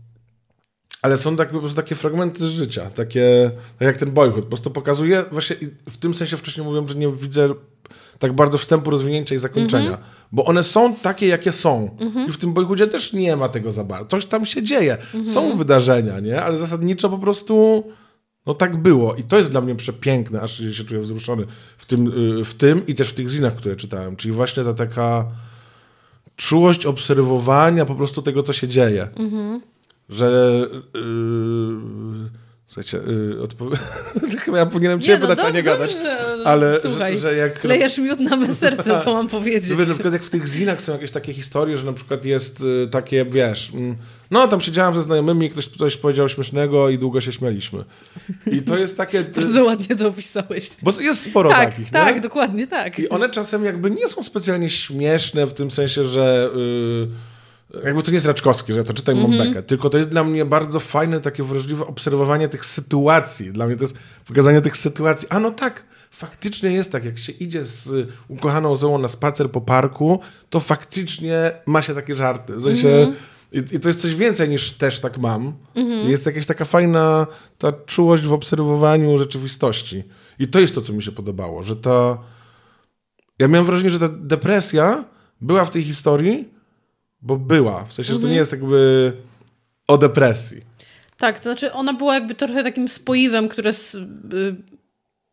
ale 1.02 1.18
są 1.18 1.36
tak, 1.36 1.50
po 1.50 1.58
prostu 1.58 1.76
takie 1.76 1.94
fragmenty 1.94 2.46
życia, 2.46 2.90
takie 2.90 3.50
tak 3.78 3.86
jak 3.86 3.96
ten 3.96 4.10
boyhood, 4.10 4.44
po 4.44 4.50
prostu 4.50 4.70
pokazuje, 4.70 5.24
właśnie 5.30 5.56
w 5.90 5.96
tym 5.96 6.14
sensie 6.14 6.36
wcześniej 6.36 6.66
mówiłem, 6.66 6.88
że 6.88 6.94
nie 6.94 7.12
widzę 7.12 7.48
tak 8.22 8.32
bardzo 8.32 8.58
wstępu, 8.58 8.90
rozwinięcia 8.90 9.34
i 9.34 9.38
zakończenia, 9.38 9.98
bo 10.32 10.44
one 10.44 10.62
są 10.62 10.94
takie, 10.94 11.26
jakie 11.26 11.52
są. 11.52 11.96
I 12.28 12.32
w 12.32 12.38
tym 12.38 12.52
boyhoodzie 12.52 12.86
też 12.86 13.12
nie 13.12 13.36
ma 13.36 13.48
tego 13.48 13.72
za 13.72 13.84
bardzo. 13.84 14.06
Coś 14.06 14.26
tam 14.26 14.46
się 14.46 14.62
dzieje, 14.62 14.96
są 15.24 15.56
wydarzenia, 15.56 16.20
nie? 16.20 16.42
Ale 16.42 16.58
zasadniczo 16.58 17.08
po 17.08 17.18
prostu 17.18 17.84
no 18.46 18.54
tak 18.54 18.76
było. 18.76 19.14
I 19.14 19.22
to 19.22 19.38
jest 19.38 19.50
dla 19.50 19.60
mnie 19.60 19.74
przepiękne, 19.74 20.40
aż 20.40 20.58
się 20.76 20.84
czuję 20.84 21.00
wzruszony 21.00 21.46
w 21.78 21.86
tym, 21.86 22.06
y, 22.40 22.44
w 22.44 22.54
tym 22.54 22.86
i 22.86 22.94
też 22.94 23.10
w 23.10 23.14
tych 23.14 23.28
zinach, 23.28 23.54
które 23.54 23.76
czytałem, 23.76 24.16
czyli 24.16 24.34
właśnie 24.34 24.64
ta 24.64 24.74
taka 24.74 25.26
czułość 26.36 26.86
obserwowania 26.86 27.84
po 27.84 27.94
prostu 27.94 28.22
tego, 28.22 28.42
co 28.42 28.52
się 28.52 28.68
dzieje. 28.68 29.08
Że 30.08 30.66
yy, 30.94 32.41
Słuchajcie, 32.72 33.00
yy, 33.06 33.36
odpo- 33.42 33.76
chyba 34.44 34.58
ja 34.58 34.66
powinienem 34.66 35.00
cię 35.00 35.18
no 35.18 35.28
pytać, 35.28 35.44
a 35.46 35.50
nie 35.50 35.62
gadać. 35.62 35.96
Ale 36.44 36.80
Słuchaj, 36.80 37.14
że, 37.14 37.20
że 37.20 37.34
jak... 37.36 37.64
Lejesz 37.64 37.98
miód 37.98 38.20
na 38.20 38.36
me 38.36 38.54
serce, 38.54 39.00
co 39.04 39.14
mam 39.14 39.28
powiedzieć. 39.38 39.70
Wiesz, 39.78 39.88
na 39.88 39.94
przykład 39.94 40.12
jak 40.12 40.22
w 40.22 40.30
tych 40.30 40.46
zinach 40.46 40.82
są 40.82 40.92
jakieś 40.92 41.10
takie 41.10 41.32
historie, 41.32 41.78
że 41.78 41.86
na 41.86 41.92
przykład 41.92 42.24
jest 42.24 42.60
y, 42.60 42.88
takie, 42.90 43.24
wiesz, 43.24 43.70
mm, 43.74 43.96
no 44.30 44.48
tam 44.48 44.60
siedziałem 44.60 44.94
ze 44.94 45.02
znajomymi, 45.02 45.50
ktoś 45.50 45.66
coś 45.66 45.96
powiedział 45.96 46.28
śmiesznego 46.28 46.88
i 46.90 46.98
długo 46.98 47.20
się 47.20 47.32
śmialiśmy. 47.32 47.84
I 48.52 48.62
to 48.62 48.78
jest 48.78 48.96
takie... 48.96 49.18
y, 49.18 49.24
Bardzo 49.36 49.64
ładnie 49.64 49.96
to 49.96 50.08
opisałeś. 50.08 50.70
bo 50.82 50.92
jest 51.00 51.22
sporo 51.22 51.50
Tak, 51.50 51.70
takich, 51.70 51.90
tak, 51.90 52.14
nie? 52.14 52.20
dokładnie 52.20 52.66
tak. 52.66 52.98
I 52.98 53.08
one 53.08 53.30
czasem 53.30 53.64
jakby 53.64 53.90
nie 53.90 54.08
są 54.08 54.22
specjalnie 54.22 54.70
śmieszne 54.70 55.46
w 55.46 55.54
tym 55.54 55.70
sensie, 55.70 56.04
że 56.04 56.50
y, 56.56 57.31
jakby 57.84 58.02
to 58.02 58.10
nie 58.10 58.14
jest 58.14 58.26
Raczkowski, 58.26 58.72
że 58.72 58.78
ja 58.78 58.84
to 58.84 58.92
czytam 58.92 59.18
mm 59.18 59.38
bekę, 59.38 59.62
tylko 59.62 59.90
to 59.90 59.98
jest 59.98 60.10
dla 60.10 60.24
mnie 60.24 60.44
bardzo 60.44 60.80
fajne, 60.80 61.20
takie 61.20 61.42
wrażliwe 61.42 61.86
obserwowanie 61.86 62.48
tych 62.48 62.64
sytuacji. 62.66 63.52
Dla 63.52 63.66
mnie 63.66 63.76
to 63.76 63.84
jest 63.84 63.96
pokazanie 64.26 64.60
tych 64.60 64.76
sytuacji. 64.76 65.28
A 65.30 65.40
no 65.40 65.50
tak, 65.50 65.82
faktycznie 66.10 66.72
jest 66.72 66.92
tak, 66.92 67.04
jak 67.04 67.18
się 67.18 67.32
idzie 67.32 67.64
z 67.64 68.08
ukochaną 68.28 68.76
Zoą 68.76 68.98
na 68.98 69.08
spacer 69.08 69.50
po 69.50 69.60
parku, 69.60 70.20
to 70.50 70.60
faktycznie 70.60 71.52
ma 71.66 71.82
się 71.82 71.94
takie 71.94 72.16
żarty. 72.16 72.56
W 72.56 72.62
sensie, 72.62 72.88
Mhm. 72.88 73.16
i, 73.52 73.76
I 73.76 73.80
to 73.80 73.88
jest 73.88 74.00
coś 74.00 74.14
więcej 74.14 74.48
niż 74.48 74.70
też 74.70 75.00
tak 75.00 75.18
mam. 75.18 75.52
Jest 76.08 76.26
jakaś 76.26 76.46
taka 76.46 76.64
fajna 76.64 77.26
ta 77.58 77.72
czułość 77.72 78.22
w 78.22 78.32
obserwowaniu 78.32 79.18
rzeczywistości. 79.18 80.04
I 80.38 80.48
to 80.48 80.60
jest 80.60 80.74
to, 80.74 80.80
co 80.80 80.92
mi 80.92 81.02
się 81.02 81.12
podobało, 81.12 81.62
że 81.62 81.76
ta... 81.76 82.18
Ja 83.38 83.48
miałem 83.48 83.66
wrażenie, 83.66 83.90
że 83.90 83.98
ta 83.98 84.08
depresja 84.08 85.04
była 85.40 85.64
w 85.64 85.70
tej 85.70 85.84
historii, 85.84 86.48
bo 87.22 87.36
była. 87.36 87.84
W 87.84 87.92
sensie, 87.92 88.08
że 88.12 88.18
to 88.18 88.22
Mhm. 88.22 88.32
nie 88.32 88.38
jest 88.38 88.52
jakby 88.52 89.12
o 89.88 89.98
depresji. 89.98 90.60
Tak, 91.16 91.38
to 91.38 91.42
znaczy 91.42 91.72
ona 91.72 91.92
była 91.92 92.14
jakby 92.14 92.34
trochę 92.34 92.62
takim 92.64 92.88
spoiwem, 92.88 93.48
które... 93.48 93.70
y, 94.34 94.54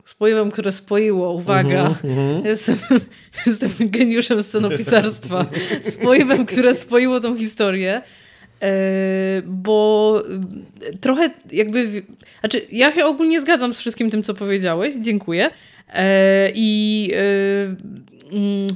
Spoiwem, 0.06 0.52
które 0.52 0.72
spoiło, 0.72 1.34
uwaga. 1.34 1.88
Mhm, 1.88 2.46
Jestem, 2.46 2.76
jestem 3.48 3.70
geniuszem 3.80 4.44
scenopisarstwa. 4.44 5.46
Spoiwem, 5.94 6.46
które 6.46 6.74
spoiło 6.74 7.20
tą 7.20 7.38
historię. 7.38 8.02
E, 8.62 8.72
bo 9.46 10.24
y, 10.94 10.98
trochę 10.98 11.30
jakby. 11.52 12.04
Znaczy, 12.40 12.62
ja 12.72 12.94
się 12.94 13.06
ogólnie 13.06 13.42
zgadzam 13.42 13.74
z 13.74 13.80
wszystkim 13.80 14.12
tym, 14.12 14.24
co 14.24 14.34
powiedziałeś. 14.34 14.96
Dziękuję. 15.00 15.50
E, 15.94 16.52
I. 16.56 17.12
e, 17.14 18.36
mm, 18.36 18.68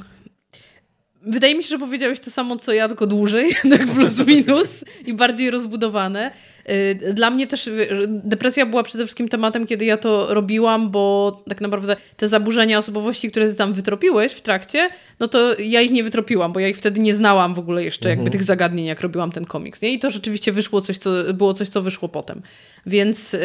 Wydaje 1.25 1.55
mi 1.55 1.63
się, 1.63 1.69
że 1.69 1.77
powiedziałeś 1.77 2.19
to 2.19 2.31
samo, 2.31 2.55
co 2.55 2.73
ja, 2.73 2.87
tylko 2.87 3.07
dłużej, 3.07 3.55
tak 3.71 3.87
plus 3.87 4.27
minus 4.27 4.83
i 5.05 5.13
bardziej 5.13 5.51
rozbudowane. 5.51 6.31
Y, 6.69 7.13
Dla 7.13 7.29
mnie 7.29 7.47
też 7.47 7.67
y, 7.67 7.87
depresja 8.07 8.65
była 8.65 8.83
przede 8.83 9.03
wszystkim 9.03 9.29
tematem, 9.29 9.65
kiedy 9.65 9.85
ja 9.85 9.97
to 9.97 10.33
robiłam, 10.33 10.91
bo 10.91 11.43
tak 11.49 11.61
naprawdę 11.61 11.95
te 12.17 12.27
zaburzenia 12.27 12.77
osobowości, 12.77 13.31
które 13.31 13.47
ty 13.47 13.55
tam 13.55 13.73
wytropiłeś 13.73 14.31
w 14.31 14.41
trakcie, 14.41 14.89
no 15.19 15.27
to 15.27 15.59
ja 15.59 15.81
ich 15.81 15.91
nie 15.91 16.03
wytropiłam, 16.03 16.53
bo 16.53 16.59
ja 16.59 16.67
ich 16.67 16.77
wtedy 16.77 16.99
nie 16.99 17.15
znałam 17.15 17.53
w 17.53 17.59
ogóle 17.59 17.83
jeszcze 17.83 18.09
jakby 18.09 18.29
tych 18.29 18.43
zagadnień, 18.43 18.85
jak 18.85 19.01
robiłam 19.01 19.31
ten 19.31 19.45
komiks. 19.45 19.81
Nie? 19.81 19.93
I 19.93 19.99
to 19.99 20.09
rzeczywiście 20.09 20.51
wyszło 20.51 20.81
coś, 20.81 20.97
co, 20.97 21.33
było 21.33 21.53
coś, 21.53 21.69
co 21.69 21.81
wyszło 21.81 22.09
potem. 22.09 22.41
Więc 22.85 23.33
y, 23.33 23.39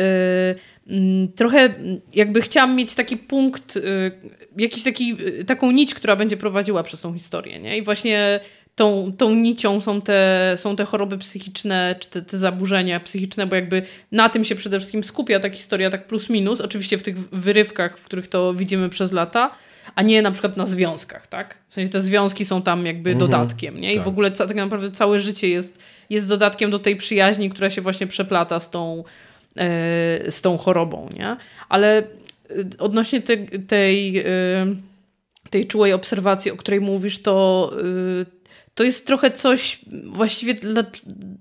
mm, 0.89 1.33
trochę 1.33 1.75
jakby 2.15 2.41
chciałam 2.41 2.77
mieć 2.77 2.95
taki 2.95 3.17
punkt, 3.17 3.77
y, 3.77 3.81
jakiś 4.57 4.83
taki, 4.83 5.17
y, 5.41 5.45
taką 5.45 5.71
nić, 5.71 5.95
która 5.95 6.17
będzie 6.17 6.37
prowadziła 6.37 6.83
przez 6.83 7.01
tą 7.01 7.15
historię. 7.15 7.59
Nie? 7.59 7.79
I 7.79 7.83
właśnie 7.83 8.41
tą, 8.79 9.13
tą 9.19 9.35
nicią 9.35 9.81
są 9.81 10.01
te, 10.01 10.53
są 10.57 10.77
te 10.77 10.85
choroby 10.85 11.19
psychiczne, 11.19 11.97
czy 12.01 12.09
te, 12.09 12.23
te 12.23 12.39
zaburzenia 12.39 13.01
psychiczne, 13.01 13.47
bo 13.47 13.57
jakby 13.57 13.83
na 14.13 14.29
tym 14.29 14.45
się 14.45 14.55
przede 14.55 14.79
wszystkim 14.79 15.05
skupia 15.05 15.41
ta 15.41 15.51
historia, 15.51 15.91
tak 15.91 16.07
plus 16.07 16.31
minus, 16.31 16.61
oczywiście 16.61 16.99
w 16.99 17.03
tych 17.03 17.19
wyrywkach, 17.19 17.99
w 17.99 18.05
których 18.05 18.29
to 18.29 18.55
widzimy 18.55 18.89
przez 18.89 19.13
lata, 19.13 19.51
a 19.95 20.03
nie 20.03 20.23
na 20.23 20.31
przykład 20.31 20.57
na 20.57 20.67
związkach, 20.67 21.27
tak? 21.27 21.59
W 21.69 21.75
sensie 21.75 21.93
te 21.93 22.01
związki 22.01 22.45
są 22.45 22.63
tam 22.63 22.87
jakby 22.87 23.15
dodatkiem, 23.15 23.81
nie? 23.81 23.93
I 23.93 23.97
tak. 23.97 24.05
w 24.05 24.09
ogóle 24.09 24.31
ca- 24.31 24.47
tak 24.47 24.57
naprawdę 24.57 24.91
całe 24.91 25.21
życie 25.21 25.49
jest, 25.49 25.79
jest 26.11 26.29
dodatkiem 26.29 26.71
do 26.71 26.79
tej 26.79 26.97
przyjaźni, 26.97 27.51
która 27.51 27.71
się 27.71 27.81
właśnie 27.81 28.07
przeplata 28.07 28.61
z 28.61 28.71
tą, 28.71 29.05
e, 29.57 30.31
z 30.31 30.41
tą 30.43 30.59
chorobą, 30.59 31.11
nie? 31.19 31.37
Ale 31.69 32.03
y, 32.51 32.67
odnośnie 32.79 33.23
te, 33.23 33.37
tej, 33.47 34.19
y, 34.19 34.27
tej 35.51 35.67
czułej 35.67 35.93
obserwacji, 35.93 36.51
o 36.51 36.57
której 36.57 36.81
mówisz, 36.81 37.23
to, 37.23 37.73
to 38.79 38.85
jest 38.85 39.07
trochę 39.07 39.31
coś 39.31 39.81
właściwie 40.05 40.55
dla, 40.55 40.85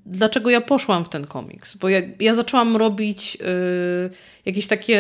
dlaczego 0.06 0.50
ja 0.50 0.62
poszłam 0.62 1.06
w 1.06 1.10
ten 1.10 1.28
komiks. 1.28 1.76
Bo 1.76 1.90
ja, 1.90 2.02
ja 2.20 2.34
zaczęłam 2.34 2.76
robić 2.76 3.38
y, 3.42 4.10
jakieś 4.46 4.68
takie 4.68 5.00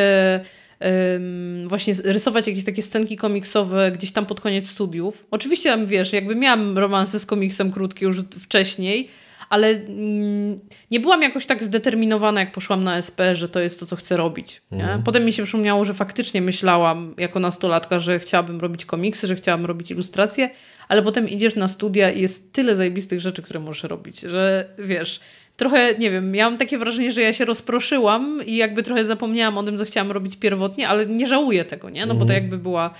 właśnie 1.65 1.93
rysować 2.03 2.47
jakieś 2.47 2.63
takie 2.63 2.81
scenki 2.81 3.15
komiksowe 3.15 3.91
gdzieś 3.91 4.11
tam 4.11 4.25
pod 4.25 4.41
koniec 4.41 4.69
studiów. 4.69 5.25
Oczywiście 5.31 5.69
tam, 5.69 5.85
wiesz, 5.85 6.13
jakby 6.13 6.35
miałam 6.35 6.77
romanse 6.77 7.19
z 7.19 7.25
komiksem 7.25 7.71
krótkie 7.71 8.05
już 8.05 8.21
wcześniej, 8.39 9.09
ale 9.49 9.67
mm, 9.69 10.59
nie 10.91 10.99
byłam 10.99 11.21
jakoś 11.21 11.45
tak 11.45 11.63
zdeterminowana, 11.63 12.39
jak 12.39 12.51
poszłam 12.51 12.83
na 12.83 12.97
SP, 13.07 13.19
że 13.35 13.49
to 13.49 13.59
jest 13.59 13.79
to, 13.79 13.85
co 13.85 13.95
chcę 13.95 14.17
robić. 14.17 14.61
Nie? 14.71 15.01
Potem 15.05 15.25
mi 15.25 15.33
się 15.33 15.43
przypomniało, 15.43 15.85
że 15.85 15.93
faktycznie 15.93 16.41
myślałam 16.41 17.13
jako 17.17 17.39
nastolatka, 17.39 17.99
że 17.99 18.19
chciałabym 18.19 18.59
robić 18.59 18.85
komiksy, 18.85 19.27
że 19.27 19.35
chciałabym 19.35 19.65
robić 19.65 19.91
ilustracje, 19.91 20.49
ale 20.87 21.03
potem 21.03 21.29
idziesz 21.29 21.55
na 21.55 21.67
studia 21.67 22.11
i 22.11 22.21
jest 22.21 22.53
tyle 22.53 22.75
zajebistych 22.75 23.21
rzeczy, 23.21 23.41
które 23.41 23.59
możesz 23.59 23.83
robić, 23.83 24.19
że 24.19 24.69
wiesz, 24.79 25.19
trochę, 25.57 25.95
nie 25.97 26.11
wiem, 26.11 26.31
miałam 26.31 26.57
takie 26.57 26.77
wrażenie, 26.77 27.11
że 27.11 27.21
ja 27.21 27.33
się 27.33 27.45
rozproszyłam 27.45 28.45
i 28.45 28.55
jakby 28.55 28.83
trochę 28.83 29.05
zapomniałam 29.05 29.57
o 29.57 29.63
tym, 29.63 29.77
co 29.77 29.85
chciałam 29.85 30.11
robić 30.11 30.35
pierwotnie, 30.35 30.87
ale 30.87 31.05
nie 31.05 31.27
żałuję 31.27 31.65
tego, 31.65 31.89
nie? 31.89 32.05
No 32.05 32.15
bo 32.15 32.25
to 32.25 32.33
jakby 32.33 32.57
była, 32.57 32.93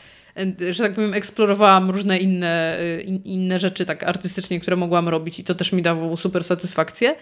że 0.72 0.84
tak 0.84 0.94
powiem, 0.94 1.14
eksplorowałam 1.14 1.90
różne 1.90 2.18
inne, 2.18 2.80
e, 2.80 3.02
in, 3.02 3.16
inne 3.16 3.60
rzeczy 3.60 3.86
tak 3.86 4.04
artystycznie, 4.04 4.60
które 4.60 4.76
mogłam 4.76 5.10
robić 5.10 5.40
i 5.40 5.44
to 5.44 5.56
też 5.56 5.72
mi 5.72 5.82
dawało 5.82 6.18
super 6.18 6.44
satysfakcję. 6.44 7.16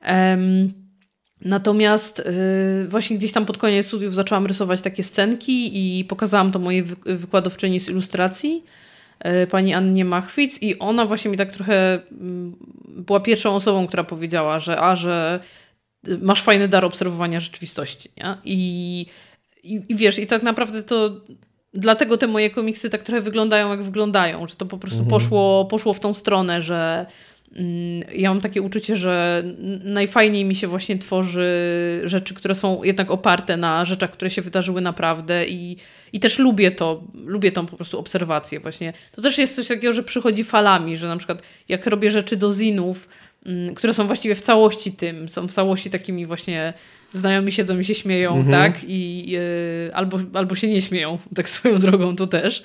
Em, 0.00 0.72
Natomiast 1.40 2.20
y, 2.20 2.88
właśnie 2.88 3.16
gdzieś 3.16 3.32
tam 3.32 3.46
pod 3.46 3.58
koniec 3.58 3.86
studiów 3.86 4.14
zaczęłam 4.14 4.46
rysować 4.46 4.80
takie 4.80 5.02
scenki 5.02 5.70
i 5.98 6.04
pokazałam 6.04 6.52
to 6.52 6.58
mojej 6.58 6.82
wy- 6.82 7.16
wykładowczyni 7.16 7.80
z 7.80 7.88
ilustracji, 7.88 8.64
pani 9.50 9.74
Annie 9.74 10.04
Machwic 10.04 10.62
i 10.62 10.78
ona 10.78 11.06
właśnie 11.06 11.30
mi 11.30 11.36
tak 11.36 11.52
trochę 11.52 12.00
mm, 12.12 12.56
była 12.88 13.20
pierwszą 13.20 13.54
osobą, 13.54 13.86
która 13.86 14.04
powiedziała, 14.04 14.58
że 14.58 14.80
a, 14.80 14.96
że 14.96 15.40
masz 16.22 16.42
fajny 16.42 16.68
dar 16.68 16.84
obserwowania 16.84 17.40
rzeczywistości, 17.40 18.10
nie? 18.16 18.36
I, 18.44 19.06
i, 19.62 19.82
i 19.88 19.94
wiesz, 19.94 20.18
i 20.18 20.26
tak 20.26 20.42
naprawdę 20.42 20.82
to 20.82 21.20
dlatego 21.76 22.16
te 22.16 22.26
moje 22.26 22.50
komiksy 22.50 22.90
tak 22.90 23.02
trochę 23.02 23.20
wyglądają, 23.20 23.70
jak 23.70 23.82
wyglądają, 23.82 24.48
że 24.48 24.56
to 24.56 24.66
po 24.66 24.78
prostu 24.78 25.04
poszło, 25.04 25.64
poszło 25.64 25.92
w 25.92 26.00
tą 26.00 26.14
stronę, 26.14 26.62
że 26.62 27.06
mm, 27.56 28.02
ja 28.14 28.28
mam 28.28 28.40
takie 28.40 28.62
uczucie, 28.62 28.96
że 28.96 29.44
najfajniej 29.84 30.44
mi 30.44 30.54
się 30.54 30.66
właśnie 30.66 30.98
tworzy 30.98 31.50
rzeczy, 32.04 32.34
które 32.34 32.54
są 32.54 32.82
jednak 32.82 33.10
oparte 33.10 33.56
na 33.56 33.84
rzeczach, 33.84 34.10
które 34.10 34.30
się 34.30 34.42
wydarzyły 34.42 34.80
naprawdę 34.80 35.46
i, 35.46 35.76
i 36.12 36.20
też 36.20 36.38
lubię 36.38 36.70
to, 36.70 37.02
lubię 37.14 37.52
tą 37.52 37.66
po 37.66 37.76
prostu 37.76 37.98
obserwację 37.98 38.60
właśnie. 38.60 38.92
To 39.12 39.22
też 39.22 39.38
jest 39.38 39.56
coś 39.56 39.68
takiego, 39.68 39.92
że 39.92 40.02
przychodzi 40.02 40.44
falami, 40.44 40.96
że 40.96 41.08
na 41.08 41.16
przykład 41.16 41.42
jak 41.68 41.86
robię 41.86 42.10
rzeczy 42.10 42.36
do 42.36 42.52
zinów, 42.52 43.08
mm, 43.46 43.74
które 43.74 43.94
są 43.94 44.06
właściwie 44.06 44.34
w 44.34 44.40
całości 44.40 44.92
tym, 44.92 45.28
są 45.28 45.48
w 45.48 45.52
całości 45.52 45.90
takimi 45.90 46.26
właśnie 46.26 46.72
znajomi 47.12 47.52
siedzą 47.52 47.78
i 47.78 47.84
się 47.84 47.94
śmieją, 47.94 48.44
tak? 48.50 48.78
I 48.88 49.34
y, 49.88 49.94
albo, 49.94 50.18
albo 50.32 50.54
się 50.54 50.68
nie 50.68 50.80
śmieją, 50.80 51.18
tak 51.34 51.48
swoją 51.48 51.78
drogą 51.78 52.16
to 52.16 52.26
też. 52.26 52.64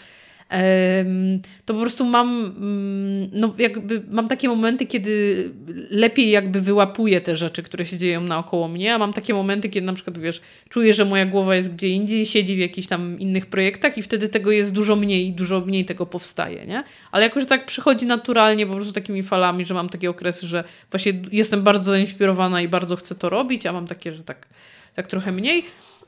To 1.66 1.74
po 1.74 1.80
prostu 1.80 2.06
mam, 2.06 2.30
mm, 2.30 3.30
no 3.34 3.54
jakby 3.58 4.04
mam 4.10 4.28
takie 4.28 4.50
momenty, 4.50 4.86
kiedy 4.86 5.50
lepiej 5.90 6.30
jakby 6.30 6.62
wyłapuję 6.62 7.22
te 7.22 7.36
rzeczy, 7.36 7.64
które 7.64 7.86
się 7.86 7.98
dzieją 7.98 8.22
naokoło 8.22 8.68
mnie, 8.68 8.96
a 8.96 8.98
mam 8.98 9.14
takie 9.14 9.34
momenty, 9.34 9.70
kiedy 9.70 9.88
na 9.88 9.94
przykład, 9.94 10.18
wiesz, 10.18 10.42
czuję, 10.70 10.94
że 10.94 11.06
moja 11.06 11.26
głowa 11.26 11.56
jest 11.56 11.74
gdzie 11.74 11.90
indziej, 11.90 12.26
siedzi 12.26 12.56
w 12.56 12.60
jakichś 12.60 12.88
tam 12.88 13.20
innych 13.20 13.46
projektach 13.46 13.98
i 13.98 14.04
wtedy 14.04 14.30
tego 14.30 14.52
jest 14.52 14.74
dużo 14.74 14.96
mniej, 14.96 15.34
dużo 15.34 15.62
mniej 15.62 15.86
tego 15.86 16.06
powstaje, 16.06 16.66
nie? 16.66 16.84
Ale 17.12 17.24
jakoś 17.24 17.46
tak 17.46 17.66
przychodzi 17.66 18.06
naturalnie 18.06 18.68
po 18.68 18.76
prostu 18.76 18.94
takimi 18.94 19.24
falami, 19.24 19.66
że 19.66 19.74
mam 19.74 19.90
takie 19.90 20.10
okresy, 20.10 20.48
że 20.48 20.64
właśnie 20.92 21.14
jestem 21.32 21.64
bardzo 21.64 21.92
zainspirowana 21.92 22.62
i 22.62 22.68
bardzo 22.68 22.96
chcę 22.96 23.16
to 23.16 23.30
robić, 23.30 23.66
a 23.66 23.74
mam 23.74 23.88
takie, 23.88 24.12
że 24.12 24.24
tak, 24.24 24.48
tak 24.96 25.08
trochę 25.08 25.32
mniej. 25.32 25.64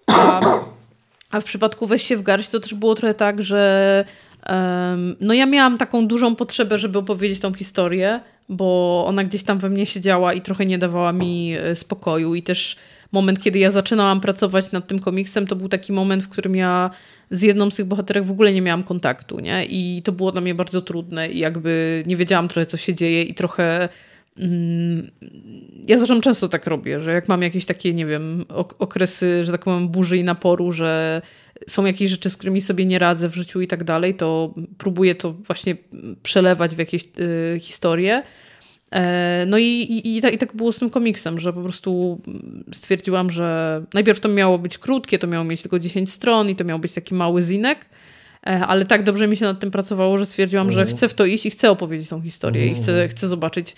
A 0.07 0.41
a 1.33 1.39
w 1.39 1.43
przypadku 1.43 1.87
Weź 1.87 2.03
się 2.03 2.17
w 2.17 2.21
garść 2.21 2.49
to 2.49 2.59
też 2.59 2.73
było 2.73 2.95
trochę 2.95 3.13
tak, 3.13 3.41
że 3.41 4.05
no 5.19 5.33
ja 5.33 5.45
miałam 5.45 5.77
taką 5.77 6.07
dużą 6.07 6.35
potrzebę, 6.35 6.77
żeby 6.77 6.99
opowiedzieć 6.99 7.39
tą 7.39 7.53
historię, 7.53 8.19
bo 8.49 9.03
ona 9.07 9.23
gdzieś 9.23 9.43
tam 9.43 9.59
we 9.59 9.69
mnie 9.69 9.85
siedziała 9.85 10.33
i 10.33 10.41
trochę 10.41 10.65
nie 10.65 10.77
dawała 10.77 11.13
mi 11.13 11.53
e, 11.53 11.75
spokoju. 11.75 12.35
I 12.35 12.43
też 12.43 12.75
moment, 13.11 13.41
kiedy 13.41 13.59
ja 13.59 13.71
zaczynałam 13.71 14.21
pracować 14.21 14.71
nad 14.71 14.87
tym 14.87 14.99
komiksem, 14.99 15.47
to 15.47 15.55
był 15.55 15.69
taki 15.69 15.93
moment, 15.93 16.23
w 16.23 16.29
którym 16.29 16.55
ja 16.55 16.89
z 17.31 17.41
jedną 17.41 17.71
z 17.71 17.75
tych 17.75 17.85
bohaterek 17.85 18.23
w 18.23 18.31
ogóle 18.31 18.53
nie 18.53 18.61
miałam 18.61 18.83
kontaktu, 18.83 19.39
nie? 19.39 19.65
I 19.65 20.01
to 20.03 20.11
było 20.11 20.31
dla 20.31 20.41
mnie 20.41 20.55
bardzo 20.55 20.81
trudne 20.81 21.29
i 21.29 21.39
jakby 21.39 22.03
nie 22.07 22.15
wiedziałam 22.15 22.47
trochę, 22.47 22.65
co 22.65 22.77
się 22.77 22.95
dzieje 22.95 23.23
i 23.23 23.33
trochę 23.33 23.89
mm, 24.37 25.11
ja 25.87 25.97
zresztą 25.97 26.21
często 26.21 26.47
tak 26.49 26.67
robię, 26.67 27.01
że 27.01 27.13
jak 27.13 27.27
mam 27.27 27.41
jakieś 27.41 27.65
takie, 27.65 27.93
nie 27.93 28.05
wiem, 28.05 28.45
okresy, 28.79 29.45
że 29.45 29.51
tak 29.51 29.61
powiem, 29.61 29.89
burzy 29.89 30.17
i 30.17 30.23
naporu, 30.23 30.71
że 30.71 31.21
są 31.67 31.85
jakieś 31.85 32.09
rzeczy, 32.09 32.29
z 32.29 32.37
którymi 32.37 32.61
sobie 32.61 32.85
nie 32.85 32.99
radzę 32.99 33.29
w 33.29 33.35
życiu 33.35 33.61
i 33.61 33.67
tak 33.67 33.83
dalej, 33.83 34.15
to 34.15 34.53
próbuję 34.77 35.15
to 35.15 35.33
właśnie 35.33 35.77
przelewać 36.23 36.75
w 36.75 36.79
jakieś 36.79 37.03
y, 37.55 37.59
historie. 37.59 38.23
E, 38.91 39.45
no 39.47 39.57
i, 39.57 39.63
i, 39.63 40.17
i, 40.17 40.21
tak, 40.21 40.33
i, 40.33 40.37
tak, 40.37 40.55
było 40.55 40.71
z 40.71 40.79
tym 40.79 40.89
komiksem, 40.89 41.39
że 41.39 41.53
po 41.53 41.61
prostu 41.61 42.21
stwierdziłam, 42.71 43.31
że 43.31 43.81
najpierw 43.93 44.19
to 44.19 44.29
miało 44.29 44.59
być 44.59 44.77
krótkie, 44.77 45.19
to 45.19 45.27
miało 45.27 45.45
mieć 45.45 45.61
tylko 45.61 45.79
10 45.79 46.11
stron 46.11 46.49
i 46.49 46.55
to 46.55 46.63
miał 46.63 46.79
być 46.79 46.93
taki 46.93 47.15
mały 47.15 47.41
zinek, 47.41 47.85
e, 48.47 48.49
ale 48.49 48.85
tak 48.85 49.03
dobrze 49.03 49.27
mi 49.27 49.37
się 49.37 49.45
nad 49.45 49.59
tym 49.59 49.71
pracowało, 49.71 50.17
że 50.17 50.25
stwierdziłam, 50.25 50.71
że 50.71 50.81
mhm. 50.81 50.97
chcę 50.97 51.07
w 51.07 51.13
to 51.13 51.25
iść 51.25 51.45
i 51.45 51.49
chcę 51.49 51.71
opowiedzieć 51.71 52.09
tą 52.09 52.21
historię 52.21 52.67
i 52.67 52.75
chcę, 52.75 52.91
mhm. 52.91 53.09
chcę 53.09 53.27
zobaczyć. 53.27 53.75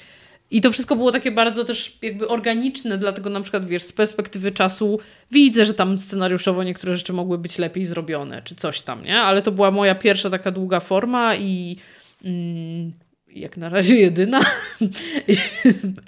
I 0.51 0.61
to 0.61 0.71
wszystko 0.71 0.95
było 0.95 1.11
takie 1.11 1.31
bardzo 1.31 1.63
też 1.63 1.97
jakby 2.01 2.27
organiczne, 2.27 2.97
dlatego 2.97 3.29
na 3.29 3.41
przykład 3.41 3.65
wiesz, 3.65 3.83
z 3.83 3.93
perspektywy 3.93 4.51
czasu 4.51 4.99
widzę, 5.31 5.65
że 5.65 5.73
tam 5.73 5.99
scenariuszowo 5.99 6.63
niektóre 6.63 6.97
rzeczy 6.97 7.13
mogły 7.13 7.37
być 7.37 7.57
lepiej 7.57 7.85
zrobione, 7.85 8.41
czy 8.41 8.55
coś 8.55 8.81
tam, 8.81 9.05
nie? 9.05 9.21
Ale 9.21 9.41
to 9.41 9.51
była 9.51 9.71
moja 9.71 9.95
pierwsza 9.95 10.29
taka 10.29 10.51
długa 10.51 10.79
forma 10.79 11.35
i... 11.35 11.77
Mm, 12.23 12.91
jak 13.35 13.57
na 13.57 13.69
razie 13.69 13.95
jedyna. 13.95 14.41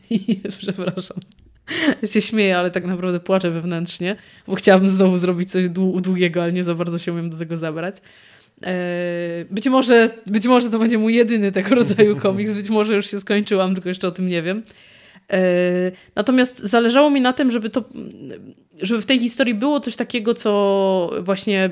I, 0.09 0.31
i, 0.31 0.41
przepraszam. 0.59 1.17
Się 2.05 2.21
śmieję, 2.21 2.57
ale 2.57 2.71
tak 2.71 2.85
naprawdę 2.85 3.19
płaczę 3.19 3.51
wewnętrznie, 3.51 4.15
bo 4.47 4.55
chciałabym 4.55 4.89
znowu 4.89 5.17
zrobić 5.17 5.51
coś 5.51 5.69
długiego, 5.69 6.43
ale 6.43 6.53
nie 6.53 6.63
za 6.63 6.75
bardzo 6.75 6.99
się 6.99 7.13
umiem 7.13 7.29
do 7.29 7.37
tego 7.37 7.57
zabrać. 7.57 7.95
E, 8.63 9.45
być 9.51 9.67
może, 9.69 10.09
być 10.25 10.47
może 10.47 10.69
to 10.69 10.79
będzie 10.79 10.97
mój 10.97 11.15
jedyny 11.15 11.51
tego 11.51 11.75
rodzaju 11.81 12.15
komiks, 12.15 12.51
być 12.51 12.69
może 12.69 12.95
już 12.95 13.11
się 13.11 13.19
skończyłam, 13.19 13.73
tylko 13.73 13.89
jeszcze 13.89 14.07
o 14.07 14.11
tym 14.11 14.29
nie 14.29 14.41
wiem. 14.41 14.63
E, 15.31 15.41
natomiast 16.15 16.59
zależało 16.59 17.09
mi 17.09 17.21
na 17.21 17.33
tym, 17.33 17.51
żeby 17.51 17.69
to, 17.69 17.83
żeby 18.81 19.01
w 19.01 19.05
tej 19.05 19.19
historii 19.19 19.53
było 19.53 19.79
coś 19.79 19.95
takiego, 19.95 20.33
co 20.33 21.11
właśnie, 21.21 21.69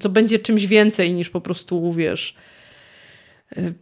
co 0.00 0.08
będzie 0.08 0.38
czymś 0.38 0.66
więcej 0.66 1.12
niż 1.12 1.30
po 1.30 1.40
prostu, 1.40 1.92
wiesz, 1.92 2.36
Y, 3.58 3.74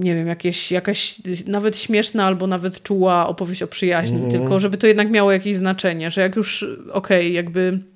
nie 0.00 0.14
wiem, 0.14 0.26
jakieś, 0.26 0.72
jakaś 0.72 1.14
nawet 1.46 1.78
śmieszna 1.78 2.24
albo 2.24 2.46
nawet 2.46 2.82
czuła 2.82 3.28
opowieść 3.28 3.62
o 3.62 3.66
przyjaźni, 3.66 4.18
mm. 4.18 4.30
tylko 4.30 4.60
żeby 4.60 4.78
to 4.78 4.86
jednak 4.86 5.10
miało 5.10 5.32
jakieś 5.32 5.56
znaczenie, 5.56 6.10
że 6.10 6.20
jak 6.20 6.36
już, 6.36 6.62
okej, 6.62 6.92
okay, 6.92 7.28
jakby 7.28 7.60
yy, 7.60 7.93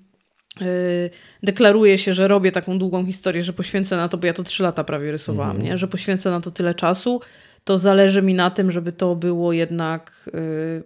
deklaruję 1.43 1.99
się, 1.99 2.15
że 2.15 2.29
robię 2.29 2.53
taką 2.53 2.79
długą 2.79 3.07
historię, 3.07 3.43
że 3.43 3.53
poświęcę 3.53 3.97
na 3.97 4.09
to, 4.09 4.19
bo 4.19 4.27
ja 4.27 4.33
to 4.33 4.43
trzy 4.43 4.63
lata 4.63 4.85
prawie 4.85 5.13
rysowałam, 5.13 5.57
mm. 5.57 5.69
nie? 5.69 5.77
że 5.77 5.89
poświęcę 5.89 6.31
na 6.31 6.41
to 6.41 6.51
tyle 6.51 6.75
czasu, 6.75 7.21
to 7.65 7.79
zależy 7.79 8.23
mi 8.23 8.35
na 8.35 8.51
tym, 8.51 8.71
żeby 8.71 8.93
to 8.93 9.17
było 9.17 9.53
jednak 9.53 10.31
yy, 10.35 10.83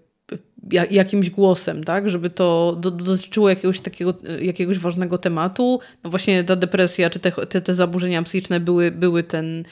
jakimś 0.91 1.31
głosem, 1.31 1.85
tak? 1.85 2.09
Żeby 2.09 2.31
to 2.31 2.77
do, 2.81 2.91
dotyczyło 2.91 3.49
jakiegoś 3.49 3.81
takiego, 3.81 4.15
jakiegoś 4.41 4.79
ważnego 4.79 5.19
tematu. 5.19 5.81
No 6.05 6.11
właśnie 6.11 6.45
ta 6.45 6.57
depresja, 6.57 7.11
czy 7.11 7.19
te, 7.19 7.33
te, 7.33 7.61
te 7.61 7.75
zaburzenia 7.75 8.23
psychiczne 8.23 8.61
były, 8.61 8.91
były 8.91 9.23
ten 9.23 9.65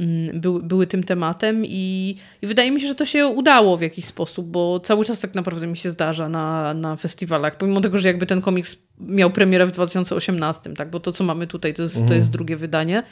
Mm, 0.00 0.40
były, 0.40 0.62
były 0.62 0.86
tym 0.86 1.04
tematem 1.04 1.64
i, 1.66 2.16
i, 2.42 2.46
wydaje 2.46 2.70
mi 2.70 2.80
się, 2.80 2.88
że 2.88 2.94
to 2.94 3.04
się 3.04 3.26
udało 3.26 3.76
w 3.76 3.80
jakiś 3.80 4.04
sposób, 4.04 4.46
bo 4.46 4.80
cały 4.80 5.04
czas 5.04 5.20
tak 5.20 5.34
naprawdę 5.34 5.66
mi 5.66 5.76
się 5.76 5.90
zdarza 5.90 6.28
na, 6.28 6.74
na 6.74 6.96
festiwalach, 6.96 7.56
pomimo 7.56 7.80
tego, 7.80 7.98
że 7.98 8.08
jakby 8.08 8.26
ten 8.26 8.40
komiks 8.40 8.76
miał 9.00 9.30
premierę 9.30 9.66
w 9.66 9.70
2018, 9.70 10.74
tak, 10.74 10.90
bo 10.90 11.00
to 11.00 11.12
co 11.12 11.24
mamy 11.24 11.46
tutaj 11.46 11.74
to 11.74 11.82
jest, 11.82 11.94
mhm. 11.94 12.08
to 12.08 12.14
jest 12.14 12.30
drugie 12.30 12.56
wydanie, 12.56 13.02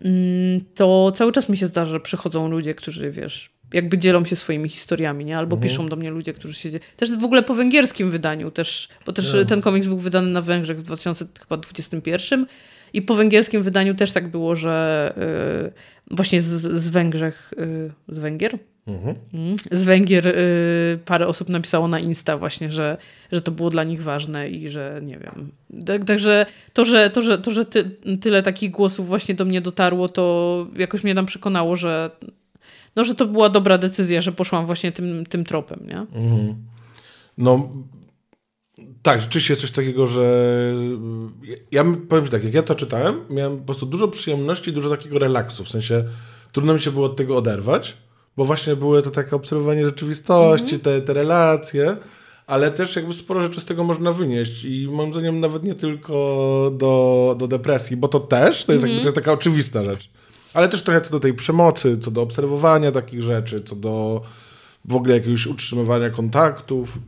mm, 0.00 0.60
to 0.74 1.12
cały 1.12 1.32
czas 1.32 1.48
mi 1.48 1.56
się 1.56 1.66
zdarza, 1.66 1.92
że 1.92 2.00
przychodzą 2.00 2.48
ludzie, 2.48 2.74
którzy 2.74 3.10
wiesz, 3.10 3.50
jakby 3.72 3.98
dzielą 3.98 4.24
się 4.24 4.36
swoimi 4.36 4.68
historiami, 4.68 5.24
nie? 5.24 5.38
Albo 5.38 5.56
mhm. 5.56 5.70
piszą 5.70 5.88
do 5.88 5.96
mnie 5.96 6.10
ludzie, 6.10 6.32
którzy 6.32 6.54
się... 6.54 6.70
Też 6.96 7.12
w 7.12 7.24
ogóle 7.24 7.42
po 7.42 7.54
węgierskim 7.54 8.10
wydaniu 8.10 8.50
też, 8.50 8.88
bo 9.06 9.12
też 9.12 9.34
no. 9.34 9.44
ten 9.44 9.60
komiks 9.60 9.86
był 9.86 9.98
wydany 9.98 10.30
na 10.30 10.42
Węgrzech 10.42 10.78
w 10.78 10.82
2021 10.82 12.46
i 12.92 13.02
po 13.02 13.14
węgierskim 13.14 13.62
wydaniu 13.62 13.94
też 13.94 14.12
tak 14.12 14.28
było, 14.28 14.54
że 14.56 15.12
yy, 16.10 16.16
właśnie 16.16 16.40
z, 16.40 16.80
z 16.82 16.88
Węgrzech, 16.88 17.54
yy, 17.56 17.90
z 18.08 18.18
Węgier? 18.18 18.58
Mhm. 18.86 19.16
Mm, 19.34 19.56
z 19.70 19.84
Węgier 19.84 20.26
yy, 20.26 20.98
parę 21.04 21.26
osób 21.26 21.48
napisało 21.48 21.88
na 21.88 22.00
Insta 22.00 22.38
właśnie, 22.38 22.70
że, 22.70 22.96
że 23.32 23.42
to 23.42 23.50
było 23.50 23.70
dla 23.70 23.84
nich 23.84 24.02
ważne 24.02 24.48
i 24.48 24.68
że 24.68 25.00
nie 25.02 25.18
wiem. 25.18 25.50
Tak, 25.86 26.04
także 26.04 26.46
to, 26.72 26.84
że, 26.84 27.10
to, 27.10 27.22
że, 27.22 27.38
to, 27.38 27.50
że 27.50 27.64
ty, 27.64 27.90
tyle 28.20 28.42
takich 28.42 28.70
głosów 28.70 29.08
właśnie 29.08 29.34
do 29.34 29.44
mnie 29.44 29.60
dotarło, 29.60 30.08
to 30.08 30.66
jakoś 30.76 31.04
mnie 31.04 31.14
tam 31.14 31.26
przekonało, 31.26 31.76
że, 31.76 32.10
no, 32.96 33.04
że 33.04 33.14
to 33.14 33.26
była 33.26 33.48
dobra 33.48 33.78
decyzja, 33.78 34.20
że 34.20 34.32
poszłam 34.32 34.66
właśnie 34.66 34.92
tym, 34.92 35.26
tym 35.26 35.44
tropem. 35.44 35.80
Nie? 35.86 35.98
Mhm. 35.98 36.54
No, 37.38 37.68
tak, 39.08 39.20
rzeczywiście 39.20 39.52
jest 39.52 39.60
coś 39.60 39.70
takiego, 39.70 40.06
że 40.06 40.52
ja 41.72 41.84
powiem 42.08 42.24
ci 42.24 42.30
tak, 42.30 42.44
jak 42.44 42.54
ja 42.54 42.62
to 42.62 42.74
czytałem, 42.74 43.20
miałem 43.30 43.58
po 43.58 43.64
prostu 43.64 43.86
dużo 43.86 44.08
przyjemności, 44.08 44.72
dużo 44.72 44.90
takiego 44.90 45.18
relaksu, 45.18 45.64
w 45.64 45.68
sensie 45.68 46.04
trudno 46.52 46.74
mi 46.74 46.80
się 46.80 46.90
było 46.90 47.06
od 47.06 47.16
tego 47.16 47.36
oderwać, 47.36 47.96
bo 48.36 48.44
właśnie 48.44 48.76
były 48.76 49.02
to 49.02 49.10
takie 49.10 49.36
obserwowanie 49.36 49.86
rzeczywistości, 49.86 50.66
mm 50.66 50.80
-hmm. 50.80 50.84
te, 50.84 51.00
te 51.00 51.12
relacje, 51.12 51.96
ale 52.46 52.70
też 52.70 52.96
jakby 52.96 53.14
sporo 53.14 53.42
rzeczy 53.42 53.60
z 53.60 53.64
tego 53.64 53.84
można 53.84 54.12
wynieść 54.12 54.64
i 54.64 54.88
moim 54.90 55.12
zdaniem 55.12 55.40
nawet 55.40 55.64
nie 55.64 55.74
tylko 55.74 56.14
do, 56.76 57.34
do 57.38 57.48
depresji, 57.48 57.96
bo 57.96 58.08
to 58.08 58.20
też, 58.20 58.64
to 58.64 58.72
jest, 58.72 58.84
mm 58.84 58.94
-hmm. 58.94 58.98
jakby, 58.98 59.02
to 59.02 59.08
jest 59.08 59.26
taka 59.26 59.32
oczywista 59.32 59.84
rzecz, 59.84 60.10
ale 60.54 60.68
też 60.68 60.82
trochę 60.82 61.00
co 61.00 61.10
do 61.10 61.20
tej 61.20 61.34
przemocy, 61.34 61.98
co 61.98 62.10
do 62.10 62.22
obserwowania 62.22 62.92
takich 62.92 63.22
rzeczy, 63.22 63.62
co 63.62 63.76
do 63.76 64.22
w 64.84 64.94
ogóle 64.94 65.14
jakiegoś 65.14 65.46
utrzymywania 65.46 66.10
kontaktów. 66.10 66.98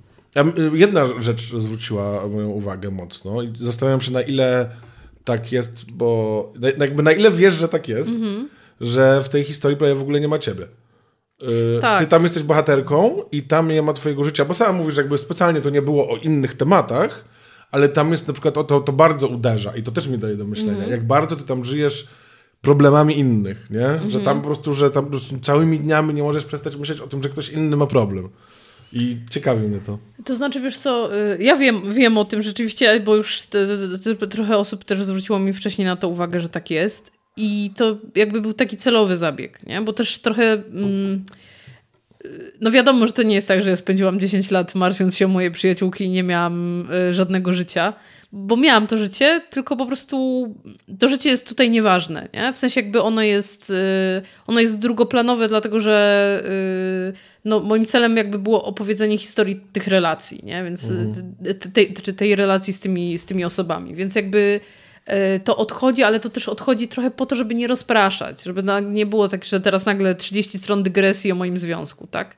Jedna 0.73 1.21
rzecz 1.21 1.55
zwróciła 1.59 2.29
moją 2.29 2.49
uwagę 2.49 2.91
mocno 2.91 3.43
i 3.43 3.53
zastanawiam 3.57 4.01
się, 4.01 4.13
na 4.13 4.23
ile 4.23 4.71
tak 5.25 5.53
jest, 5.53 5.91
bo 5.91 6.53
jakby 6.79 7.03
na 7.03 7.13
ile 7.13 7.31
wiesz, 7.31 7.55
że 7.55 7.69
tak 7.69 7.89
jest, 7.89 8.11
mm 8.11 8.23
-hmm. 8.23 8.45
że 8.81 9.23
w 9.23 9.29
tej 9.29 9.45
historii 9.45 9.77
prawie 9.79 9.95
w 9.95 10.03
ogóle 10.03 10.21
nie 10.21 10.29
ma 10.29 10.39
ciebie. 10.39 10.67
Y, 11.43 11.79
tak. 11.81 11.99
Ty 11.99 12.07
tam 12.07 12.23
jesteś 12.23 12.43
bohaterką 12.43 13.23
i 13.33 13.43
tam 13.43 13.69
nie 13.69 13.83
ma 13.83 13.93
twojego 13.93 14.25
życia, 14.25 14.45
bo 14.45 14.55
sama 14.55 14.73
mówisz, 14.73 14.97
jakby 14.97 15.19
specjalnie 15.19 15.61
to 15.61 15.71
nie 15.71 15.83
było 15.83 16.11
o 16.11 16.17
innych 16.17 16.55
tematach, 16.55 17.25
ale 17.71 17.89
tam 17.89 18.13
jest 18.13 18.27
na 18.29 18.33
przykład, 18.33 18.59
o 18.59 18.65
to, 18.65 18.81
to 18.81 18.93
bardzo 18.93 19.29
uderza 19.29 19.77
i 19.77 19.83
to 19.83 19.93
też 19.93 20.07
mi 20.07 20.19
daje 20.19 20.37
do 20.37 20.45
myślenia, 20.45 20.73
mm 20.73 20.87
-hmm. 20.87 20.91
jak 20.91 21.07
bardzo 21.07 21.37
ty 21.37 21.45
tam 21.45 21.65
żyjesz 21.65 22.09
problemami 22.61 23.19
innych, 23.19 23.71
nie? 23.71 23.87
Mm 23.87 24.01
-hmm. 24.01 24.11
Że 24.11 24.19
tam 24.19 24.37
mhm. 24.37 24.41
po 24.41 24.47
prostu, 24.47 24.73
że 24.73 24.91
tam 24.91 25.05
po 25.05 25.11
prostu 25.11 25.39
całymi 25.39 25.79
dniami 25.79 26.15
nie 26.15 26.23
możesz 26.23 26.45
przestać 26.45 26.77
myśleć 26.77 27.01
o 27.01 27.07
tym, 27.07 27.23
że 27.23 27.29
ktoś 27.29 27.49
inny 27.49 27.77
ma 27.77 27.87
problem. 27.87 28.29
I 28.93 29.17
ciekawi 29.31 29.69
mnie 29.69 29.81
to. 29.87 29.99
To 30.25 30.35
znaczy, 30.35 30.61
wiesz 30.61 30.79
co, 30.79 31.17
y, 31.17 31.43
ja 31.43 31.57
wiem, 31.57 31.95
wiem 31.95 32.19
o 32.19 32.25
tym 32.25 32.43
rzeczywiście, 32.43 33.01
bo 33.01 33.17
już 33.17 33.43
trochę 34.31 34.59
osób 34.59 34.85
też 34.85 35.05
zwróciło 35.05 35.39
mi 35.39 35.53
wcześniej 35.53 35.87
na 35.87 35.97
to 35.97 36.09
uwagę, 36.09 36.41
że 36.41 36.49
tak 36.49 36.71
jest. 36.71 37.13
I 37.37 37.71
to 37.77 37.99
jakby 38.15 38.41
był 38.41 38.53
taki 38.53 38.77
celowy 38.77 39.17
zabieg, 39.17 39.67
nie? 39.67 39.83
Bo 39.83 39.93
też 39.93 40.19
trochę... 40.19 40.53
Mm, 40.53 41.25
no 42.61 42.71
wiadomo, 42.71 43.07
że 43.07 43.13
to 43.13 43.23
nie 43.23 43.35
jest 43.35 43.49
tak, 43.49 43.63
że 43.63 43.71
ja 43.71 43.77
spędziłam 43.77 44.21
10 44.21 44.51
lat 44.51 44.75
martwiąc 44.75 45.17
się 45.17 45.25
o 45.25 45.29
moje 45.29 45.51
przyjaciółki 45.51 46.05
i 46.05 46.11
nie 46.11 46.23
miałam 46.23 46.87
y, 47.11 47.15
żadnego 47.15 47.53
życia 47.53 47.93
bo 48.33 48.57
miałam 48.57 48.87
to 48.87 48.97
życie, 48.97 49.43
tylko 49.51 49.77
po 49.77 49.87
prostu 49.87 50.49
to 50.99 51.09
życie 51.09 51.31
jest 51.31 51.49
tutaj 51.49 51.71
nieważne, 51.71 52.29
nie? 52.35 52.53
W 52.53 52.57
sensie 52.57 52.81
jakby 52.81 53.03
ono 53.03 53.23
jest, 53.23 53.71
y, 53.71 53.75
ono 54.47 54.61
jest 54.61 54.79
drugoplanowe, 54.79 55.49
dlatego 55.49 55.81
że 55.81 56.43
y, 57.15 57.19
no, 57.45 57.61
moim 57.61 57.87
celem 57.87 58.17
jakby 58.17 58.39
było 58.39 58.65
opowiedzenie 58.65 59.19
historii 59.19 59.61
tych 59.73 59.87
relacji, 59.87 60.41
nie? 60.45 60.65
Więc 60.65 60.91
mhm. 60.91 61.35
tej, 61.73 61.93
tej, 61.93 62.15
tej 62.15 62.37
relacji 62.37 62.73
z 62.73 62.81
tymi, 62.81 63.19
z 63.19 63.27
tymi 63.27 63.45
osobami, 63.45 63.95
więc 63.95 64.15
jakby 64.15 64.61
y, 65.37 65.41
to 65.41 65.57
odchodzi, 65.57 66.03
ale 66.03 66.21
to 66.21 66.31
też 66.31 66.49
odchodzi 66.49 66.89
trochę 66.89 67.11
po 67.11 67.27
to, 67.27 67.37
żeby 67.37 67.55
nie 67.55 67.67
rozpraszać, 67.67 68.43
żeby 68.43 68.63
nie 68.83 69.07
było 69.07 69.29
tak, 69.29 69.45
że 69.45 69.61
teraz 69.61 69.87
nagle 69.87 70.15
30 70.15 70.59
stron 70.59 70.83
dygresji 70.83 71.33
o 71.33 71.35
moim 71.35 71.59
związku, 71.59 72.07
tak? 72.07 72.37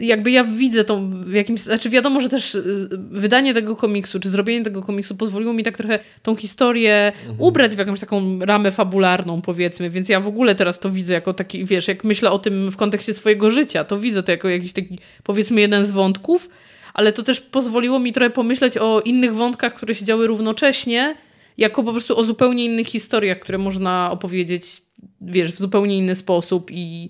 Jakby 0.00 0.30
ja 0.30 0.44
widzę 0.44 0.84
tą 0.84 1.10
w 1.10 1.32
jakimś, 1.32 1.60
znaczy 1.60 1.90
wiadomo, 1.90 2.20
że 2.20 2.28
też 2.28 2.54
y, 2.54 2.88
wydanie 3.10 3.54
tego 3.54 3.76
komiksu, 3.76 4.20
czy 4.20 4.28
zrobienie 4.28 4.64
tego 4.64 4.82
komiksu 4.82 5.16
pozwoliło 5.16 5.52
mi 5.52 5.62
tak 5.62 5.76
trochę 5.76 5.98
tą 6.22 6.36
historię 6.36 7.12
mhm. 7.16 7.40
ubrać 7.40 7.76
w 7.76 7.78
jakąś 7.78 8.00
taką 8.00 8.38
ramę 8.38 8.70
fabularną, 8.70 9.42
powiedzmy, 9.42 9.90
więc 9.90 10.08
ja 10.08 10.20
w 10.20 10.28
ogóle 10.28 10.54
teraz 10.54 10.78
to 10.78 10.90
widzę 10.90 11.14
jako 11.14 11.34
taki, 11.34 11.64
wiesz, 11.64 11.88
jak 11.88 12.04
myślę 12.04 12.30
o 12.30 12.38
tym 12.38 12.70
w 12.70 12.76
kontekście 12.76 13.14
swojego 13.14 13.50
życia, 13.50 13.84
to 13.84 13.98
widzę 13.98 14.22
to 14.22 14.32
jako 14.32 14.48
jakiś 14.48 14.72
taki, 14.72 14.98
powiedzmy, 15.24 15.60
jeden 15.60 15.84
z 15.84 15.90
wątków, 15.90 16.48
ale 16.94 17.12
to 17.12 17.22
też 17.22 17.40
pozwoliło 17.40 17.98
mi 17.98 18.12
trochę 18.12 18.30
pomyśleć 18.30 18.78
o 18.78 19.00
innych 19.00 19.34
wątkach, 19.34 19.74
które 19.74 19.94
się 19.94 20.04
działy 20.04 20.26
równocześnie, 20.26 21.14
jako 21.58 21.84
po 21.84 21.92
prostu 21.92 22.18
o 22.18 22.24
zupełnie 22.24 22.64
innych 22.64 22.86
historiach, 22.86 23.38
które 23.38 23.58
można 23.58 24.10
opowiedzieć, 24.10 24.82
wiesz, 25.20 25.52
w 25.52 25.58
zupełnie 25.58 25.98
inny 25.98 26.16
sposób 26.16 26.70
i 26.70 27.08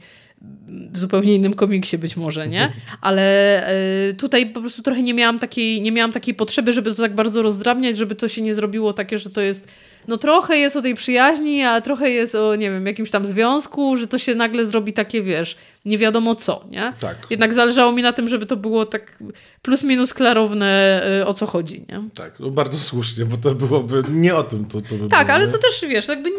w 0.92 0.98
zupełnie 0.98 1.34
innym 1.34 1.54
komiksie 1.54 1.98
być 1.98 2.16
może, 2.16 2.48
nie? 2.48 2.72
Ale 3.00 3.22
e, 3.68 4.14
tutaj 4.14 4.50
po 4.52 4.60
prostu 4.60 4.82
trochę 4.82 5.02
nie 5.02 5.14
miałam, 5.14 5.38
takiej, 5.38 5.82
nie 5.82 5.92
miałam 5.92 6.12
takiej 6.12 6.34
potrzeby, 6.34 6.72
żeby 6.72 6.94
to 6.94 7.02
tak 7.02 7.14
bardzo 7.14 7.42
rozdrabniać, 7.42 7.96
żeby 7.96 8.14
to 8.14 8.28
się 8.28 8.42
nie 8.42 8.54
zrobiło 8.54 8.92
takie, 8.92 9.18
że 9.18 9.30
to 9.30 9.40
jest, 9.40 9.68
no 10.08 10.16
trochę 10.16 10.56
jest 10.56 10.76
o 10.76 10.82
tej 10.82 10.94
przyjaźni, 10.94 11.62
a 11.62 11.80
trochę 11.80 12.10
jest 12.10 12.34
o, 12.34 12.54
nie 12.56 12.70
wiem, 12.70 12.86
jakimś 12.86 13.10
tam 13.10 13.26
związku, 13.26 13.96
że 13.96 14.06
to 14.06 14.18
się 14.18 14.34
nagle 14.34 14.64
zrobi 14.66 14.92
takie, 14.92 15.22
wiesz, 15.22 15.56
nie 15.84 15.98
wiadomo 15.98 16.34
co, 16.34 16.64
nie? 16.70 16.92
Tak. 17.00 17.16
Jednak 17.30 17.54
zależało 17.54 17.92
mi 17.92 18.02
na 18.02 18.12
tym, 18.12 18.28
żeby 18.28 18.46
to 18.46 18.56
było 18.56 18.86
tak 18.86 19.18
plus 19.62 19.82
minus 19.82 20.14
klarowne, 20.14 21.02
e, 21.20 21.26
o 21.26 21.34
co 21.34 21.46
chodzi, 21.46 21.86
nie? 21.88 22.02
Tak, 22.14 22.40
no 22.40 22.50
bardzo 22.50 22.78
słusznie, 22.78 23.24
bo 23.24 23.36
to 23.36 23.54
byłoby 23.54 24.02
nie 24.10 24.36
o 24.36 24.42
tym. 24.42 24.64
To, 24.64 24.80
to 24.80 24.94
by 24.94 25.08
Tak, 25.08 25.26
było, 25.26 25.34
ale 25.34 25.46
nie? 25.46 25.52
to 25.52 25.58
też, 25.58 25.84
wiesz, 25.88 26.08
jakby 26.08 26.30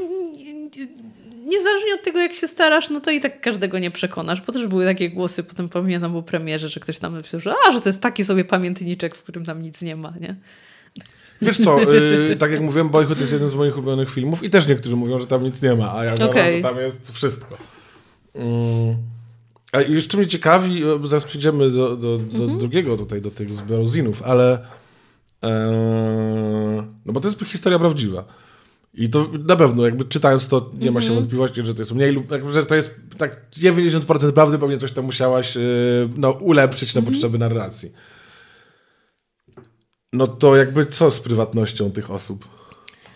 niezależnie 1.50 1.94
od 1.96 2.04
tego, 2.04 2.20
jak 2.20 2.34
się 2.34 2.48
starasz, 2.48 2.90
no 2.90 3.02
to 3.02 3.12
i 3.12 3.20
tak 3.22 3.42
każdego 3.42 3.80
nie 3.80 3.92
przekonasz, 3.92 4.42
bo 4.42 4.54
też 4.54 4.68
były 4.68 4.86
takie 4.86 5.10
głosy, 5.10 5.44
potem 5.44 5.70
pamiętam 5.70 6.14
po 6.14 6.24
premierze, 6.24 6.70
że 6.70 6.80
ktoś 6.80 7.00
tam 7.00 7.14
napisał, 7.14 7.40
że 7.40 7.54
a, 7.68 7.72
że 7.72 7.82
to 7.82 7.90
jest 7.90 8.02
taki 8.02 8.26
sobie 8.26 8.46
pamiętniczek, 8.46 9.16
w 9.16 9.24
którym 9.24 9.46
tam 9.46 9.62
nic 9.62 9.82
nie 9.82 9.96
ma, 9.96 10.14
nie? 10.20 10.36
Wiesz 11.42 11.58
co, 11.58 11.94
y, 11.94 12.36
tak 12.36 12.52
jak 12.52 12.62
mówiłem, 12.62 12.90
Boyhood 12.90 13.20
jest 13.22 13.34
jeden 13.34 13.50
z 13.50 13.56
moich 13.56 13.78
ulubionych 13.78 14.10
filmów 14.10 14.44
i 14.44 14.50
też 14.50 14.68
niektórzy 14.68 14.96
mówią, 14.96 15.20
że 15.20 15.28
tam 15.28 15.44
nic 15.44 15.62
nie 15.62 15.76
ma, 15.76 15.94
a 15.98 16.06
ja 16.06 16.14
uważam, 16.14 16.30
Okej. 16.30 16.54
że 16.54 16.62
tam 16.62 16.78
jest 16.78 17.12
wszystko. 17.12 17.58
Mm. 18.36 18.96
A 19.72 19.82
jeszcze 19.82 20.18
mnie 20.18 20.28
ciekawi, 20.28 20.84
y, 21.04 21.08
zaraz 21.08 21.24
przejdziemy 21.26 21.70
do, 21.70 21.96
do, 21.98 22.18
do 22.18 22.44
Mhm. 22.44 22.60
drugiego 22.60 22.98
tutaj, 22.98 23.22
do 23.22 23.32
tych 23.32 23.54
zbioru 23.54 23.88
zinów, 23.88 24.24
ale 24.24 24.66
e, 25.44 25.50
no 27.06 27.14
bo 27.14 27.20
to 27.20 27.28
jest 27.28 27.44
historia 27.46 27.80
prawdziwa. 27.80 28.24
I 28.94 29.10
to 29.10 29.28
na 29.48 29.56
pewno, 29.56 29.86
jakby 29.86 30.06
czytając 30.06 30.48
to, 30.48 30.70
nie 30.80 30.92
ma 30.92 31.02
się 31.02 31.06
Mhm. 31.08 31.20
wątpliwości, 31.20 31.62
że 31.66 31.74
to 31.74 31.82
jest 31.82 31.92
mniej 31.92 32.12
lub, 32.14 32.26
że 32.50 32.66
to 32.66 32.76
jest 32.76 32.96
tak 33.18 33.50
90% 33.52 34.32
prawdy, 34.32 34.58
pewnie 34.58 34.78
coś 34.78 34.92
tam 34.92 35.06
musiałaś 35.06 35.58
y, 35.58 36.10
no, 36.18 36.32
ulepszyć 36.32 36.96
na 36.96 37.02
potrzeby 37.02 37.38
narracji. 37.38 37.92
No 40.14 40.28
to 40.28 40.56
jakby 40.56 40.86
co 40.86 41.12
z 41.12 41.20
prywatnością 41.20 41.92
tych 41.92 42.12
osób? 42.12 42.48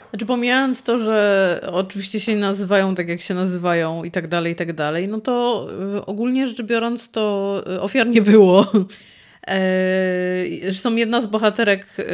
Znaczy 0.10 0.26
pomijając 0.26 0.84
to, 0.84 0.98
że 0.98 1.70
oczywiście 1.72 2.20
się 2.20 2.36
nazywają 2.36 2.96
tak, 2.96 3.08
jak 3.08 3.22
się 3.22 3.34
nazywają 3.34 4.04
i 4.04 4.12
tak 4.12 4.28
dalej, 4.28 4.54
i 4.54 4.56
tak 4.56 4.74
dalej, 4.74 5.08
no 5.08 5.22
to 5.22 5.68
y, 5.98 6.06
ogólnie 6.06 6.48
rzecz 6.48 6.62
biorąc 6.62 7.12
to 7.12 7.64
y, 7.76 7.82
ofiar 7.82 8.08
nie 8.08 8.22
było. 8.22 8.66
E, 9.48 10.46
Zresztą 10.64 10.96
jedna 10.96 11.22
z 11.22 11.28
bohaterek 11.28 11.88
y, 12.00 12.06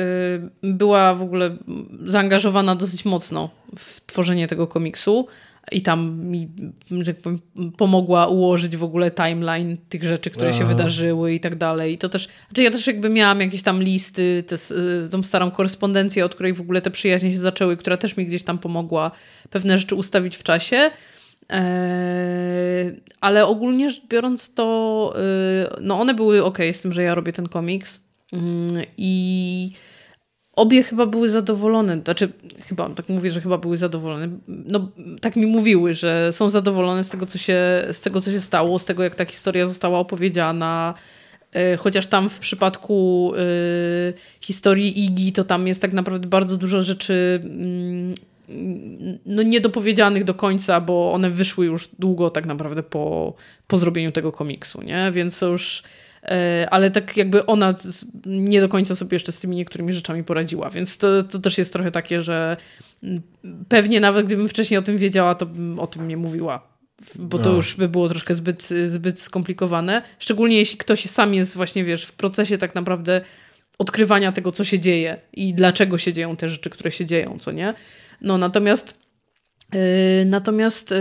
była 0.63 1.15
w 1.15 1.21
ogóle 1.21 1.57
zaangażowana 2.05 2.75
dosyć 2.75 3.05
mocno 3.05 3.49
w 3.77 4.01
tworzenie 4.01 4.47
tego 4.47 4.67
komiksu 4.67 5.27
i 5.71 5.81
tam 5.81 6.19
mi 6.19 6.49
że 6.91 7.13
tak 7.13 7.21
powiem, 7.21 7.39
pomogła 7.77 8.27
ułożyć 8.27 8.77
w 8.77 8.83
ogóle 8.83 9.11
timeline 9.11 9.77
tych 9.89 10.03
rzeczy, 10.03 10.29
które 10.29 10.53
się 10.53 10.63
Aha. 10.63 10.73
wydarzyły 10.73 11.33
i 11.33 11.39
tak 11.39 11.55
dalej. 11.55 11.93
I 11.93 11.97
to 11.97 12.09
też, 12.09 12.27
znaczy 12.47 12.63
ja 12.63 12.71
też 12.71 12.87
jakby 12.87 13.09
miałam 13.09 13.41
jakieś 13.41 13.63
tam 13.63 13.83
listy, 13.83 14.43
te, 14.47 14.55
y, 14.55 15.09
tą 15.09 15.23
starą 15.23 15.51
korespondencję, 15.51 16.25
od 16.25 16.35
której 16.35 16.53
w 16.53 16.61
ogóle 16.61 16.81
te 16.81 16.91
przyjaźnie 16.91 17.31
się 17.31 17.37
zaczęły, 17.37 17.77
która 17.77 17.97
też 17.97 18.17
mi 18.17 18.25
gdzieś 18.25 18.43
tam 18.43 18.57
pomogła 18.57 19.11
pewne 19.49 19.77
rzeczy 19.77 19.95
ustawić 19.95 20.37
w 20.37 20.43
czasie. 20.43 20.91
Eee, 21.49 23.01
ale 23.21 23.45
ogólnie 23.45 23.89
rzecz 23.89 24.07
biorąc 24.07 24.53
to, 24.53 25.13
y, 25.77 25.81
no 25.81 25.99
one 25.99 26.13
były 26.13 26.43
ok 26.43 26.57
z 26.71 26.81
tym, 26.81 26.93
że 26.93 27.03
ja 27.03 27.15
robię 27.15 27.33
ten 27.33 27.47
komiks. 27.47 28.03
Mm, 28.33 28.83
i 28.97 29.71
obie 30.55 30.83
chyba 30.83 31.05
były 31.05 31.29
zadowolone, 31.29 32.01
znaczy 32.03 32.31
chyba, 32.59 32.89
tak 32.89 33.09
mówię, 33.09 33.29
że 33.29 33.41
chyba 33.41 33.57
były 33.57 33.77
zadowolone, 33.77 34.29
no 34.47 34.91
tak 35.21 35.35
mi 35.35 35.45
mówiły, 35.45 35.93
że 35.93 36.33
są 36.33 36.49
zadowolone 36.49 37.03
z 37.03 37.09
tego, 37.09 37.25
co 37.25 37.37
się, 37.37 37.57
z 37.91 38.01
tego, 38.01 38.21
co 38.21 38.31
się 38.31 38.39
stało, 38.39 38.79
z 38.79 38.85
tego, 38.85 39.03
jak 39.03 39.15
ta 39.15 39.25
historia 39.25 39.67
została 39.67 39.99
opowiedziana, 39.99 40.93
E, 41.51 41.77
Chociaż 41.77 42.07
tam 42.07 42.29
w 42.29 42.39
przypadku 42.39 43.31
y, 43.35 44.13
historii 44.41 45.05
Igi, 45.05 45.31
to 45.31 45.43
tam 45.43 45.67
jest 45.67 45.81
tak 45.81 45.93
naprawdę 45.93 46.27
bardzo 46.27 46.57
dużo 46.57 46.81
rzeczy 46.81 47.41
mm, 47.43 48.13
no, 49.25 49.43
niedopowiedzianych 49.43 50.23
do 50.23 50.33
końca, 50.33 50.81
bo 50.81 51.11
one 51.13 51.29
wyszły 51.29 51.65
już 51.65 51.89
długo 51.99 52.29
tak 52.29 52.45
naprawdę 52.45 52.83
po, 52.83 53.33
po 53.67 53.77
zrobieniu 53.77 54.11
tego 54.11 54.31
komiksu, 54.31 54.81
nie? 54.81 55.11
Więc 55.11 55.41
już... 55.41 55.83
e, 56.23 56.67
Ale 56.71 56.91
tak 56.91 57.17
jakby 57.17 57.45
ona 57.45 57.73
nie 58.25 58.61
do 58.61 58.69
końca 58.69 58.95
sobie 58.95 59.15
jeszcze 59.15 59.31
z 59.31 59.39
tymi 59.39 59.55
niektórymi 59.55 59.93
rzeczami 59.93 60.23
poradziła, 60.23 60.69
więc 60.69 60.97
to, 60.97 61.23
to 61.23 61.39
też 61.39 61.57
jest 61.57 61.73
trochę 61.73 61.91
takie, 61.91 62.21
że 62.21 62.57
pewnie 63.69 63.99
nawet 63.99 64.25
gdybym 64.25 64.49
wcześniej 64.49 64.77
o 64.77 64.81
tym 64.81 64.97
wiedziała, 64.97 65.35
to 65.35 65.45
bym 65.45 65.79
o 65.79 65.87
tym 65.87 66.07
nie 66.07 66.17
mówiła 66.17 66.69
bo 67.15 67.39
to 67.39 67.49
No. 67.49 67.55
już 67.55 67.75
by 67.75 67.89
było 67.89 68.09
troszkę 68.09 68.35
zbyt, 68.35 68.69
zbyt 68.85 69.21
skomplikowane. 69.21 70.01
Szczególnie 70.19 70.57
jeśli 70.57 70.77
ktoś 70.77 71.05
sam 71.05 71.33
jest 71.33 71.55
właśnie, 71.55 71.83
wiesz, 71.83 72.05
w 72.05 72.11
procesie 72.11 72.57
tak 72.57 72.75
naprawdę 72.75 73.21
odkrywania 73.77 74.31
tego, 74.31 74.51
co 74.51 74.63
się 74.63 74.79
dzieje 74.79 75.17
i 75.33 75.53
dlaczego 75.53 75.97
się 75.97 76.13
dzieją 76.13 76.35
te 76.35 76.49
rzeczy, 76.49 76.69
które 76.69 76.91
się 76.91 77.05
dzieją, 77.05 77.37
co 77.39 77.51
nie? 77.51 77.73
No 78.21 78.37
natomiast 78.37 78.93
yy, 79.73 79.79
natomiast 80.25 80.91
yy, 80.91 80.97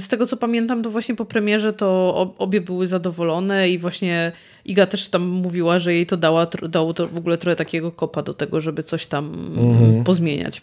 z 0.00 0.08
tego, 0.08 0.26
co 0.26 0.36
pamiętam, 0.36 0.82
to 0.82 0.90
właśnie 0.90 1.14
po 1.14 1.24
premierze 1.24 1.72
to 1.72 2.14
ob- 2.14 2.34
obie 2.38 2.60
były 2.60 2.86
zadowolone 2.86 3.70
i 3.70 3.78
właśnie 3.78 4.32
Iga 4.64 4.86
też 4.86 5.08
tam 5.08 5.22
mówiła, 5.26 5.78
że 5.78 5.94
jej 5.94 6.06
to 6.06 6.16
dała, 6.16 6.46
dało 6.68 6.94
to 6.94 7.06
w 7.06 7.18
ogóle 7.18 7.38
trochę 7.38 7.56
takiego 7.56 7.92
kopa 7.92 8.22
do 8.22 8.34
tego, 8.34 8.60
żeby 8.60 8.82
coś 8.82 9.06
tam 9.06 9.54
Mhm. 9.58 10.04
pozmieniać, 10.04 10.62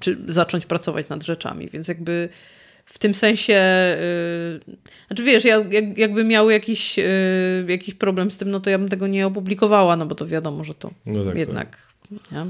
czy 0.00 0.18
zacząć 0.28 0.66
pracować 0.66 1.08
nad 1.08 1.22
rzeczami, 1.24 1.68
więc 1.72 1.88
jakby 1.88 2.28
w 2.84 2.98
tym 2.98 3.14
sensie, 3.14 3.52
yy, 4.66 4.76
znaczy 5.06 5.22
wiesz, 5.24 5.44
ja, 5.44 5.56
jak, 5.70 5.98
jakby 5.98 6.24
miały 6.24 6.52
jakiś, 6.52 6.98
yy, 6.98 7.04
jakiś 7.68 7.94
problem 7.94 8.30
z 8.30 8.36
tym, 8.38 8.50
no 8.50 8.60
to 8.60 8.70
ja 8.70 8.78
bym 8.78 8.88
tego 8.88 9.06
nie 9.06 9.26
opublikowała, 9.26 9.96
no 9.96 10.06
bo 10.06 10.14
to 10.14 10.26
wiadomo, 10.26 10.64
że 10.64 10.74
to 10.74 10.90
No 11.06 11.24
tak, 11.24 11.36
jednak. 11.36 11.78
Nie? 12.32 12.46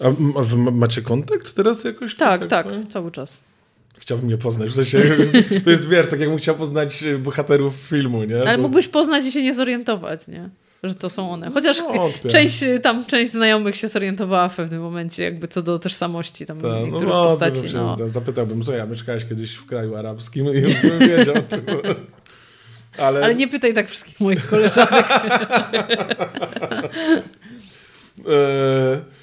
A, 0.00 0.08
a 0.38 0.42
wy 0.42 0.56
ma- 0.56 0.70
macie 0.70 1.02
kontakt 1.02 1.54
teraz 1.54 1.84
jakoś? 1.84 2.16
Tak, 2.16 2.46
tak, 2.46 2.66
no? 2.66 2.86
cały 2.88 3.10
czas. 3.10 3.40
Chciałbym 3.98 4.30
je 4.30 4.38
poznać, 4.38 4.70
w 4.70 4.74
sensie, 4.74 5.02
to 5.64 5.70
jest, 5.70 5.88
wiesz, 5.88 6.06
tak 6.06 6.20
jakbym 6.20 6.38
chciał 6.38 6.54
poznać 6.54 7.02
y, 7.02 7.18
bohaterów 7.18 7.74
filmu, 7.74 8.24
nie? 8.24 8.42
Ale 8.42 8.56
to... 8.56 8.62
mógłbyś 8.62 8.88
poznać 8.88 9.24
i 9.24 9.32
się 9.32 9.42
nie 9.42 9.54
zorientować, 9.54 10.28
nie? 10.28 10.50
Że 10.82 10.94
to 10.94 11.10
są 11.10 11.30
one. 11.30 11.50
Chociaż 11.50 11.78
No, 11.78 12.10
część, 12.30 12.62
y, 12.62 12.80
tam 12.80 13.04
część 13.04 13.32
znajomych 13.32 13.76
się 13.76 13.88
zorientowała 13.88 14.48
w 14.48 14.56
pewnym 14.56 14.82
momencie, 14.82 15.22
jakby 15.22 15.48
co 15.48 15.62
do 15.62 15.78
tożsamości 15.78 16.46
tam 16.46 16.60
Ta, 16.60 16.68
no, 16.68 16.80
niektórych 16.80 17.08
no, 17.08 17.26
postaci. 17.28 17.60
No. 17.74 17.96
Zapytałbym, 18.08 18.62
co 18.62 18.72
ja 18.72 18.86
mieszkałeś 18.86 19.24
kiedyś 19.24 19.54
w 19.54 19.66
kraju 19.66 19.96
arabskim 19.96 20.46
i 20.54 20.60
już 20.60 20.72
bym 20.72 20.98
wiedział. 20.98 21.34
Czy... 21.34 21.62
Ale, 22.98 23.24
Ale 23.24 23.34
nie 23.34 23.48
pytaj 23.48 23.74
tak 23.74 23.88
wszystkich 23.88 24.20
moich 24.20 24.46
koleżanek. 24.46 25.06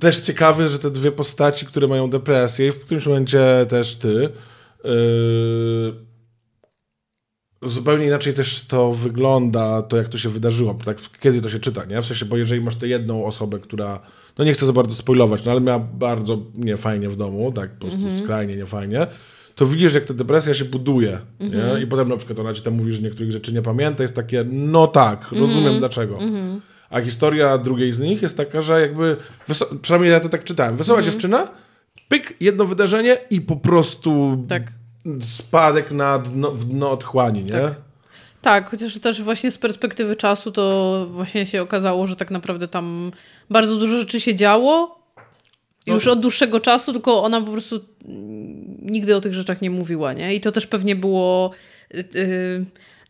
też 0.00 0.20
ciekawe, 0.20 0.68
że 0.68 0.78
te 0.78 0.90
dwie 0.90 1.12
postaci, 1.12 1.66
które 1.66 1.88
mają 1.88 2.10
depresję 2.10 2.68
i 2.68 2.72
w 2.72 2.80
którymś 2.80 3.06
momencie 3.06 3.66
też 3.68 3.94
ty, 3.94 4.28
e, 4.84 4.88
zupełnie 7.62 8.06
inaczej 8.06 8.34
też 8.34 8.66
to 8.66 8.92
wygląda, 8.92 9.82
to 9.82 9.96
jak 9.96 10.08
to 10.08 10.18
się 10.18 10.28
wydarzyło, 10.28 10.74
tak, 10.84 10.98
kiedy 11.20 11.42
to 11.42 11.48
się 11.48 11.58
czyta, 11.58 11.84
nie? 11.84 12.02
W 12.02 12.06
sensie, 12.06 12.26
bo 12.26 12.36
jeżeli 12.36 12.60
masz 12.60 12.76
tę 12.76 12.88
jedną 12.88 13.24
osobę, 13.24 13.58
która, 13.58 14.00
no 14.38 14.44
nie 14.44 14.52
chcę 14.52 14.66
za 14.66 14.72
bardzo 14.72 14.94
spoilować, 14.94 15.44
no 15.44 15.52
ale 15.52 15.60
miała 15.60 15.78
bardzo 15.78 16.38
niefajnie 16.54 17.08
w 17.08 17.16
domu, 17.16 17.52
tak, 17.52 17.70
po 17.70 17.80
prostu 17.80 18.18
skrajnie 18.24 18.56
niefajnie, 18.56 19.06
to 19.54 19.66
widzisz, 19.66 19.94
jak 19.94 20.04
ta 20.04 20.14
depresja 20.14 20.54
się 20.54 20.64
buduje, 20.64 21.18
nie? 21.40 21.82
I 21.82 21.86
potem 21.86 22.08
na 22.08 22.16
przykład 22.16 22.38
ona 22.38 22.54
ci 22.54 22.62
tam 22.62 22.74
mówi, 22.74 22.92
że 22.92 23.02
niektórych 23.02 23.32
rzeczy 23.32 23.52
nie 23.52 23.62
pamięta, 23.62 24.02
jest 24.02 24.14
takie, 24.14 24.44
no 24.50 24.86
tak, 24.86 25.32
rozumiem 25.32 25.78
dlaczego. 25.78 26.18
A 26.90 27.00
historia 27.00 27.58
drugiej 27.58 27.92
z 27.92 27.98
nich 27.98 28.22
jest 28.22 28.36
taka, 28.36 28.60
że 28.60 28.80
jakby, 28.80 29.16
przynajmniej 29.82 30.12
ja 30.12 30.20
to 30.20 30.28
tak 30.28 30.44
czytałem, 30.44 30.76
wesoła 30.76 31.02
dziewczyna, 31.02 31.48
pyk, 32.08 32.34
jedno 32.40 32.64
wydarzenie 32.64 33.16
i 33.30 33.40
po 33.40 33.56
prostu 33.56 34.42
Tak. 34.48 34.72
spadek 35.20 35.90
na 35.90 36.18
dno, 36.18 36.50
w 36.50 36.64
dno 36.64 36.90
otchłani, 36.90 37.44
nie? 37.44 37.50
Tak. 37.50 37.74
Tak, 38.42 38.70
chociaż 38.70 38.98
też 38.98 39.22
właśnie 39.22 39.50
z 39.50 39.58
perspektywy 39.58 40.16
czasu 40.16 40.52
to 40.52 41.06
właśnie 41.10 41.46
się 41.46 41.62
okazało, 41.62 42.06
że 42.06 42.16
tak 42.16 42.30
naprawdę 42.30 42.68
tam 42.68 43.10
bardzo 43.50 43.76
dużo 43.76 43.98
rzeczy 43.98 44.20
się 44.20 44.34
działo. 44.34 44.98
Już 45.86 46.06
od 46.06 46.20
dłuższego 46.20 46.60
czasu, 46.60 46.92
tylko 46.92 47.22
ona 47.22 47.40
po 47.40 47.52
prostu 47.52 47.80
nigdy 48.82 49.16
o 49.16 49.20
tych 49.20 49.34
rzeczach 49.34 49.62
nie 49.62 49.70
mówiła, 49.70 50.12
nie? 50.12 50.34
I 50.34 50.40
to 50.40 50.52
też 50.52 50.66
pewnie 50.66 50.96
było 50.96 51.50
yy, 51.94 52.04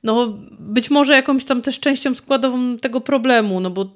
no 0.02 0.38
być 0.58 0.90
może 0.90 1.12
jakąś 1.12 1.44
tam 1.44 1.62
też 1.62 1.80
częścią 1.80 2.14
składową 2.14 2.76
tego 2.76 3.00
problemu, 3.00 3.60
no 3.60 3.70
bo 3.70 3.94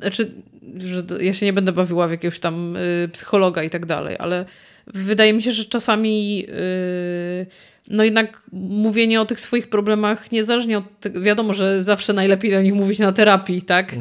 znaczy, 0.00 0.30
że 0.78 1.02
ja 1.20 1.34
się 1.34 1.46
nie 1.46 1.52
będę 1.52 1.72
bawiła 1.72 2.08
w 2.08 2.10
jakiegoś 2.10 2.40
tam 2.40 2.76
y, 2.76 3.08
psychologa 3.12 3.62
i 3.62 3.70
tak 3.70 3.86
dalej, 3.86 4.16
ale 4.18 4.44
wydaje 4.86 5.32
mi 5.32 5.42
się, 5.42 5.52
że 5.52 5.64
czasami 5.64 6.44
y, 6.48 7.46
no 7.90 8.04
jednak 8.04 8.42
mówienie 8.52 9.20
o 9.20 9.26
tych 9.26 9.40
swoich 9.40 9.68
problemach, 9.68 10.32
niezależnie 10.32 10.78
od 10.78 11.00
tego, 11.00 11.20
wiadomo, 11.20 11.54
że 11.54 11.82
zawsze 11.82 12.12
najlepiej 12.12 12.56
o 12.56 12.62
nich 12.62 12.74
mówić 12.74 12.98
na 12.98 13.12
terapii, 13.12 13.62
tak? 13.62 13.94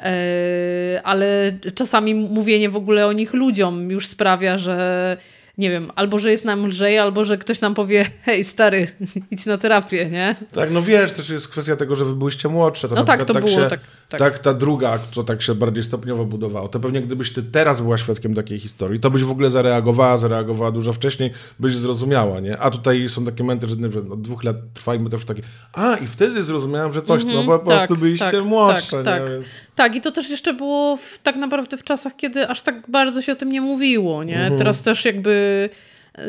E, 0.00 1.00
ale 1.04 1.52
czasami 1.74 2.14
mówienie 2.14 2.70
w 2.70 2.76
ogóle 2.76 3.06
o 3.06 3.12
nich 3.12 3.34
ludziom 3.34 3.90
już 3.90 4.06
sprawia, 4.06 4.58
że 4.58 5.16
nie 5.58 5.70
wiem, 5.70 5.90
albo 5.94 6.18
że 6.18 6.30
jest 6.30 6.44
nam 6.44 6.66
lżej, 6.66 6.98
albo 6.98 7.24
że 7.24 7.38
ktoś 7.38 7.60
nam 7.60 7.74
powie, 7.74 8.06
hej 8.22 8.44
stary, 8.44 8.86
idź 9.30 9.46
na 9.46 9.58
terapię, 9.58 10.10
nie? 10.10 10.36
Tak, 10.52 10.70
no 10.70 10.82
wiesz, 10.82 11.12
też 11.12 11.30
jest 11.30 11.48
kwestia 11.48 11.76
tego, 11.76 11.96
że 11.96 12.04
wy 12.04 12.12
byliście 12.12 12.48
młodsze. 12.48 12.88
To 12.88 12.94
No 12.94 13.04
tak, 13.04 13.24
to 13.24 13.34
było, 13.34 13.48
się, 13.48 13.66
tak, 13.66 13.80
tak. 14.08 14.20
tak, 14.20 14.38
ta 14.38 14.54
druga, 14.54 14.98
co 15.10 15.24
tak 15.24 15.42
się 15.42 15.54
bardziej 15.54 15.84
stopniowo 15.84 16.24
budowało, 16.24 16.68
to 16.68 16.80
pewnie 16.80 17.02
gdybyś 17.02 17.32
ty 17.32 17.42
teraz 17.42 17.80
była 17.80 17.98
świadkiem 17.98 18.34
takiej 18.34 18.58
historii, 18.58 19.00
to 19.00 19.10
byś 19.10 19.24
w 19.24 19.30
ogóle 19.30 19.50
zareagowała, 19.50 20.18
zareagowała 20.18 20.70
dużo 20.70 20.92
wcześniej, 20.92 21.30
byś 21.58 21.76
zrozumiała, 21.76 22.40
nie? 22.40 22.58
A 22.58 22.70
tutaj 22.70 23.08
są 23.08 23.24
takie 23.24 23.42
momenty, 23.42 23.68
że 23.68 23.76
od 24.10 24.22
dwóch 24.22 24.44
lat 24.44 24.56
trwa 24.74 24.94
i 24.94 24.98
my 24.98 25.10
też 25.10 25.24
takie, 25.24 25.42
a 25.72 25.96
i 25.96 26.06
wtedy 26.06 26.44
zrozumiałem, 26.44 26.92
że 26.92 27.02
coś, 27.02 27.24
no 27.24 27.44
bo 27.44 27.58
po 27.58 27.70
tak, 27.70 27.78
prostu 27.78 27.96
byliście 27.96 28.32
tak, 28.32 28.44
młodsze, 28.44 29.02
tak, 29.02 29.20
nie? 29.20 29.26
tak. 29.26 29.30
Więc... 29.30 29.60
Tak, 29.74 29.96
i 29.96 30.00
to 30.00 30.12
też 30.12 30.30
jeszcze 30.30 30.54
było 30.54 30.96
w, 30.96 31.18
tak 31.22 31.36
naprawdę 31.36 31.76
w 31.76 31.84
czasach, 31.84 32.16
kiedy 32.16 32.48
aż 32.48 32.62
tak 32.62 32.90
bardzo 32.90 33.22
się 33.22 33.32
o 33.32 33.36
tym 33.36 33.52
nie 33.52 33.60
mówiło, 33.60 34.24
nie? 34.24 34.50
Teraz 34.58 34.82
też 34.82 35.04
jakby, 35.04 35.41
yy, 36.18 36.24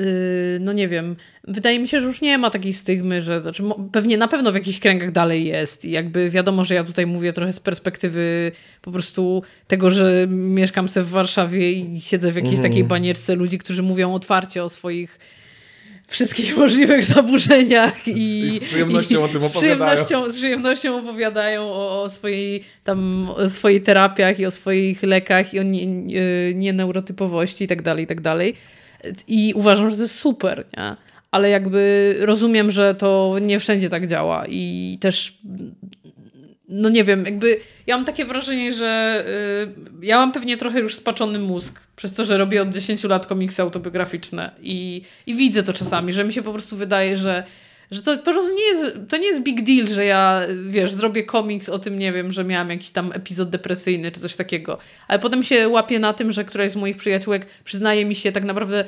no 0.59 0.73
nie 0.73 0.87
wiem, 0.87 1.15
wydaje 1.47 1.79
mi 1.79 1.87
się, 1.87 1.99
że 1.99 2.07
już 2.07 2.21
nie 2.21 2.37
ma 2.37 2.49
takiej 2.49 2.73
stygmy, 2.73 3.21
że 3.21 3.41
znaczy, 3.41 3.63
pewnie 3.91 4.17
na 4.17 4.27
pewno 4.27 4.51
w 4.51 4.55
jakichś 4.55 4.79
kręgach 4.79 5.11
dalej 5.11 5.45
jest 5.45 5.85
i 5.85 5.91
jakby 5.91 6.29
wiadomo, 6.29 6.65
że 6.65 6.75
ja 6.75 6.83
tutaj 6.83 7.05
mówię 7.05 7.33
trochę 7.33 7.53
z 7.53 7.59
perspektywy 7.59 8.51
po 8.81 8.91
prostu 8.91 9.43
tego, 9.67 9.89
że 9.89 10.27
mieszkam 10.29 10.89
sobie 10.89 11.05
w 11.05 11.09
Warszawie 11.09 11.71
i 11.71 12.01
siedzę 12.01 12.31
w 12.31 12.35
jakiejś 12.35 12.61
takiej 12.61 12.83
banierce 12.83 13.35
ludzi, 13.35 13.57
którzy 13.57 13.83
mówią 13.83 14.13
otwarcie 14.13 14.63
o 14.63 14.69
swoich 14.69 15.19
wszystkich 16.07 16.57
możliwych 16.63 17.05
zaburzeniach 17.05 18.07
i, 18.07 18.39
I 18.39 18.49
z 18.49 18.59
przyjemnością 18.59 19.23
o 19.23 19.27
tym 19.27 19.41
z 19.41 19.45
opowiadają. 19.45 19.95
przyjemnością, 19.95 20.31
z 20.31 20.37
przyjemnością 20.37 20.97
opowiadają 20.97 21.61
o, 21.61 22.03
o 22.03 22.09
swojej 22.09 22.63
tam, 22.83 23.29
o 23.29 23.49
swojej 23.49 23.81
terapiach 23.81 24.39
i 24.39 24.45
o 24.45 24.51
swoich 24.51 25.03
lekach 25.03 25.53
i 25.53 25.59
o 25.59 25.63
nie, 25.63 25.85
nie, 25.85 26.53
nieneurotypowości 26.55 27.63
i 27.63 27.67
tak 27.67 27.81
dalej, 27.81 28.03
i 28.03 28.07
tak 28.07 28.21
dalej. 28.21 28.55
I 29.27 29.53
uważam, 29.55 29.89
że 29.89 29.95
to 29.95 30.01
jest 30.01 30.19
super, 30.19 30.65
nie? 30.77 30.95
Ale 31.31 31.49
jakby 31.49 32.15
rozumiem, 32.19 32.71
że 32.71 32.95
to 32.95 33.37
nie 33.41 33.59
wszędzie 33.59 33.89
tak 33.89 34.07
działa 34.07 34.45
i 34.47 34.97
też 35.01 35.37
no 36.73 36.89
nie 36.89 37.03
wiem, 37.03 37.25
jakby 37.25 37.57
ja 37.87 37.97
mam 37.97 38.05
takie 38.05 38.25
wrażenie, 38.25 38.71
że 38.71 39.23
y, 40.01 40.05
ja 40.05 40.17
mam 40.17 40.31
pewnie 40.31 40.57
trochę 40.57 40.79
już 40.79 40.95
spaczony 40.95 41.39
mózg 41.39 41.79
przez 41.95 42.13
to, 42.13 42.25
że 42.25 42.37
robię 42.37 42.61
od 42.61 42.69
10 42.69 43.03
lat 43.03 43.25
komiksy 43.25 43.61
autobiograficzne 43.61 44.51
i, 44.61 45.01
i 45.27 45.35
widzę 45.35 45.63
to 45.63 45.73
czasami, 45.73 46.13
że 46.13 46.23
mi 46.23 46.33
się 46.33 46.43
po 46.43 46.51
prostu 46.51 46.77
wydaje, 46.77 47.17
że, 47.17 47.43
że 47.93 48.01
to 48.01 48.17
po 48.17 48.31
prostu 48.31 48.55
nie 48.55 48.63
jest, 48.63 48.95
to 49.09 49.17
nie 49.17 49.27
jest 49.27 49.41
big 49.41 49.61
deal, 49.61 49.87
że 49.87 50.05
ja, 50.05 50.41
wiesz, 50.69 50.93
zrobię 50.93 51.23
komiks 51.23 51.69
o 51.69 51.79
tym, 51.79 51.99
nie 51.99 52.13
wiem, 52.13 52.31
że 52.31 52.43
miałam 52.43 52.69
jakiś 52.69 52.89
tam 52.89 53.11
epizod 53.11 53.49
depresyjny 53.49 54.11
czy 54.11 54.19
coś 54.19 54.35
takiego, 54.35 54.77
ale 55.07 55.19
potem 55.19 55.43
się 55.43 55.69
łapię 55.69 55.99
na 55.99 56.13
tym, 56.13 56.31
że 56.31 56.45
któraś 56.45 56.71
z 56.71 56.75
moich 56.75 56.97
przyjaciółek 56.97 57.45
przyznaje 57.63 58.05
mi 58.05 58.15
się 58.15 58.31
tak 58.31 58.43
naprawdę 58.43 58.85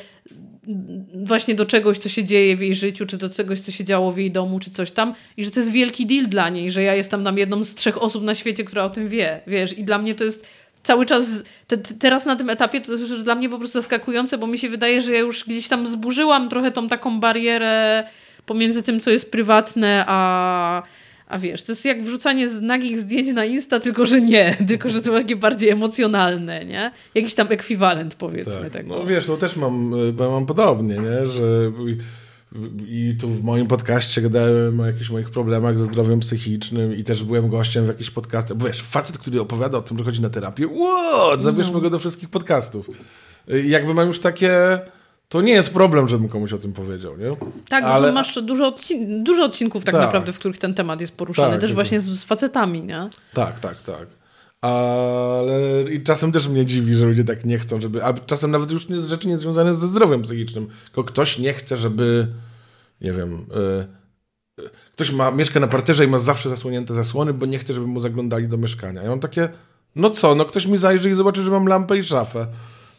właśnie 1.26 1.56
do 1.56 1.66
czegoś, 1.66 1.98
co 1.98 2.10
się 2.10 2.24
dzieje 2.24 2.56
w 2.56 2.62
jej 2.62 2.76
życiu, 2.76 3.06
czy 3.06 3.18
do 3.18 3.30
czegoś, 3.30 3.60
co 3.60 3.72
się 3.72 3.84
działo 3.84 4.12
w 4.12 4.18
jej 4.18 4.32
domu, 4.32 4.60
czy 4.60 4.72
coś 4.72 4.92
tam 4.92 5.14
i 5.38 5.46
że 5.46 5.52
to 5.52 5.60
jest 5.60 5.72
wielki 5.72 6.06
deal 6.06 6.28
dla 6.28 6.50
niej, 6.50 6.72
że 6.72 6.84
ja 6.84 6.96
jestem 6.96 7.24
tam 7.24 7.38
jedną 7.38 7.64
z 7.64 7.76
trzech 7.76 8.02
osób 8.02 8.24
na 8.24 8.36
świecie, 8.36 8.64
która 8.64 8.84
o 8.84 8.90
tym 8.90 9.08
wie, 9.08 9.42
wiesz, 9.48 9.78
i 9.78 9.84
dla 9.84 9.98
mnie 9.98 10.16
to 10.16 10.24
jest 10.24 10.48
cały 10.84 11.06
czas, 11.06 11.44
te, 11.68 11.78
te, 11.78 11.94
teraz 11.94 12.26
na 12.26 12.36
tym 12.36 12.50
etapie 12.50 12.82
to 12.82 12.92
jest 12.92 13.10
już 13.10 13.24
dla 13.24 13.36
mnie 13.36 13.50
po 13.50 13.60
prostu 13.60 13.82
zaskakujące, 13.82 14.38
bo 14.38 14.48
mi 14.48 14.58
się 14.58 14.70
wydaje, 14.70 15.02
że 15.02 15.14
ja 15.14 15.20
już 15.20 15.44
gdzieś 15.46 15.68
tam 15.68 15.88
zburzyłam 15.88 16.50
trochę 16.50 16.72
tą 16.72 16.88
taką 16.88 17.20
barierę 17.20 18.04
pomiędzy 18.46 18.84
tym, 18.84 19.00
co 19.00 19.12
jest 19.12 19.32
prywatne, 19.32 20.04
a 20.08 20.84
a 21.28 21.38
wiesz, 21.38 21.64
to 21.64 21.72
jest 21.72 21.86
jak 21.86 22.04
wrzucanie 22.04 22.48
nagich 22.62 23.00
zdjęć 23.00 23.30
na 23.30 23.46
Insta, 23.46 23.80
tylko 23.80 24.06
że 24.06 24.22
nie, 24.22 24.56
tylko 24.68 24.90
że 24.90 25.02
to 25.02 25.12
takie 25.12 25.36
bardziej 25.36 25.70
emocjonalne, 25.70 26.66
nie? 26.66 26.92
Jakiś 27.16 27.36
tam 27.36 27.48
ekwiwalent 27.50 28.16
powiedzmy 28.16 28.62
Tak. 28.62 28.70
tego. 28.70 28.98
No 28.98 29.06
wiesz, 29.06 29.28
no 29.28 29.38
też 29.38 29.56
mam, 29.56 29.94
y, 29.94 30.14
mam 30.14 30.46
podobnie, 30.46 30.96
nie? 30.96 31.28
że 31.28 31.72
i- 32.88 33.16
tu 33.22 33.30
w 33.30 33.44
moim 33.44 33.68
podcaście 33.68 34.22
gadałem 34.22 34.80
o 34.80 34.86
jakichś 34.86 35.10
moich 35.10 35.30
problemach 35.30 35.78
ze 35.78 35.86
zdrowiem 35.86 36.20
psychicznym 36.20 36.96
i 36.96 37.04
też 37.04 37.24
byłem 37.24 37.50
gościem 37.50 37.86
w 37.86 37.88
jakichś 37.88 38.10
podcastach. 38.10 38.58
Bo 38.58 38.68
wiesz, 38.68 38.82
facet, 38.82 39.18
który 39.18 39.42
opowiada 39.42 39.78
o 39.78 39.82
tym, 39.82 39.98
że 39.98 40.04
chodzi 40.04 40.22
na 40.22 40.30
terapię, 40.30 40.68
what? 40.68 41.44
zabierzmy 41.44 41.74
No. 41.74 41.82
go 41.82 41.90
do 41.90 42.00
wszystkich 42.00 42.30
podcastów. 42.30 42.90
I 43.66 43.70
jakby 43.70 43.94
mam 43.94 44.08
już 44.08 44.20
takie... 44.20 44.80
To 45.30 45.42
nie 45.42 45.54
jest 45.54 45.74
problem, 45.74 46.08
żebym 46.08 46.28
komuś 46.28 46.54
o 46.54 46.58
tym 46.58 46.74
powiedział, 46.74 47.18
nie? 47.18 47.36
Tak, 47.70 47.84
Ale- 47.84 48.12
masz 48.12 48.42
dużo, 48.42 48.72
odcin- 48.72 49.24
dużo 49.24 49.44
odcinków 49.46 49.84
tak, 49.86 49.96
Tak. 49.96 50.02
naprawdę, 50.04 50.34
w 50.34 50.40
których 50.40 50.58
ten 50.58 50.74
temat 50.74 51.02
jest 51.02 51.18
poruszany, 51.18 51.52
Tak, 51.52 51.62
też 51.62 51.74
właśnie 51.74 52.00
z, 52.00 52.06
z 52.20 52.24
facetami, 52.24 52.82
nie? 52.84 53.10
Tak, 53.34 53.60
tak, 53.60 53.82
tak. 53.82 54.08
Ale 54.62 55.84
i 55.94 56.04
czasem 56.04 56.32
też 56.32 56.48
mnie 56.48 56.66
dziwi, 56.66 56.96
że 56.96 57.06
ludzie 57.06 57.24
tak 57.24 57.46
nie 57.46 57.60
chcą, 57.60 57.82
żeby. 57.82 58.04
A 58.04 58.14
czasem 58.14 58.52
nawet 58.52 58.72
już 58.72 58.90
nie, 58.90 59.02
rzeczy 59.02 59.28
nie 59.28 59.38
związane 59.38 59.76
ze 59.76 59.88
zdrowiem 59.88 60.22
psychicznym. 60.22 60.68
Tylko 60.86 61.04
ktoś 61.04 61.40
nie 61.40 61.54
chce, 61.54 61.78
żeby. 61.78 62.28
Nie 63.02 63.14
wiem. 63.14 63.46
y, 64.60 64.64
y, 64.64 64.70
ktoś 64.94 65.12
ma, 65.12 65.32
mieszka 65.32 65.60
na 65.60 65.68
parterze 65.68 66.06
i 66.06 66.08
ma 66.08 66.20
zawsze 66.20 66.50
zasłonięte 66.50 66.94
zasłony, 66.94 67.34
bo 67.34 67.46
nie 67.46 67.60
chce, 67.60 67.74
żeby 67.74 67.88
mu 67.88 68.00
zaglądali 68.00 68.48
do 68.48 68.58
mieszkania. 68.58 69.02
Ja 69.04 69.10
mam 69.10 69.20
takie. 69.20 69.50
No 69.96 70.10
co, 70.10 70.36
no 70.36 70.46
ktoś 70.46 70.66
mi 70.68 70.78
zajrzy 70.78 71.10
i 71.10 71.14
zobaczy, 71.14 71.42
że 71.42 71.52
mam 71.52 71.68
lampę 71.68 71.98
i 71.98 72.04
szafę. 72.04 72.48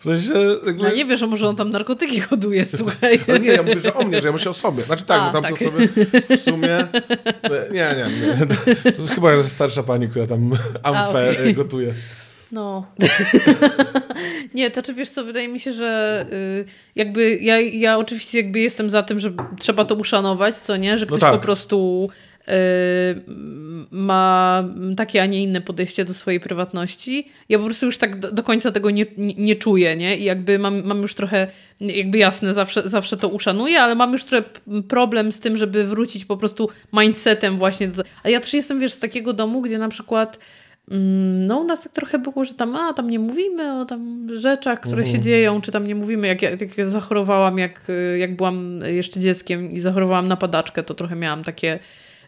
Sensie. 0.06 0.32
Jakby, 0.66 0.82
No 0.82 0.92
nie 0.92 1.04
wiesz, 1.04 1.20
że 1.20 1.26
może 1.26 1.48
on 1.48 1.56
tam 1.56 1.70
narkotyki 1.70 2.20
hoduje, 2.20 2.66
słuchaj. 2.78 3.20
no 3.28 3.36
nie, 3.36 3.48
ja 3.48 3.62
mówię, 3.62 3.80
że 3.80 3.94
o 3.94 4.04
mnie, 4.04 4.20
że 4.20 4.28
ja 4.28 4.32
myślę 4.32 4.50
o 4.50 4.54
sobie. 4.54 4.82
Znaczy 4.82 5.04
tak, 5.04 5.20
A, 5.20 5.26
no 5.26 5.32
tam 5.32 5.42
tak. 5.42 5.58
to 5.58 5.64
sobie 5.64 5.88
w 6.36 6.40
sumie... 6.40 6.86
Nie, 7.72 7.94
nie, 7.96 8.26
nie. 8.26 8.46
To 8.92 9.02
jest 9.02 9.14
chyba 9.14 9.42
starsza 9.42 9.82
pani, 9.82 10.08
która 10.08 10.26
tam 10.26 10.52
amfę 10.82 11.30
okej. 11.30 11.54
gotuje. 11.54 11.94
No. 12.52 12.86
nie, 14.54 14.70
to 14.70 14.82
czy 14.82 14.94
wiesz 14.94 15.08
co, 15.08 15.24
wydaje 15.24 15.48
mi 15.48 15.60
się, 15.60 15.72
że 15.72 16.26
y, 16.32 16.64
jakby 16.96 17.38
ja, 17.40 17.60
ja 17.60 17.98
oczywiście 17.98 18.38
jakby 18.38 18.60
jestem 18.60 18.90
za 18.90 19.02
tym, 19.02 19.18
że 19.18 19.32
trzeba 19.58 19.84
to 19.84 19.94
uszanować, 19.94 20.56
co 20.56 20.76
nie? 20.76 20.98
Że 20.98 21.06
ktoś 21.06 21.20
tak. 21.20 21.32
po 21.32 21.38
prostu 21.38 22.08
ma 23.90 24.64
takie, 24.96 25.22
a 25.22 25.26
nie 25.26 25.42
inne 25.42 25.60
podejście 25.60 26.04
do 26.04 26.14
swojej 26.14 26.40
prywatności. 26.40 27.28
Ja 27.48 27.58
po 27.58 27.64
prostu 27.64 27.86
już 27.86 27.98
tak 27.98 28.18
do, 28.18 28.32
do 28.32 28.42
końca 28.42 28.70
tego 28.70 28.90
nie, 28.90 29.06
nie, 29.16 29.34
nie 29.34 29.54
czuję, 29.54 29.96
nie? 29.96 30.16
I 30.16 30.24
jakby 30.24 30.58
mam, 30.58 30.84
mam 30.84 31.02
już 31.02 31.14
trochę, 31.14 31.46
jakby 31.80 32.18
jasne, 32.18 32.54
zawsze, 32.54 32.88
zawsze 32.88 33.16
to 33.16 33.28
uszanuję, 33.28 33.80
ale 33.80 33.94
mam 33.94 34.12
już 34.12 34.24
trochę 34.24 34.48
problem 34.88 35.32
z 35.32 35.40
tym, 35.40 35.56
żeby 35.56 35.84
wrócić 35.84 36.24
po 36.24 36.36
prostu 36.36 36.68
mindsetem 36.92 37.56
właśnie 37.56 37.88
do... 37.88 38.02
A 38.22 38.28
ja 38.28 38.40
też 38.40 38.54
jestem, 38.54 38.80
wiesz, 38.80 38.92
z 38.92 38.98
takiego 38.98 39.32
domu, 39.32 39.62
gdzie 39.62 39.78
na 39.78 39.88
przykład 39.88 40.38
Mm, 40.90 41.46
No, 41.46 41.58
u 41.58 41.64
nas 41.64 41.82
tak 41.82 41.92
trochę 41.92 42.18
było, 42.18 42.44
że 42.44 42.54
tam, 42.54 42.76
a 42.76 42.92
tam 42.92 43.10
nie 43.10 43.18
mówimy 43.18 43.80
o 43.80 43.84
tam 43.84 44.28
rzeczach, 44.38 44.80
które 44.80 45.06
się 45.06 45.20
dzieją, 45.20 45.60
czy 45.60 45.72
tam 45.72 45.86
nie 45.86 45.94
mówimy. 45.94 46.26
Jak 46.26 46.42
ja, 46.42 46.50
jak 46.50 46.78
ja 46.78 46.86
zachorowałam, 46.88 47.58
jak, 47.58 47.90
y, 47.90 48.18
jak 48.18 48.36
byłam 48.36 48.80
jeszcze 48.86 49.20
dzieckiem 49.20 49.70
i 49.70 49.80
zachorowałam 49.80 50.28
na 50.28 50.36
padaczkę, 50.36 50.82
to 50.82 50.94
trochę 50.94 51.16
miałam 51.16 51.44
takie, 51.44 51.78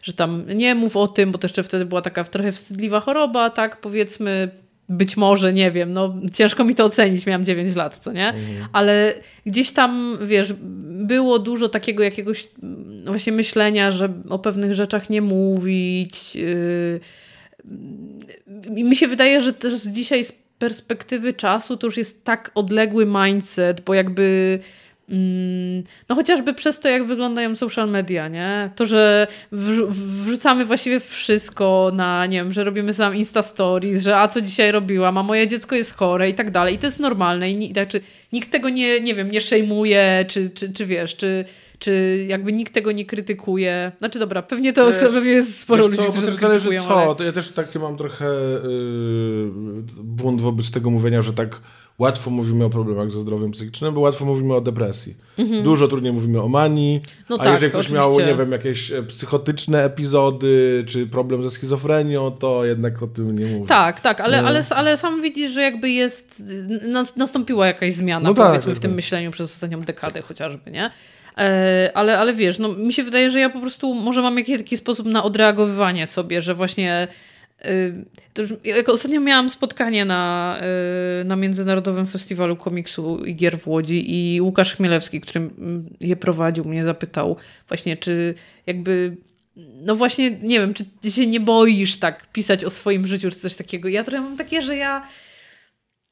że 0.01 0.13
tam 0.13 0.45
nie 0.55 0.75
mów 0.75 0.97
o 0.97 1.07
tym, 1.07 1.31
bo 1.31 1.37
to 1.37 1.45
jeszcze 1.45 1.63
wtedy 1.63 1.85
była 1.85 2.01
taka 2.01 2.23
trochę 2.23 2.51
wstydliwa 2.51 2.99
choroba, 2.99 3.49
tak 3.49 3.81
powiedzmy. 3.81 4.51
Być 4.91 5.17
może, 5.17 5.53
nie 5.53 5.71
wiem, 5.71 5.93
no 5.93 6.15
ciężko 6.33 6.63
mi 6.63 6.75
to 6.75 6.85
ocenić, 6.85 7.25
miałam 7.25 7.45
9 7.45 7.75
lat, 7.75 7.97
co 7.97 8.11
nie? 8.11 8.33
Ale 8.73 9.13
gdzieś 9.45 9.71
tam, 9.71 10.17
wiesz, 10.21 10.53
było 10.89 11.39
dużo 11.39 11.69
takiego 11.69 12.03
jakiegoś 12.03 12.47
mm, 12.63 13.05
właśnie 13.05 13.33
myślenia, 13.33 13.91
że 13.91 14.13
o 14.29 14.39
pewnych 14.39 14.73
rzeczach 14.73 15.09
nie 15.09 15.21
mówić, 15.21 16.35
yy, 16.35 16.99
i 18.75 18.83
mi 18.83 18.95
się 18.95 19.07
wydaje, 19.07 19.41
że 19.41 19.53
też 19.53 19.81
dzisiaj 19.83 20.23
z 20.23 20.33
perspektywy 20.59 21.33
czasu 21.33 21.77
to 21.77 21.87
już 21.87 21.97
jest 21.97 22.23
tak 22.23 22.51
odległy 22.55 23.05
mindset, 23.05 23.81
bo 23.81 23.93
jakby 23.93 24.59
no 26.09 26.15
chociażby 26.15 26.53
przez 26.53 26.79
to, 26.79 26.87
jak 26.89 27.05
wyglądają 27.05 27.55
social 27.55 27.89
media, 27.89 28.27
nie? 28.27 28.69
To, 28.75 28.85
że 28.85 29.27
wrzu- 29.53 29.87
wrzucamy 30.25 30.65
właściwie 30.65 30.99
wszystko 30.99 31.91
na, 31.95 32.25
nie 32.25 32.37
wiem, 32.37 32.53
że 32.53 32.63
robimy 32.63 32.93
sam 32.93 33.15
Insta 33.15 33.43
Stories, 33.43 34.03
że 34.03 34.17
a 34.17 34.27
co 34.27 34.41
dzisiaj 34.41 34.71
robiłam, 34.71 35.17
a 35.17 35.23
moje 35.23 35.47
dziecko 35.47 35.75
jest 35.75 35.95
chore 35.95 36.29
i 36.29 36.33
tak 36.33 36.51
dalej. 36.51 36.75
I 36.75 36.77
to 36.77 36.87
jest 36.87 36.99
normalne. 36.99 37.51
I 37.51 37.57
ni- 37.57 37.73
znaczy, 37.73 38.01
nikt 38.33 38.51
tego 38.51 38.69
nie, 38.69 38.99
nie 38.99 39.15
wiem, 39.15 39.31
nie 39.31 39.41
szejmuje, 39.41 40.25
czy, 40.27 40.49
czy, 40.49 40.73
czy 40.73 40.85
wiesz, 40.85 41.15
czy, 41.15 41.45
czy 41.79 42.25
jakby 42.27 42.53
nikt 42.53 42.73
tego 42.73 42.91
nie 42.91 43.05
krytykuje. 43.05 43.91
Znaczy 43.99 44.19
dobra, 44.19 44.41
pewnie 44.41 44.73
to 44.73 44.87
Wiesz, 44.87 44.99
pewnie 45.13 45.31
jest 45.31 45.59
sporo 45.59 45.89
Wiesz 45.89 45.91
ludzi, 45.99 46.03
co, 46.03 46.11
którzy 46.21 46.27
to 46.37 46.37
to 46.41 46.49
krytykują. 46.49 46.83
co. 46.83 47.01
ale- 47.03 47.15
To 47.15 47.23
ja 47.23 47.31
też 47.31 47.49
takie 47.51 47.79
mam 47.79 47.97
trochę 47.97 48.25
yy, 48.25 49.51
błąd 50.03 50.41
wobec 50.41 50.71
tego 50.71 50.89
mówienia, 50.89 51.21
że 51.21 51.33
tak 51.33 51.59
łatwo 51.99 52.29
mówimy 52.31 52.65
o 52.65 52.69
problemach 52.69 53.11
ze 53.11 53.19
zdrowiem 53.21 53.51
psychicznym, 53.51 53.93
bo 53.93 53.99
łatwo 54.01 54.25
mówimy 54.25 54.53
o 54.53 54.61
depresji. 54.61 55.15
Dużo 55.63 55.87
trudniej 55.87 56.13
mówimy 56.13 56.41
o 56.41 56.47
manii. 56.47 56.95
Mhm. 56.95 57.15
No 57.29 57.35
a 57.39 57.43
tak, 57.43 57.53
jeżeli 57.53 57.71
ktoś 57.71 57.89
miał, 57.89 58.11
oczywiście. 58.13 58.31
nie 58.31 58.37
wiem, 58.37 58.51
jakieś 58.51 58.91
e, 58.91 59.03
psychotyczne 59.03 59.83
epizody, 59.83 60.83
czy 60.87 61.07
problem 61.07 61.43
ze 61.43 61.49
schizofrenią, 61.49 62.31
to 62.31 62.65
jednak 62.65 63.03
o 63.03 63.07
tym 63.07 63.39
nie 63.39 63.45
mówi. 63.45 63.67
Tak, 63.67 64.01
tak, 64.01 64.21
ale, 64.21 64.41
No. 64.41 64.47
ale, 64.47 64.63
ale 64.75 64.97
sam 64.97 65.21
widzisz, 65.21 65.51
że 65.51 65.61
jakby 65.61 65.89
jest, 65.89 66.43
nas, 66.87 67.15
nastąpiła 67.15 67.67
jakaś 67.67 67.93
zmiana, 67.93 68.29
No 68.29 68.33
tak, 68.33 68.47
powiedzmy, 68.47 68.71
tak, 68.71 68.77
w 68.77 68.81
tym 68.81 68.91
tak. 68.91 68.95
myśleniu 68.95 69.31
przez 69.31 69.53
ostatnią 69.53 69.81
dekadę 69.81 70.21
chociażby, 70.21 70.71
nie? 70.71 70.89
E, 71.37 71.91
ale, 71.93 72.19
ale 72.19 72.33
wiesz, 72.33 72.59
no, 72.59 72.73
mi 72.73 72.93
się 72.93 73.03
wydaje, 73.03 73.29
że 73.29 73.39
ja 73.39 73.49
po 73.49 73.59
prostu 73.59 73.93
może 73.93 74.21
mam 74.21 74.37
jakiś 74.37 74.57
taki 74.57 74.77
sposób 74.77 75.07
na 75.07 75.23
odreagowywanie 75.23 76.07
sobie, 76.07 76.41
że 76.41 76.55
właśnie 76.55 77.07
jak 78.63 78.89
ostatnio 78.89 79.21
miałam 79.21 79.49
spotkanie 79.49 80.05
na, 80.05 80.59
y, 81.21 81.23
na 81.25 81.35
Międzynarodowym 81.35 82.07
Festiwalu 82.07 82.55
Komiksu 82.55 83.25
i 83.25 83.35
Gier 83.35 83.59
w 83.59 83.67
Łodzi 83.67 84.15
i 84.15 84.41
Łukasz 84.41 84.75
Chmielewski, 84.75 85.21
który 85.21 85.49
je 85.99 86.15
prowadził, 86.15 86.65
mnie 86.65 86.83
zapytał 86.83 87.35
właśnie, 87.67 87.97
czy 87.97 88.33
jakby 88.65 89.17
no 89.81 89.95
właśnie, 89.95 90.31
nie 90.31 90.59
wiem, 90.59 90.73
czy 90.73 90.85
ty 91.01 91.11
się 91.11 91.27
nie 91.27 91.39
boisz 91.39 91.97
tak 91.97 92.31
pisać 92.31 92.65
o 92.65 92.69
swoim 92.69 93.07
życiu, 93.07 93.29
czy 93.29 93.39
coś 93.39 93.55
takiego. 93.55 93.89
Ja 93.89 94.03
trochę 94.03 94.21
mam 94.21 94.37
takie, 94.37 94.61
że 94.61 94.75
ja 94.75 95.07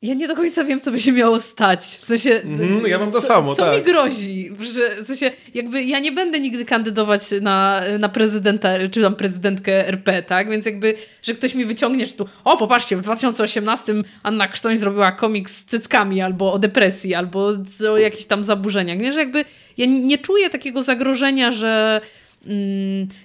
ja 0.01 0.13
nie 0.13 0.27
do 0.27 0.35
końca 0.35 0.63
wiem, 0.63 0.81
co 0.81 0.91
by 0.91 0.99
się 0.99 1.11
miało 1.11 1.39
stać. 1.39 1.79
W 2.01 2.05
sensie. 2.05 2.31
Mhm, 2.31 2.87
ja 2.87 2.99
mam 2.99 3.11
to 3.11 3.21
co, 3.21 3.27
samo, 3.27 3.55
Co 3.55 3.63
tak. 3.63 3.77
mi 3.77 3.83
grozi? 3.83 4.51
Że, 4.59 5.03
w 5.03 5.05
sensie, 5.05 5.31
jakby 5.53 5.83
ja 5.83 5.99
nie 5.99 6.11
będę 6.11 6.39
nigdy 6.39 6.65
kandydować 6.65 7.21
na, 7.41 7.81
na 7.99 8.09
prezydenta, 8.09 8.69
czy 8.91 9.01
tam 9.01 9.15
prezydentkę 9.15 9.87
RP, 9.87 10.23
tak? 10.23 10.49
Więc 10.49 10.65
jakby, 10.65 10.95
że 11.21 11.33
ktoś 11.33 11.55
mi 11.55 11.65
wyciągnie, 11.65 12.05
że 12.05 12.13
tu, 12.13 12.27
o 12.43 12.57
popatrzcie, 12.57 12.97
w 12.97 13.01
2018 13.01 13.93
Anna 14.23 14.47
Krztoń 14.47 14.77
zrobiła 14.77 15.11
komiks 15.11 15.57
z 15.57 15.65
cyckami, 15.65 16.21
albo 16.21 16.53
o 16.53 16.59
depresji, 16.59 17.15
albo 17.15 17.53
o 17.91 17.97
jakichś 17.97 18.25
tam 18.25 18.43
zaburzeniach. 18.43 18.99
Nie, 18.99 19.11
że 19.11 19.19
jakby 19.19 19.45
ja 19.77 19.85
nie 19.85 20.17
czuję 20.17 20.49
takiego 20.49 20.81
zagrożenia, 20.81 21.51
że 21.51 22.01
mm, 22.01 22.26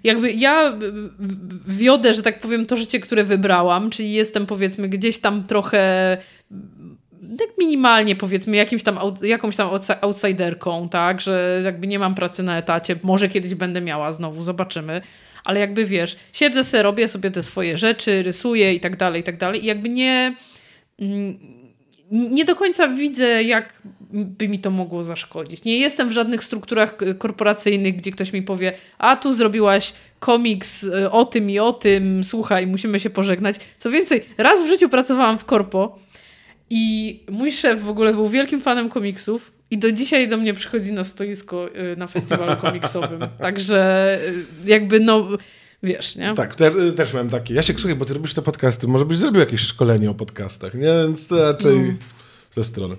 jakby 0.04 0.32
ja 0.32 0.78
wiodę, 1.66 2.14
że 2.14 2.22
tak 2.22 2.40
powiem, 2.40 2.66
to 2.66 2.76
życie, 2.76 3.00
które 3.00 3.24
wybrałam, 3.24 3.90
czyli 3.90 4.12
jestem 4.12 4.46
powiedzmy 4.46 4.88
gdzieś 4.88 5.18
tam 5.18 5.44
trochę 5.44 6.16
tak 7.38 7.48
minimalnie 7.58 8.16
powiedzmy 8.16 8.56
jakimś 8.56 8.82
tam, 8.82 8.98
jakąś 9.22 9.56
tam 9.56 9.70
outsiderką, 10.00 10.88
tak, 10.88 11.20
że 11.20 11.60
jakby 11.64 11.86
nie 11.86 11.98
mam 11.98 12.14
pracy 12.14 12.42
na 12.42 12.58
etacie, 12.58 12.96
może 13.02 13.28
kiedyś 13.28 13.54
będę 13.54 13.80
miała 13.80 14.12
znowu, 14.12 14.42
zobaczymy, 14.42 15.00
ale 15.44 15.60
jakby 15.60 15.84
wiesz, 15.84 16.16
siedzę 16.32 16.64
sobie, 16.64 16.82
robię 16.82 17.08
sobie 17.08 17.30
te 17.30 17.42
swoje 17.42 17.78
rzeczy, 17.78 18.22
rysuję 18.22 18.74
i 18.74 18.80
tak 18.80 18.96
dalej, 18.96 19.20
i 19.20 19.24
tak 19.24 19.36
dalej 19.36 19.62
i 19.64 19.66
jakby 19.66 19.88
nie 19.88 20.36
mm, 21.00 21.61
nie 22.12 22.44
do 22.44 22.56
końca 22.56 22.88
widzę, 22.88 23.42
jak 23.42 23.82
by 24.12 24.48
mi 24.48 24.58
to 24.58 24.70
mogło 24.70 25.02
zaszkodzić. 25.02 25.64
Nie 25.64 25.78
jestem 25.78 26.08
w 26.08 26.12
żadnych 26.12 26.44
strukturach 26.44 26.96
korporacyjnych, 27.18 27.96
gdzie 27.96 28.10
ktoś 28.10 28.32
mi 28.32 28.42
powie, 28.42 28.72
a 28.98 29.16
tu 29.16 29.34
zrobiłaś 29.34 29.92
komiks 30.18 30.82
y, 30.82 31.10
o 31.10 31.24
tym 31.24 31.50
i 31.50 31.58
o 31.58 31.72
tym, 31.72 32.24
słuchaj, 32.24 32.66
musimy 32.66 33.00
się 33.00 33.10
pożegnać. 33.10 33.56
Co 33.76 33.90
więcej, 33.90 34.24
raz 34.38 34.64
w 34.64 34.66
życiu 34.66 34.88
pracowałam 34.88 35.38
w 35.38 35.44
korpo 35.44 35.98
i 36.70 37.20
mój 37.30 37.52
szef 37.52 37.82
w 37.82 37.88
ogóle 37.88 38.12
był 38.12 38.28
wielkim 38.28 38.60
fanem 38.60 38.88
komiksów 38.88 39.52
i 39.70 39.78
do 39.78 39.92
dzisiaj 39.92 40.28
do 40.28 40.36
mnie 40.36 40.54
przychodzi 40.54 40.92
na 40.92 41.04
stoisko 41.04 41.68
y, 41.68 41.96
na 41.96 42.06
festiwalu 42.06 42.56
komiksowym. 42.56 43.20
Także 43.42 44.18
y, 44.64 44.70
jakby 44.70 45.00
no 45.00 45.28
wiesz, 45.82 46.16
nie? 46.16 46.34
Tak, 46.34 46.56
te, 46.56 46.92
też 46.92 47.12
miałem 47.12 47.30
takie. 47.30 47.54
Ja 47.54 47.62
się 47.62 47.72
słuchaj, 47.72 47.96
bo 47.96 48.04
ty 48.04 48.14
robisz 48.14 48.34
te 48.34 48.42
podcasty, 48.42 48.88
może 48.88 49.04
byś 49.04 49.18
zrobił 49.18 49.40
jakieś 49.40 49.60
szkolenie 49.60 50.10
o 50.10 50.14
podcastach, 50.14 50.74
nie? 50.74 50.94
Więc 51.06 51.32
raczej 51.32 51.76
mm. 51.76 51.98
w 52.50 52.54
tę 52.54 52.64
stronę. 52.64 52.96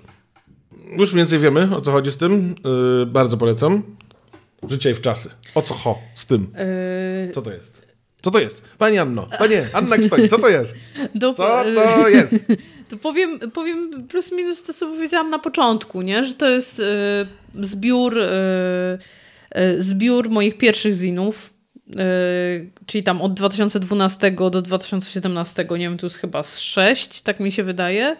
Już 0.98 1.12
mniej 1.12 1.20
więcej 1.20 1.38
wiemy, 1.38 1.76
o 1.76 1.80
co 1.80 1.92
chodzi 1.92 2.10
z 2.10 2.16
tym. 2.16 2.54
Yy, 2.64 3.06
bardzo 3.06 3.36
polecam. 3.36 3.82
Życie 4.68 4.90
i 4.90 4.94
w 4.94 5.00
czasy. 5.00 5.30
O 5.54 5.62
co 5.62 5.74
ho 5.74 5.98
z 6.14 6.26
tym? 6.26 6.52
Yy... 7.26 7.32
Co 7.32 7.42
to 7.42 7.52
jest? 7.52 7.84
Co 8.22 8.30
to 8.30 8.38
jest? 8.38 8.62
Pani 8.78 8.98
Anno, 8.98 9.26
panie, 9.38 9.66
Anna 9.72 9.98
Krztoń, 9.98 10.28
co 10.28 10.38
to 10.38 10.48
jest? 10.48 10.76
Co 11.20 11.34
to 11.34 12.08
jest? 12.08 12.34
To 12.88 12.96
powiem, 12.96 13.38
powiem 13.52 14.06
plus 14.08 14.32
minus 14.32 14.62
to, 14.62 14.74
co 14.74 14.86
powiedziałam 14.86 15.30
na 15.30 15.38
początku, 15.38 16.02
nie? 16.02 16.24
że 16.24 16.34
to 16.34 16.48
jest 16.48 16.78
yy, 16.78 17.64
zbiór, 17.64 18.18
yy, 19.54 19.82
zbiór 19.82 20.30
moich 20.30 20.58
pierwszych 20.58 20.94
zinów, 20.94 21.53
czyli 22.86 23.04
tam 23.04 23.22
od 23.22 23.34
2012 23.34 24.32
do 24.32 24.62
2017, 24.62 25.66
nie 25.70 25.78
wiem, 25.78 25.98
tu 25.98 26.06
jest 26.06 26.16
chyba 26.16 26.42
z 26.42 26.58
6, 26.58 27.22
tak 27.22 27.40
mi 27.40 27.52
się 27.52 27.62
wydaje. 27.62 28.16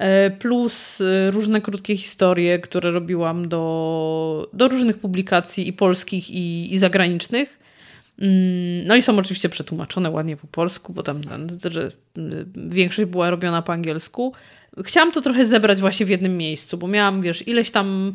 Yy, 0.00 0.06
plus 0.30 0.98
yy, 1.00 1.30
różne 1.30 1.60
krótkie 1.60 1.96
historie, 1.96 2.58
które 2.58 2.90
robiłam 2.90 3.48
do, 3.48 4.50
do 4.52 4.68
różnych 4.68 4.98
publikacji 4.98 5.68
i 5.68 5.72
polskich, 5.72 6.30
i, 6.30 6.74
i 6.74 6.78
zagranicznych. 6.78 7.58
Mm, 8.18 8.86
no 8.86 8.96
i 8.96 9.02
są 9.02 9.18
oczywiście 9.18 9.48
przetłumaczone 9.48 10.10
ładnie 10.10 10.36
po 10.36 10.46
polsku, 10.46 10.92
bo 10.92 11.02
tam 11.02 11.22
że 11.70 11.90
większość 12.56 13.08
była 13.08 13.30
robiona 13.30 13.62
po 13.62 13.72
angielsku. 13.72 14.32
Chciałam 14.84 15.12
to 15.12 15.20
trochę 15.20 15.46
zebrać 15.46 15.80
właśnie 15.80 16.06
w 16.06 16.10
jednym 16.10 16.36
miejscu, 16.36 16.78
bo 16.78 16.88
miałam, 16.88 17.20
wiesz, 17.20 17.48
ileś 17.48 17.70
tam 17.70 18.12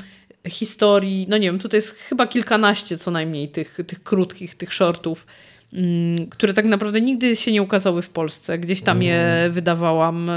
historii, 0.49 1.26
no 1.30 1.38
nie 1.38 1.47
wiem, 1.47 1.59
tutaj 1.59 1.77
jest 1.77 1.89
chyba 1.89 2.27
kilkanaście 2.27 2.97
co 2.97 3.11
najmniej 3.11 3.49
tych, 3.49 3.77
tych 3.88 4.03
krótkich, 4.03 4.55
tych 4.55 4.73
shortów, 4.73 5.27
mm, 5.73 6.27
które 6.27 6.53
tak 6.53 6.65
naprawdę 6.65 7.01
nigdy 7.01 7.35
się 7.35 7.51
nie 7.51 7.61
ukazały 7.61 8.01
w 8.01 8.09
Polsce. 8.09 8.59
Gdzieś 8.59 8.81
tam 8.81 9.03
je 9.03 9.21
mhm. 9.21 9.51
wydawałam 9.51 10.30
e, 10.30 10.35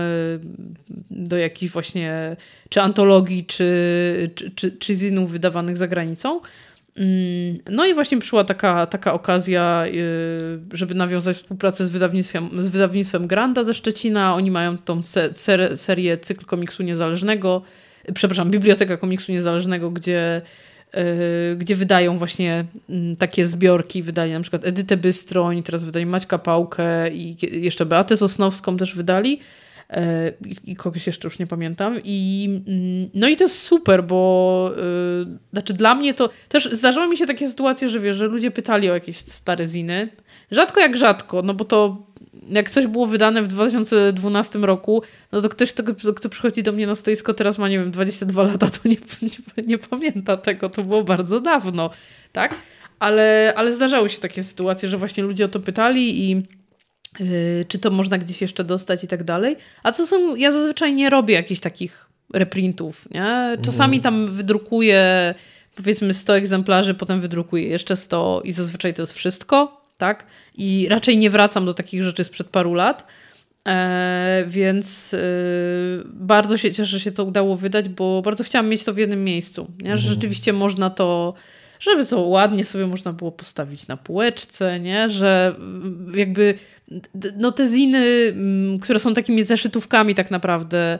do 1.10 1.36
jakichś 1.36 1.72
właśnie 1.72 2.36
czy 2.68 2.80
antologii, 2.80 3.44
czy, 3.44 4.30
czy, 4.34 4.50
czy, 4.50 4.72
czy 4.72 4.94
zinów 4.94 5.30
wydawanych 5.30 5.76
za 5.76 5.88
granicą. 5.88 6.40
Mm, 6.96 7.54
no 7.70 7.86
i 7.86 7.94
właśnie 7.94 8.18
przyszła 8.18 8.44
taka, 8.44 8.86
taka 8.86 9.12
okazja, 9.12 9.84
e, 9.86 9.92
żeby 10.76 10.94
nawiązać 10.94 11.36
współpracę 11.36 11.86
z 11.86 11.90
wydawnictwem, 11.90 12.50
z 12.58 12.68
wydawnictwem 12.68 13.26
Granda 13.26 13.64
ze 13.64 13.74
Szczecina. 13.74 14.34
Oni 14.34 14.50
mają 14.50 14.78
tą 14.78 15.02
ser, 15.32 15.78
serię 15.78 16.18
cykl 16.18 16.44
komiksu 16.44 16.82
niezależnego, 16.82 17.62
przepraszam, 18.14 18.50
Biblioteka 18.50 18.96
Komiksu 18.96 19.32
Niezależnego, 19.32 19.90
gdzie, 19.90 20.42
yy, 20.94 21.02
gdzie 21.56 21.76
wydają 21.76 22.18
właśnie 22.18 22.64
yy, 22.88 23.16
takie 23.18 23.46
zbiorki. 23.46 24.02
Wydali 24.02 24.32
na 24.32 24.40
przykład 24.40 24.64
Edytę 24.64 24.96
Bystroń, 24.96 25.62
teraz 25.62 25.84
wydali 25.84 26.06
Maćka 26.06 26.38
Pałkę 26.38 27.10
i 27.10 27.36
jeszcze 27.52 27.86
Beatę 27.86 28.16
Sosnowską 28.16 28.76
też 28.76 28.94
wydali. 28.94 29.40
E, 29.92 30.32
i 30.64 30.76
kogoś 30.76 31.06
jeszcze 31.06 31.28
już 31.28 31.38
nie 31.38 31.46
pamiętam. 31.46 32.00
I, 32.04 32.48
mm, 32.68 33.10
no 33.14 33.28
i 33.28 33.36
to 33.36 33.44
jest 33.44 33.58
super, 33.58 34.04
bo 34.04 34.70
yy, 34.76 35.38
znaczy 35.52 35.72
dla 35.72 35.94
mnie 35.94 36.14
to 36.14 36.30
też 36.48 36.72
zdarzały 36.72 37.08
mi 37.08 37.16
się 37.16 37.26
takie 37.26 37.48
sytuacje, 37.48 37.88
że 37.88 38.00
wiesz, 38.00 38.16
że 38.16 38.26
ludzie 38.26 38.50
pytali 38.50 38.90
o 38.90 38.94
jakieś 38.94 39.16
stare 39.16 39.66
ziny. 39.66 40.08
Rzadko 40.50 40.80
jak 40.80 40.96
rzadko, 40.96 41.42
no 41.42 41.54
bo 41.54 41.64
to 41.64 42.06
jak 42.48 42.70
coś 42.70 42.86
było 42.86 43.06
wydane 43.06 43.42
w 43.42 43.46
2012 43.46 44.58
roku, 44.58 45.02
no 45.32 45.40
to 45.40 45.48
ktoś, 45.48 45.72
kto, 45.72 46.14
kto 46.14 46.28
przychodzi 46.28 46.62
do 46.62 46.72
mnie 46.72 46.86
na 46.86 46.94
stoisko, 46.94 47.34
teraz 47.34 47.58
ma, 47.58 47.68
nie 47.68 47.78
wiem, 47.78 47.90
22 47.90 48.42
lata, 48.42 48.66
to 48.66 48.88
nie, 48.88 48.96
nie, 49.22 49.64
nie 49.66 49.78
pamięta 49.78 50.36
tego, 50.36 50.70
to 50.70 50.82
było 50.82 51.04
bardzo 51.04 51.40
dawno, 51.40 51.90
tak? 52.32 52.54
Ale, 52.98 53.52
ale 53.56 53.72
zdarzały 53.72 54.08
się 54.08 54.18
takie 54.18 54.42
sytuacje, 54.42 54.88
że 54.88 54.98
właśnie 54.98 55.22
ludzie 55.22 55.44
o 55.44 55.48
to 55.48 55.60
pytali 55.60 56.30
i 56.30 56.42
yy, 57.20 57.64
czy 57.68 57.78
to 57.78 57.90
można 57.90 58.18
gdzieś 58.18 58.40
jeszcze 58.40 58.64
dostać 58.64 59.04
i 59.04 59.06
tak 59.06 59.24
dalej. 59.24 59.56
A 59.82 59.92
to 59.92 60.06
są, 60.06 60.36
ja 60.36 60.52
zazwyczaj 60.52 60.94
nie 60.94 61.10
robię 61.10 61.34
jakichś 61.34 61.60
takich 61.60 62.08
reprintów, 62.34 63.08
nie? 63.10 63.56
Czasami 63.62 63.96
mhm. 63.96 64.02
tam 64.02 64.34
wydrukuję 64.34 65.34
powiedzmy 65.76 66.14
100 66.14 66.36
egzemplarzy, 66.36 66.94
potem 66.94 67.20
wydrukuję 67.20 67.68
jeszcze 67.68 67.96
100 67.96 68.40
i 68.44 68.52
zazwyczaj 68.52 68.94
to 68.94 69.02
jest 69.02 69.12
wszystko 69.12 69.81
tak? 70.02 70.26
I 70.54 70.86
raczej 70.90 71.18
nie 71.18 71.30
wracam 71.30 71.64
do 71.64 71.74
takich 71.74 72.02
rzeczy 72.02 72.24
sprzed 72.24 72.48
paru 72.48 72.74
lat. 72.74 73.06
E, 73.68 74.44
więc 74.48 75.14
e, 75.14 75.18
bardzo 76.06 76.56
się 76.56 76.70
cieszę, 76.70 76.84
że 76.84 77.00
się 77.00 77.12
to 77.12 77.24
udało 77.24 77.56
wydać, 77.56 77.88
bo 77.88 78.22
bardzo 78.22 78.44
chciałam 78.44 78.68
mieć 78.68 78.84
to 78.84 78.94
w 78.94 78.96
jednym 78.96 79.24
miejscu. 79.24 79.66
Nie? 79.78 79.96
Że 79.96 80.02
mhm. 80.02 80.14
rzeczywiście 80.14 80.52
można 80.52 80.90
to, 80.90 81.34
żeby 81.82 82.06
to 82.06 82.20
ładnie 82.20 82.64
sobie 82.64 82.86
można 82.86 83.12
było 83.12 83.32
postawić 83.32 83.86
na 83.86 83.96
półeczce, 83.96 84.80
nie? 84.80 85.08
że 85.08 85.54
mm, 85.58 86.12
jakby 86.16 86.54
no 87.36 87.52
te 87.52 87.66
ziny, 87.66 88.32
mm, 88.34 88.78
które 88.78 88.98
są 88.98 89.14
takimi 89.14 89.44
zeszytówkami 89.44 90.14
tak 90.14 90.30
naprawdę, 90.30 90.98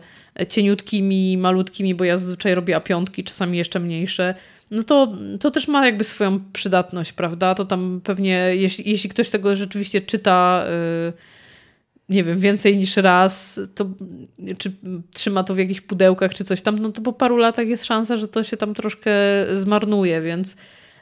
cieniutkimi, 0.49 1.37
malutkimi, 1.37 1.95
bo 1.95 2.05
ja 2.05 2.19
zazwyczaj 2.19 2.55
robię 2.55 2.77
A5, 2.77 3.25
czasami 3.25 3.59
jeszcze 3.59 3.81
mniejsze, 3.81 4.35
no 4.71 4.83
to, 4.83 5.09
to 5.41 5.51
też 5.51 5.69
ma 5.69 5.87
jakby 5.87 6.05
swoją 6.05 6.41
przydatność, 6.53 7.13
prawda? 7.13 7.55
To 7.55 7.65
tam 7.65 8.01
pewnie, 8.05 8.51
jeśli, 8.53 8.91
jeśli 8.91 9.11
ktoś 9.11 9.31
tego 9.31 9.57
rzeczywiście 9.57 10.01
czyta, 10.01 10.65
yy, 11.07 11.13
nie 12.09 12.25
wiem, 12.25 12.39
więcej 12.39 12.79
niż 12.79 12.97
raz, 12.97 13.61
to 13.75 13.91
czy 14.59 14.73
trzyma 15.13 15.45
to 15.45 15.55
w 15.55 15.59
jakichś 15.59 15.81
pudełkach 15.81 16.35
czy 16.35 16.45
coś 16.45 16.63
tam, 16.63 16.79
no 16.79 16.93
to 16.93 17.03
po 17.03 17.13
paru 17.13 17.37
latach 17.37 17.67
jest 17.67 17.85
szansa, 17.85 18.17
że 18.17 18.29
to 18.29 18.45
się 18.45 18.57
tam 18.57 18.75
troszkę 18.75 19.13
zmarnuje, 19.55 20.21
więc 20.21 20.57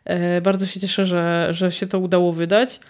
yy, 0.07 0.41
bardzo 0.43 0.67
się 0.67 0.81
cieszę, 0.81 1.07
że, 1.07 1.49
że 1.51 1.73
się 1.73 1.87
to 1.87 1.99
udało 1.99 2.33
wydać. 2.33 2.81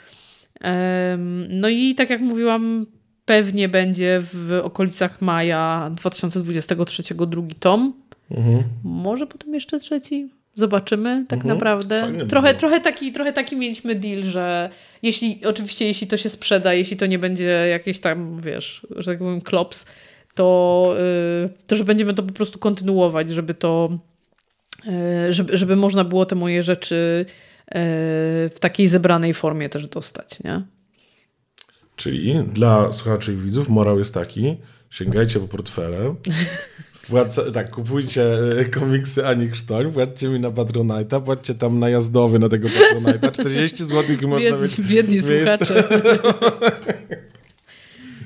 No 1.49 1.69
i 1.69 1.95
tak 1.95 2.11
jak 2.11 2.21
mówiłam, 2.21 2.87
pewnie 3.25 3.69
będzie 3.69 4.23
w 4.33 4.61
okolicach 4.63 5.23
maja 5.23 5.91
2023 5.97 7.15
drugi 7.15 7.55
tom. 7.55 7.93
Mhm. 8.31 8.65
Może 8.85 9.27
potem 9.27 9.55
jeszcze 9.55 9.81
trzeci, 9.81 10.31
Zobaczymy 10.55 11.25
tak 11.29 11.37
mhm. 11.37 11.55
naprawdę. 11.55 12.13
trochę, 12.29 12.55
trochę, 12.55 12.81
taki, 12.81 13.13
trochę 13.13 13.33
taki 13.33 13.57
mieliśmy 13.57 13.95
deal, 13.95 14.23
że 14.23 14.71
jeśli, 15.03 15.41
oczywiście 15.45 15.87
jeśli 15.87 16.07
to 16.07 16.17
się 16.17 16.31
sprzeda, 16.31 16.75
jeśli 16.75 16.97
to 16.97 17.07
nie 17.07 17.19
będzie 17.19 17.45
jakieś 17.71 18.01
tam, 18.01 18.41
wiesz, 18.41 18.87
że 18.97 19.13
tak 19.13 19.19
powiem, 19.19 19.41
klops, 19.41 19.87
to, 20.35 20.95
yy, 21.43 21.51
to 21.67 21.77
że 21.77 21.85
będziemy 21.85 22.15
to 22.15 22.23
po 22.23 22.33
prostu 22.33 22.59
kontynuować, 22.59 23.31
żeby 23.31 23.55
to, 23.55 23.99
yy, 24.87 25.33
żeby, 25.33 25.59
żeby 25.59 25.77
można 25.77 26.05
było 26.05 26.27
te 26.27 26.37
moje 26.37 26.63
rzeczy 26.63 27.25
yy, 27.27 27.75
w 28.49 28.57
takiej 28.61 28.89
zebranej 28.89 29.35
formie 29.35 29.69
też 29.69 29.87
dostać, 29.87 30.43
nie? 30.43 30.63
Czyli 31.97 32.35
dla 32.53 32.93
słuchaczy 32.93 33.33
i 33.33 33.37
widzów 33.37 33.69
morał 33.69 33.99
jest 33.99 34.15
taki, 34.15 34.57
sięgajcie 34.91 35.41
po 35.41 35.49
portfele, 35.49 36.15
Płaca, 37.11 37.51
tak, 37.51 37.71
kupujcie 37.71 38.23
e, 38.59 38.65
komiksy 38.65 39.27
Ani 39.27 39.51
Krztoń, 39.51 39.93
płaccie 39.93 40.29
mi 40.29 40.41
na 40.41 40.51
Patronite'a, 40.51 41.23
płaccie 41.23 41.55
tam 41.55 41.79
najazdowy 41.79 42.39
na 42.39 42.49
tego 42.49 42.69
Patronite'a, 42.69 43.33
40 43.41 43.85
zł 43.85 44.17
i 44.23 44.27
można 44.27 44.51
Biedni, 44.51 44.63
mieć 44.63 44.81
biedni 44.81 45.15
miejsce. 45.15 45.67
słuchacze. 45.67 45.89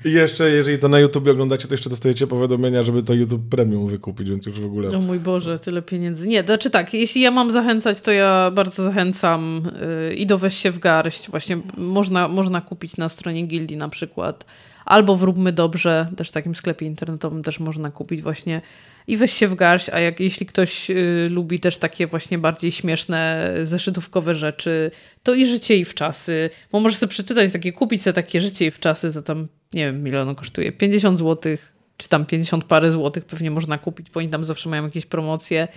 I 0.05 0.13
jeszcze, 0.13 0.51
jeżeli 0.51 0.79
to 0.79 0.89
na 0.89 0.99
YouTube 0.99 1.29
oglądacie, 1.29 1.69
to 1.69 1.75
jeszcze 1.75 1.91
dostajecie 1.91 2.27
powiadomienia, 2.27 2.83
żeby 2.83 3.03
to 3.03 3.15
YouTube 3.15 3.49
Premium 3.51 3.87
wykupić, 3.87 4.31
więc 4.31 4.47
już 4.47 4.61
w 4.61 4.65
ogóle... 4.65 4.89
O 4.89 5.01
mój 5.01 5.21
Boże, 5.21 5.59
tyle 5.59 5.83
pieniędzy. 5.83 6.29
Nie, 6.29 6.43
znaczy 6.43 6.71
tak, 6.71 6.95
jeśli 6.95 7.21
ja 7.21 7.31
mam 7.31 7.51
zachęcać, 7.51 8.01
to 8.01 8.13
ja 8.13 8.51
bardzo 8.55 8.85
zachęcam 8.85 9.63
yy, 10.09 10.15
i 10.15 10.27
do 10.27 10.39
weź 10.39 10.55
się 10.55 10.71
w 10.71 10.79
garść. 10.79 11.31
Właśnie 11.31 11.59
można, 11.77 12.29
można 12.29 12.61
kupić 12.61 12.97
na 12.97 13.09
stronie 13.09 13.47
Gildii 13.47 13.77
na 13.77 13.89
przykład. 13.89 14.45
Albo 14.85 15.17
wróbmy 15.17 15.53
dobrze, 15.53 16.09
też 16.17 16.29
w 16.29 16.33
takim 16.33 16.55
sklepie 16.55 16.87
internetowym 16.87 17.43
też 17.43 17.61
można 17.61 17.91
kupić 17.91 18.23
właśnie 18.23 18.61
i 19.07 19.17
weź 19.17 19.33
się 19.33 19.49
w 19.49 19.55
garść, 19.55 19.89
a 19.89 20.01
jak 20.01 20.21
jeśli 20.21 20.47
ktoś 20.47 20.91
y, 20.91 21.29
lubi 21.31 21.61
też 21.61 21.79
takie 21.79 22.07
właśnie 22.07 22.39
bardziej 22.39 22.73
śmieszne, 22.73 23.53
zeszytówkowe 23.63 24.35
rzeczy, 24.35 24.91
to 25.23 25.35
i 25.35 25.47
życie 25.47 25.77
i 25.77 25.85
w 25.85 25.95
czasy, 25.95 26.51
bo 26.73 26.81
możesz 26.81 26.99
sobie 26.99 27.11
przeczytać 27.11 27.53
takie, 27.53 27.73
kupić 27.73 28.03
sobie 28.03 28.15
takie 28.15 28.41
życie 28.41 28.67
i 28.67 28.71
w 28.71 28.81
czasy, 28.81 29.13
to 29.13 29.23
tam, 29.23 29.49
nie 29.73 29.87
wiem, 29.87 30.09
ile 30.09 30.23
ono 30.23 30.35
kosztuje, 30.35 30.73
50 30.73 31.19
zł, 31.19 31.57
czy 31.97 32.09
tam 32.09 32.27
50 32.27 32.65
parę 32.65 32.93
złotych 32.93 33.25
pewnie 33.25 33.51
można 33.51 33.79
kupić, 33.79 34.11
bo 34.11 34.21
oni 34.21 34.29
tam 34.29 34.45
zawsze 34.45 34.69
mają 34.69 34.85
jakieś 34.85 35.07
promocje. 35.07 35.69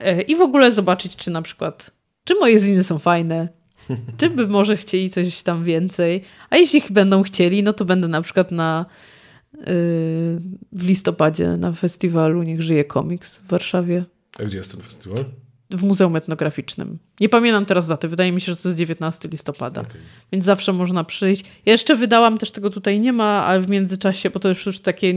Y, 0.00 0.22
i 0.22 0.36
w 0.36 0.40
ogóle 0.40 0.70
zobaczyć, 0.70 1.16
czy 1.16 1.30
na 1.30 1.42
przykład, 1.42 1.90
czy 2.24 2.34
moje 2.34 2.58
ziny 2.58 2.84
są 2.84 2.98
fajne, 2.98 3.48
czy 4.18 4.30
by 4.30 4.46
może 4.46 4.76
chcieli 4.76 5.10
coś 5.10 5.42
tam 5.42 5.64
więcej? 5.64 6.22
A 6.50 6.56
jeśli 6.56 6.82
będą 6.90 7.22
chcieli, 7.22 7.62
no 7.62 7.72
to 7.72 7.84
będę 7.84 8.08
na 8.08 8.22
przykład 8.22 8.50
na 8.50 8.86
yy, 9.54 9.64
w 10.72 10.86
listopadzie 10.86 11.48
na 11.48 11.72
festiwalu 11.72 12.42
Niech 12.42 12.62
żyje 12.62 12.84
komiks 12.84 13.38
w 13.38 13.46
Warszawie. 13.46 14.04
A 14.38 14.44
gdzie 14.44 14.58
jest 14.58 14.72
ten 14.72 14.80
festiwal? 14.80 15.24
W 15.70 15.82
Muzeum 15.82 16.16
Etnograficznym. 16.16 16.98
Nie 17.20 17.28
pamiętam 17.28 17.66
teraz 17.66 17.86
daty. 17.86 18.08
Wydaje 18.08 18.32
mi 18.32 18.40
się, 18.40 18.52
że 18.52 18.56
to 18.56 18.68
jest 18.68 18.78
19 18.78 19.28
listopada. 19.28 19.80
Okay. 19.80 20.00
Więc 20.32 20.44
zawsze 20.44 20.72
można 20.72 21.04
przyjść. 21.04 21.44
Ja 21.66 21.72
jeszcze 21.72 21.96
wydałam, 21.96 22.38
też 22.38 22.52
tego 22.52 22.70
tutaj 22.70 23.00
nie 23.00 23.12
ma, 23.12 23.44
ale 23.46 23.60
w 23.60 23.68
międzyczasie, 23.68 24.30
bo 24.30 24.40
to 24.40 24.48
już, 24.48 24.80
takie 24.80 25.14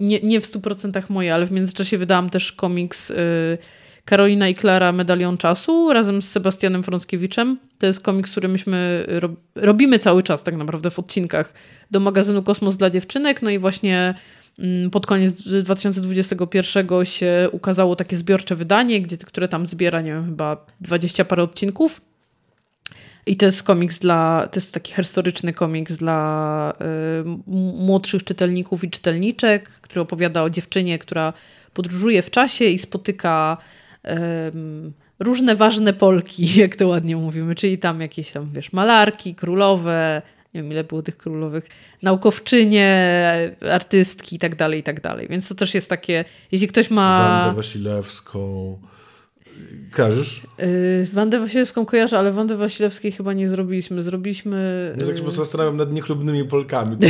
nie, 0.00 0.20
nie 0.20 0.40
w 0.40 0.44
100% 0.44 1.02
moje, 1.08 1.34
ale 1.34 1.46
w 1.46 1.52
międzyczasie 1.52 1.98
wydałam 1.98 2.30
też 2.30 2.52
komiks 2.52 3.08
yy, 3.08 3.16
Karolina 4.04 4.48
i 4.48 4.54
Klara 4.54 4.92
Medalion 4.92 5.38
Czasu 5.38 5.92
razem 5.92 6.22
z 6.22 6.30
Sebastianem 6.30 6.82
Frąckiewiczem. 6.82 7.58
To 7.78 7.86
jest 7.86 8.02
komiks, 8.02 8.30
który 8.30 8.48
myśmy 8.48 9.04
rob 9.08 9.32
robimy 9.54 9.98
cały 9.98 10.22
czas 10.22 10.42
tak 10.42 10.56
naprawdę 10.56 10.90
w 10.90 10.98
odcinkach 10.98 11.54
do 11.90 12.00
magazynu 12.00 12.42
Kosmos 12.42 12.76
dla 12.76 12.90
dziewczynek. 12.90 13.42
No 13.42 13.50
i 13.50 13.58
właśnie 13.58 14.14
mm, 14.58 14.90
pod 14.90 15.06
koniec 15.06 15.42
2021 15.42 17.04
się 17.04 17.48
ukazało 17.52 17.96
takie 17.96 18.16
zbiorcze 18.16 18.56
wydanie, 18.56 19.02
gdzie, 19.02 19.16
które 19.16 19.48
tam 19.48 19.66
zbiera, 19.66 20.00
nie 20.00 20.12
wiem, 20.12 20.24
chyba 20.24 20.66
20 20.80 21.24
parę 21.24 21.42
odcinków. 21.42 22.00
I 23.26 23.36
to 23.36 23.46
jest 23.46 23.62
komiks 23.62 23.98
dla, 23.98 24.48
to 24.52 24.60
jest 24.60 24.74
taki 24.74 24.94
historyczny 24.94 25.52
komiks 25.52 25.96
dla 25.96 26.72
y, 26.80 27.24
młodszych 27.74 28.24
czytelników 28.24 28.84
i 28.84 28.90
czytelniczek, 28.90 29.68
który 29.68 30.00
opowiada 30.00 30.42
o 30.42 30.50
dziewczynie, 30.50 30.98
która 30.98 31.32
podróżuje 31.74 32.22
w 32.22 32.30
czasie 32.30 32.64
i 32.64 32.78
spotyka 32.78 33.56
różne 35.18 35.56
ważne 35.56 35.92
Polki, 35.92 36.54
jak 36.60 36.76
to 36.76 36.88
ładnie 36.88 37.16
mówimy, 37.16 37.54
czyli 37.54 37.78
tam 37.78 38.00
jakieś 38.00 38.32
tam, 38.32 38.52
wiesz, 38.52 38.72
malarki, 38.72 39.34
królowe, 39.34 40.22
nie 40.54 40.62
wiem 40.62 40.72
ile 40.72 40.84
było 40.84 41.02
tych 41.02 41.16
królowych, 41.16 41.68
naukowczynie, 42.02 43.16
artystki 43.70 44.36
i 44.36 44.38
tak 44.38 44.56
dalej, 44.56 44.80
i 44.80 44.82
tak 44.82 45.00
dalej. 45.00 45.28
Więc 45.28 45.48
to 45.48 45.54
też 45.54 45.74
jest 45.74 45.90
takie, 45.90 46.24
jeśli 46.52 46.68
ktoś 46.68 46.90
ma... 46.90 47.40
Wandę 47.44 47.56
Wasilewską... 47.56 48.78
Kojarzysz? 49.90 50.42
Yy, 50.58 51.06
Wandę 51.12 51.40
Wasilewską 51.40 51.86
kojarzę, 51.86 52.18
ale 52.18 52.32
Wandę 52.32 52.56
Wasilewskiej 52.56 53.12
chyba 53.12 53.32
nie 53.32 53.48
zrobiliśmy. 53.48 54.02
Zrobiliśmy... 54.02 54.94
Ja 55.00 55.06
tak 55.06 55.08
się 55.08 55.14
po 55.14 55.22
prostu 55.22 55.44
zastanawiam 55.44 55.76
nad 55.76 55.92
niechlubnymi 55.92 56.44
Polkami. 56.44 56.96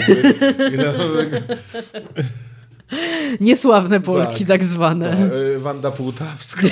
Niesławne 3.41 4.01
Polki 4.01 4.39
tak, 4.39 4.49
tak 4.49 4.65
zwane. 4.65 5.29
Ta, 5.31 5.37
y, 5.37 5.59
Wanda 5.59 5.91
Półtawska. 5.91 6.67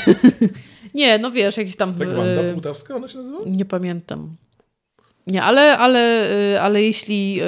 nie, 0.94 1.18
no 1.18 1.30
wiesz, 1.30 1.56
jakieś 1.56 1.76
tam... 1.76 1.94
Tak 1.94 2.08
Wanda 2.08 2.52
Półtawska 2.52 2.96
ona 2.96 3.08
się 3.08 3.18
nazywa? 3.18 3.38
Nie 3.46 3.64
pamiętam. 3.64 4.36
Nie, 5.26 5.42
ale, 5.42 5.78
ale, 5.78 6.30
y, 6.54 6.60
ale 6.60 6.82
jeśli, 6.82 7.40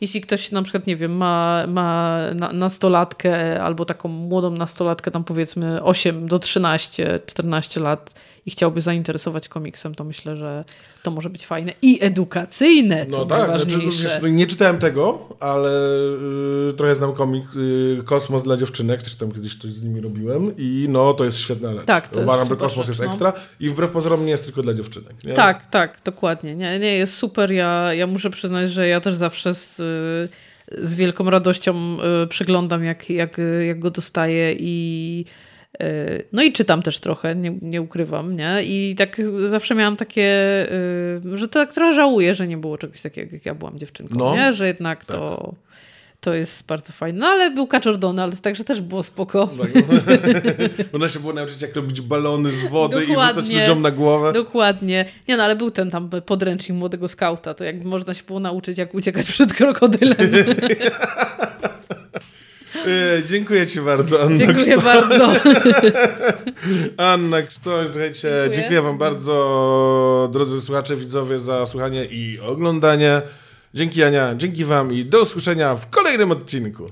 jeśli 0.00 0.20
ktoś 0.20 0.52
na 0.52 0.62
przykład, 0.62 0.86
nie 0.86 0.96
wiem, 0.96 1.16
ma, 1.16 1.64
ma 1.68 2.20
nastolatkę 2.52 3.62
albo 3.62 3.84
taką 3.84 4.08
młodą 4.08 4.50
nastolatkę, 4.50 5.10
tam 5.10 5.24
powiedzmy 5.24 5.82
8 5.82 6.28
do 6.28 6.38
13, 6.38 7.20
14 7.26 7.80
lat 7.80 8.14
i 8.46 8.50
chciałby 8.50 8.80
zainteresować 8.80 9.48
komiksem, 9.48 9.94
to 9.94 10.04
myślę, 10.04 10.36
że 10.36 10.64
to 11.02 11.10
może 11.10 11.30
być 11.30 11.46
fajne 11.46 11.72
i 11.82 11.98
edukacyjne, 12.00 13.06
co 13.06 13.18
no 13.18 13.26
tak. 13.26 13.60
Znaczy, 13.60 14.30
nie 14.30 14.46
czytałem 14.46 14.78
tego, 14.78 15.28
ale 15.40 15.70
y, 16.70 16.72
trochę 16.72 16.94
znam 16.94 17.12
komik 17.12 17.44
y, 17.56 18.02
Kosmos 18.04 18.42
dla 18.42 18.56
dziewczynek, 18.56 19.02
też 19.02 19.14
tam 19.14 19.32
kiedyś 19.32 19.56
coś 19.56 19.72
z 19.72 19.82
nimi 19.82 20.00
robiłem 20.00 20.52
i 20.58 20.86
no 20.88 21.14
to 21.14 21.24
jest 21.24 21.38
świetna 21.38 21.72
rzecz. 21.72 21.84
Tak, 21.84 22.08
to 22.08 22.20
Uważam, 22.20 22.48
że 22.48 22.56
Kosmos 22.56 22.88
jest 22.88 23.00
no. 23.00 23.06
ekstra 23.06 23.32
i 23.60 23.70
wbrew 23.70 23.90
pozorom 23.90 24.24
nie 24.24 24.30
jest 24.30 24.44
tylko 24.44 24.62
dla 24.62 24.74
dziewczynek. 24.74 25.24
Nie? 25.24 25.34
Tak, 25.34 25.66
tak, 25.66 26.00
dokładnie. 26.04 26.54
Nie, 26.54 26.78
nie 26.78 26.96
jest 26.96 27.14
super. 27.14 27.52
Ja, 27.52 27.94
ja 27.94 28.06
muszę 28.06 28.30
przyznać, 28.30 28.70
że 28.70 28.88
ja 28.88 29.00
też 29.00 29.14
zawsze 29.14 29.54
z, 29.54 29.76
z 30.82 30.94
wielką 30.94 31.30
radością 31.30 31.98
y, 32.24 32.26
przyglądam, 32.26 32.84
jak, 32.84 33.10
jak, 33.10 33.40
jak 33.66 33.78
go 33.78 33.90
dostaję 33.90 34.52
i 34.58 35.24
y, 35.28 35.55
no 36.32 36.42
i 36.42 36.52
czytam 36.52 36.82
też 36.82 37.00
trochę, 37.00 37.36
nie, 37.36 37.58
nie 37.62 37.82
ukrywam, 37.82 38.36
nie? 38.36 38.62
I 38.64 38.94
tak 38.98 39.16
zawsze 39.48 39.74
miałam 39.74 39.96
takie, 39.96 40.22
y, 41.32 41.36
że 41.36 41.48
tak 41.48 41.72
trochę 41.72 41.92
żałuję, 41.92 42.34
że 42.34 42.48
nie 42.48 42.56
było 42.56 42.78
czegoś 42.78 43.02
takiego, 43.02 43.34
jak 43.36 43.46
ja 43.46 43.54
byłam 43.54 43.78
dziewczynką, 43.78 44.18
no, 44.18 44.36
nie? 44.36 44.52
Że 44.52 44.66
jednak 44.66 45.04
tak. 45.04 45.16
to 45.16 45.54
to 46.26 46.34
jest 46.34 46.66
bardzo 46.66 46.92
fajne. 46.92 47.18
No 47.18 47.26
ale 47.26 47.50
był 47.50 47.66
Kaczor 47.66 47.98
Donald, 47.98 48.40
także 48.40 48.64
też 48.64 48.80
było 48.80 49.02
spoko. 49.02 49.48
Ona 50.92 51.08
się 51.12 51.20
było 51.20 51.32
nauczyć, 51.32 51.62
jak 51.62 51.76
robić 51.76 52.00
balony 52.00 52.52
z 52.52 52.62
wody 52.62 53.06
Dokładnie. 53.06 53.32
i 53.32 53.34
rzucać 53.34 53.60
ludziom 53.60 53.82
na 53.82 53.90
głowę. 53.90 54.32
Dokładnie. 54.32 55.04
Nie 55.28 55.36
no, 55.36 55.42
ale 55.42 55.56
był 55.56 55.70
ten 55.70 55.90
tam 55.90 56.10
podręcznik 56.26 56.78
młodego 56.78 57.08
skauta, 57.08 57.54
to 57.54 57.64
jak 57.64 57.84
można 57.84 58.14
się 58.14 58.22
było 58.24 58.40
nauczyć, 58.40 58.78
jak 58.78 58.94
uciekać 58.94 59.26
przed 59.26 59.54
krokodylem. 59.54 60.16
E, 62.86 63.22
dziękuję 63.28 63.66
Ci 63.66 63.80
bardzo, 63.80 64.22
Anna 64.22 64.36
Dziękuję 64.36 64.78
bardzo. 64.78 65.32
Anna 67.12 67.42
Krztoń, 67.42 67.86
słuchajcie, 67.90 68.28
dziękuję. 68.30 68.56
dziękuję 68.56 68.82
Wam 68.82 68.98
bardzo, 68.98 70.28
drodzy 70.32 70.60
słuchacze, 70.60 70.96
widzowie, 70.96 71.40
za 71.40 71.66
słuchanie 71.66 72.04
i 72.04 72.40
oglądanie. 72.40 73.22
Dzięki 73.74 74.02
Ania, 74.02 74.34
dzięki 74.34 74.64
Wam 74.64 74.92
i 74.92 75.04
do 75.04 75.22
usłyszenia 75.22 75.76
w 75.76 75.90
kolejnym 75.90 76.30
odcinku. 76.30 76.88